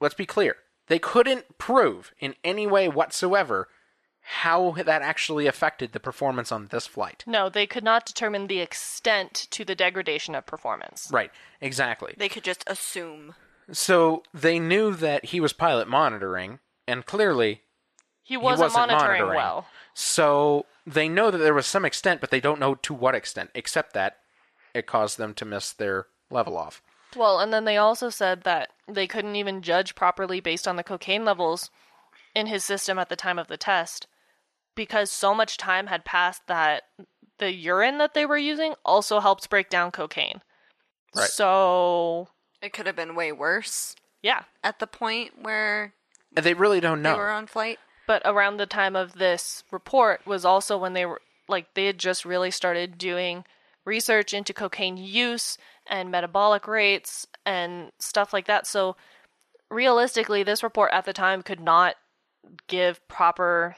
let's 0.00 0.14
be 0.14 0.26
clear, 0.26 0.56
they 0.88 0.98
couldn't 0.98 1.58
prove 1.58 2.12
in 2.18 2.34
any 2.42 2.66
way 2.66 2.88
whatsoever 2.88 3.68
how 4.22 4.72
that 4.72 5.02
actually 5.02 5.46
affected 5.46 5.92
the 5.92 6.00
performance 6.00 6.52
on 6.52 6.66
this 6.66 6.86
flight. 6.86 7.24
No, 7.26 7.48
they 7.48 7.66
could 7.66 7.84
not 7.84 8.06
determine 8.06 8.46
the 8.46 8.60
extent 8.60 9.48
to 9.50 9.64
the 9.64 9.74
degradation 9.74 10.34
of 10.34 10.46
performance. 10.46 11.08
Right, 11.10 11.30
exactly. 11.60 12.14
They 12.16 12.28
could 12.28 12.44
just 12.44 12.64
assume. 12.66 13.34
So, 13.72 14.22
they 14.34 14.58
knew 14.58 14.94
that 14.94 15.26
he 15.26 15.40
was 15.40 15.52
pilot 15.52 15.88
monitoring, 15.88 16.58
and 16.86 17.06
clearly 17.06 17.62
He 18.30 18.34
he 18.34 18.36
wasn't, 18.36 18.72
wasn't 18.72 18.92
monitoring, 18.92 19.26
well. 19.26 19.66
So 19.92 20.64
they 20.86 21.08
know 21.08 21.32
that 21.32 21.38
there 21.38 21.52
was 21.52 21.66
some 21.66 21.84
extent, 21.84 22.20
but 22.20 22.30
they 22.30 22.38
don't 22.38 22.60
know 22.60 22.76
to 22.76 22.94
what 22.94 23.16
extent, 23.16 23.50
except 23.56 23.92
that 23.94 24.18
it 24.72 24.86
caused 24.86 25.18
them 25.18 25.34
to 25.34 25.44
miss 25.44 25.72
their 25.72 26.06
level 26.30 26.56
off. 26.56 26.80
Well, 27.16 27.40
and 27.40 27.52
then 27.52 27.64
they 27.64 27.76
also 27.76 28.08
said 28.08 28.42
that 28.44 28.68
they 28.86 29.08
couldn't 29.08 29.34
even 29.34 29.62
judge 29.62 29.96
properly 29.96 30.38
based 30.38 30.68
on 30.68 30.76
the 30.76 30.84
cocaine 30.84 31.24
levels 31.24 31.70
in 32.32 32.46
his 32.46 32.64
system 32.64 33.00
at 33.00 33.08
the 33.08 33.16
time 33.16 33.36
of 33.36 33.48
the 33.48 33.56
test 33.56 34.06
because 34.76 35.10
so 35.10 35.34
much 35.34 35.56
time 35.56 35.88
had 35.88 36.04
passed 36.04 36.46
that 36.46 36.84
the 37.38 37.52
urine 37.52 37.98
that 37.98 38.14
they 38.14 38.24
were 38.24 38.38
using 38.38 38.74
also 38.84 39.18
helps 39.18 39.48
break 39.48 39.68
down 39.68 39.90
cocaine. 39.90 40.40
Right. 41.16 41.28
So, 41.28 42.28
It 42.62 42.72
could 42.72 42.86
have 42.86 42.94
been 42.94 43.16
way 43.16 43.32
worse 43.32 43.96
yeah. 44.22 44.44
at 44.62 44.78
the 44.78 44.86
point 44.86 45.32
where 45.42 45.94
And 46.36 46.46
they 46.46 46.54
really 46.54 46.78
don't 46.78 47.02
they 47.02 47.10
know. 47.10 47.16
were 47.16 47.30
on 47.30 47.48
flight. 47.48 47.80
But 48.10 48.22
around 48.24 48.56
the 48.56 48.66
time 48.66 48.96
of 48.96 49.12
this 49.12 49.62
report 49.70 50.26
was 50.26 50.44
also 50.44 50.76
when 50.76 50.94
they 50.94 51.06
were 51.06 51.20
like 51.46 51.74
they 51.74 51.86
had 51.86 51.96
just 51.96 52.24
really 52.24 52.50
started 52.50 52.98
doing 52.98 53.44
research 53.84 54.34
into 54.34 54.52
cocaine 54.52 54.96
use 54.96 55.56
and 55.86 56.10
metabolic 56.10 56.66
rates 56.66 57.28
and 57.46 57.92
stuff 58.00 58.32
like 58.32 58.48
that. 58.48 58.66
So 58.66 58.96
realistically, 59.70 60.42
this 60.42 60.64
report 60.64 60.90
at 60.92 61.04
the 61.04 61.12
time 61.12 61.44
could 61.44 61.60
not 61.60 61.94
give 62.66 63.06
proper 63.06 63.76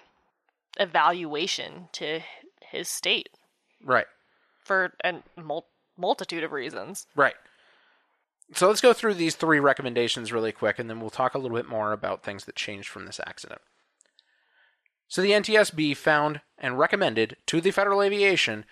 evaluation 0.81 1.91
to 1.93 2.21
his 2.63 2.89
state 2.89 3.29
Right, 3.85 4.07
for 4.65 4.95
a 5.05 5.17
mul- 5.37 5.69
multitude 5.99 6.43
of 6.43 6.53
reasons. 6.53 7.07
right. 7.15 7.37
So 8.55 8.67
let's 8.67 8.81
go 8.81 8.95
through 8.95 9.13
these 9.13 9.37
three 9.37 9.61
recommendations 9.61 10.33
really 10.33 10.53
quick, 10.53 10.79
and 10.79 10.89
then 10.89 11.01
we'll 11.01 11.11
talk 11.11 11.35
a 11.35 11.39
little 11.39 11.59
bit 11.59 11.69
more 11.69 11.93
about 11.93 12.23
things 12.23 12.47
that 12.47 12.57
changed 12.57 12.89
from 12.89 13.05
this 13.05 13.21
accident. 13.27 13.61
So 15.13 15.21
the 15.21 15.33
NTSB 15.33 15.95
found 15.95 16.41
and 16.57 16.79
recommended 16.79 17.37
to 17.45 17.61
the 17.61 17.71
Federal 17.71 18.01
Aviation 18.01 18.65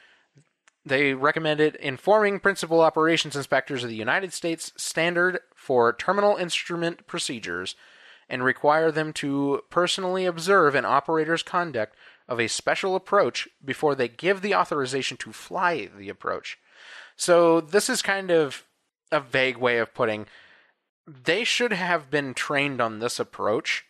they 0.86 1.12
recommended 1.12 1.74
informing 1.74 2.40
principal 2.40 2.80
operations 2.80 3.36
inspectors 3.36 3.84
of 3.84 3.90
the 3.90 3.96
United 3.96 4.32
States 4.32 4.72
standard 4.74 5.40
for 5.54 5.92
terminal 5.92 6.36
instrument 6.36 7.06
procedures 7.06 7.76
and 8.26 8.42
require 8.42 8.90
them 8.90 9.12
to 9.12 9.60
personally 9.68 10.24
observe 10.24 10.74
an 10.74 10.86
operator's 10.86 11.42
conduct 11.42 11.94
of 12.26 12.40
a 12.40 12.48
special 12.48 12.96
approach 12.96 13.46
before 13.62 13.94
they 13.94 14.08
give 14.08 14.40
the 14.40 14.54
authorization 14.54 15.18
to 15.18 15.34
fly 15.34 15.90
the 15.94 16.08
approach. 16.08 16.56
So 17.16 17.60
this 17.60 17.90
is 17.90 18.00
kind 18.00 18.30
of 18.30 18.64
a 19.12 19.20
vague 19.20 19.58
way 19.58 19.76
of 19.76 19.92
putting 19.92 20.24
they 21.06 21.44
should 21.44 21.74
have 21.74 22.10
been 22.10 22.32
trained 22.32 22.80
on 22.80 23.00
this 23.00 23.20
approach 23.20 23.84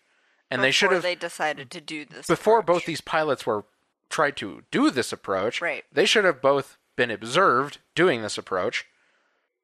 and 0.51 0.63
they 0.63 0.71
should 0.71 0.93
have 0.93 1.03
they 1.03 1.15
decided 1.15 1.71
to 1.71 1.81
do 1.81 2.05
this 2.05 2.27
before 2.27 2.59
approach. 2.61 2.77
both 2.79 2.85
these 2.87 3.01
pilots 3.01 3.47
were 3.47 3.65
tried 4.09 4.37
to 4.39 4.63
do 4.71 4.91
this 4.91 5.13
approach, 5.13 5.61
Right. 5.61 5.85
they 5.93 6.05
should 6.07 6.25
have 6.25 6.41
both 6.43 6.77
been 6.97 7.11
observed 7.11 7.79
doing 7.95 8.23
this 8.23 8.37
approach 8.37 8.87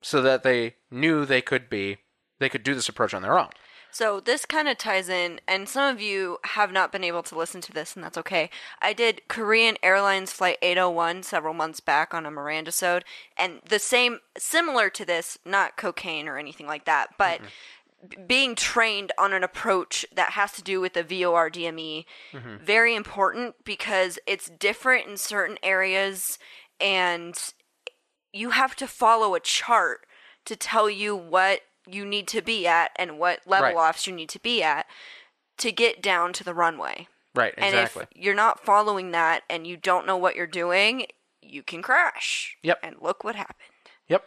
so 0.00 0.22
that 0.22 0.42
they 0.42 0.76
knew 0.90 1.24
they 1.24 1.42
could 1.42 1.68
be 1.68 1.98
they 2.38 2.48
could 2.48 2.62
do 2.62 2.74
this 2.74 2.88
approach 2.88 3.14
on 3.14 3.22
their 3.22 3.38
own. 3.38 3.48
So 3.90 4.20
this 4.20 4.44
kind 4.44 4.68
of 4.68 4.76
ties 4.76 5.08
in, 5.08 5.40
and 5.48 5.66
some 5.66 5.94
of 5.94 6.02
you 6.02 6.36
have 6.44 6.70
not 6.70 6.92
been 6.92 7.02
able 7.02 7.22
to 7.22 7.38
listen 7.38 7.62
to 7.62 7.72
this, 7.72 7.94
and 7.94 8.04
that's 8.04 8.18
okay. 8.18 8.50
I 8.82 8.92
did 8.92 9.22
Korean 9.26 9.78
Airlines 9.82 10.32
Flight 10.32 10.58
801 10.60 11.22
several 11.22 11.54
months 11.54 11.80
back 11.80 12.12
on 12.12 12.26
a 12.26 12.30
Miranda 12.30 12.72
sode, 12.72 13.06
and 13.38 13.62
the 13.66 13.78
same, 13.78 14.20
similar 14.36 14.90
to 14.90 15.06
this, 15.06 15.38
not 15.46 15.78
cocaine 15.78 16.28
or 16.28 16.36
anything 16.36 16.66
like 16.66 16.84
that, 16.84 17.14
but 17.16 17.40
b- 17.40 17.46
being 18.26 18.54
trained 18.54 19.12
on 19.18 19.32
an 19.32 19.42
approach 19.42 20.04
that 20.14 20.32
has 20.32 20.52
to 20.52 20.62
do 20.62 20.80
with 20.80 20.92
the 20.94 21.02
VOR 21.02 21.50
DME, 21.50 22.04
mm-hmm. 22.32 22.64
very 22.64 22.94
important 22.94 23.56
because 23.64 24.18
it's 24.26 24.48
different 24.48 25.06
in 25.06 25.16
certain 25.16 25.58
areas, 25.62 26.38
and 26.80 27.34
you 28.32 28.50
have 28.50 28.76
to 28.76 28.86
follow 28.86 29.34
a 29.34 29.40
chart 29.40 30.06
to 30.44 30.56
tell 30.56 30.88
you 30.88 31.16
what 31.16 31.62
you 31.88 32.04
need 32.04 32.28
to 32.28 32.42
be 32.42 32.66
at 32.66 32.90
and 32.96 33.18
what 33.18 33.46
level 33.46 33.74
Right. 33.74 33.88
offs 33.88 34.06
you 34.06 34.12
need 34.12 34.28
to 34.30 34.40
be 34.40 34.62
at 34.62 34.86
to 35.58 35.72
get 35.72 36.02
down 36.02 36.32
to 36.34 36.44
the 36.44 36.54
runway. 36.54 37.08
Right, 37.34 37.54
exactly. 37.56 38.02
And 38.02 38.08
if 38.12 38.22
you're 38.22 38.34
not 38.34 38.64
following 38.64 39.10
that 39.12 39.42
and 39.48 39.66
you 39.66 39.76
don't 39.76 40.06
know 40.06 40.16
what 40.16 40.36
you're 40.36 40.46
doing, 40.46 41.06
you 41.42 41.62
can 41.62 41.82
crash. 41.82 42.56
Yep. 42.62 42.80
And 42.82 42.96
look 43.00 43.24
what 43.24 43.36
happened. 43.36 43.70
Yep. 44.08 44.24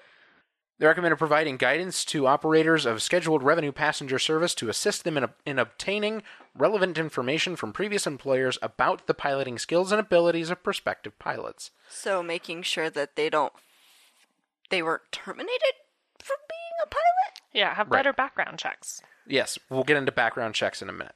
They 0.79 0.87
recommended 0.87 1.17
providing 1.17 1.57
guidance 1.57 2.05
to 2.05 2.25
operators 2.25 2.85
of 2.85 3.01
scheduled 3.01 3.43
revenue 3.43 3.73
passenger 3.73 4.17
service 4.17 4.55
to 4.55 4.69
assist 4.69 5.03
them 5.03 5.17
in, 5.17 5.27
in 5.45 5.59
obtaining 5.59 6.23
relevant 6.55 6.97
information 6.97 7.57
from 7.57 7.73
previous 7.73 8.07
employers 8.07 8.57
about 8.61 9.05
the 9.05 9.13
piloting 9.13 9.57
skills 9.59 9.91
and 9.91 9.99
abilities 9.99 10.49
of 10.49 10.63
prospective 10.63 11.19
pilots. 11.19 11.71
So 11.89 12.23
making 12.23 12.61
sure 12.63 12.89
that 12.89 13.15
they 13.17 13.29
don't 13.29 13.51
they 14.69 14.81
weren't 14.81 15.11
terminated 15.11 15.73
for 16.23 16.35
being 16.47 16.77
a 16.83 16.87
pilot? 16.87 17.41
Yeah, 17.51 17.73
have 17.73 17.89
Right. 17.89 17.99
better 17.99 18.13
background 18.13 18.59
checks. 18.59 19.01
Yes, 19.27 19.59
we'll 19.69 19.83
get 19.83 19.97
into 19.97 20.11
background 20.11 20.55
checks 20.55 20.81
in 20.81 20.87
a 20.89 20.93
minute. 20.93 21.15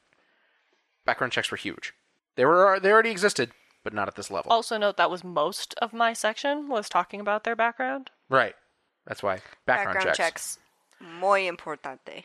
Background 1.06 1.32
checks 1.32 1.50
were 1.50 1.56
huge. 1.56 1.94
They 2.36 2.44
were 2.44 2.78
they 2.80 2.90
already 2.92 3.10
existed, 3.10 3.52
but 3.82 3.94
not 3.94 4.08
at 4.08 4.16
this 4.16 4.30
level. 4.30 4.52
Also 4.52 4.76
note 4.76 4.98
that 4.98 5.10
was 5.10 5.24
most 5.24 5.74
of 5.78 5.94
my 5.94 6.12
section 6.12 6.68
was 6.68 6.88
talking 6.90 7.20
about 7.20 7.44
their 7.44 7.56
background. 7.56 8.10
Right. 8.28 8.54
That's 9.06 9.22
why 9.22 9.40
background, 9.66 10.16
checks. 10.16 10.58
Muy 11.00 11.48
importante. 11.48 12.24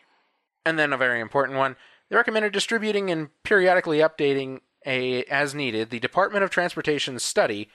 And 0.66 0.78
then 0.80 0.94
a 0.94 0.98
very 0.98 1.20
important 1.20 1.58
one. 1.58 1.76
They 2.10 2.16
recommended 2.16 2.54
distributing 2.54 3.10
and 3.10 3.30
periodically 3.44 4.00
updating 4.00 4.62
a 4.86 5.24
as 5.26 5.54
needed 5.54 5.90
the 5.90 6.00
Department 6.00 6.44
of 6.44 6.50
Transportation's 6.50 7.24
study 7.24 7.70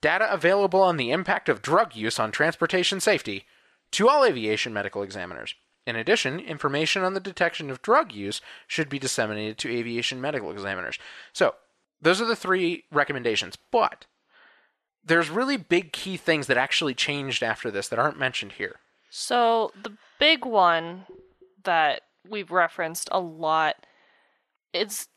data 0.00 0.30
available 0.32 0.82
on 0.82 0.96
the 0.96 1.10
impact 1.10 1.48
of 1.48 1.62
drug 1.62 1.94
use 1.94 2.18
on 2.18 2.32
transportation 2.32 3.00
safety 3.00 3.44
to 3.92 4.08
all 4.08 4.24
aviation 4.24 4.72
medical 4.72 5.02
examiners. 5.02 5.54
In 5.86 5.96
addition, 5.96 6.38
information 6.38 7.02
on 7.02 7.14
the 7.14 7.20
detection 7.20 7.70
of 7.70 7.82
drug 7.82 8.12
use 8.12 8.40
should 8.66 8.88
be 8.88 8.98
disseminated 8.98 9.58
to 9.58 9.70
aviation 9.70 10.20
medical 10.20 10.50
examiners. 10.50 10.98
So, 11.32 11.54
those 12.00 12.20
are 12.20 12.26
the 12.26 12.36
three 12.36 12.84
recommendations, 12.92 13.56
but 13.70 14.06
there's 15.04 15.30
really 15.30 15.56
big 15.56 15.92
key 15.92 16.16
things 16.16 16.46
that 16.46 16.56
actually 16.56 16.94
changed 16.94 17.42
after 17.42 17.70
this 17.70 17.88
that 17.88 17.98
aren't 17.98 18.18
mentioned 18.18 18.52
here. 18.52 18.76
So 19.10 19.72
the 19.82 19.92
big 20.18 20.44
one 20.44 21.06
that 21.64 22.02
we've 22.28 22.50
referenced 22.50 23.08
a 23.12 23.20
lot 23.20 23.86
is 24.72 25.08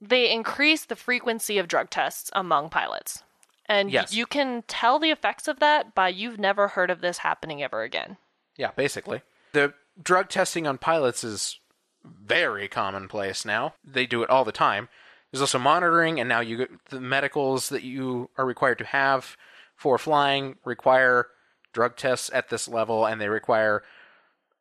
they 0.00 0.30
increase 0.30 0.84
the 0.84 0.96
frequency 0.96 1.58
of 1.58 1.68
drug 1.68 1.90
tests 1.90 2.30
among 2.34 2.68
pilots. 2.68 3.22
And 3.66 3.90
Yes. 3.90 4.12
you 4.14 4.26
can 4.26 4.62
tell 4.66 4.98
the 4.98 5.10
effects 5.10 5.46
of 5.48 5.60
that 5.60 5.94
by 5.94 6.08
you've 6.08 6.38
never 6.38 6.68
heard 6.68 6.90
of 6.90 7.00
this 7.00 7.18
happening 7.18 7.62
ever 7.62 7.82
again. 7.82 8.16
Yeah, 8.56 8.70
basically. 8.74 9.22
The 9.52 9.74
drug 10.02 10.28
testing 10.28 10.66
on 10.66 10.78
pilots 10.78 11.22
is 11.22 11.58
very 12.04 12.68
commonplace 12.68 13.44
now. 13.44 13.74
They 13.84 14.06
do 14.06 14.22
it 14.22 14.30
all 14.30 14.44
the 14.44 14.52
time. 14.52 14.88
There's 15.30 15.40
also 15.42 15.58
monitoring, 15.58 16.18
and 16.20 16.28
now 16.28 16.40
you 16.40 16.66
the 16.90 17.00
medicals 17.00 17.68
that 17.68 17.82
you 17.82 18.30
are 18.38 18.46
required 18.46 18.78
to 18.78 18.84
have 18.84 19.36
for 19.76 19.98
flying 19.98 20.56
require 20.64 21.26
drug 21.72 21.96
tests 21.96 22.30
at 22.32 22.48
this 22.48 22.66
level, 22.66 23.04
and 23.06 23.20
they 23.20 23.28
require 23.28 23.82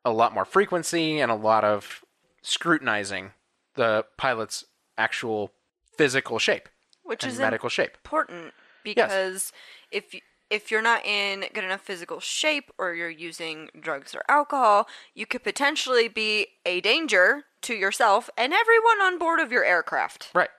a 0.03 0.11
lot 0.11 0.33
more 0.33 0.45
frequency 0.45 1.19
and 1.19 1.31
a 1.31 1.35
lot 1.35 1.63
of 1.63 2.03
scrutinizing 2.41 3.31
the 3.75 4.05
pilot's 4.17 4.65
actual 4.97 5.51
physical 5.97 6.39
shape 6.39 6.69
Which 7.03 7.23
is 7.23 7.39
medical 7.39 7.69
shape. 7.69 7.97
important 8.03 8.53
because 8.83 9.51
if 9.91 10.05
y- 10.13 10.21
if 10.49 10.71
you're 10.71 10.81
not 10.81 11.05
in 11.05 11.41
good 11.53 11.65
enough 11.65 11.81
physical 11.81 12.21
shape 12.21 12.71
or 12.77 12.93
you're 12.93 13.09
using 13.09 13.69
drugs 13.77 14.15
or 14.15 14.21
alcohol, 14.29 14.87
you 15.13 15.25
could 15.25 15.43
potentially 15.43 16.07
be 16.07 16.47
a 16.65 16.79
danger 16.79 17.43
to 17.63 17.73
yourself 17.73 18.29
and 18.37 18.53
everyone 18.53 19.01
on 19.01 19.19
board 19.19 19.41
of 19.41 19.51
your 19.51 19.65
aircraft. 19.65 20.29
Right. 20.33 20.49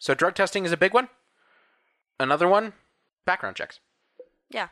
So 0.00 0.14
drug 0.14 0.34
testing 0.34 0.64
is 0.64 0.72
a 0.72 0.76
big 0.76 0.92
one. 0.92 1.08
Another 2.18 2.48
one, 2.48 2.72
background 3.24 3.54
checks. 3.56 3.78
Yeah. 4.50 4.68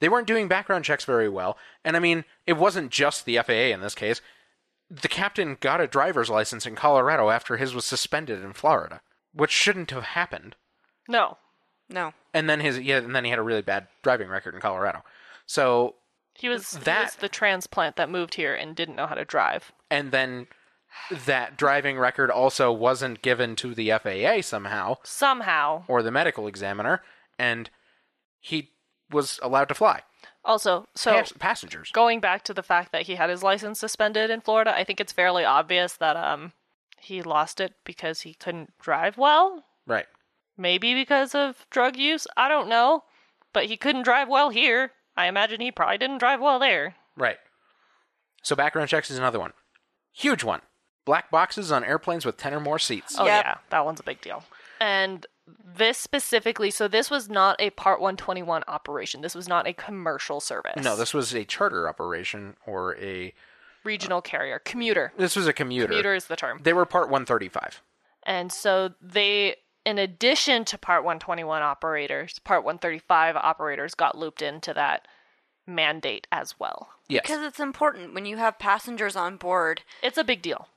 they 0.00 0.08
weren't 0.10 0.26
doing 0.26 0.48
background 0.48 0.84
checks 0.84 1.04
very 1.06 1.28
well. 1.30 1.56
And 1.84 1.96
I 1.96 2.00
mean, 2.00 2.24
it 2.46 2.54
wasn't 2.54 2.90
just 2.92 3.24
the 3.24 3.38
FAA 3.38 3.72
in 3.72 3.80
this 3.80 3.94
case. 3.94 4.20
The 4.90 5.08
captain 5.08 5.56
got 5.60 5.80
a 5.80 5.86
driver's 5.86 6.28
license 6.28 6.66
in 6.66 6.74
Colorado 6.76 7.30
after 7.30 7.56
his 7.56 7.74
was 7.74 7.86
suspended 7.86 8.42
in 8.44 8.52
Florida, 8.52 9.00
which 9.32 9.50
shouldn't 9.50 9.90
have 9.92 10.02
happened. 10.04 10.56
No. 11.08 11.38
No. 11.88 12.12
And 12.34 12.50
then 12.50 12.60
his 12.60 12.78
yeah, 12.78 12.98
and 12.98 13.14
then 13.16 13.24
he 13.24 13.30
had 13.30 13.38
a 13.38 13.42
really 13.42 13.62
bad 13.62 13.86
driving 14.02 14.28
record 14.28 14.54
in 14.54 14.60
Colorado. 14.60 15.02
So 15.46 15.94
He 16.34 16.48
was, 16.48 16.74
he 16.74 16.80
That- 16.80 17.04
was 17.04 17.14
the 17.16 17.28
transplant 17.30 17.96
that 17.96 18.10
moved 18.10 18.34
here 18.34 18.54
and 18.54 18.76
didn't 18.76 18.96
know 18.96 19.06
how 19.06 19.14
to 19.14 19.24
drive. 19.24 19.72
and 19.90 20.10
then 20.12 20.48
that 21.26 21.56
driving 21.56 21.98
record 21.98 22.30
also 22.30 22.72
wasn't 22.72 23.22
given 23.22 23.56
to 23.56 23.74
the 23.74 23.90
FAA 23.90 24.40
somehow 24.42 24.96
Somehow. 25.04 25.84
or 25.88 26.02
the 26.02 26.10
medical 26.10 26.46
examiner, 26.46 27.02
and 27.38 27.68
he 28.40 28.70
was 29.10 29.38
allowed 29.42 29.68
to 29.68 29.74
fly. 29.74 30.02
Also, 30.44 30.86
so 30.94 31.12
Pas- 31.12 31.32
passengers. 31.38 31.90
going 31.92 32.20
back 32.20 32.42
to 32.44 32.54
the 32.54 32.62
fact 32.62 32.92
that 32.92 33.02
he 33.02 33.14
had 33.14 33.30
his 33.30 33.42
license 33.42 33.78
suspended 33.78 34.30
in 34.30 34.40
Florida, 34.40 34.74
I 34.76 34.84
think 34.84 35.00
it's 35.00 35.12
fairly 35.12 35.44
obvious 35.44 35.94
that 35.96 36.16
um 36.16 36.52
he 37.00 37.22
lost 37.22 37.60
it 37.60 37.74
because 37.84 38.22
he 38.22 38.34
couldn't 38.34 38.72
drive 38.78 39.18
well. 39.18 39.64
Right. 39.86 40.06
Maybe 40.56 40.94
because 40.94 41.34
of 41.34 41.66
drug 41.70 41.96
use. 41.96 42.26
I 42.36 42.48
don't 42.48 42.68
know. 42.68 43.04
But 43.52 43.66
he 43.66 43.76
couldn't 43.76 44.04
drive 44.04 44.28
well 44.28 44.48
here. 44.50 44.92
I 45.16 45.26
imagine 45.26 45.60
he 45.60 45.70
probably 45.70 45.98
didn't 45.98 46.18
drive 46.18 46.40
well 46.40 46.58
there. 46.58 46.94
Right. 47.16 47.36
So 48.42 48.56
background 48.56 48.88
checks 48.88 49.10
is 49.10 49.18
another 49.18 49.38
one. 49.38 49.52
Huge 50.12 50.44
one. 50.44 50.60
Black 51.04 51.30
boxes 51.30 51.70
on 51.70 51.84
airplanes 51.84 52.24
with 52.24 52.36
10 52.36 52.54
or 52.54 52.60
more 52.60 52.78
seats. 52.78 53.16
Oh 53.18 53.26
Yep. 53.26 53.44
yeah, 53.44 53.54
that 53.70 53.84
one's 53.84 54.00
a 54.00 54.04
big 54.04 54.20
deal. 54.20 54.44
And 54.80 55.26
this 55.76 55.98
specifically, 55.98 56.70
so 56.70 56.88
this 56.88 57.10
was 57.10 57.28
not 57.28 57.60
a 57.60 57.70
Part 57.70 58.00
121 58.00 58.64
operation. 58.68 59.20
This 59.20 59.34
was 59.34 59.46
not 59.48 59.66
a 59.66 59.72
commercial 59.74 60.40
service. 60.40 60.82
No, 60.82 60.96
this 60.96 61.12
was 61.12 61.34
a 61.34 61.44
charter 61.44 61.88
operation 61.88 62.56
or 62.66 62.96
a 62.96 63.34
regional 63.84 64.22
carrier, 64.22 64.58
commuter. 64.58 65.12
this 65.18 65.36
was 65.36 65.46
a 65.46 65.52
commuter. 65.52 65.88
Commuter 65.88 66.14
is 66.14 66.26
the 66.26 66.36
term. 66.36 66.60
They 66.62 66.72
were 66.72 66.86
part 66.86 67.08
135. 67.10 67.82
And 68.22 68.50
so 68.50 68.92
they, 69.02 69.56
in 69.84 69.98
addition 69.98 70.64
to 70.66 70.78
Part 70.78 71.04
121 71.04 71.60
operators, 71.60 72.38
Part 72.38 72.64
135 72.64 73.36
operators 73.36 73.94
got 73.94 74.16
looped 74.16 74.40
into 74.40 74.72
that 74.72 75.06
mandate 75.66 76.26
as 76.32 76.58
well. 76.58 76.88
Yes. 77.08 77.22
Because 77.22 77.42
it's 77.42 77.60
important 77.60 78.14
when 78.14 78.24
you 78.24 78.38
have 78.38 78.58
passengers 78.58 79.16
on 79.16 79.36
board. 79.36 79.82
It's 80.02 80.16
a 80.18 80.24
big 80.24 80.40
deal. 80.40 80.68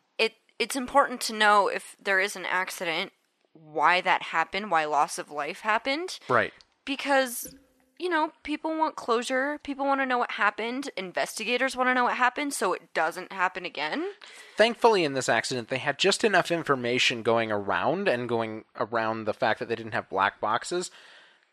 It 0.60 0.68
it's 0.68 0.76
important 0.76 1.22
to 1.22 1.34
know 1.34 1.68
if 1.68 1.96
there 2.02 2.20
is 2.20 2.36
an 2.36 2.46
accident, 2.46 3.14
why 3.54 4.02
that 4.02 4.22
happened, 4.22 4.70
why 4.70 4.86
loss 4.86 5.18
of 5.18 5.32
life 5.32 5.62
happened. 5.62 6.20
right. 6.28 6.54
because 6.86 7.56
you 8.00 8.10
know 8.10 8.32
people 8.44 8.78
want 8.78 8.96
closure 8.96 9.58
people 9.64 9.84
want 9.84 10.00
to 10.00 10.06
know 10.06 10.20
what 10.20 10.30
happened 10.30 10.88
investigators 10.96 11.76
want 11.76 11.90
to 11.90 11.96
know 11.96 12.04
what 12.04 12.16
happened 12.16 12.54
so 12.54 12.72
it 12.72 12.94
doesn't 12.94 13.32
happen 13.32 13.66
again 13.66 14.06
Thankfully 14.56 15.04
in 15.04 15.14
this 15.14 15.28
accident 15.28 15.70
they 15.70 15.80
had 15.80 15.98
just 15.98 16.24
enough 16.24 16.52
information 16.52 17.24
going 17.24 17.52
around 17.52 18.08
and 18.08 18.30
going 18.30 18.66
around 18.80 19.26
the 19.26 19.34
fact 19.34 19.60
that 19.60 19.68
they 19.68 19.74
didn't 19.76 19.94
have 19.94 20.10
black 20.12 20.40
boxes 20.40 20.92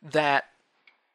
that 0.03 0.45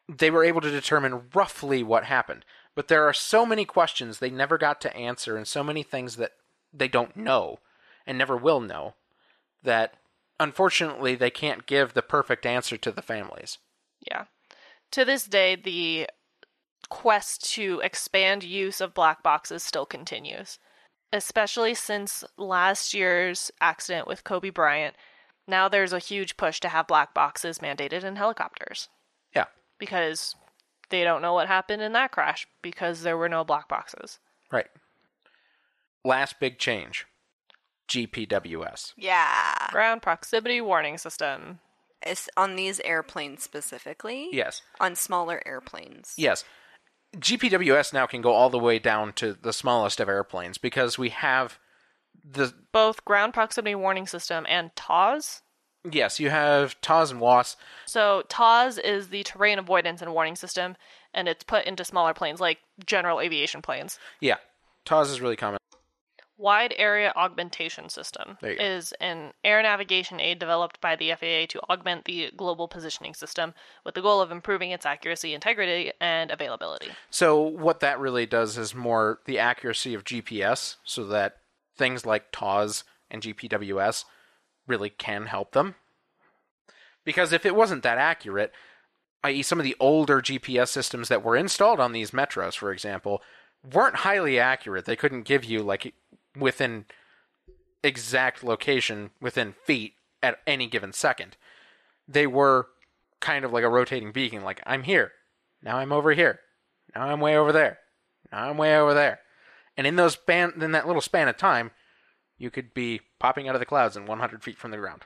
they 0.10 0.32
were 0.32 0.44
able 0.44 0.61
to 0.61 0.72
determine 0.72 1.30
roughly 1.36 1.84
what 1.84 2.06
happened. 2.06 2.44
But 2.74 2.88
there 2.88 3.07
are 3.07 3.14
so 3.14 3.45
many 3.45 3.66
questions 3.66 4.18
they 4.18 4.32
never 4.32 4.57
got 4.57 4.82
to 4.82 4.95
answer 4.98 5.38
and 5.38 5.48
so 5.48 5.64
many 5.64 5.84
things 5.84 6.16
that 6.16 6.32
they 6.74 6.88
don't 6.88 7.16
know 7.16 7.60
and 8.10 8.18
never 8.18 8.36
will 8.36 8.60
know 8.60 8.95
that 9.61 9.94
unfortunately 10.40 11.14
they 11.14 11.30
can't 11.30 11.68
give 11.68 11.94
the 11.94 12.02
perfect 12.02 12.44
answer 12.44 12.76
to 12.76 12.91
the 12.91 13.03
families. 13.03 13.60
Yeah. 14.02 14.26
To 14.91 15.06
this 15.06 15.26
day, 15.26 15.56
the 15.56 16.10
quest 16.90 17.53
to 17.53 17.80
expand 17.84 18.44
use 18.44 18.81
of 18.81 18.95
black 18.95 19.22
boxes 19.22 19.61
still 19.61 19.86
continues, 19.86 20.57
especially 21.14 21.76
since 21.76 22.23
last 22.36 22.95
year's 22.95 23.52
accident 23.61 24.07
with 24.07 24.23
Kobe 24.23 24.49
Bryant. 24.49 24.95
Now 25.48 25.69
there's 25.69 25.94
a 25.94 25.99
huge 25.99 26.36
push 26.36 26.60
to 26.61 26.69
have 26.69 26.88
black 26.88 27.14
boxes 27.14 27.60
mandated 27.60 28.03
in 28.03 28.15
helicopters 28.15 28.90
Yeah. 29.36 29.45
because 29.77 30.36
they 30.90 31.03
don't 31.03 31.22
know 31.22 31.36
what 31.36 31.48
happened 31.48 31.84
in 31.84 31.94
that 31.94 32.11
crash 32.11 32.48
because 32.64 33.03
there 33.03 33.18
were 33.18 33.30
no 33.30 33.44
black 33.44 33.68
boxes. 33.68 34.18
Right. 34.52 34.68
Last 36.03 36.40
big 36.40 36.57
change. 36.57 37.06
GPWS. 37.90 38.94
yeah 38.98 39.68
Ground 39.72 40.02
proximity 40.02 40.61
warning 40.61 40.98
system. 40.98 41.60
it's 42.06 42.30
on 42.38 42.56
these 42.56 42.80
airplanes 42.82 43.44
specifically 43.44 44.30
Yes. 44.32 44.61
on 44.80 44.95
smaller 44.95 45.41
airplanes 45.45 46.14
Yes. 46.18 46.44
GPWS 47.18 47.91
now 47.91 48.06
can 48.06 48.22
go 48.22 48.32
all 48.34 48.49
the 48.52 48.60
way 48.60 48.78
down 48.80 49.14
to 49.14 49.34
the 49.34 49.52
smallest 49.53 49.99
of 49.99 50.07
airplanes 50.07 50.57
because 50.60 50.98
we 50.99 51.10
have 51.10 51.57
the 52.24 52.53
Both 52.72 53.03
ground 53.03 53.34
proximity 53.34 53.74
warning 53.76 54.06
system 54.06 54.45
and 54.48 54.76
TAWS. 54.76 55.41
yes, 55.90 56.20
you 56.20 56.30
have 56.30 56.80
TAWS 56.82 57.10
and 57.11 57.20
WAAS. 57.22 57.56
So 57.88 58.24
TAWS 58.30 58.78
is 58.78 59.10
the 59.10 59.24
terrain 59.24 59.57
avoidance 59.57 60.02
and 60.03 60.14
warning 60.14 60.36
system, 60.36 60.76
and 61.14 61.28
it's 61.28 61.44
put 61.44 61.66
into 61.66 61.84
smaller 61.84 62.14
planes 62.14 62.40
like 62.40 62.60
general 62.86 63.20
aviation 63.22 63.61
planes. 63.64 63.98
Yeah. 64.20 64.36
TAWS 64.86 65.10
is 65.10 65.22
really 65.22 65.36
common. 65.36 65.57
Wide 66.40 66.74
Area 66.78 67.11
Augmentation 67.18 67.90
System 67.90 68.38
There 68.40 68.53
you 68.53 68.57
go. 68.57 68.64
is 68.64 68.94
an 69.02 69.34
air 69.44 69.61
navigation 69.61 70.22
aid 70.22 70.40
developed 70.40 70.80
by 70.80 70.95
the 70.95 71.11
FAA 71.11 71.48
to 71.49 71.60
augment 71.70 72.06
the 72.06 72.32
global 72.36 72.70
positioning 72.70 73.14
system 73.14 73.53
with 73.84 73.94
the 73.94 74.02
goal 74.02 74.22
of 74.22 74.32
improving 74.32 74.72
its 74.72 74.86
accuracy, 74.86 75.34
integrity, 75.34 75.91
and 75.99 76.32
availability. 76.32 76.88
So 77.10 77.38
what 77.38 77.82
that 77.82 77.99
really 77.99 78.26
does 78.26 78.57
is 78.57 78.74
more 78.74 79.20
the 79.26 79.38
accuracy 79.38 79.94
of 79.94 80.06
GPS, 80.06 80.78
so 80.86 81.06
that 81.07 81.40
things 81.78 82.06
like 82.06 82.32
TAWS 82.32 82.86
and 83.11 83.22
GPWS 83.22 84.06
really 84.66 84.90
can 84.90 85.26
help 85.26 85.52
them. 85.52 85.76
Because 87.03 87.34
if 87.34 87.45
it 87.45 87.56
wasn't 87.56 87.84
that 87.84 87.98
accurate, 87.98 88.53
i.e., 89.26 89.41
some 89.41 89.60
of 89.60 89.66
the 89.66 89.76
older 89.78 90.22
GPS 90.22 90.70
systems 90.70 91.10
that 91.10 91.24
were 91.24 91.36
installed 91.36 91.82
on 91.82 91.91
these 91.91 92.11
metros, 92.11 92.56
for 92.56 92.72
example, 92.72 93.22
weren't 93.74 93.98
highly 93.98 94.40
accurate. 94.40 94.86
They 94.86 94.95
couldn't 94.95 95.24
give 95.24 95.44
you 95.44 95.61
like 95.64 95.94
within 96.40 96.86
exact 97.84 98.44
location 98.44 99.11
within 99.22 99.53
feet 99.66 99.94
at 100.22 100.40
any 100.45 100.68
given 100.68 100.94
second. 100.94 101.38
They 102.07 102.28
were 102.28 102.68
kind 103.20 103.45
of 103.45 103.53
like 103.53 103.64
a 103.64 103.70
rotating 103.70 104.11
beacon, 104.11 104.44
like 104.44 104.61
I'm 104.66 104.84
here, 104.84 105.11
now 105.61 105.78
I'm 105.78 105.91
over 105.91 106.14
here, 106.14 106.40
now 106.95 107.03
I'm 107.03 107.20
way 107.20 107.36
over 107.36 107.52
there, 107.52 107.80
now 108.32 108.49
I'm 108.49 108.57
way 108.57 108.78
over 108.78 108.94
there, 108.94 109.20
and 109.78 109.86
in 109.86 109.95
those 109.95 110.14
span, 110.14 110.53
in 110.61 110.72
that 110.72 110.88
little 110.88 111.02
span 111.02 111.28
of 111.28 111.38
time, 111.38 111.72
you 112.38 112.49
could 112.49 112.74
be 112.74 113.02
popping 113.20 113.48
out 113.48 113.56
of 113.56 113.60
the 113.60 113.66
clouds 113.66 113.98
and 113.98 114.07
100 114.07 114.44
feet 114.44 114.57
from 114.57 114.72
the 114.72 114.78
ground. 114.78 115.02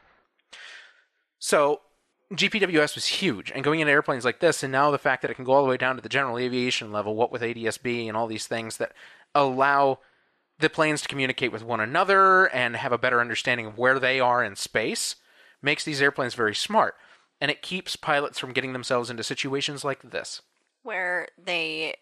So 1.40 1.82
GPWS 2.32 2.96
was 2.96 3.06
huge, 3.06 3.52
and 3.52 3.64
going 3.64 3.80
into 3.80 3.92
airplanes 3.92 4.26
like 4.26 4.40
this, 4.40 4.64
and 4.64 4.72
now 4.72 4.92
the 4.92 4.98
fact 4.98 5.22
that 5.24 5.32
it 5.32 5.36
can 5.36 5.46
go 5.46 5.54
all 5.54 5.64
the 5.64 5.70
way 5.70 5.78
down 5.78 5.96
to 5.96 6.02
the 6.02 6.10
general 6.10 6.38
aviation 6.38 6.92
level, 6.92 7.16
what 7.16 7.32
with 7.32 7.42
ADSB 7.42 8.08
and 8.08 8.16
all 8.16 8.28
these 8.28 8.48
things 8.48 8.78
that 8.78 8.94
allow 9.36 10.00
the 10.60 10.70
planes 10.70 11.02
to 11.02 11.08
communicate 11.08 11.52
with 11.52 11.64
one 11.64 11.80
another 11.80 12.46
and 12.46 12.76
have 12.76 12.92
a 12.92 12.98
better 12.98 13.20
understanding 13.20 13.66
of 13.66 13.78
where 13.78 14.00
they 14.00 14.20
are 14.20 14.44
in 14.44 14.56
space, 14.56 15.16
makes 15.62 15.84
these 15.84 16.02
airplanes 16.02 16.36
very 16.36 16.56
smart. 16.56 16.96
And 17.42 17.50
it 17.52 17.62
keeps 17.62 17.96
pilots 17.96 18.40
from 18.40 18.54
getting 18.54 18.74
themselves 18.74 19.10
into 19.10 19.24
situations 19.24 19.84
like 19.84 20.02
this. 20.02 20.42
where 20.84 21.28
they 21.42 21.96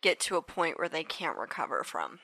get 0.00 0.18
to 0.20 0.36
a 0.36 0.42
point 0.42 0.78
where 0.78 0.88
they 0.88 1.04
can't 1.04 1.36
recover 1.38 1.84
from. 1.84 2.20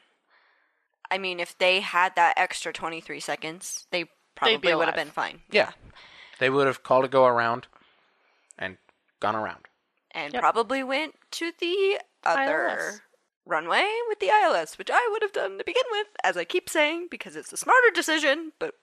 I 1.11 1.19
mean, 1.19 1.41
if 1.41 1.57
they 1.59 1.81
had 1.81 2.15
that 2.17 2.35
extra 2.39 2.73
23 2.73 3.21
seconds, 3.21 3.87
they 3.91 4.07
probably 4.35 4.75
would 4.75 4.87
have 4.87 4.95
been 4.95 5.11
fine. 5.11 5.41
Yeah. 5.51 5.73
They 6.39 6.49
would 6.49 6.67
have 6.67 6.83
called 6.83 7.05
a 7.05 7.09
go 7.09 7.27
around 7.27 7.67
and 8.59 8.79
gone 9.21 9.37
around. 9.37 9.67
And 10.13 10.33
Yep. 10.33 10.41
probably 10.43 10.83
went 10.83 11.15
to 11.33 11.53
the 11.59 12.01
other 12.25 12.69
ILS. 12.69 13.01
Runway 13.51 13.87
with 14.09 14.21
the 14.21 14.29
ILS, 14.29 14.79
which 14.79 14.91
I 14.93 15.09
would 15.13 15.23
have 15.23 15.33
done 15.33 15.59
to 15.59 15.65
begin 15.65 15.83
with, 15.91 16.07
as 16.25 16.37
I 16.37 16.45
keep 16.45 16.71
saying, 16.71 17.09
because 17.11 17.37
it's 17.37 17.51
the 17.51 17.57
smarter 17.57 17.91
decision. 17.95 18.53
But 18.59 18.75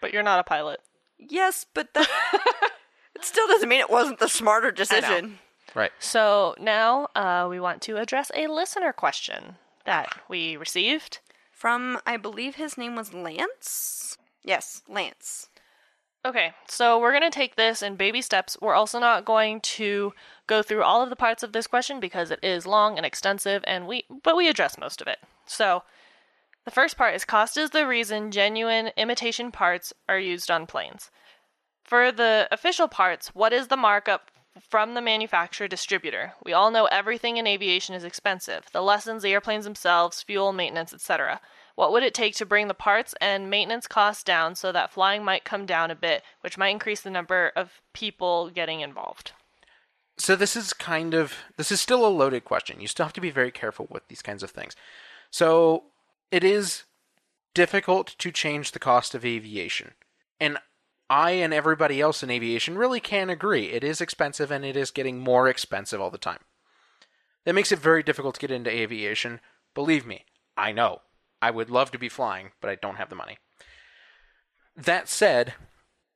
But 0.00 0.12
you're 0.12 0.22
not 0.22 0.40
a 0.40 0.44
pilot. 0.44 0.80
yes, 1.18 1.66
but 1.74 1.94
that, 1.94 2.08
it 3.14 3.24
still 3.24 3.46
doesn't 3.46 3.68
mean 3.68 3.80
it 3.80 3.90
wasn't 3.90 4.18
the 4.18 4.28
smarter 4.28 4.70
decision. 4.70 5.38
Right. 5.74 5.92
So 5.98 6.54
now 6.58 7.08
uh, 7.14 7.46
we 7.50 7.60
want 7.60 7.82
to 7.82 7.96
address 7.98 8.30
a 8.34 8.46
listener 8.46 8.92
question 8.92 9.56
that 9.84 10.08
we 10.28 10.56
received. 10.56 11.20
From, 11.52 11.98
I 12.06 12.16
believe 12.18 12.56
his 12.56 12.76
name 12.76 12.96
was 12.96 13.14
Lance? 13.14 14.18
Yes, 14.44 14.82
Lance. 14.88 15.48
Okay, 16.26 16.54
so 16.66 16.98
we're 16.98 17.12
going 17.12 17.22
to 17.22 17.30
take 17.30 17.54
this 17.54 17.82
in 17.82 17.94
baby 17.94 18.20
steps. 18.20 18.56
We're 18.60 18.74
also 18.74 18.98
not 18.98 19.24
going 19.24 19.60
to 19.60 20.12
go 20.48 20.60
through 20.60 20.82
all 20.82 21.00
of 21.00 21.08
the 21.08 21.14
parts 21.14 21.44
of 21.44 21.52
this 21.52 21.68
question 21.68 22.00
because 22.00 22.32
it 22.32 22.40
is 22.42 22.66
long 22.66 22.96
and 22.96 23.06
extensive 23.06 23.62
and 23.64 23.86
we 23.86 24.06
but 24.24 24.36
we 24.36 24.48
address 24.48 24.76
most 24.76 25.00
of 25.00 25.06
it. 25.06 25.18
So, 25.46 25.84
the 26.64 26.72
first 26.72 26.96
part 26.96 27.14
is 27.14 27.24
cost 27.24 27.56
is 27.56 27.70
the 27.70 27.86
reason 27.86 28.32
genuine 28.32 28.90
imitation 28.96 29.52
parts 29.52 29.92
are 30.08 30.18
used 30.18 30.50
on 30.50 30.66
planes. 30.66 31.12
For 31.84 32.10
the 32.10 32.48
official 32.50 32.88
parts, 32.88 33.28
what 33.28 33.52
is 33.52 33.68
the 33.68 33.76
markup 33.76 34.32
from 34.58 34.94
the 34.94 35.00
manufacturer 35.00 35.68
distributor? 35.68 36.32
We 36.44 36.52
all 36.52 36.72
know 36.72 36.86
everything 36.86 37.36
in 37.36 37.46
aviation 37.46 37.94
is 37.94 38.02
expensive. 38.02 38.64
The 38.72 38.82
lessons, 38.82 39.22
the 39.22 39.32
airplanes 39.32 39.64
themselves, 39.64 40.22
fuel, 40.22 40.52
maintenance, 40.52 40.92
etc. 40.92 41.40
What 41.76 41.92
would 41.92 42.02
it 42.02 42.14
take 42.14 42.34
to 42.36 42.46
bring 42.46 42.68
the 42.68 42.74
parts 42.74 43.14
and 43.20 43.50
maintenance 43.50 43.86
costs 43.86 44.24
down 44.24 44.54
so 44.54 44.72
that 44.72 44.90
flying 44.90 45.22
might 45.22 45.44
come 45.44 45.66
down 45.66 45.90
a 45.90 45.94
bit, 45.94 46.22
which 46.40 46.58
might 46.58 46.70
increase 46.70 47.02
the 47.02 47.10
number 47.10 47.52
of 47.54 47.80
people 47.92 48.50
getting 48.50 48.80
involved? 48.80 49.32
So 50.18 50.34
this 50.34 50.56
is 50.56 50.72
kind 50.72 51.12
of 51.12 51.34
this 51.58 51.70
is 51.70 51.80
still 51.80 52.06
a 52.06 52.08
loaded 52.08 52.44
question. 52.44 52.80
You 52.80 52.88
still 52.88 53.04
have 53.04 53.12
to 53.12 53.20
be 53.20 53.30
very 53.30 53.50
careful 53.50 53.86
with 53.90 54.08
these 54.08 54.22
kinds 54.22 54.42
of 54.42 54.50
things. 54.50 54.74
So 55.30 55.84
it 56.30 56.42
is 56.42 56.84
difficult 57.54 58.14
to 58.18 58.32
change 58.32 58.72
the 58.72 58.78
cost 58.78 59.14
of 59.14 59.24
aviation. 59.24 59.92
And 60.40 60.56
I 61.10 61.32
and 61.32 61.52
everybody 61.52 62.00
else 62.00 62.22
in 62.22 62.30
aviation 62.30 62.78
really 62.78 63.00
can 63.00 63.28
agree 63.28 63.66
it 63.66 63.84
is 63.84 64.00
expensive 64.00 64.50
and 64.50 64.64
it 64.64 64.76
is 64.76 64.90
getting 64.90 65.18
more 65.18 65.46
expensive 65.46 66.00
all 66.00 66.10
the 66.10 66.16
time. 66.16 66.40
That 67.44 67.54
makes 67.54 67.70
it 67.70 67.78
very 67.78 68.02
difficult 68.02 68.34
to 68.36 68.40
get 68.40 68.50
into 68.50 68.70
aviation. 68.70 69.40
Believe 69.74 70.06
me, 70.06 70.24
I 70.56 70.72
know. 70.72 71.02
I 71.40 71.50
would 71.50 71.70
love 71.70 71.90
to 71.92 71.98
be 71.98 72.08
flying, 72.08 72.50
but 72.60 72.70
I 72.70 72.76
don't 72.76 72.96
have 72.96 73.10
the 73.10 73.14
money. 73.14 73.38
That 74.76 75.08
said, 75.08 75.54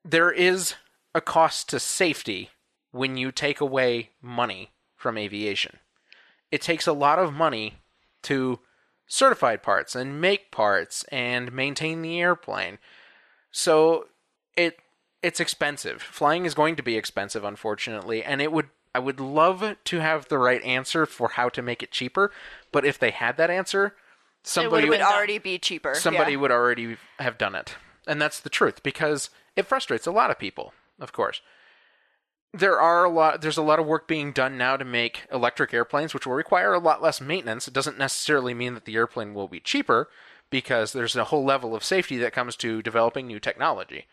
there 0.04 0.30
is 0.30 0.74
a 1.14 1.20
cost 1.20 1.68
to 1.70 1.80
safety 1.80 2.50
when 2.92 3.16
you 3.16 3.32
take 3.32 3.60
away 3.60 4.10
money 4.22 4.70
from 4.96 5.16
aviation. 5.16 5.78
It 6.50 6.62
takes 6.62 6.86
a 6.86 6.92
lot 6.92 7.18
of 7.18 7.32
money 7.32 7.76
to 8.22 8.60
certify 9.06 9.56
parts 9.56 9.94
and 9.94 10.20
make 10.20 10.50
parts 10.50 11.04
and 11.04 11.52
maintain 11.52 12.02
the 12.02 12.20
airplane. 12.20 12.78
So 13.50 14.08
it 14.56 14.78
it's 15.22 15.40
expensive. 15.40 16.00
Flying 16.00 16.46
is 16.46 16.54
going 16.54 16.76
to 16.76 16.82
be 16.82 16.96
expensive 16.96 17.44
unfortunately, 17.44 18.22
and 18.22 18.40
it 18.40 18.52
would 18.52 18.68
I 18.94 18.98
would 18.98 19.20
love 19.20 19.76
to 19.84 19.98
have 19.98 20.28
the 20.28 20.38
right 20.38 20.62
answer 20.62 21.06
for 21.06 21.30
how 21.30 21.48
to 21.50 21.62
make 21.62 21.82
it 21.82 21.92
cheaper, 21.92 22.32
but 22.72 22.84
if 22.84 22.98
they 22.98 23.10
had 23.10 23.36
that 23.36 23.50
answer, 23.50 23.94
somebody 24.42 24.86
It 24.86 24.90
would 24.90 24.98
been 24.98 25.06
already 25.06 25.38
be 25.38 25.58
cheaper. 25.58 25.94
somebody 25.94 26.32
yeah. 26.32 26.38
would 26.38 26.50
already 26.50 26.96
have 27.18 27.38
done 27.38 27.54
it. 27.54 27.76
And 28.06 28.20
that's 28.20 28.40
the 28.40 28.50
truth 28.50 28.82
because 28.82 29.30
it 29.56 29.66
frustrates 29.66 30.06
a 30.06 30.12
lot 30.12 30.30
of 30.30 30.38
people, 30.38 30.72
of 30.98 31.12
course. 31.12 31.40
There 32.52 32.80
are 32.80 33.04
a 33.04 33.10
lot 33.10 33.42
there's 33.42 33.58
a 33.58 33.62
lot 33.62 33.78
of 33.78 33.86
work 33.86 34.08
being 34.08 34.32
done 34.32 34.58
now 34.58 34.76
to 34.76 34.84
make 34.84 35.22
electric 35.30 35.72
airplanes 35.72 36.12
which 36.12 36.26
will 36.26 36.34
require 36.34 36.72
a 36.74 36.80
lot 36.80 37.00
less 37.02 37.20
maintenance. 37.20 37.68
It 37.68 37.74
doesn't 37.74 37.98
necessarily 37.98 38.54
mean 38.54 38.74
that 38.74 38.86
the 38.86 38.96
airplane 38.96 39.34
will 39.34 39.46
be 39.46 39.60
cheaper 39.60 40.08
because 40.50 40.92
there's 40.92 41.14
a 41.14 41.24
whole 41.24 41.44
level 41.44 41.76
of 41.76 41.84
safety 41.84 42.16
that 42.18 42.32
comes 42.32 42.56
to 42.56 42.82
developing 42.82 43.28
new 43.28 43.38
technology. 43.38 44.06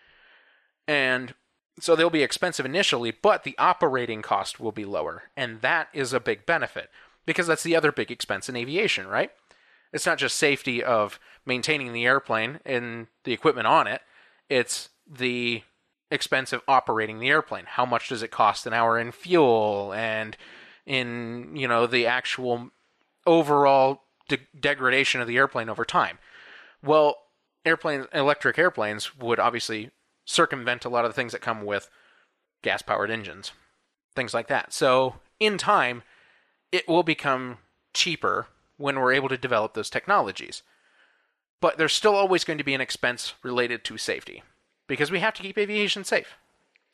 And 0.87 1.33
so 1.79 1.95
they'll 1.95 2.09
be 2.09 2.23
expensive 2.23 2.65
initially, 2.65 3.11
but 3.11 3.43
the 3.43 3.57
operating 3.57 4.21
cost 4.21 4.59
will 4.59 4.71
be 4.71 4.85
lower. 4.85 5.23
And 5.35 5.61
that 5.61 5.89
is 5.93 6.13
a 6.13 6.19
big 6.19 6.45
benefit 6.45 6.89
because 7.25 7.47
that's 7.47 7.63
the 7.63 7.75
other 7.75 7.91
big 7.91 8.11
expense 8.11 8.49
in 8.49 8.55
aviation, 8.55 9.07
right? 9.07 9.31
It's 9.93 10.05
not 10.05 10.17
just 10.17 10.37
safety 10.37 10.83
of 10.83 11.19
maintaining 11.45 11.93
the 11.93 12.05
airplane 12.05 12.59
and 12.65 13.07
the 13.23 13.33
equipment 13.33 13.67
on 13.67 13.87
it, 13.87 14.01
it's 14.49 14.89
the 15.09 15.63
expense 16.11 16.53
of 16.53 16.61
operating 16.67 17.19
the 17.19 17.29
airplane. 17.29 17.65
How 17.65 17.85
much 17.85 18.09
does 18.09 18.23
it 18.23 18.31
cost 18.31 18.65
an 18.65 18.73
hour 18.73 18.99
in 18.99 19.11
fuel 19.11 19.93
and 19.93 20.37
in, 20.85 21.55
you 21.55 21.67
know, 21.67 21.87
the 21.87 22.05
actual 22.05 22.69
overall 23.25 24.03
de- 24.29 24.47
degradation 24.59 25.21
of 25.21 25.27
the 25.27 25.37
airplane 25.37 25.69
over 25.69 25.85
time? 25.85 26.17
Well, 26.83 27.17
airplanes, 27.65 28.07
electric 28.13 28.57
airplanes 28.57 29.17
would 29.17 29.39
obviously 29.39 29.91
circumvent 30.25 30.85
a 30.85 30.89
lot 30.89 31.05
of 31.05 31.11
the 31.11 31.15
things 31.15 31.31
that 31.31 31.41
come 31.41 31.65
with 31.65 31.89
gas 32.61 32.81
powered 32.81 33.11
engines, 33.11 33.51
things 34.15 34.33
like 34.33 34.47
that. 34.47 34.73
So, 34.73 35.15
in 35.39 35.57
time, 35.57 36.03
it 36.71 36.87
will 36.87 37.03
become 37.03 37.59
cheaper 37.93 38.47
when 38.77 38.99
we're 38.99 39.13
able 39.13 39.29
to 39.29 39.37
develop 39.37 39.73
those 39.73 39.89
technologies. 39.89 40.63
But 41.59 41.77
there's 41.77 41.93
still 41.93 42.15
always 42.15 42.43
going 42.43 42.57
to 42.59 42.63
be 42.63 42.73
an 42.75 42.81
expense 42.81 43.33
related 43.43 43.83
to 43.85 43.97
safety 43.97 44.43
because 44.87 45.11
we 45.11 45.19
have 45.19 45.33
to 45.35 45.41
keep 45.41 45.57
aviation 45.57 46.03
safe. 46.03 46.35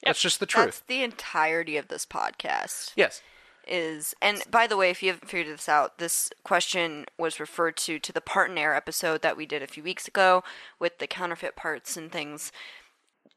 That's 0.04 0.22
just 0.22 0.40
the 0.40 0.46
truth. 0.46 0.66
That's 0.66 0.80
the 0.82 1.04
entirety 1.04 1.78
of 1.78 1.88
this 1.90 2.06
podcast. 2.06 2.92
Yes. 2.96 3.22
is 3.68 4.14
and 4.22 4.42
by 4.52 4.68
the 4.68 4.76
way 4.76 4.90
if 4.90 5.02
you 5.02 5.10
haven't 5.10 5.30
figured 5.30 5.54
this 5.54 5.70
out 5.70 5.98
this 5.98 6.30
question 6.44 7.06
was 7.18 7.40
referred 7.40 7.78
to 7.78 7.98
to 8.00 8.12
the 8.12 8.20
part 8.20 8.50
and 8.50 8.60
air 8.60 8.76
episode 8.76 9.22
that 9.22 9.38
we 9.38 9.46
did 9.46 9.64
a 9.64 9.68
few 9.68 9.82
weeks 9.82 10.06
ago 10.06 10.44
with 10.80 10.98
the 11.00 11.08
counterfeit 11.08 11.56
parts 11.56 11.96
and 11.96 12.12
things 12.12 12.52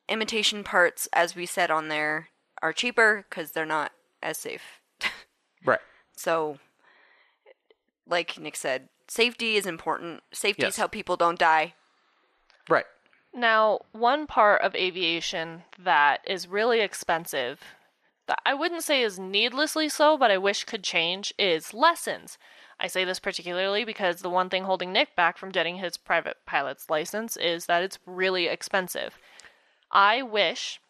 imitation 0.09 0.65
parts 0.65 1.09
as 1.13 1.37
we 1.37 1.47
said 1.47 1.71
on 1.71 1.87
there 1.87 2.29
are 2.61 2.73
cheaper 2.73 3.25
because 3.31 3.53
they're 3.53 3.65
not 3.65 3.93
as 4.21 4.37
safe 4.39 4.81
Right. 5.65 5.79
so 6.17 6.59
like 8.09 8.39
nick 8.39 8.57
said 8.57 8.89
safety 9.09 9.57
is 9.57 9.67
important 9.67 10.23
safety 10.33 10.63
Yes. 10.63 10.75
is 10.75 10.77
how 10.79 10.87
people 10.87 11.17
don't 11.17 11.39
die 11.39 11.75
Right. 12.69 12.87
Now, 13.33 13.81
one 13.93 14.27
part 14.27 14.63
of 14.63 14.75
aviation 14.75 15.65
that 15.79 16.21
is 16.27 16.49
really 16.49 16.81
expensive, 16.81 17.61
that 18.27 18.41
I 18.45 18.55
wouldn't 18.55 18.83
say 18.83 19.03
is 19.03 19.19
needlessly 19.19 19.89
so, 19.89 20.17
but 20.17 20.31
I 20.31 20.39
wish 20.39 20.65
could 20.65 20.83
change, 20.83 21.35
is 21.39 21.75
lessons. 21.75 22.39
I 22.81 22.87
say 22.89 23.05
this 23.05 23.21
particularly 23.21 23.85
because 23.85 24.21
the 24.21 24.31
one 24.31 24.51
thing 24.51 24.65
holding 24.65 24.93
Nick 24.93 25.15
back 25.15 25.39
from 25.39 25.51
getting 25.51 25.77
his 25.77 25.97
private 25.97 26.39
pilot's 26.47 26.91
license 26.91 27.37
is 27.37 27.67
that 27.67 27.83
it's 27.83 27.99
really 28.05 28.47
expensive. 28.47 29.19
I 29.91 30.23
wish 30.23 30.81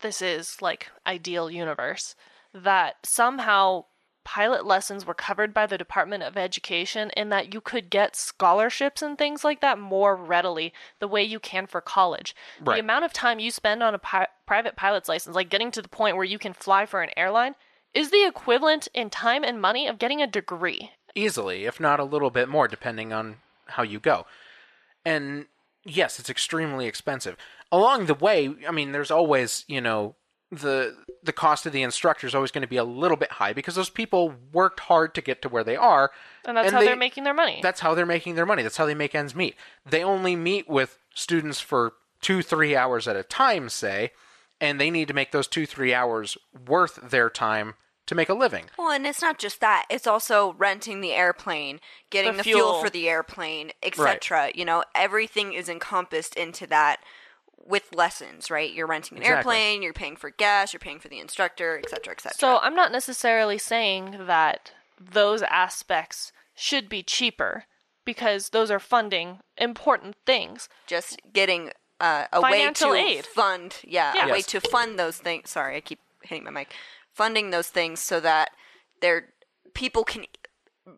this 0.00 0.20
is 0.20 0.60
like 0.60 0.90
ideal 1.06 1.50
universe 1.50 2.14
that 2.52 2.96
somehow 3.04 3.84
pilot 4.28 4.66
lessons 4.66 5.06
were 5.06 5.14
covered 5.14 5.54
by 5.54 5.66
the 5.66 5.78
Department 5.78 6.22
of 6.22 6.36
Education 6.36 7.08
in 7.16 7.30
that 7.30 7.54
you 7.54 7.62
could 7.62 7.88
get 7.88 8.14
scholarships 8.14 9.00
and 9.00 9.16
things 9.16 9.42
like 9.42 9.62
that 9.62 9.78
more 9.78 10.14
readily 10.14 10.74
the 10.98 11.08
way 11.08 11.24
you 11.24 11.40
can 11.40 11.66
for 11.66 11.80
college. 11.80 12.36
Right. 12.60 12.74
The 12.74 12.80
amount 12.80 13.06
of 13.06 13.14
time 13.14 13.38
you 13.38 13.50
spend 13.50 13.82
on 13.82 13.94
a 13.94 13.98
pi- 13.98 14.28
private 14.46 14.76
pilot's 14.76 15.08
license, 15.08 15.34
like 15.34 15.48
getting 15.48 15.70
to 15.70 15.80
the 15.80 15.88
point 15.88 16.16
where 16.16 16.26
you 16.26 16.38
can 16.38 16.52
fly 16.52 16.84
for 16.84 17.00
an 17.00 17.08
airline, 17.16 17.54
is 17.94 18.10
the 18.10 18.26
equivalent 18.26 18.86
in 18.92 19.08
time 19.08 19.44
and 19.44 19.62
money 19.62 19.86
of 19.86 19.98
getting 19.98 20.20
a 20.20 20.26
degree. 20.26 20.90
easily, 21.14 21.64
if 21.64 21.80
not 21.80 21.98
a 21.98 22.04
little 22.04 22.30
bit 22.30 22.50
more, 22.50 22.68
depending 22.68 23.14
on 23.14 23.36
how 23.68 23.82
you 23.82 23.98
go. 23.98 24.26
And 25.06 25.46
yes, 25.84 26.20
it's 26.20 26.28
extremely 26.28 26.86
expensive. 26.86 27.34
Along 27.72 28.04
the 28.04 28.14
way, 28.14 28.54
I 28.68 28.72
mean, 28.72 28.92
there's 28.92 29.10
always, 29.10 29.64
you 29.68 29.80
know, 29.80 30.16
the 30.50 30.96
the 31.22 31.32
cost 31.32 31.66
of 31.66 31.72
the 31.72 31.82
instructor 31.82 32.26
is 32.26 32.34
always 32.34 32.50
going 32.50 32.62
to 32.62 32.68
be 32.68 32.76
a 32.76 32.84
little 32.84 33.16
bit 33.16 33.32
high 33.32 33.52
because 33.52 33.74
those 33.74 33.90
people 33.90 34.34
worked 34.52 34.80
hard 34.80 35.14
to 35.14 35.20
get 35.20 35.42
to 35.42 35.48
where 35.48 35.64
they 35.64 35.76
are, 35.76 36.10
And 36.46 36.56
that's 36.56 36.70
how 36.70 36.78
they- 36.78 36.86
they're 36.86 36.96
making 36.96 37.24
their 37.24 37.34
money. 37.34 37.58
That's 37.62 37.80
how 37.80 37.94
they're 37.94 38.06
making 38.06 38.36
their 38.36 38.46
money. 38.46 38.62
That's 38.62 38.76
how 38.76 38.86
they 38.86 38.94
make 38.94 39.14
ends 39.14 39.34
meet. 39.34 39.56
They 39.84 40.02
only 40.04 40.36
meet 40.36 40.68
with 40.68 40.96
students 41.14 41.60
for 41.60 41.94
two, 42.22 42.40
three 42.42 42.74
hours 42.76 43.06
at 43.08 43.16
a 43.16 43.22
time, 43.24 43.68
say, 43.68 44.12
and 44.60 44.80
they 44.80 44.90
need 44.90 45.08
to 45.08 45.14
make 45.14 45.32
those 45.32 45.48
two, 45.48 45.66
three 45.66 45.92
hours 45.92 46.38
worth 46.66 46.98
their 47.02 47.28
time 47.28 47.74
to 48.06 48.14
make 48.14 48.28
a 48.30 48.34
living. 48.34 48.70
Well, 48.78 48.90
and 48.90 49.06
it's 49.06 49.20
not 49.20 49.38
just 49.38 49.60
that; 49.60 49.84
it's 49.90 50.06
also 50.06 50.54
renting 50.54 51.00
the 51.02 51.12
airplane, 51.12 51.78
getting 52.10 52.32
The 52.32 52.38
the, 52.38 52.44
fuel. 52.44 52.60
fuel. 52.60 52.80
for 52.82 52.88
the 52.90 53.08
airplane, 53.08 53.72
etc. 53.82 54.50
You 54.54 54.64
know, 54.64 54.82
everything 54.94 55.52
is 55.52 55.68
encompassed 55.68 56.34
into 56.36 56.66
that 56.68 57.00
with 57.66 57.94
lessons, 57.94 58.50
right? 58.50 58.72
You're 58.72 58.86
renting 58.86 59.18
an 59.18 59.22
Exactly. 59.22 59.56
airplane, 59.56 59.82
you're 59.82 59.92
paying 59.92 60.16
for 60.16 60.30
gas, 60.30 60.72
you're 60.72 60.80
paying 60.80 60.98
for 61.00 61.08
the 61.08 61.20
instructor, 61.20 61.78
etc., 61.78 62.12
etc. 62.12 62.32
So 62.38 62.58
I'm 62.58 62.74
not 62.74 62.92
necessarily 62.92 63.58
saying 63.58 64.16
that 64.26 64.72
those 65.00 65.42
aspects 65.42 66.32
should 66.54 66.88
be 66.88 67.02
cheaper 67.02 67.64
because 68.04 68.50
those 68.50 68.70
are 68.70 68.78
funding 68.80 69.40
important 69.58 70.16
things. 70.26 70.68
just 70.86 71.20
getting 71.32 71.70
uh, 72.00 72.26
a 72.32 72.40
Financial 72.40 72.90
way 72.92 73.02
to 73.14 73.18
aid. 73.18 73.26
fund, 73.26 73.76
yeah, 73.84 74.12
Yeah. 74.14 74.26
a 74.28 74.32
way 74.32 74.42
to 74.42 74.60
fund 74.60 74.98
those 74.98 75.18
things. 75.18 75.50
Sorry, 75.50 75.76
I 75.76 75.80
keep 75.80 75.98
hitting 76.22 76.44
my 76.44 76.50
mic. 76.50 76.72
Funding 77.12 77.50
those 77.50 77.68
things 77.68 78.00
so 78.00 78.20
that 78.20 78.50
they're 79.00 79.30
people 79.74 80.04
can 80.04 80.24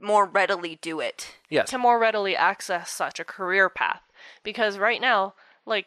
more 0.01 0.25
readily 0.27 0.79
do 0.83 1.01
it. 1.01 1.35
Yes. 1.49 1.69
to 1.71 1.79
more 1.79 1.99
readily 1.99 2.37
access 2.37 2.91
such 2.91 3.19
a 3.19 3.25
career 3.25 3.69
path. 3.69 4.03
Because 4.45 4.79
right 4.79 5.01
now, 5.01 5.35
like 5.67 5.87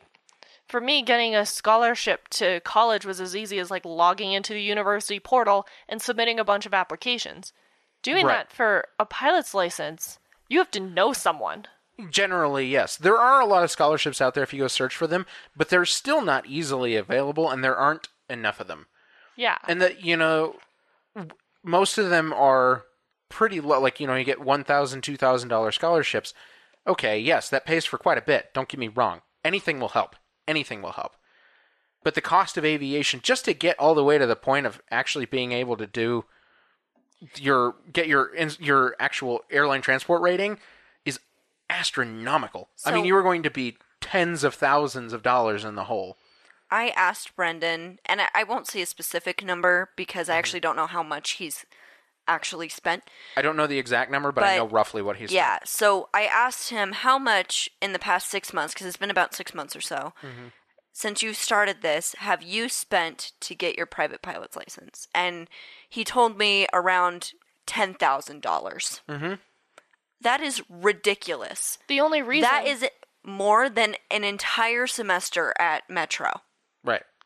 for 0.67 0.79
me, 0.81 1.01
getting 1.01 1.35
a 1.35 1.45
scholarship 1.45 2.27
to 2.29 2.59
college 2.61 3.05
was 3.05 3.19
as 3.21 3.35
easy 3.35 3.59
as 3.59 3.69
like 3.69 3.85
logging 3.85 4.31
into 4.31 4.53
the 4.53 4.61
university 4.61 5.19
portal 5.19 5.67
and 5.87 6.01
submitting 6.01 6.39
a 6.39 6.45
bunch 6.45 6.65
of 6.65 6.73
applications. 6.73 7.53
Doing 8.01 8.25
Right. 8.25 8.49
that 8.49 8.51
for 8.51 8.87
a 8.99 9.05
pilot's 9.05 9.53
license, 9.53 10.19
you 10.49 10.59
have 10.59 10.71
to 10.71 10.79
know 10.79 11.13
someone. 11.13 11.67
Generally, 12.09 12.67
yes. 12.67 12.97
There 12.97 13.17
are 13.17 13.39
a 13.39 13.45
lot 13.45 13.63
of 13.63 13.71
scholarships 13.71 14.19
out 14.19 14.33
there 14.33 14.43
if 14.43 14.53
you 14.53 14.59
go 14.59 14.67
search 14.67 14.95
for 14.95 15.07
them, 15.07 15.25
but 15.55 15.69
they're 15.69 15.85
still 15.85 16.21
not 16.21 16.45
easily 16.47 16.95
available 16.95 17.49
and 17.49 17.63
there 17.63 17.77
aren't 17.77 18.09
enough 18.29 18.59
of 18.59 18.67
them. 18.67 18.87
Yeah. 19.35 19.57
And 19.67 19.81
that, 19.81 20.03
you 20.03 20.17
know, 20.17 20.55
most 21.63 21.97
of 21.97 22.09
them 22.09 22.33
are 22.33 22.85
pretty 23.29 23.61
low. 23.61 23.79
Like, 23.79 23.99
you 23.99 24.07
know, 24.07 24.15
you 24.15 24.23
get 24.23 24.39
$1,000, 24.39 25.01
$2,000 25.01 25.73
scholarships. 25.73 26.33
Okay, 26.85 27.17
yes, 27.19 27.49
that 27.49 27.65
pays 27.65 27.85
for 27.85 27.97
quite 27.97 28.17
a 28.17 28.21
bit. 28.21 28.53
Don't 28.53 28.67
get 28.67 28.79
me 28.79 28.89
wrong. 28.89 29.21
Anything 29.45 29.79
will 29.79 29.89
help. 29.89 30.15
Anything 30.47 30.81
will 30.81 30.93
help. 30.93 31.15
But 32.03 32.15
the 32.15 32.21
cost 32.21 32.57
of 32.57 32.65
aviation, 32.65 33.21
just 33.23 33.45
to 33.45 33.53
get 33.53 33.79
all 33.79 33.95
the 33.95 34.03
way 34.03 34.17
to 34.17 34.25
the 34.27 34.35
point 34.35 34.65
of 34.65 34.81
actually 34.91 35.25
being 35.25 35.51
able 35.53 35.77
to 35.77 35.87
do 35.87 36.25
your 37.37 37.75
get 37.91 38.07
your 38.07 38.35
your 38.59 38.95
actual 38.99 39.43
airline 39.49 39.81
transport 39.81 40.21
rating 40.21 40.57
is 41.05 41.19
astronomical. 41.69 42.67
I 42.85 42.93
mean, 42.93 43.05
you 43.05 43.15
are 43.15 43.23
going 43.23 43.43
to 43.43 43.49
be 43.49 43.77
tens 44.01 44.43
of 44.43 44.53
thousands 44.53 45.13
of 45.13 45.23
dollars 45.23 45.63
in 45.63 45.75
the 45.75 45.85
hole. 45.85 46.17
I 46.69 46.89
asked 46.89 47.35
Brendan, 47.35 47.99
and 48.05 48.19
I, 48.19 48.27
I 48.33 48.43
won't 48.43 48.67
say 48.67 48.81
a 48.81 48.85
specific 48.85 49.43
number 49.43 49.89
because 49.95 50.27
Mm-hmm. 50.27 50.33
I 50.33 50.37
actually 50.39 50.59
don't 50.59 50.75
know 50.75 50.87
how 50.87 51.03
much 51.03 51.31
he's 51.33 51.65
actually 52.27 52.69
spent. 52.69 53.03
I 53.37 53.41
don't 53.41 53.57
know 53.57 53.67
the 53.67 53.79
exact 53.79 54.11
number, 54.11 54.31
but, 54.31 54.43
I 54.43 54.57
know 54.57 54.67
roughly 54.67 55.01
what 55.01 55.17
he's 55.17 55.31
Yeah, 55.31 55.59
so 55.65 56.09
I 56.13 56.25
asked 56.25 56.69
him 56.69 56.91
how 56.93 57.17
much 57.19 57.69
in 57.81 57.93
the 57.93 57.99
past 57.99 58.29
six 58.29 58.53
months, 58.53 58.73
because 58.73 58.87
it's 58.87 58.97
been 58.97 59.11
about 59.11 59.33
six 59.33 59.53
months 59.53 59.75
or 59.75 59.81
so, 59.81 60.13
Mm-hmm. 60.21 60.47
since 60.91 61.21
you 61.23 61.33
started 61.33 61.81
this, 61.81 62.15
have 62.19 62.41
you 62.43 62.69
spent 62.69 63.31
to 63.41 63.55
get 63.55 63.75
your 63.77 63.85
private 63.85 64.21
pilot's 64.21 64.55
license? 64.55 65.07
And 65.13 65.47
he 65.89 66.03
told 66.03 66.37
me 66.37 66.67
around 66.73 67.33
ten 67.65 67.93
thousand 67.93 68.41
dollars. 68.41 69.01
Mm-hmm. 69.09 70.43
is 70.43 70.61
ridiculous. 70.69 71.77
the 71.87 71.99
only 72.01 72.21
reason 72.21 72.49
That 72.49 72.65
is 72.67 72.85
more 73.25 73.69
than 73.69 73.95
an 74.11 74.23
entire 74.23 74.87
semester 74.87 75.53
at 75.59 75.89
Metro. 75.89 76.41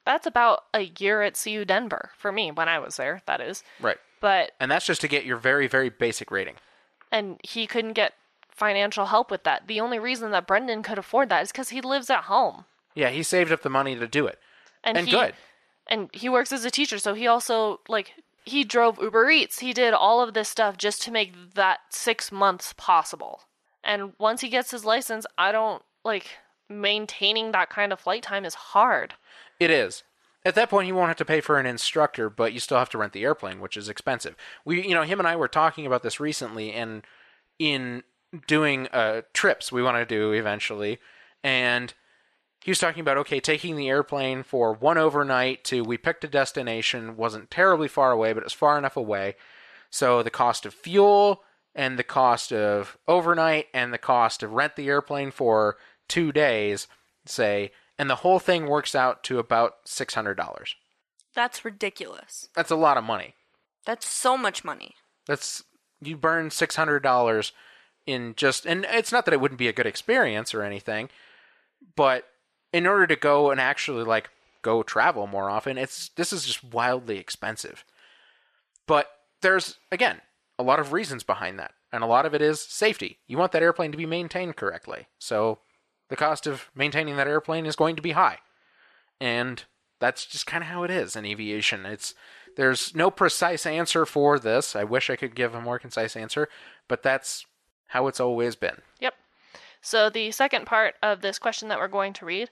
That's 0.07 0.25
about 0.25 0.63
a 0.73 0.89
year 0.97 1.21
at 1.21 1.38
CU 1.41 1.65
Denver 1.65 2.11
for 2.17 2.31
me 2.31 2.49
when 2.49 2.69
I 2.69 2.79
was 2.79 2.95
there, 2.95 3.21
that 3.25 3.41
is. 3.41 3.61
Right. 3.81 3.97
But 4.21 4.51
And 4.57 4.71
that's 4.71 4.85
just 4.85 5.01
to 5.01 5.09
get 5.09 5.25
your 5.25 5.35
very, 5.35 5.67
very 5.67 5.89
basic 5.89 6.31
rating. 6.31 6.55
and 7.11 7.41
he 7.43 7.67
couldn't 7.67 7.91
get 7.91 8.13
financial 8.49 9.07
help 9.07 9.29
with 9.29 9.43
that. 9.43 9.67
The 9.67 9.81
only 9.81 9.99
reason 9.99 10.31
that 10.31 10.47
Brendan 10.47 10.81
could 10.81 10.97
afford 10.97 11.27
that 11.27 11.43
is 11.43 11.51
because 11.51 11.69
he 11.69 11.81
lives 11.81 12.09
at 12.09 12.23
home. 12.23 12.63
Yeah, 12.95 13.09
he 13.09 13.21
saved 13.21 13.51
up 13.51 13.63
the 13.63 13.69
money 13.69 13.97
to 13.97 14.07
do 14.07 14.25
it. 14.27 14.39
and, 14.81 14.97
And 14.97 15.07
he, 15.07 15.11
good. 15.11 15.34
And 15.88 16.09
he 16.13 16.29
works 16.29 16.53
as 16.53 16.63
a 16.63 16.71
teacher, 16.71 16.97
so 16.99 17.13
he 17.13 17.27
also 17.27 17.81
like 17.89 18.13
he 18.45 18.63
drove 18.63 18.97
Uber 19.01 19.29
Eats. 19.29 19.59
He 19.59 19.73
did 19.73 19.93
all 19.93 20.21
of 20.21 20.34
this 20.34 20.47
stuff 20.47 20.77
just 20.77 21.01
to 21.01 21.11
make 21.11 21.34
that 21.55 21.79
six 21.89 22.31
months 22.31 22.73
possible. 22.77 23.41
And 23.84 24.13
once 24.17 24.39
he 24.39 24.47
gets 24.47 24.71
his 24.71 24.85
license, 24.85 25.25
I 25.38 25.51
don't 25.51 25.84
like 26.05 26.38
maintaining 26.69 27.51
that 27.51 27.69
kind 27.69 27.91
of 27.93 27.99
flight 27.99 28.23
time 28.23 28.45
is 28.45 28.55
hard. 28.55 29.15
It 29.59 29.71
is. 29.71 30.03
At 30.45 30.55
that 30.55 30.69
point, 30.69 30.88
you 30.88 30.95
won't 30.95 31.09
have 31.09 31.17
to 31.17 31.25
pay 31.25 31.41
for 31.41 31.59
an 31.59 31.65
instructor, 31.65 32.29
but 32.29 32.53
you 32.53 32.59
still 32.59 32.77
have 32.77 32.89
to 32.91 32.97
rent 32.97 33.13
the 33.13 33.23
airplane, 33.23 33.59
which 33.59 33.75
is 33.75 33.89
expensive. 33.89 34.35
We, 34.63 34.88
you 34.88 34.95
know, 34.95 35.03
him 35.03 35.19
and 35.19 35.27
I 35.27 35.35
were 35.35 35.47
talking 35.47 35.85
about 35.85 36.03
this 36.03 36.19
recently, 36.19 36.71
and 36.71 37.03
in 37.59 38.03
doing 38.47 38.88
uh, 38.88 39.23
trips 39.34 39.71
we 39.71 39.84
want 39.84 39.97
to 39.97 40.05
do 40.05 40.31
eventually, 40.31 40.99
and 41.43 41.93
he 42.63 42.71
was 42.71 42.79
talking 42.79 43.01
about 43.01 43.17
okay, 43.17 43.39
taking 43.39 43.75
the 43.75 43.89
airplane 43.89 44.43
for 44.43 44.73
one 44.73 44.97
overnight 44.97 45.63
to 45.65 45.84
we 45.84 45.97
picked 45.97 46.23
a 46.23 46.27
destination, 46.27 47.17
wasn't 47.17 47.51
terribly 47.51 47.88
far 47.88 48.11
away, 48.11 48.34
but 48.34 48.41
it 48.41 48.45
was 48.45 48.53
far 48.53 48.77
enough 48.77 48.97
away. 48.97 49.35
So 49.89 50.21
the 50.23 50.29
cost 50.29 50.65
of 50.65 50.73
fuel 50.73 51.43
and 51.73 51.97
the 51.97 52.03
cost 52.03 52.51
of 52.51 52.97
overnight 53.07 53.67
and 53.73 53.93
the 53.93 53.97
cost 53.97 54.43
of 54.43 54.53
rent 54.53 54.75
the 54.75 54.88
airplane 54.88 55.31
for 55.31 55.77
two 56.07 56.31
days, 56.31 56.88
say, 57.25 57.71
and 57.98 58.10
the 58.10 58.15
whole 58.15 58.40
thing 58.40 58.68
works 58.68 58.95
out 58.95 59.24
to 59.26 59.40
about 59.40 59.76
six 59.86 60.14
hundred 60.14 60.36
dollars. 60.36 60.76
That's 61.34 61.64
ridiculous. 61.64 62.49
That's 62.56 62.72
a 62.72 62.76
lot 62.76 62.98
of 62.98 63.03
money. 63.03 63.36
That's 63.86 64.07
so 64.07 64.38
much 64.38 64.64
money. 64.64 64.95
That's 65.28 65.64
you 66.02 66.18
burn 66.18 66.52
six 66.52 66.76
hundred 66.76 67.03
dollars 67.03 67.52
in 68.06 68.34
just 68.36 68.65
and 68.65 68.86
it's 68.90 69.11
not 69.11 69.26
that 69.26 69.34
it 69.34 69.41
wouldn't 69.41 69.60
be 69.60 69.68
a 69.68 69.74
good 69.74 69.86
experience 69.86 70.53
or 70.53 70.64
anything, 70.64 71.10
but 71.95 72.26
in 72.74 72.88
order 72.88 73.07
to 73.07 73.15
go 73.15 73.52
and 73.52 73.60
actually 73.60 74.03
like 74.03 74.30
go 74.61 74.84
travel 74.84 75.28
more 75.28 75.49
often, 75.49 75.78
it's 75.78 76.10
this 76.10 76.34
is 76.34 76.45
just 76.45 76.64
wildly 76.64 77.18
expensive. 77.18 77.84
But 78.86 79.07
there's 79.41 79.78
again 79.91 80.22
a 80.60 80.64
lot 80.64 80.80
of 80.80 80.91
reasons 80.91 81.24
behind 81.24 81.60
that, 81.60 81.74
and 81.91 82.03
a 82.03 82.07
lot 82.07 82.26
of 82.26 82.34
it 82.34 82.41
is 82.41 82.61
safety. 82.61 83.19
You 83.28 83.38
want 83.38 83.52
that 83.52 83.64
airplane 83.64 83.91
to 83.91 83.98
be 83.98 84.06
maintained 84.06 84.56
correctly, 84.56 85.07
so 85.19 85.60
the 86.09 86.15
cost 86.15 86.47
of 86.47 86.69
maintaining 86.75 87.17
that 87.17 87.27
airplane 87.27 87.65
is 87.65 87.75
going 87.75 87.95
to 87.95 88.01
be 88.01 88.11
high, 88.11 88.39
and 89.19 89.63
that's 89.99 90.25
just 90.25 90.47
kind 90.47 90.63
of 90.63 90.69
how 90.69 90.84
it 90.84 90.91
is 90.91 91.15
in 91.15 91.25
aviation. 91.25 91.85
It's 91.85 92.13
there's 92.55 92.95
no 92.95 93.11
precise 93.11 93.65
answer 93.65 94.05
for 94.05 94.39
this. 94.39 94.75
I 94.75 94.84
wish 94.84 95.09
I 95.09 95.15
could 95.15 95.35
give 95.35 95.53
a 95.53 95.61
more 95.61 95.79
concise 95.79 96.15
answer, 96.15 96.49
but 96.88 97.03
that's 97.03 97.45
how 97.88 98.07
it's 98.07 98.19
always 98.19 98.55
been. 98.55 98.81
Yep. 98.99 99.13
So 99.81 100.09
the 100.09 100.31
second 100.31 100.65
part 100.65 100.95
of 101.01 101.21
this 101.21 101.39
question 101.39 101.67
that 101.69 101.79
we're 101.79 101.88
going 101.88 102.13
to 102.13 102.25
read 102.25 102.49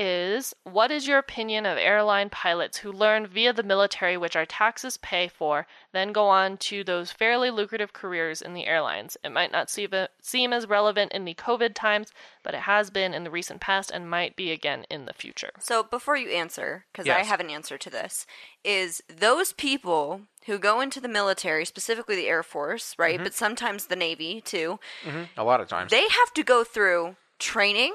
is 0.00 0.54
What 0.64 0.90
is 0.90 1.06
your 1.06 1.18
opinion 1.18 1.66
of 1.66 1.76
airline 1.76 2.30
pilots 2.30 2.78
who 2.78 2.90
learn 2.90 3.26
via 3.26 3.52
the 3.52 3.62
military, 3.62 4.16
which 4.16 4.36
our 4.36 4.46
taxes 4.46 4.96
pay 4.96 5.28
for, 5.28 5.66
then 5.92 6.12
go 6.12 6.26
on 6.28 6.56
to 6.58 6.82
those 6.82 7.12
fairly 7.12 7.50
lucrative 7.50 7.92
careers 7.92 8.40
in 8.40 8.54
the 8.54 8.66
airlines? 8.66 9.16
It 9.22 9.30
might 9.32 9.52
not 9.52 9.68
seem, 9.68 9.90
seem 10.22 10.52
as 10.52 10.66
relevant 10.68 11.12
in 11.12 11.24
the 11.24 11.34
COVID 11.34 11.74
times, 11.74 12.12
but 12.42 12.54
it 12.54 12.60
has 12.60 12.90
been 12.90 13.12
in 13.12 13.24
the 13.24 13.30
recent 13.30 13.60
past 13.60 13.90
and 13.90 14.08
might 14.08 14.36
be 14.36 14.50
again 14.50 14.84
in 14.90 15.04
the 15.04 15.12
future. 15.12 15.50
So 15.60 15.82
before 15.82 16.16
you 16.16 16.30
answer, 16.30 16.86
because 16.92 17.08
I 17.08 17.22
have 17.24 17.40
an 17.40 17.50
answer 17.50 17.76
to 17.78 17.90
this, 17.90 18.26
is 18.64 19.02
those 19.14 19.52
people 19.52 20.22
who 20.46 20.58
go 20.58 20.80
into 20.80 21.00
the 21.00 21.08
military, 21.08 21.64
specifically 21.66 22.16
the 22.16 22.28
Air 22.28 22.42
Force, 22.42 22.94
right, 22.98 23.16
Mm-hmm. 23.16 23.24
but 23.24 23.34
sometimes 23.34 23.86
the 23.86 23.96
Navy 23.96 24.40
too, 24.40 24.78
A 25.36 25.44
lot 25.44 25.60
of 25.60 25.68
times. 25.68 25.90
they 25.90 26.02
have 26.08 26.32
to 26.34 26.42
go 26.42 26.64
through 26.64 27.16
training. 27.38 27.94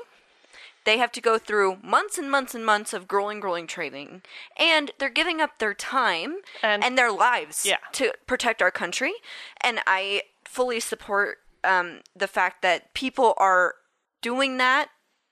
They 0.86 0.98
have 1.00 1.12
to 1.14 1.22
go 1.22 1.38
through 1.38 1.78
months 1.84 2.18
and 2.18 2.32
months 2.32 2.56
and 2.56 2.66
months 2.66 2.94
of 2.94 3.08
grueling, 3.08 3.40
grueling 3.40 3.68
training, 3.68 4.22
and 4.58 4.92
they're 5.00 5.10
giving 5.10 5.42
up 5.42 5.58
their 5.60 5.74
time 5.74 6.38
And- 6.62 6.84
and, 6.84 6.98
their 6.98 7.12
lives 7.12 7.66
Yeah. 7.66 7.78
to 7.94 8.14
protect 8.28 8.62
our 8.62 8.72
country. 8.72 9.14
And 9.62 9.82
I 9.88 10.24
fully 10.46 10.80
support 10.80 11.40
um, 11.64 12.02
the 12.16 12.28
fact 12.28 12.62
that 12.62 12.94
people 12.94 13.34
are 13.38 13.76
doing 14.22 14.58
that 14.58 14.90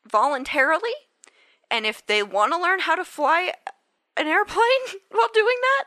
voluntarily. 0.10 0.94
And 1.70 1.86
if 1.86 2.04
they 2.06 2.24
want 2.24 2.52
to 2.54 2.58
learn 2.60 2.80
how 2.82 2.96
to 2.96 3.06
fly 3.06 3.54
an 4.18 4.28
airplane 4.28 4.84
while 5.12 5.30
doing 5.34 5.58
that, 5.62 5.86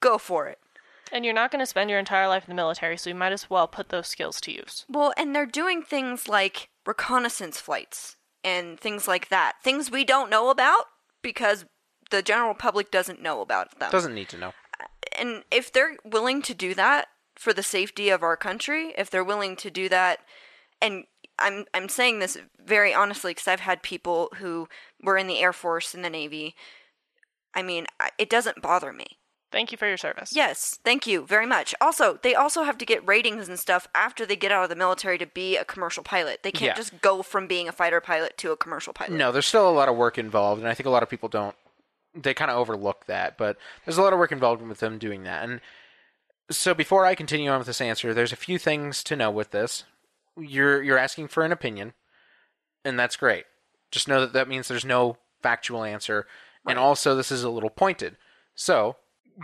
go 0.00 0.16
for 0.18 0.46
it. 0.46 0.58
And 1.12 1.24
you're 1.24 1.34
not 1.34 1.50
going 1.50 1.58
to 1.58 1.66
spend 1.66 1.90
your 1.90 1.98
entire 1.98 2.28
life 2.28 2.44
in 2.44 2.50
the 2.50 2.54
military, 2.54 2.96
so 2.96 3.10
you 3.10 3.16
might 3.16 3.32
as 3.32 3.50
well 3.50 3.66
put 3.66 3.88
those 3.88 4.06
skills 4.06 4.40
to 4.42 4.52
use. 4.52 4.84
Well, 4.88 5.12
and 5.16 5.34
they're 5.34 5.44
doing 5.44 5.82
things 5.82 6.28
like 6.28 6.68
reconnaissance 6.86 7.60
flights 7.60 8.14
and 8.44 8.78
things 8.78 9.06
like 9.06 9.28
that. 9.28 9.54
Things 9.62 9.90
we 9.90 10.04
don't 10.04 10.30
know 10.30 10.50
about 10.50 10.84
because 11.22 11.64
the 12.10 12.22
general 12.22 12.54
public 12.54 12.90
doesn't 12.90 13.22
know 13.22 13.40
about 13.40 13.78
them. 13.78 13.90
Doesn't 13.90 14.14
need 14.14 14.28
to 14.30 14.38
know. 14.38 14.52
and 15.18 15.44
if 15.50 15.72
they're 15.72 15.96
willing 16.04 16.42
to 16.42 16.54
do 16.54 16.74
that 16.74 17.08
for 17.36 17.52
the 17.52 17.62
safety 17.62 18.08
of 18.10 18.22
our 18.22 18.36
country, 18.36 18.92
if 18.98 19.10
they're 19.10 19.24
willing 19.24 19.56
to 19.56 19.70
do 19.70 19.88
that, 19.88 20.20
and 20.80 21.04
I'm 21.38 21.64
I'm 21.74 21.88
saying 21.88 22.18
this 22.18 22.36
very 22.58 22.92
honestly 22.94 23.32
because 23.32 23.48
I've 23.48 23.60
had 23.60 23.82
people 23.82 24.30
who 24.36 24.68
were 25.02 25.16
in 25.16 25.26
the 25.26 25.38
Air 25.38 25.52
Force 25.52 25.94
and 25.94 26.04
the 26.04 26.10
Navy. 26.10 26.54
I 27.54 27.62
mean, 27.62 27.86
it 28.18 28.30
doesn't 28.30 28.62
bother 28.62 28.92
me. 28.92 29.18
Thank 29.52 29.72
you 29.72 29.78
for 29.78 29.88
your 29.88 29.96
service. 29.96 30.32
Yes, 30.34 30.78
thank 30.84 31.06
you 31.06 31.26
very 31.26 31.46
much. 31.46 31.74
Also, 31.80 32.18
they 32.22 32.34
also 32.36 32.62
have 32.62 32.78
to 32.78 32.86
get 32.86 33.06
ratings 33.06 33.48
and 33.48 33.58
stuff 33.58 33.88
after 33.94 34.24
they 34.24 34.36
get 34.36 34.52
out 34.52 34.62
of 34.62 34.70
the 34.70 34.76
military 34.76 35.18
to 35.18 35.26
be 35.26 35.56
a 35.56 35.64
commercial 35.64 36.04
pilot. 36.04 36.42
They 36.42 36.52
can't 36.52 36.70
Yeah. 36.70 36.74
just 36.74 37.00
go 37.00 37.22
from 37.22 37.48
being 37.48 37.68
a 37.68 37.72
fighter 37.72 38.00
pilot 38.00 38.38
to 38.38 38.52
a 38.52 38.56
commercial 38.56 38.92
pilot. 38.92 39.12
No, 39.12 39.32
there's 39.32 39.46
still 39.46 39.68
a 39.68 39.72
lot 39.72 39.88
of 39.88 39.96
work 39.96 40.18
involved, 40.18 40.60
and 40.60 40.68
I 40.68 40.74
think 40.74 40.86
a 40.86 40.90
lot 40.90 41.02
of 41.02 41.08
people 41.08 41.28
don't. 41.28 41.56
They 42.14 42.34
kind 42.34 42.50
of 42.50 42.58
overlook 42.58 43.06
that, 43.06 43.36
but 43.38 43.56
there's 43.84 43.98
a 43.98 44.02
lot 44.02 44.12
of 44.12 44.18
work 44.18 44.32
involved 44.32 44.62
with 44.62 44.78
them 44.78 44.98
doing 44.98 45.24
that. 45.24 45.48
And 45.48 45.60
so, 46.50 46.74
before 46.74 47.04
I 47.04 47.14
continue 47.14 47.50
on 47.50 47.58
with 47.58 47.66
this 47.68 47.80
answer, 47.80 48.12
there's 48.14 48.32
a 48.32 48.36
few 48.36 48.58
things 48.58 49.02
to 49.04 49.16
know 49.16 49.30
with 49.30 49.50
this. 49.50 49.84
You're 50.36 50.82
you're 50.82 50.98
asking 50.98 51.28
for 51.28 51.44
an 51.44 51.52
opinion, 51.52 51.94
and 52.84 52.98
that's 52.98 53.16
great. 53.16 53.46
Just 53.90 54.06
know 54.08 54.20
that 54.20 54.32
that 54.32 54.48
means 54.48 54.68
there's 54.68 54.84
no 54.84 55.16
factual 55.42 55.82
answer, 55.84 56.26
and 56.66 56.78
also 56.78 57.14
this 57.16 57.30
is 57.32 57.42
a 57.44 57.50
little 57.50 57.70
pointed. 57.70 58.16
So 58.54 58.96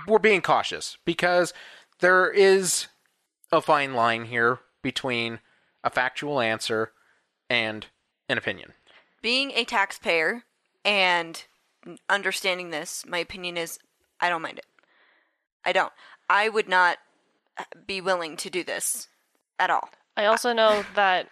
we're 0.07 0.19
being 0.19 0.43
cautious 0.43 0.99
because 1.05 1.53
there 2.01 2.31
is 2.31 2.89
a 3.51 3.61
fine 3.61 3.95
line 3.95 4.25
here 4.27 4.61
between 4.83 5.41
a 5.83 5.91
factual 5.91 6.41
answer 6.41 6.93
and 7.49 7.87
an 8.29 8.39
opinion. 8.39 8.73
being 9.23 9.53
a 9.53 9.65
taxpayer 9.65 10.45
and 10.85 11.45
understanding 12.09 12.71
this, 12.71 13.05
my 13.07 13.19
opinion 13.19 13.57
is 13.57 13.79
I 14.21 14.29
don't 14.29 14.43
mind 14.43 14.59
it. 14.59 14.67
I 15.65 15.73
don't. 15.73 15.93
I 16.29 16.49
would 16.49 16.69
not 16.69 16.99
be 17.87 18.01
willing 18.01 18.37
to 18.39 18.51
do 18.51 18.63
this 18.65 19.09
at 19.59 19.71
all. 19.71 19.89
I 20.17 20.27
also 20.27 20.53
know 20.53 20.85
that 20.95 21.29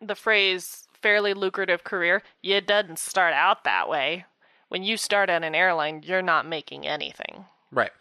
the 0.00 0.14
phrase 0.14 0.86
fairly 1.00 1.34
lucrative 1.34 1.84
career, 1.84 2.22
you 2.42 2.60
doesn't 2.60 2.98
start 2.98 3.34
out 3.34 3.64
that 3.64 3.88
way. 3.88 4.24
When 4.68 4.82
you 4.82 4.96
start 4.96 5.30
at 5.30 5.44
an 5.44 5.54
airline, 5.54 6.02
you're 6.04 6.22
not 6.22 6.46
making 6.46 6.86
anything. 6.86 7.46
Right. 7.70 7.92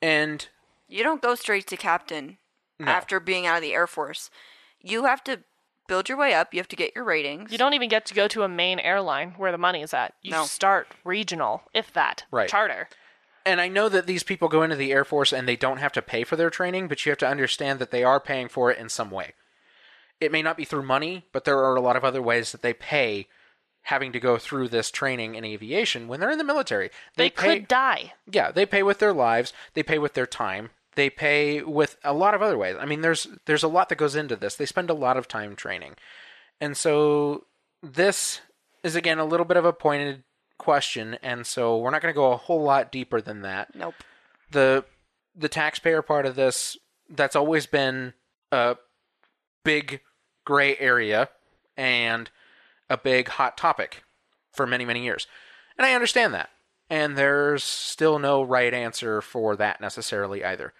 And 0.00 0.46
You 0.88 1.02
don't 1.02 1.22
go 1.22 1.34
straight 1.34 1.66
to 1.68 1.76
captain 1.76 2.38
after 2.80 3.18
being 3.20 3.46
out 3.46 3.56
of 3.56 3.62
the 3.62 3.74
Air 3.74 3.86
Force. 3.86 4.30
You 4.80 5.04
have 5.04 5.24
to 5.24 5.40
build 5.88 6.08
your 6.08 6.16
way 6.18 6.34
up. 6.34 6.54
You 6.54 6.60
have 6.60 6.68
to 6.68 6.76
get 6.76 6.94
your 6.94 7.04
ratings. 7.04 7.50
You 7.50 7.58
don't 7.58 7.74
even 7.74 7.88
get 7.88 8.06
to 8.06 8.14
go 8.14 8.28
to 8.28 8.42
a 8.44 8.48
main 8.48 8.78
airline 8.78 9.32
where 9.36 9.50
the 9.50 9.58
money 9.58 9.82
is 9.82 9.92
at. 9.92 10.14
You 10.22 10.30
No. 10.30 10.44
start 10.44 10.86
regional, 11.04 11.62
if 11.74 11.92
that. 11.94 12.24
Right. 12.30 12.48
Charter. 12.48 12.88
and 13.46 13.62
I 13.62 13.68
know 13.68 13.88
that 13.88 14.06
these 14.06 14.22
people 14.22 14.48
go 14.48 14.62
into 14.62 14.76
the 14.76 14.92
Air 14.92 15.06
Force 15.06 15.32
and 15.32 15.48
they 15.48 15.56
don't 15.56 15.78
have 15.78 15.92
to 15.92 16.02
pay 16.02 16.22
for 16.22 16.36
their 16.36 16.50
training, 16.50 16.86
but 16.86 17.04
you 17.06 17.10
have 17.10 17.18
to 17.20 17.26
understand 17.28 17.78
that 17.78 17.90
they 17.90 18.04
are 18.04 18.20
paying 18.20 18.46
for 18.48 18.70
it 18.70 18.76
in 18.78 18.90
some 18.90 19.10
way. 19.10 19.32
It 20.20 20.30
may 20.30 20.42
not 20.42 20.58
be 20.58 20.66
through 20.66 20.82
money, 20.82 21.24
but 21.32 21.44
there 21.46 21.58
are 21.64 21.74
a 21.74 21.80
lot 21.80 21.96
of 21.96 22.04
other 22.04 22.20
ways 22.20 22.52
that 22.52 22.60
they 22.60 22.74
pay 22.74 23.26
having 23.82 24.12
to 24.12 24.20
go 24.20 24.36
through 24.38 24.68
this 24.68 24.90
training 24.90 25.34
in 25.34 25.44
aviation 25.44 26.08
when 26.08 26.20
they're 26.20 26.30
in 26.30 26.38
the 26.38 26.44
military. 26.44 26.90
They, 27.16 27.30
pay, 27.30 27.60
could 27.60 27.68
die. 27.68 28.12
Yeah, 28.30 28.50
they 28.50 28.66
pay 28.66 28.82
with 28.82 28.98
their 28.98 29.12
lives, 29.12 29.52
they 29.74 29.82
pay 29.82 29.98
with 29.98 30.14
their 30.14 30.26
time, 30.26 30.70
they 30.94 31.08
pay 31.08 31.62
with 31.62 31.96
a 32.04 32.12
lot 32.12 32.34
of 32.34 32.42
other 32.42 32.58
ways. 32.58 32.76
I 32.78 32.84
mean, 32.84 33.00
there's 33.02 33.28
there's 33.46 33.62
a 33.62 33.68
lot 33.68 33.88
that 33.88 33.96
goes 33.96 34.16
into 34.16 34.36
this. 34.36 34.56
They 34.56 34.66
spend 34.66 34.90
a 34.90 34.94
lot 34.94 35.16
of 35.16 35.28
time 35.28 35.54
training. 35.54 35.94
And 36.60 36.76
so 36.76 37.44
this 37.82 38.40
is 38.82 38.96
again 38.96 39.18
a 39.18 39.24
little 39.24 39.46
bit 39.46 39.56
of 39.56 39.64
a 39.64 39.72
pointed 39.72 40.24
question, 40.58 41.16
and 41.22 41.46
so 41.46 41.78
we're 41.78 41.90
not 41.90 42.02
going 42.02 42.12
to 42.12 42.16
go 42.16 42.32
a 42.32 42.36
whole 42.36 42.62
lot 42.62 42.90
deeper 42.90 43.20
than 43.20 43.42
that. 43.42 43.74
Nope. 43.74 43.94
The 44.50 44.84
the 45.36 45.48
taxpayer 45.48 46.02
part 46.02 46.26
of 46.26 46.34
this 46.34 46.76
that's 47.08 47.36
always 47.36 47.66
been 47.66 48.12
a 48.50 48.76
big 49.64 50.00
gray 50.44 50.76
area 50.78 51.28
and 51.76 52.30
a 52.90 52.96
big 52.96 53.28
hot 53.28 53.56
topic 53.56 54.02
for 54.52 54.66
many 54.66 54.84
many 54.84 55.04
years. 55.04 55.26
And 55.76 55.86
I 55.86 55.94
understand 55.94 56.34
that. 56.34 56.50
And 56.90 57.16
there's 57.16 57.62
still 57.62 58.18
no 58.18 58.42
right 58.42 58.72
answer 58.72 59.20
for 59.20 59.56
that 59.56 59.80
necessarily 59.80 60.42
either. 60.42 60.72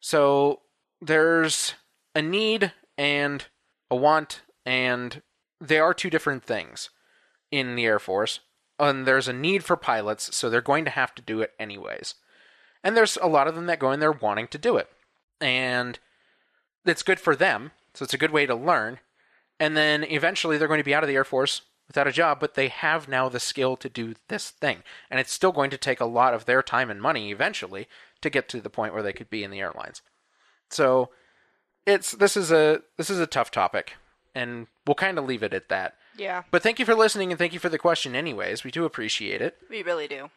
So 0.00 0.60
there's 1.00 1.74
a 2.14 2.22
need 2.22 2.72
and 2.96 3.44
a 3.90 3.96
want, 3.96 4.42
and 4.64 5.22
they 5.60 5.78
are 5.78 5.94
two 5.94 6.10
different 6.10 6.44
things 6.44 6.90
in 7.50 7.76
the 7.76 7.84
Air 7.84 7.98
Force. 7.98 8.40
And 8.78 9.06
there's 9.06 9.28
a 9.28 9.32
need 9.32 9.64
for 9.64 9.76
pilots, 9.76 10.34
so 10.34 10.48
they're 10.50 10.60
going 10.60 10.84
to 10.84 10.90
have 10.90 11.14
to 11.14 11.22
do 11.22 11.40
it 11.42 11.52
anyways. 11.58 12.14
And 12.82 12.96
there's 12.96 13.16
a 13.22 13.28
lot 13.28 13.46
of 13.46 13.54
them 13.54 13.66
that 13.66 13.78
go 13.78 13.92
in 13.92 14.00
there 14.00 14.12
wanting 14.12 14.48
to 14.48 14.58
do 14.58 14.76
it. 14.76 14.88
And 15.40 15.98
it's 16.84 17.02
good 17.02 17.20
for 17.20 17.36
them, 17.36 17.70
so 17.94 18.02
it's 18.02 18.14
a 18.14 18.18
good 18.18 18.30
way 18.30 18.46
to 18.46 18.54
learn. 18.54 18.98
And 19.60 19.76
then 19.76 20.04
eventually 20.04 20.58
they're 20.58 20.68
going 20.68 20.78
to 20.78 20.84
be 20.84 20.94
out 20.94 21.04
of 21.04 21.08
the 21.08 21.14
Air 21.14 21.24
Force 21.24 21.62
without 21.86 22.06
a 22.06 22.12
job, 22.12 22.40
but 22.40 22.54
they 22.54 22.68
have 22.68 23.08
now 23.08 23.28
the 23.28 23.40
skill 23.40 23.76
to 23.76 23.88
do 23.88 24.14
this 24.28 24.50
thing. 24.50 24.82
And 25.10 25.20
it's 25.20 25.32
still 25.32 25.52
going 25.52 25.70
to 25.70 25.78
take 25.78 26.00
a 26.00 26.06
lot 26.06 26.34
of 26.34 26.44
their 26.46 26.62
time 26.62 26.90
and 26.90 27.00
money 27.00 27.30
eventually 27.30 27.86
to 28.22 28.30
get 28.30 28.48
to 28.48 28.60
the 28.60 28.70
point 28.70 28.94
where 28.94 29.02
they 29.02 29.12
could 29.12 29.30
be 29.30 29.44
in 29.44 29.50
the 29.50 29.60
airlines. 29.60 30.02
So 30.70 31.10
it's 31.86 32.12
this 32.12 32.36
is 32.36 32.50
a 32.50 32.80
this 32.96 33.10
is 33.10 33.20
a 33.20 33.26
tough 33.26 33.50
topic, 33.50 33.94
and 34.34 34.66
we'll 34.86 34.94
kind 34.94 35.18
of 35.18 35.26
leave 35.26 35.42
it 35.42 35.52
at 35.54 35.68
that. 35.68 35.94
Yeah, 36.16 36.44
But 36.50 36.62
thank 36.62 36.78
you 36.78 36.84
for 36.84 36.94
listening 36.94 37.32
and 37.32 37.38
thank 37.38 37.52
you 37.52 37.58
for 37.58 37.68
the 37.68 37.78
question 37.78 38.14
anyways. 38.14 38.62
We 38.62 38.70
do 38.70 38.84
appreciate 38.84 39.42
it. 39.42 39.56
we 39.68 39.82
really 39.82 40.06
do. 40.06 40.30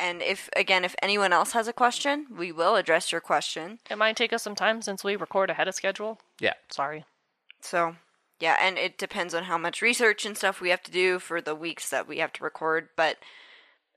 And 0.00 0.20
if 0.20 0.50
again, 0.56 0.84
if 0.84 0.96
anyone 1.00 1.32
else 1.32 1.52
has 1.52 1.68
a 1.68 1.72
question, 1.72 2.26
we 2.36 2.50
will 2.50 2.74
address 2.74 3.12
your 3.12 3.20
question. 3.20 3.78
It 3.88 3.96
might 3.96 4.16
take 4.16 4.32
us 4.32 4.42
some 4.42 4.56
time 4.56 4.82
since 4.82 5.04
we 5.04 5.14
record 5.16 5.48
ahead 5.50 5.68
of 5.68 5.74
schedule. 5.76 6.20
Yeah. 6.40 6.54
Sorry. 6.70 7.04
So, 7.60 7.94
yeah, 8.40 8.56
and 8.60 8.78
it 8.78 8.98
depends 8.98 9.34
on 9.34 9.44
how 9.44 9.58
much 9.58 9.82
research 9.82 10.26
and 10.26 10.36
stuff 10.36 10.60
we 10.60 10.70
have 10.70 10.82
to 10.82 10.90
do 10.90 11.18
for 11.18 11.40
the 11.40 11.54
weeks 11.54 11.88
that 11.90 12.08
we 12.08 12.18
have 12.18 12.32
to 12.34 12.44
record, 12.44 12.88
but 12.96 13.18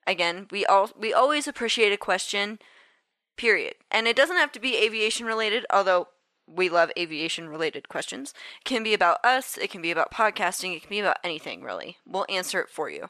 again, 0.06 0.48
we 0.52 0.66
all 0.66 0.90
we 0.98 1.14
always 1.14 1.48
appreciate 1.48 1.92
a 1.92 1.98
question 1.98 2.60
period. 3.36 3.76
And 3.92 4.08
it 4.08 4.16
doesn't 4.16 4.38
have 4.38 4.52
to 4.54 4.60
be 4.60 4.78
aviation 4.78 5.26
related, 5.26 5.66
although 5.72 6.08
we 6.48 6.70
love 6.70 6.92
aviation 6.98 7.50
related 7.50 7.90
questions. 7.90 8.34
It 8.62 8.66
can 8.66 8.84
be 8.84 8.94
about 8.94 9.24
us, 9.24 9.58
it 9.58 9.70
can 9.70 9.82
be 9.82 9.92
about 9.92 10.12
podcasting, 10.12 10.76
it 10.76 10.82
can 10.82 10.90
be 10.90 11.00
about 11.00 11.20
anything 11.24 11.62
really. 11.62 11.98
We'll 12.06 12.26
answer 12.30 12.60
it 12.62 12.70
for 12.70 12.90
you. 12.90 13.10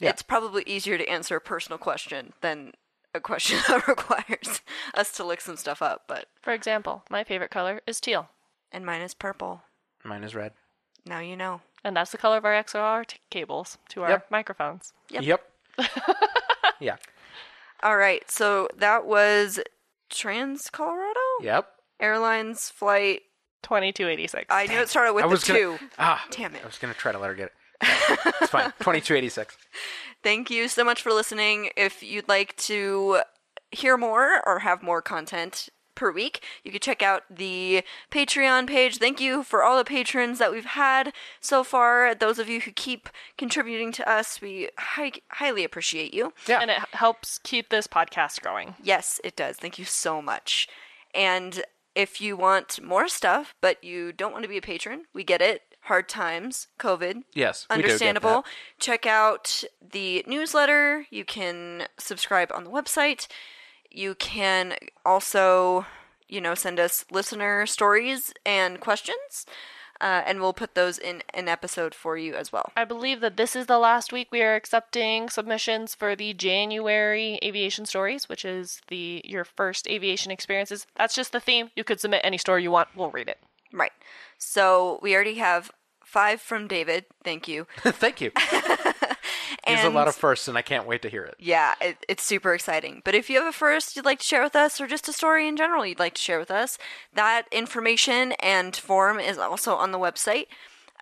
Yeah. 0.00 0.10
It's 0.10 0.22
probably 0.22 0.64
easier 0.66 0.98
to 0.98 1.08
answer 1.08 1.36
a 1.36 1.40
personal 1.40 1.78
question 1.78 2.32
than 2.40 2.72
a 3.14 3.20
question 3.20 3.58
that 3.68 3.86
requires 3.86 4.60
us 4.94 5.12
to 5.12 5.24
look 5.24 5.40
some 5.40 5.56
stuff 5.56 5.82
up, 5.82 6.02
but 6.06 6.26
For 6.42 6.52
example, 6.52 7.04
my 7.10 7.24
favorite 7.24 7.50
color 7.50 7.80
is 7.86 8.00
teal, 8.00 8.30
and 8.72 8.84
mine 8.84 9.02
is 9.02 9.14
purple. 9.14 9.62
Mine 10.04 10.24
is 10.24 10.34
red. 10.34 10.52
Now 11.06 11.20
you 11.20 11.36
know. 11.36 11.60
and 11.84 11.96
that's 11.96 12.12
the 12.12 12.18
color 12.18 12.36
of 12.36 12.44
our 12.44 12.52
XLR 12.62 13.06
t- 13.06 13.18
cables 13.30 13.78
to 13.90 14.02
our 14.02 14.10
Yep. 14.10 14.26
microphones. 14.30 14.92
Yep. 15.10 15.22
Yep. 15.22 15.50
Yeah. 16.80 16.96
All 17.82 17.96
right, 17.98 18.30
so 18.30 18.68
that 18.78 19.04
was 19.06 19.60
Trans 20.08 20.70
Colorado 20.70 21.20
Yep. 21.42 21.68
Airlines 22.00 22.70
flight. 22.70 23.22
2286. 23.62 24.46
I 24.48 24.66
knew 24.66 24.78
it 24.80 24.88
started 24.88 25.12
with 25.12 25.24
I 25.24 25.26
the 25.28 25.30
was 25.32 25.42
two. 25.44 25.52
gonna 25.52 25.90
ah 25.98 26.24
Damn 26.30 26.54
it. 26.54 26.62
I 26.62 26.66
was 26.66 26.78
gonna 26.78 26.94
try 26.94 27.12
to 27.12 27.18
let 27.18 27.28
her 27.28 27.34
get 27.34 27.46
it. 27.46 27.52
It's 28.40 28.50
fine. 28.50 28.64
2286. 28.80 29.54
Thank 30.22 30.50
you 30.50 30.66
so 30.68 30.82
much 30.84 31.02
for 31.02 31.12
listening. 31.12 31.68
If 31.76 32.02
you'd 32.02 32.26
like 32.28 32.56
to 32.58 33.20
hear 33.70 33.98
more 33.98 34.40
or 34.46 34.60
have 34.60 34.82
more 34.82 35.02
content 35.02 35.68
per 36.00 36.10
week, 36.10 36.42
you 36.64 36.72
can 36.72 36.80
check 36.80 37.02
out 37.02 37.22
the 37.30 37.84
Patreon 38.10 38.66
page. 38.66 38.96
Thank 38.96 39.20
you 39.20 39.42
for 39.42 39.62
all 39.62 39.76
the 39.76 39.84
patrons 39.84 40.38
that 40.38 40.50
we've 40.50 40.64
had 40.64 41.12
so 41.40 41.62
far. 41.62 42.14
Those 42.14 42.38
of 42.38 42.48
you 42.48 42.60
who 42.60 42.72
keep 42.72 43.08
contributing 43.36 43.92
to 43.92 44.10
us, 44.10 44.40
we 44.40 44.70
hi- 44.78 45.12
highly 45.28 45.62
appreciate 45.62 46.14
you. 46.14 46.32
Yeah. 46.48 46.60
And 46.60 46.70
it 46.70 46.78
helps 46.92 47.38
keep 47.38 47.68
this 47.68 47.86
podcast 47.86 48.40
growing. 48.40 48.74
Yes, 48.82 49.20
it 49.22 49.36
does. 49.36 49.58
Thank 49.58 49.78
you 49.78 49.84
so 49.84 50.20
much. 50.22 50.66
And 51.14 51.62
if 51.94 52.20
you 52.20 52.36
want 52.36 52.82
more 52.82 53.06
stuff, 53.08 53.54
but 53.60 53.84
you 53.84 54.12
don't 54.12 54.32
want 54.32 54.44
to 54.44 54.48
be 54.48 54.56
a 54.56 54.62
patron, 54.62 55.04
we 55.12 55.22
get 55.22 55.42
it. 55.42 55.62
Hard 55.84 56.08
times, 56.08 56.68
COVID. 56.78 57.22
Yes, 57.34 57.66
we 57.68 57.76
do 57.76 57.82
get 57.82 57.84
Understandable. 57.86 58.42
that. 58.42 58.44
Check 58.78 59.06
out 59.06 59.64
the 59.80 60.22
newsletter. 60.26 61.06
You 61.10 61.24
can 61.24 61.88
subscribe 61.98 62.52
on 62.54 62.64
the 62.64 62.70
website. 62.70 63.26
You 63.90 64.14
can 64.14 64.74
also, 65.04 65.86
you 66.28 66.40
know, 66.40 66.54
send 66.54 66.78
us 66.78 67.04
listener 67.10 67.66
stories 67.66 68.32
and 68.44 68.80
questions. 68.80 69.46
Uh, 70.00 70.22
and 70.24 70.40
we'll 70.40 70.54
put 70.54 70.74
those 70.74 70.96
in 70.96 71.22
an 71.34 71.46
episode 71.46 71.94
for 71.94 72.16
you 72.16 72.34
as 72.34 72.50
well. 72.50 72.72
I 72.74 72.86
believe 72.86 73.20
that 73.20 73.36
this 73.36 73.54
is 73.54 73.66
the 73.66 73.78
last 73.78 74.14
week 74.14 74.28
we 74.32 74.40
are 74.40 74.54
accepting 74.54 75.28
submissions 75.28 75.94
for 75.94 76.16
the 76.16 76.32
January 76.32 77.38
aviation 77.44 77.84
stories, 77.84 78.26
which 78.26 78.42
is 78.46 78.80
the 78.88 79.20
your 79.26 79.44
first 79.44 79.86
aviation 79.88 80.32
experiences. 80.32 80.86
That's 80.96 81.14
just 81.14 81.32
the 81.32 81.40
theme. 81.40 81.70
You 81.76 81.84
could 81.84 82.00
submit 82.00 82.22
any 82.24 82.38
story 82.38 82.62
you 82.62 82.70
want. 82.70 82.88
We'll 82.96 83.10
read 83.10 83.28
it. 83.28 83.40
Right. 83.74 83.92
So 84.38 84.98
we 85.02 85.14
already 85.14 85.34
have 85.34 85.70
five 86.02 86.40
from 86.40 86.66
David. 86.66 87.04
Thank 87.22 87.46
you. 87.46 87.66
Thank 87.80 88.22
you. 88.22 88.32
There's 89.74 89.92
a 89.92 89.96
lot 89.96 90.08
of 90.08 90.14
firsts, 90.14 90.48
and 90.48 90.56
I 90.56 90.62
can't 90.62 90.86
wait 90.86 91.02
to 91.02 91.08
hear 91.08 91.24
it. 91.24 91.34
Yeah, 91.38 91.74
it, 91.80 92.04
it's 92.08 92.22
super 92.22 92.54
exciting. 92.54 93.02
But 93.04 93.14
if 93.14 93.30
you 93.30 93.38
have 93.38 93.46
a 93.46 93.52
first 93.52 93.96
you'd 93.96 94.04
like 94.04 94.20
to 94.20 94.24
share 94.24 94.42
with 94.42 94.56
us, 94.56 94.80
or 94.80 94.86
just 94.86 95.08
a 95.08 95.12
story 95.12 95.48
in 95.48 95.56
general 95.56 95.86
you'd 95.86 95.98
like 95.98 96.14
to 96.14 96.20
share 96.22 96.38
with 96.38 96.50
us, 96.50 96.78
that 97.12 97.46
information 97.50 98.32
and 98.40 98.76
form 98.76 99.18
is 99.20 99.38
also 99.38 99.74
on 99.74 99.92
the 99.92 99.98
website. 99.98 100.46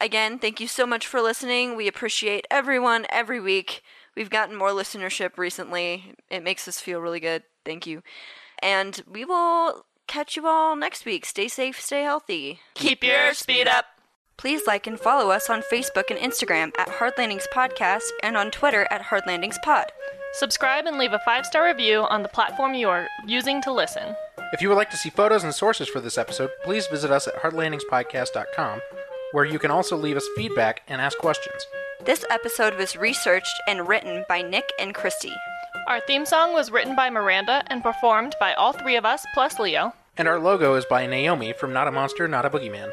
Again, 0.01 0.39
thank 0.39 0.61
you 0.61 0.69
so 0.69 0.87
much 0.87 1.07
for 1.07 1.21
listening. 1.21 1.77
We 1.77 1.89
appreciate 1.89 2.47
everyone 2.51 3.07
every 3.11 3.41
week. 3.41 3.83
We've 4.15 4.31
gotten 4.31 4.57
more 4.57 4.71
listenership 4.71 5.37
recently. 5.37 6.15
It 6.31 6.43
makes 6.43 6.69
us 6.69 6.81
feel 6.81 7.01
really 7.01 7.21
good. 7.21 7.43
Thank 7.65 7.87
you. 7.87 8.03
And 8.61 9.03
we 9.11 9.25
will 9.25 9.87
catch 10.07 10.37
you 10.37 10.47
all 10.47 10.75
next 10.75 11.05
week. 11.05 11.25
Stay 11.27 11.49
safe, 11.49 11.81
stay 11.81 12.03
healthy. 12.03 12.61
Keep 12.75 13.05
your 13.05 13.35
speed 13.35 13.69
up. 13.69 13.87
Please 14.39 14.69
like 14.69 14.87
and 14.87 14.99
follow 14.99 15.33
us 15.33 15.51
on 15.51 15.63
Facebook 15.63 16.11
and 16.11 16.19
Instagram 16.19 16.71
at 16.79 16.89
Hard 16.89 17.15
Landings 17.19 17.49
Podcast 17.53 18.05
and 18.23 18.37
on 18.37 18.53
Twitter 18.53 18.87
at 18.89 19.03
Hard 19.03 19.25
Landings 19.27 19.59
Pod. 19.65 19.91
Subscribe 20.35 20.87
and 20.87 20.97
leave 20.97 21.13
a 21.13 21.19
five 21.25 21.45
star 21.45 21.67
review 21.67 22.03
on 22.03 22.23
the 22.23 22.29
platform 22.29 22.73
you 22.75 22.89
are 22.89 23.09
using 23.27 23.61
to 23.63 23.73
listen. 23.73 24.15
If 24.53 24.63
you 24.63 24.69
would 24.69 24.77
like 24.77 24.91
to 24.91 24.97
see 24.97 25.11
photos 25.11 25.43
and 25.43 25.53
sources 25.53 25.89
for 25.89 26.01
this 26.01 26.17
episode, 26.17 26.51
please 26.63 26.87
visit 26.87 27.11
us 27.11 27.27
at 27.27 27.35
hardlandingspodcast.com, 27.43 28.81
where 29.33 29.45
you 29.45 29.59
can 29.59 29.73
also 29.73 29.97
leave 29.97 30.17
us 30.17 30.29
feedback 30.37 30.83
and 30.87 31.01
ask 31.01 31.19
questions. 31.19 31.67
This 32.05 32.25
episode 32.31 32.77
was 32.77 32.97
researched 32.97 33.61
and 33.67 33.89
written 33.89 34.25
by 34.29 34.43
Nick 34.43 34.71
and 34.79 34.95
Christy. 34.95 35.33
Our 35.89 35.99
theme 35.99 36.25
song 36.25 36.55
was 36.55 36.71
written 36.71 36.95
by 36.95 37.11
Miranda 37.11 37.65
and 37.67 37.83
performed 37.83 38.37
by 38.39 38.55
all 38.55 38.73
three 38.73 38.95
of 38.95 39.05
us 39.05 39.27
plus 39.35 39.59
Leo. 39.59 39.95
And 40.17 40.29
our 40.29 40.39
logo 40.39 40.77
is 40.77 40.85
by 40.85 41.09
Naomi 41.09 41.53
from 41.53 41.73
Not 41.73 41.89
a 41.89 41.93
Monster, 41.93 42.29
Not 42.29 42.47
a 42.47 42.51
Boogeyman. 42.51 42.93